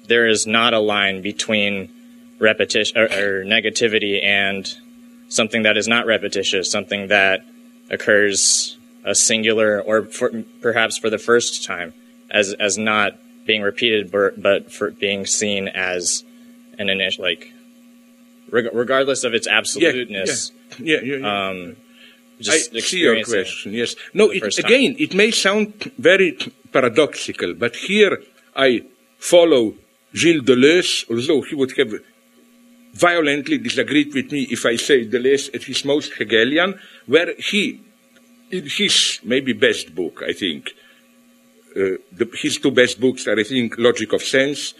there 0.08 0.28
is 0.28 0.46
not 0.48 0.74
a 0.74 0.80
line 0.80 1.22
between 1.22 1.90
repetition 2.42 2.98
or, 2.98 3.06
or 3.06 3.46
negativity 3.46 4.24
and 4.24 4.76
something 5.30 5.64
that 5.64 5.78
is 5.78 5.88
not 5.88 6.06
repetitious, 6.06 6.70
something 6.70 7.08
that 7.08 7.46
occurs 7.90 8.78
a 9.06 9.16
singular 9.16 9.82
or 9.82 10.04
for, 10.06 10.44
perhaps 10.62 10.98
for 10.98 11.10
the 11.10 11.18
first 11.18 11.64
time 11.64 11.94
as 12.30 12.54
as 12.54 12.78
not 12.78 13.18
being 13.46 13.62
repeated 13.62 14.12
but, 14.12 14.42
but 14.42 14.72
for 14.72 14.92
being 14.92 15.26
seen 15.26 15.68
as 15.68 16.24
an 16.78 16.90
initial 16.90 17.24
like 17.24 17.52
reg- 18.52 18.70
regardless 18.74 19.24
of 19.24 19.34
its 19.34 19.48
absoluteness 19.48 20.52
Yeah, 20.78 21.00
yeah, 21.02 21.18
yeah. 21.18 21.50
um 21.50 21.76
just 22.40 22.76
I 22.76 22.80
see 22.80 23.00
your 23.00 23.24
question. 23.24 23.74
Yes. 23.74 23.96
No. 24.14 24.32
It, 24.32 24.40
time. 24.40 24.66
again, 24.66 24.96
it 24.98 25.14
may 25.14 25.32
sound 25.32 25.92
very 25.98 26.38
paradoxical, 26.72 27.54
but 27.54 27.76
here 27.76 28.24
I 28.56 28.84
follow 29.20 29.76
Gilles 30.14 30.42
Deleuze, 30.42 31.06
although 31.10 31.42
he 31.42 31.56
would 31.56 31.72
have 31.78 31.94
violently 32.94 33.58
disagreed 33.58 34.14
with 34.14 34.32
me 34.32 34.48
if 34.50 34.66
I 34.66 34.76
say 34.76 35.06
the 35.06 35.18
Deleuze 35.18 35.54
at 35.54 35.64
his 35.64 35.86
most 35.86 36.14
Hegelian, 36.14 36.80
where 37.06 37.34
he, 37.38 37.82
in 38.52 38.68
his 38.68 39.20
maybe 39.24 39.54
best 39.54 39.96
book, 39.96 40.22
I 40.28 40.34
think, 40.34 40.72
uh, 41.72 41.96
the, 42.12 42.30
his 42.34 42.58
two 42.58 42.72
best 42.72 43.00
books 43.00 43.28
are, 43.28 43.40
I 43.40 43.44
think, 43.44 43.76
Logic 43.78 44.12
of 44.12 44.22
Sense 44.22 44.74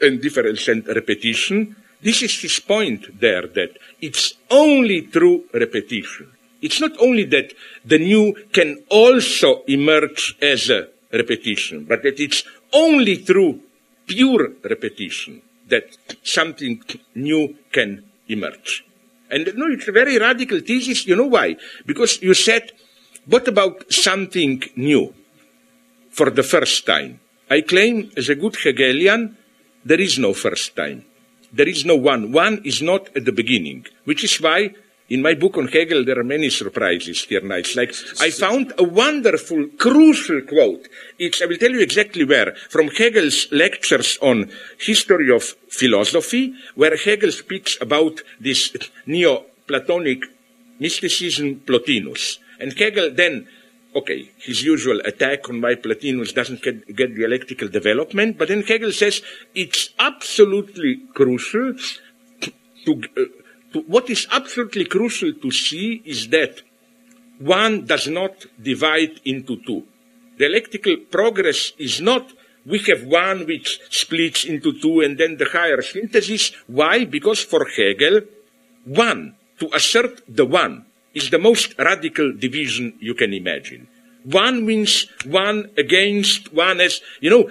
and 0.00 0.20
Difference 0.20 0.66
and 0.68 0.86
Repetition. 0.86 1.76
This 2.00 2.22
is 2.22 2.40
his 2.40 2.58
point 2.58 3.20
there 3.20 3.46
that 3.48 3.76
it's 4.00 4.34
only 4.50 5.02
through 5.02 5.44
repetition. 5.52 6.32
It's 6.62 6.80
not 6.80 6.92
only 7.00 7.24
that 7.24 7.52
the 7.84 7.98
new 7.98 8.34
can 8.52 8.82
also 8.88 9.62
emerge 9.68 10.36
as 10.40 10.70
a 10.70 10.88
repetition, 11.12 11.84
but 11.84 12.02
that 12.02 12.18
it's 12.18 12.44
only 12.72 13.16
through 13.16 13.60
pure 14.06 14.52
repetition 14.62 15.42
that 15.68 15.96
something 16.22 16.82
new 17.14 17.56
can 17.70 18.04
emerge. 18.28 18.84
And 19.30 19.50
no, 19.56 19.66
it's 19.68 19.88
a 19.88 19.92
very 19.92 20.18
radical 20.18 20.60
thesis. 20.60 21.06
You 21.06 21.16
know 21.16 21.26
why? 21.26 21.56
Because 21.86 22.20
you 22.20 22.34
said, 22.34 22.72
what 23.26 23.48
about 23.48 23.90
something 23.92 24.62
new 24.76 25.14
for 26.10 26.28
the 26.30 26.42
first 26.42 26.84
time? 26.84 27.20
I 27.50 27.62
claim, 27.62 28.10
as 28.16 28.28
a 28.28 28.34
good 28.34 28.56
Hegelian, 28.56 29.36
there 29.84 30.00
is 30.00 30.18
no 30.18 30.34
first 30.34 30.76
time. 30.76 31.04
There 31.52 31.68
is 31.68 31.84
no 31.84 31.96
one. 31.96 32.32
One 32.32 32.62
is 32.64 32.82
not 32.82 33.14
at 33.16 33.24
the 33.24 33.32
beginning, 33.32 33.86
which 34.04 34.24
is 34.24 34.40
why 34.40 34.74
in 35.12 35.20
my 35.20 35.34
book 35.34 35.58
on 35.58 35.68
Hegel 35.68 36.06
there 36.06 36.18
are 36.18 36.24
many 36.24 36.48
surprises 36.48 37.24
here 37.24 37.42
now. 37.42 37.56
It's 37.56 37.76
like 37.76 37.94
I 38.18 38.30
found 38.30 38.72
a 38.78 38.82
wonderful, 38.82 39.68
crucial 39.76 40.40
quote. 40.40 40.88
It's, 41.18 41.42
I 41.42 41.46
will 41.46 41.58
tell 41.58 41.70
you 41.70 41.80
exactly 41.80 42.24
where, 42.24 42.54
from 42.70 42.88
Hegel's 42.88 43.46
lectures 43.52 44.18
on 44.22 44.50
history 44.80 45.30
of 45.30 45.42
philosophy, 45.68 46.54
where 46.76 46.96
Hegel 46.96 47.30
speaks 47.30 47.76
about 47.80 48.22
this 48.40 48.74
Neo-Platonic 49.04 50.22
mysticism, 50.80 51.60
Plotinus. 51.66 52.38
And 52.58 52.72
Hegel 52.72 53.10
then 53.12 53.48
okay, 53.94 54.30
his 54.38 54.62
usual 54.64 55.00
attack 55.04 55.50
on 55.50 55.60
my 55.60 55.74
Plotinus 55.74 56.32
doesn't 56.32 56.62
get, 56.62 56.96
get 56.96 57.14
dialectical 57.14 57.68
development, 57.68 58.38
but 58.38 58.48
then 58.48 58.62
Hegel 58.62 58.92
says 58.92 59.20
it's 59.54 59.90
absolutely 59.98 61.02
crucial 61.12 61.74
to, 62.40 62.50
uh, 62.50 62.94
to, 63.16 63.41
what 63.80 64.10
is 64.10 64.26
absolutely 64.30 64.84
crucial 64.84 65.32
to 65.34 65.50
see 65.50 66.02
is 66.04 66.28
that 66.28 66.62
one 67.38 67.86
does 67.86 68.08
not 68.08 68.46
divide 68.60 69.20
into 69.24 69.56
two. 69.64 69.84
Dialectical 70.38 70.96
progress 71.10 71.72
is 71.78 72.00
not 72.00 72.32
we 72.64 72.78
have 72.78 73.04
one 73.04 73.46
which 73.46 73.80
splits 73.90 74.44
into 74.44 74.78
two 74.78 75.00
and 75.00 75.18
then 75.18 75.36
the 75.36 75.46
higher 75.46 75.82
synthesis. 75.82 76.52
Why? 76.66 77.04
Because 77.04 77.42
for 77.42 77.66
Hegel, 77.66 78.20
one, 78.84 79.34
to 79.58 79.68
assert 79.74 80.22
the 80.28 80.46
one, 80.46 80.86
is 81.14 81.30
the 81.30 81.38
most 81.38 81.74
radical 81.78 82.32
division 82.32 82.94
you 83.00 83.14
can 83.14 83.32
imagine. 83.32 83.88
One 84.24 84.64
means 84.64 85.06
one 85.26 85.70
against 85.76 86.52
one 86.52 86.80
as, 86.80 87.00
you 87.20 87.30
know, 87.30 87.50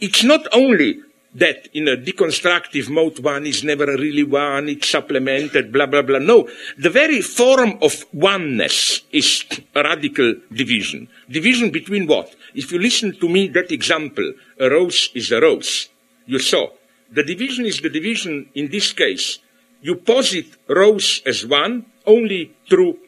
it's 0.00 0.24
not 0.24 0.46
only 0.52 1.00
that 1.34 1.68
in 1.72 1.88
a 1.88 1.96
deconstructive 1.96 2.90
mode 2.90 3.18
one 3.20 3.46
is 3.46 3.64
never 3.64 3.86
really 3.86 4.22
one, 4.22 4.68
it's 4.68 4.90
supplemented, 4.90 5.72
blah, 5.72 5.86
blah, 5.86 6.02
blah. 6.02 6.18
No, 6.18 6.48
the 6.78 6.90
very 6.90 7.22
form 7.22 7.78
of 7.80 8.04
oneness 8.12 9.02
is 9.10 9.44
a 9.74 9.82
radical 9.82 10.34
division. 10.52 11.08
Division 11.28 11.70
between 11.70 12.06
what? 12.06 12.34
If 12.54 12.70
you 12.72 12.78
listen 12.78 13.18
to 13.18 13.28
me, 13.28 13.48
that 13.48 13.72
example, 13.72 14.32
a 14.58 14.68
rose 14.68 15.10
is 15.14 15.32
a 15.32 15.40
rose, 15.40 15.88
you 16.26 16.38
saw. 16.38 16.68
The 17.10 17.24
division 17.24 17.66
is 17.66 17.80
the 17.80 17.90
division 17.90 18.48
in 18.54 18.70
this 18.70 18.92
case. 18.92 19.38
You 19.80 19.96
posit 19.96 20.46
rose 20.68 21.22
as 21.26 21.46
one 21.46 21.86
only 22.06 22.54
through, 22.68 22.98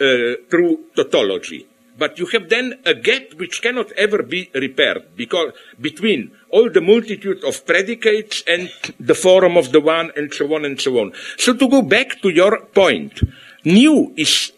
uh, 0.00 0.40
through 0.50 0.86
tautology 0.94 1.66
but 1.98 2.18
you 2.18 2.26
have 2.26 2.48
then 2.48 2.74
a 2.84 2.94
gap 2.94 3.34
which 3.36 3.62
cannot 3.62 3.90
ever 3.92 4.22
be 4.22 4.50
repaired 4.54 5.16
because 5.16 5.52
between 5.80 6.30
all 6.50 6.70
the 6.70 6.80
multitude 6.80 7.42
of 7.44 7.64
predicates 7.66 8.42
and 8.46 8.70
the 9.00 9.14
form 9.14 9.56
of 9.56 9.72
the 9.72 9.80
one 9.80 10.12
and 10.16 10.32
so 10.32 10.54
on 10.54 10.64
and 10.64 10.80
so 10.80 10.98
on. 10.98 11.12
So 11.38 11.54
to 11.54 11.68
go 11.68 11.82
back 11.82 12.20
to 12.22 12.28
your 12.28 12.60
point, 12.66 13.20
new 13.64 14.12
is, 14.16 14.52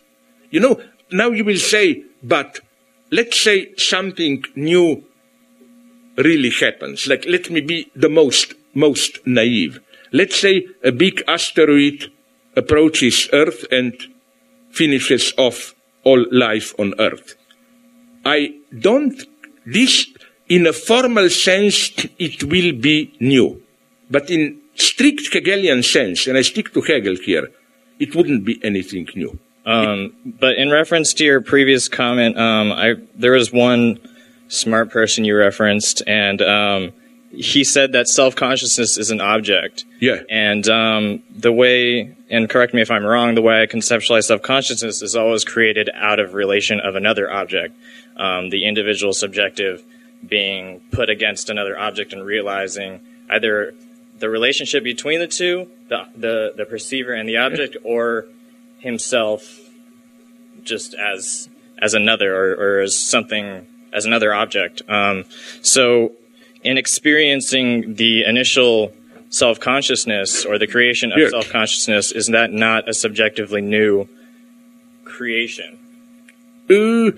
you 0.50 0.60
know, 0.60 0.80
now 1.12 1.30
you 1.30 1.44
will 1.44 1.58
say, 1.58 2.04
but 2.22 2.60
let's 3.10 3.40
say 3.40 3.74
something 3.76 4.44
new 4.56 5.04
really 6.16 6.50
happens. 6.50 7.06
Like, 7.06 7.24
let 7.26 7.50
me 7.50 7.60
be 7.60 7.90
the 7.94 8.08
most, 8.08 8.54
most 8.74 9.18
naive. 9.26 9.80
Let's 10.12 10.40
say 10.40 10.66
a 10.82 10.90
big 10.90 11.22
asteroid 11.28 12.10
approaches 12.56 13.28
Earth 13.32 13.64
and 13.70 13.94
finishes 14.70 15.32
off 15.38 15.74
all 16.08 16.20
life 16.46 16.68
on 16.82 16.88
earth. 17.08 17.28
I 18.24 18.38
don't, 18.86 19.16
this, 19.66 19.94
in 20.48 20.62
a 20.66 20.72
formal 20.72 21.28
sense, 21.30 21.76
it 22.18 22.36
will 22.52 22.72
be 22.88 22.96
new. 23.20 23.48
But 24.10 24.30
in 24.30 24.42
strict 24.74 25.32
Hegelian 25.32 25.82
sense, 25.82 26.26
and 26.26 26.36
I 26.38 26.42
stick 26.42 26.72
to 26.74 26.80
Hegel 26.80 27.16
here, 27.28 27.46
it 27.98 28.14
wouldn't 28.14 28.44
be 28.44 28.54
anything 28.62 29.06
new. 29.14 29.38
Um, 29.66 30.14
but 30.24 30.54
in 30.56 30.70
reference 30.70 31.12
to 31.14 31.24
your 31.24 31.40
previous 31.42 31.88
comment, 31.88 32.38
um, 32.38 32.72
I 32.72 32.94
there 33.14 33.32
was 33.32 33.52
one 33.52 33.98
smart 34.48 34.90
person 34.90 35.26
you 35.26 35.36
referenced, 35.36 36.02
and 36.06 36.40
um, 36.40 36.92
he 37.30 37.64
said 37.64 37.92
that 37.92 38.08
self 38.08 38.34
consciousness 38.34 38.96
is 38.96 39.10
an 39.10 39.20
object. 39.20 39.84
Yeah. 40.00 40.22
And 40.30 40.68
um, 40.68 41.22
the 41.30 41.52
way, 41.52 42.16
and 42.30 42.48
correct 42.48 42.74
me 42.74 42.82
if 42.82 42.90
I'm 42.90 43.04
wrong, 43.04 43.34
the 43.34 43.42
way 43.42 43.62
I 43.62 43.66
conceptualize 43.66 44.24
self 44.24 44.42
consciousness 44.42 45.02
is 45.02 45.14
always 45.14 45.44
created 45.44 45.90
out 45.94 46.18
of 46.20 46.34
relation 46.34 46.80
of 46.80 46.96
another 46.96 47.30
object. 47.30 47.74
Um, 48.16 48.50
the 48.50 48.66
individual 48.66 49.12
subjective 49.12 49.84
being 50.26 50.80
put 50.90 51.08
against 51.08 51.50
another 51.50 51.78
object 51.78 52.12
and 52.12 52.24
realizing 52.24 53.00
either 53.30 53.74
the 54.18 54.28
relationship 54.28 54.82
between 54.82 55.20
the 55.20 55.28
two, 55.28 55.70
the 55.88 56.06
the, 56.16 56.52
the 56.56 56.64
perceiver 56.64 57.12
and 57.12 57.28
the 57.28 57.36
object, 57.36 57.76
or 57.84 58.26
himself 58.78 59.58
just 60.62 60.94
as 60.94 61.48
as 61.80 61.94
another 61.94 62.34
or, 62.34 62.54
or 62.54 62.80
as 62.80 62.98
something 62.98 63.66
as 63.92 64.04
another 64.04 64.34
object. 64.34 64.82
Um, 64.88 65.24
so, 65.62 66.12
in 66.62 66.78
experiencing 66.78 67.94
the 67.94 68.24
initial 68.24 68.92
self 69.30 69.60
consciousness 69.60 70.44
or 70.44 70.58
the 70.58 70.66
creation 70.66 71.12
of 71.12 71.30
self 71.30 71.48
consciousness, 71.50 72.12
is 72.12 72.26
that 72.28 72.52
not 72.52 72.88
a 72.88 72.94
subjectively 72.94 73.60
new 73.60 74.08
creation? 75.04 75.78
Uh, 76.70 77.10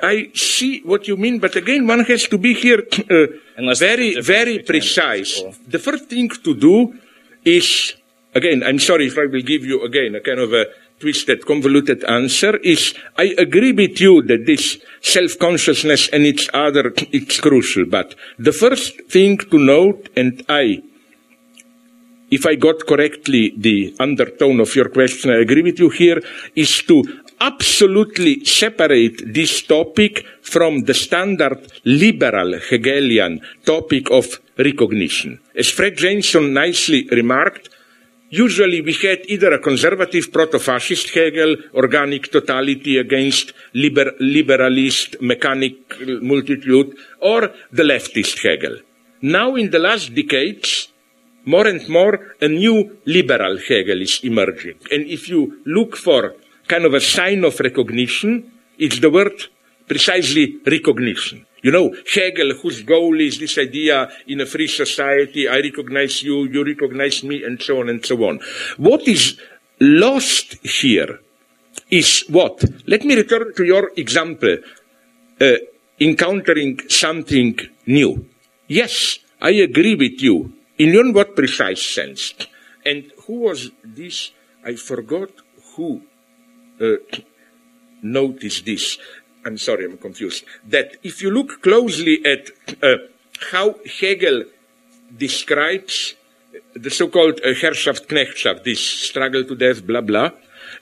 I 0.00 0.30
see 0.34 0.80
what 0.80 1.08
you 1.08 1.16
mean, 1.16 1.38
but 1.38 1.56
again, 1.56 1.86
one 1.86 2.04
has 2.04 2.28
to 2.28 2.38
be 2.38 2.54
here 2.54 2.78
uh, 3.10 3.26
very, 3.56 3.56
there's 3.56 3.80
a 3.80 3.98
difference 4.14 4.26
very 4.26 4.58
precise. 4.60 5.42
The 5.66 5.78
first 5.78 6.06
thing 6.06 6.28
to 6.28 6.54
do 6.54 6.98
is, 7.44 7.94
again, 8.34 8.62
I'm 8.62 8.78
sorry 8.78 9.06
if 9.08 9.18
I 9.18 9.26
will 9.26 9.42
give 9.42 9.64
you 9.64 9.82
again 9.84 10.14
a 10.14 10.20
kind 10.20 10.38
of 10.40 10.52
a 10.52 10.66
twisted, 10.98 11.46
convoluted 11.46 12.04
answer 12.04 12.56
is 12.58 12.94
I 13.16 13.34
agree 13.38 13.72
with 13.72 14.00
you 14.00 14.22
that 14.22 14.46
this 14.46 14.78
self-consciousness 15.00 16.08
and 16.08 16.26
its 16.26 16.48
other, 16.52 16.92
it's 17.12 17.40
crucial. 17.40 17.84
But 17.86 18.14
the 18.38 18.52
first 18.52 19.00
thing 19.08 19.38
to 19.38 19.58
note, 19.58 20.08
and 20.16 20.44
I, 20.48 20.82
if 22.30 22.44
I 22.46 22.56
got 22.56 22.86
correctly 22.86 23.54
the 23.56 23.94
undertone 23.98 24.60
of 24.60 24.74
your 24.74 24.88
question, 24.90 25.30
I 25.30 25.40
agree 25.40 25.62
with 25.62 25.78
you 25.78 25.88
here, 25.88 26.20
is 26.54 26.82
to 26.82 27.04
absolutely 27.40 28.44
separate 28.44 29.32
this 29.32 29.62
topic 29.62 30.26
from 30.42 30.80
the 30.80 30.94
standard 30.94 31.70
liberal 31.84 32.58
Hegelian 32.58 33.40
topic 33.64 34.10
of 34.10 34.40
recognition. 34.58 35.38
As 35.54 35.70
Fred 35.70 35.96
Jameson 35.96 36.52
nicely 36.52 37.08
remarked, 37.12 37.70
Usually 38.30 38.82
we 38.82 38.92
had 38.92 39.20
either 39.26 39.54
a 39.54 39.58
conservative 39.58 40.30
proto-fascist 40.30 41.08
Hegel, 41.14 41.56
organic 41.74 42.30
totality 42.30 42.98
against 42.98 43.54
liber 43.72 44.12
liberalist 44.20 45.20
mechanical 45.22 46.20
multitude, 46.20 46.94
or 47.20 47.50
the 47.72 47.82
leftist 47.82 48.42
Hegel. 48.42 48.80
Now 49.22 49.56
in 49.56 49.70
the 49.70 49.78
last 49.78 50.14
decades, 50.14 50.88
more 51.46 51.66
and 51.66 51.88
more 51.88 52.34
a 52.42 52.48
new 52.48 52.98
liberal 53.06 53.56
Hegel 53.66 54.02
is 54.02 54.20
emerging. 54.22 54.78
And 54.92 55.06
if 55.06 55.30
you 55.30 55.62
look 55.64 55.96
for 55.96 56.34
kind 56.66 56.84
of 56.84 56.92
a 56.92 57.00
sign 57.00 57.44
of 57.44 57.58
recognition, 57.60 58.52
it's 58.78 59.00
the 59.00 59.08
word 59.08 59.42
precisely 59.86 60.58
recognition. 60.66 61.46
You 61.62 61.72
know, 61.72 61.94
Hegel, 62.14 62.54
whose 62.54 62.82
goal 62.82 63.20
is 63.20 63.38
this 63.38 63.58
idea 63.58 64.08
in 64.26 64.40
a 64.40 64.46
free 64.46 64.68
society, 64.68 65.48
I 65.48 65.56
recognize 65.56 66.22
you, 66.22 66.44
you 66.44 66.64
recognize 66.64 67.24
me, 67.24 67.42
and 67.42 67.60
so 67.60 67.80
on 67.80 67.88
and 67.88 68.04
so 68.04 68.16
on. 68.24 68.40
What 68.76 69.08
is 69.08 69.38
lost 69.80 70.64
here 70.64 71.20
is 71.90 72.24
what? 72.28 72.62
Let 72.86 73.04
me 73.04 73.16
return 73.16 73.54
to 73.54 73.64
your 73.64 73.92
example, 73.96 74.58
uh, 75.40 75.52
encountering 76.00 76.80
something 76.88 77.58
new. 77.86 78.28
Yes, 78.68 79.18
I 79.40 79.50
agree 79.50 79.94
with 79.94 80.20
you. 80.22 80.52
In 80.78 81.12
what 81.12 81.34
precise 81.34 81.82
sense? 81.82 82.34
And 82.84 83.10
who 83.26 83.40
was 83.40 83.70
this? 83.82 84.30
I 84.64 84.76
forgot 84.76 85.30
who 85.74 86.02
uh, 86.80 86.96
noticed 88.02 88.64
this. 88.64 88.98
I'm 89.48 89.56
sorry, 89.56 89.86
I'm 89.86 89.96
confused, 89.96 90.44
that 90.68 90.96
if 91.02 91.22
you 91.22 91.30
look 91.30 91.62
closely 91.62 92.20
at 92.24 92.50
uh, 92.82 92.98
how 93.50 93.76
Hegel 93.98 94.44
describes 95.16 96.14
the 96.74 96.90
so-called 96.90 97.40
uh, 97.40 97.54
Herrschaft, 97.54 98.08
Knechtschaft, 98.08 98.64
this 98.64 98.84
struggle 98.84 99.44
to 99.44 99.56
death, 99.56 99.86
blah, 99.86 100.02
blah, 100.02 100.30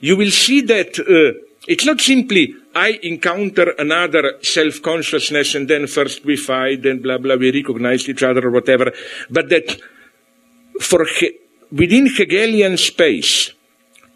you 0.01 0.17
will 0.17 0.31
see 0.31 0.59
that 0.61 0.99
uh, 0.99 1.39
it's 1.65 1.85
not 1.85 2.01
simply 2.01 2.55
I 2.75 2.99
encounter 3.03 3.71
another 3.79 4.33
self-consciousness 4.41 5.55
and 5.55 5.69
then 5.69 5.87
first 5.87 6.25
we 6.25 6.35
fight, 6.35 6.83
then 6.83 7.01
blah, 7.01 7.17
blah, 7.17 7.35
we 7.35 7.51
recognize 7.51 8.07
each 8.09 8.21
other 8.21 8.47
or 8.47 8.51
whatever, 8.51 8.91
but 9.29 9.47
that 9.47 9.79
for 10.81 11.05
he- 11.05 11.39
within 11.71 12.07
Hegelian 12.07 12.75
space, 12.75 13.53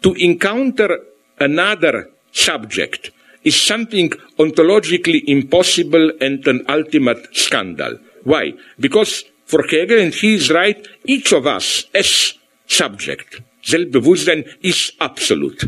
to 0.02 0.12
encounter 0.14 1.00
another 1.40 2.10
subject 2.32 3.12
is 3.44 3.60
something 3.60 4.10
ontologically 4.38 5.22
impossible 5.26 6.12
and 6.20 6.46
an 6.46 6.64
ultimate 6.68 7.34
scandal. 7.36 7.98
Why? 8.24 8.52
Because 8.78 9.24
for 9.44 9.66
Hegel, 9.68 9.98
and 9.98 10.14
he 10.14 10.34
is 10.34 10.50
right, 10.50 10.86
each 11.04 11.32
of 11.32 11.46
us 11.46 11.84
as 11.94 12.34
subject, 12.66 13.40
Selbstbewusstsein 13.62 14.48
is 14.62 14.92
absolute. 15.00 15.64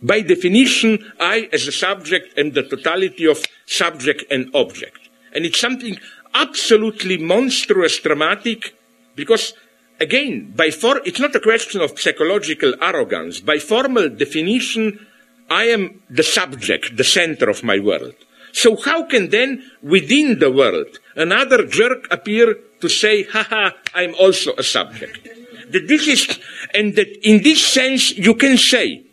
By 0.00 0.20
definition, 0.20 1.12
I 1.18 1.48
as 1.52 1.66
a 1.66 1.72
subject 1.72 2.38
am 2.38 2.52
the 2.52 2.62
totality 2.62 3.26
of 3.26 3.44
subject 3.66 4.24
and 4.30 4.54
object. 4.54 5.08
And 5.34 5.44
it's 5.44 5.60
something 5.60 5.98
absolutely 6.34 7.18
monstrous, 7.18 7.98
dramatic, 7.98 8.74
because 9.16 9.54
again, 10.00 10.52
by 10.54 10.70
for, 10.70 11.00
it's 11.04 11.20
not 11.20 11.34
a 11.34 11.40
question 11.40 11.80
of 11.80 11.98
psychological 11.98 12.74
arrogance. 12.80 13.40
By 13.40 13.58
formal 13.58 14.08
definition, 14.08 15.06
I 15.50 15.64
am 15.64 16.02
the 16.10 16.22
subject, 16.22 16.96
the 16.96 17.04
center 17.04 17.48
of 17.48 17.64
my 17.64 17.78
world. 17.78 18.14
So 18.52 18.76
how 18.76 19.04
can 19.04 19.30
then 19.30 19.62
within 19.82 20.38
the 20.38 20.50
world 20.50 20.98
another 21.16 21.66
jerk 21.66 22.06
appear 22.10 22.56
to 22.80 22.88
say, 22.88 23.24
haha, 23.24 23.70
I'm 23.94 24.14
also 24.14 24.54
a 24.56 24.62
subject? 24.62 25.28
That 25.70 25.86
this 25.86 26.08
is, 26.08 26.40
and 26.74 26.96
that 26.96 27.08
in 27.22 27.42
this 27.42 27.64
sense 27.64 28.16
you 28.16 28.34
can 28.34 28.56
say 28.56 29.04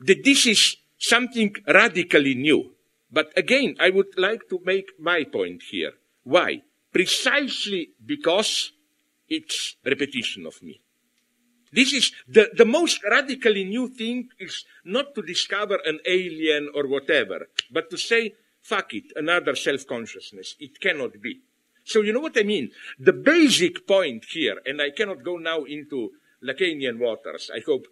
that 0.00 0.24
this 0.24 0.46
is 0.46 0.76
something 0.98 1.54
radically 1.66 2.34
new. 2.34 2.72
But 3.12 3.32
again, 3.36 3.76
I 3.80 3.90
would 3.90 4.16
like 4.16 4.48
to 4.50 4.60
make 4.64 4.88
my 4.98 5.24
point 5.24 5.62
here. 5.70 5.92
Why? 6.24 6.62
Precisely 6.92 7.90
because 8.04 8.72
it's 9.28 9.76
repetition 9.84 10.46
of 10.46 10.62
me. 10.62 10.80
This 11.72 11.92
is 11.92 12.12
the, 12.28 12.50
the 12.56 12.64
most 12.64 13.02
radically 13.04 13.64
new 13.64 13.88
thing 13.88 14.28
is 14.38 14.64
not 14.84 15.14
to 15.14 15.22
discover 15.22 15.78
an 15.84 16.00
alien 16.06 16.70
or 16.74 16.86
whatever, 16.86 17.48
but 17.70 17.90
to 17.90 17.96
say, 17.96 18.34
fuck 18.60 18.92
it, 18.94 19.12
another 19.16 19.54
self-consciousness. 19.54 20.56
It 20.58 20.80
cannot 20.80 21.20
be. 21.20 21.40
So 21.84 22.02
you 22.02 22.12
know 22.12 22.20
what 22.20 22.38
I 22.38 22.42
mean? 22.42 22.70
The 22.98 23.12
basic 23.12 23.86
point 23.86 24.24
here, 24.30 24.56
and 24.66 24.82
I 24.82 24.90
cannot 24.90 25.24
go 25.24 25.36
now 25.38 25.64
into 25.64 26.10
Lacanian 26.42 26.98
waters. 26.98 27.50
I 27.54 27.60
hope 27.64 27.86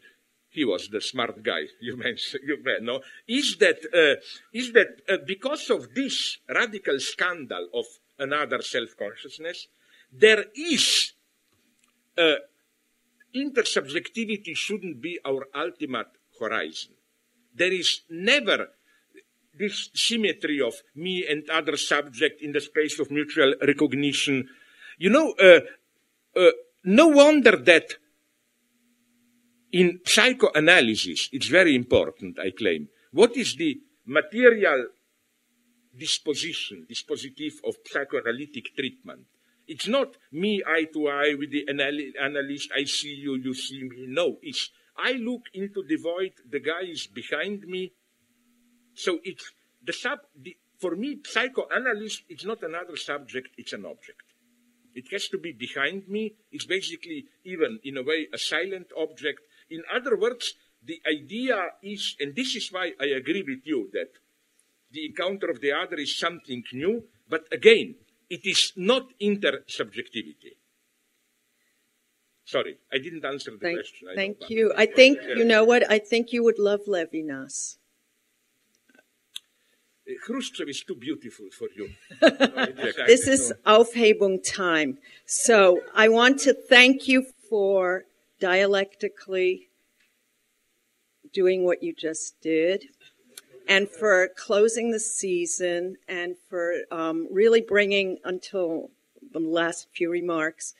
he 0.50 0.64
was 0.64 0.88
the 0.88 1.00
smart 1.00 1.42
guy 1.42 1.62
you 1.80 1.96
mentioned, 1.96 2.42
you 2.46 2.80
know, 2.80 3.00
is 3.26 3.56
that, 3.58 3.78
uh, 3.94 4.20
is 4.52 4.72
that 4.72 5.02
uh, 5.08 5.18
because 5.26 5.70
of 5.70 5.94
this 5.94 6.38
radical 6.48 6.98
scandal 6.98 7.68
of 7.74 7.86
another 8.18 8.60
self-consciousness, 8.62 9.68
there 10.12 10.46
is 10.56 11.12
uh, 12.16 12.34
intersubjectivity 13.34 14.56
shouldn't 14.56 15.00
be 15.00 15.18
our 15.24 15.46
ultimate 15.54 16.08
horizon. 16.40 16.92
There 17.54 17.72
is 17.72 18.02
never 18.10 18.68
this 19.58 19.90
symmetry 19.94 20.60
of 20.60 20.74
me 20.94 21.26
and 21.28 21.48
other 21.50 21.76
subject 21.76 22.40
in 22.40 22.52
the 22.52 22.60
space 22.60 23.00
of 23.00 23.10
mutual 23.10 23.54
recognition. 23.60 24.48
You 24.98 25.10
know, 25.10 25.34
uh, 25.40 25.60
uh, 26.38 26.50
no 26.84 27.08
wonder 27.08 27.56
that 27.56 27.94
in 29.72 30.00
psychoanalysis, 30.04 31.28
it's 31.32 31.48
very 31.48 31.74
important, 31.74 32.38
I 32.38 32.50
claim. 32.50 32.88
What 33.12 33.36
is 33.36 33.56
the 33.56 33.80
material 34.06 34.86
disposition, 35.96 36.86
dispositive 36.88 37.54
of 37.66 37.76
psychoanalytic 37.84 38.74
treatment? 38.76 39.26
It's 39.68 39.86
not 39.86 40.16
me 40.32 40.62
eye 40.66 40.86
to 40.94 41.08
eye 41.08 41.34
with 41.38 41.50
the 41.50 41.66
anal- 41.68 42.12
analyst, 42.20 42.70
I 42.74 42.84
see 42.84 43.14
you, 43.14 43.36
you 43.36 43.54
see 43.54 43.84
me. 43.84 44.06
No, 44.08 44.38
it's 44.42 44.70
I 44.96 45.12
look 45.12 45.42
into 45.54 45.84
the 45.86 45.96
void, 45.96 46.32
the 46.50 46.58
guy 46.58 46.82
is 46.82 47.06
behind 47.06 47.62
me. 47.62 47.92
So 48.94 49.20
it's 49.22 49.52
the 49.84 49.92
sub, 49.92 50.20
the, 50.34 50.56
for 50.78 50.96
me, 50.96 51.18
psychoanalyst 51.24 52.24
is 52.28 52.44
not 52.44 52.62
another 52.62 52.96
subject, 52.96 53.48
it's 53.56 53.72
an 53.72 53.84
object. 53.84 54.22
It 54.94 55.04
has 55.12 55.28
to 55.28 55.38
be 55.38 55.52
behind 55.52 56.08
me. 56.08 56.34
It's 56.50 56.66
basically 56.66 57.26
even 57.44 57.78
in 57.84 57.98
a 57.98 58.02
way 58.02 58.26
a 58.32 58.38
silent 58.38 58.88
object. 58.96 59.40
In 59.70 59.82
other 59.94 60.16
words, 60.16 60.54
the 60.84 61.00
idea 61.06 61.68
is, 61.82 62.16
and 62.18 62.34
this 62.34 62.56
is 62.56 62.72
why 62.72 62.92
I 63.00 63.06
agree 63.06 63.44
with 63.46 63.60
you 63.64 63.90
that 63.92 64.10
the 64.90 65.06
encounter 65.06 65.50
of 65.50 65.60
the 65.60 65.72
other 65.72 65.96
is 65.96 66.18
something 66.18 66.64
new, 66.72 67.04
but 67.28 67.46
again, 67.52 67.94
it 68.30 68.44
is 68.44 68.72
not 68.76 69.08
intersubjectivity. 69.20 70.56
Sorry, 72.44 72.78
I 72.92 72.98
didn't 72.98 73.24
answer 73.24 73.50
the 73.50 73.58
Thank, 73.58 73.76
question. 73.76 74.08
I 74.10 74.14
thank 74.14 74.40
know, 74.40 74.46
you. 74.48 74.72
I 74.76 74.86
think, 74.86 75.18
you 75.36 75.44
know 75.44 75.64
what? 75.64 75.90
I 75.90 75.98
think 75.98 76.32
you 76.32 76.42
would 76.44 76.58
love 76.58 76.80
Levinas. 76.88 77.76
Uh, 80.08 80.14
Khrushchev 80.24 80.66
is 80.68 80.82
too 80.82 80.94
beautiful 80.94 81.46
for 81.52 81.68
you. 81.76 81.90
This 83.06 83.26
is 83.26 83.52
Aufhebung 83.66 84.38
time. 84.42 84.98
So 85.26 85.82
I 85.94 86.08
want 86.08 86.38
to 86.40 86.54
thank 86.54 87.06
you 87.06 87.26
for 87.50 88.04
dialectically 88.40 89.68
doing 91.32 91.64
what 91.64 91.82
you 91.82 91.92
just 91.92 92.40
did 92.40 92.86
and 93.68 93.88
for 93.88 94.28
closing 94.36 94.90
the 94.90 95.00
season 95.00 95.96
and 96.08 96.36
for 96.48 96.74
um, 96.90 97.28
really 97.30 97.60
bringing 97.60 98.18
until 98.24 98.90
the 99.32 99.38
last 99.38 99.88
few 99.94 100.10
remarks 100.10 100.74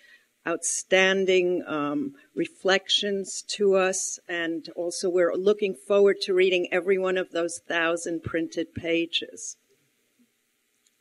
outstanding 0.47 1.63
um, 1.67 2.15
reflections 2.35 3.43
to 3.47 3.77
us 3.77 4.19
and 4.29 4.71
also 4.75 5.09
we're 5.11 5.35
looking 5.35 5.75
forward 5.75 6.17
to 6.23 6.33
reading 6.33 6.67
every 6.73 6.99
one 6.99 7.19
of 7.19 7.31
those 7.33 7.61
thousand 7.69 8.23
printed 8.23 8.75
pages 8.75 9.57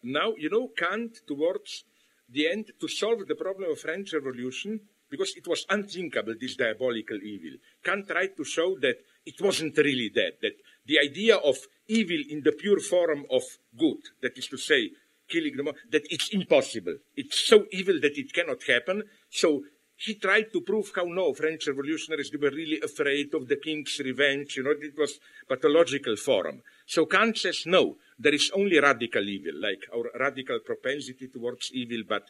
Now, 0.03 0.34
you 0.38 0.49
know, 0.49 0.69
Kant, 0.69 1.22
towards 1.27 1.84
the 2.30 2.47
end, 2.47 2.72
to 2.80 2.88
solve 2.88 3.27
the 3.27 3.35
problem 3.35 3.72
of 3.72 3.80
French 3.80 4.14
Revolution, 4.14 4.80
because 5.09 5.35
it 5.35 5.47
was 5.47 5.65
unthinkable, 5.69 6.35
this 6.39 6.55
diabolical 6.55 7.18
evil, 7.23 7.57
Kant 7.84 8.07
tried 8.07 8.35
to 8.38 8.43
show 8.43 8.77
that 8.80 8.97
it 9.26 9.41
wasn't 9.41 9.77
really 9.77 10.09
that. 10.15 10.39
That 10.41 10.55
the 10.88 10.99
idea 10.99 11.35
of 11.35 11.57
evil 11.88 12.22
in 12.30 12.41
the 12.43 12.51
pure 12.51 12.80
form 12.80 13.26
of 13.30 13.43
good, 13.77 13.97
that 14.22 14.38
is 14.38 14.47
to 14.47 14.57
say, 14.57 14.91
killing 15.27 15.57
them, 15.57 15.69
that 15.91 16.03
it's 16.09 16.30
impossible. 16.30 16.95
It's 17.15 17.39
so 17.39 17.65
evil 17.72 17.99
that 18.01 18.18
it 18.18 18.34
cannot 18.34 18.64
happen. 18.64 19.03
So 19.30 19.64
he 19.97 20.14
tried 20.15 20.53
to 20.53 20.61
prove 20.61 20.91
how 20.95 21.05
no, 21.05 21.34
French 21.34 21.68
revolutionaries 21.68 22.30
they 22.30 22.38
were 22.38 22.55
really 22.55 22.80
afraid 22.81 23.34
of 23.34 23.47
the 23.47 23.57
king's 23.57 23.99
revenge. 24.03 24.55
You 24.55 24.64
know, 24.64 24.72
it 24.72 24.97
was 24.97 25.19
a 25.43 25.55
pathological 25.55 26.15
form. 26.15 26.61
So 26.85 27.05
Kant 27.05 27.38
says 27.38 27.64
no, 27.65 27.97
there 28.18 28.34
is 28.34 28.51
only 28.53 28.80
radical 28.80 29.27
evil, 29.27 29.59
like 29.59 29.84
our 29.93 30.09
radical 30.19 30.59
propensity 30.59 31.27
towards 31.27 31.72
evil, 31.73 32.03
but 32.07 32.30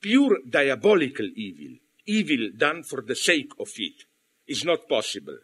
pure 0.00 0.38
diabolical 0.48 1.28
evil, 1.34 1.76
evil 2.06 2.50
done 2.56 2.82
for 2.82 3.00
the 3.00 3.16
sake 3.16 3.52
of 3.58 3.70
it, 3.76 4.04
is 4.46 4.64
not 4.64 4.88
possible. 4.88 5.38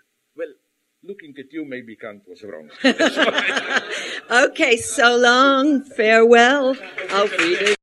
Looking 1.05 1.35
at 1.37 1.53
you, 1.53 1.65
maybe 1.65 1.97
Kant 1.97 2.23
was 2.29 2.43
wrong. 2.45 2.71
Okay, 4.31 4.77
so 4.77 5.17
long. 5.17 5.83
Farewell. 5.83 6.77
Auf 7.13 7.31
Wiedersehen. 7.39 7.82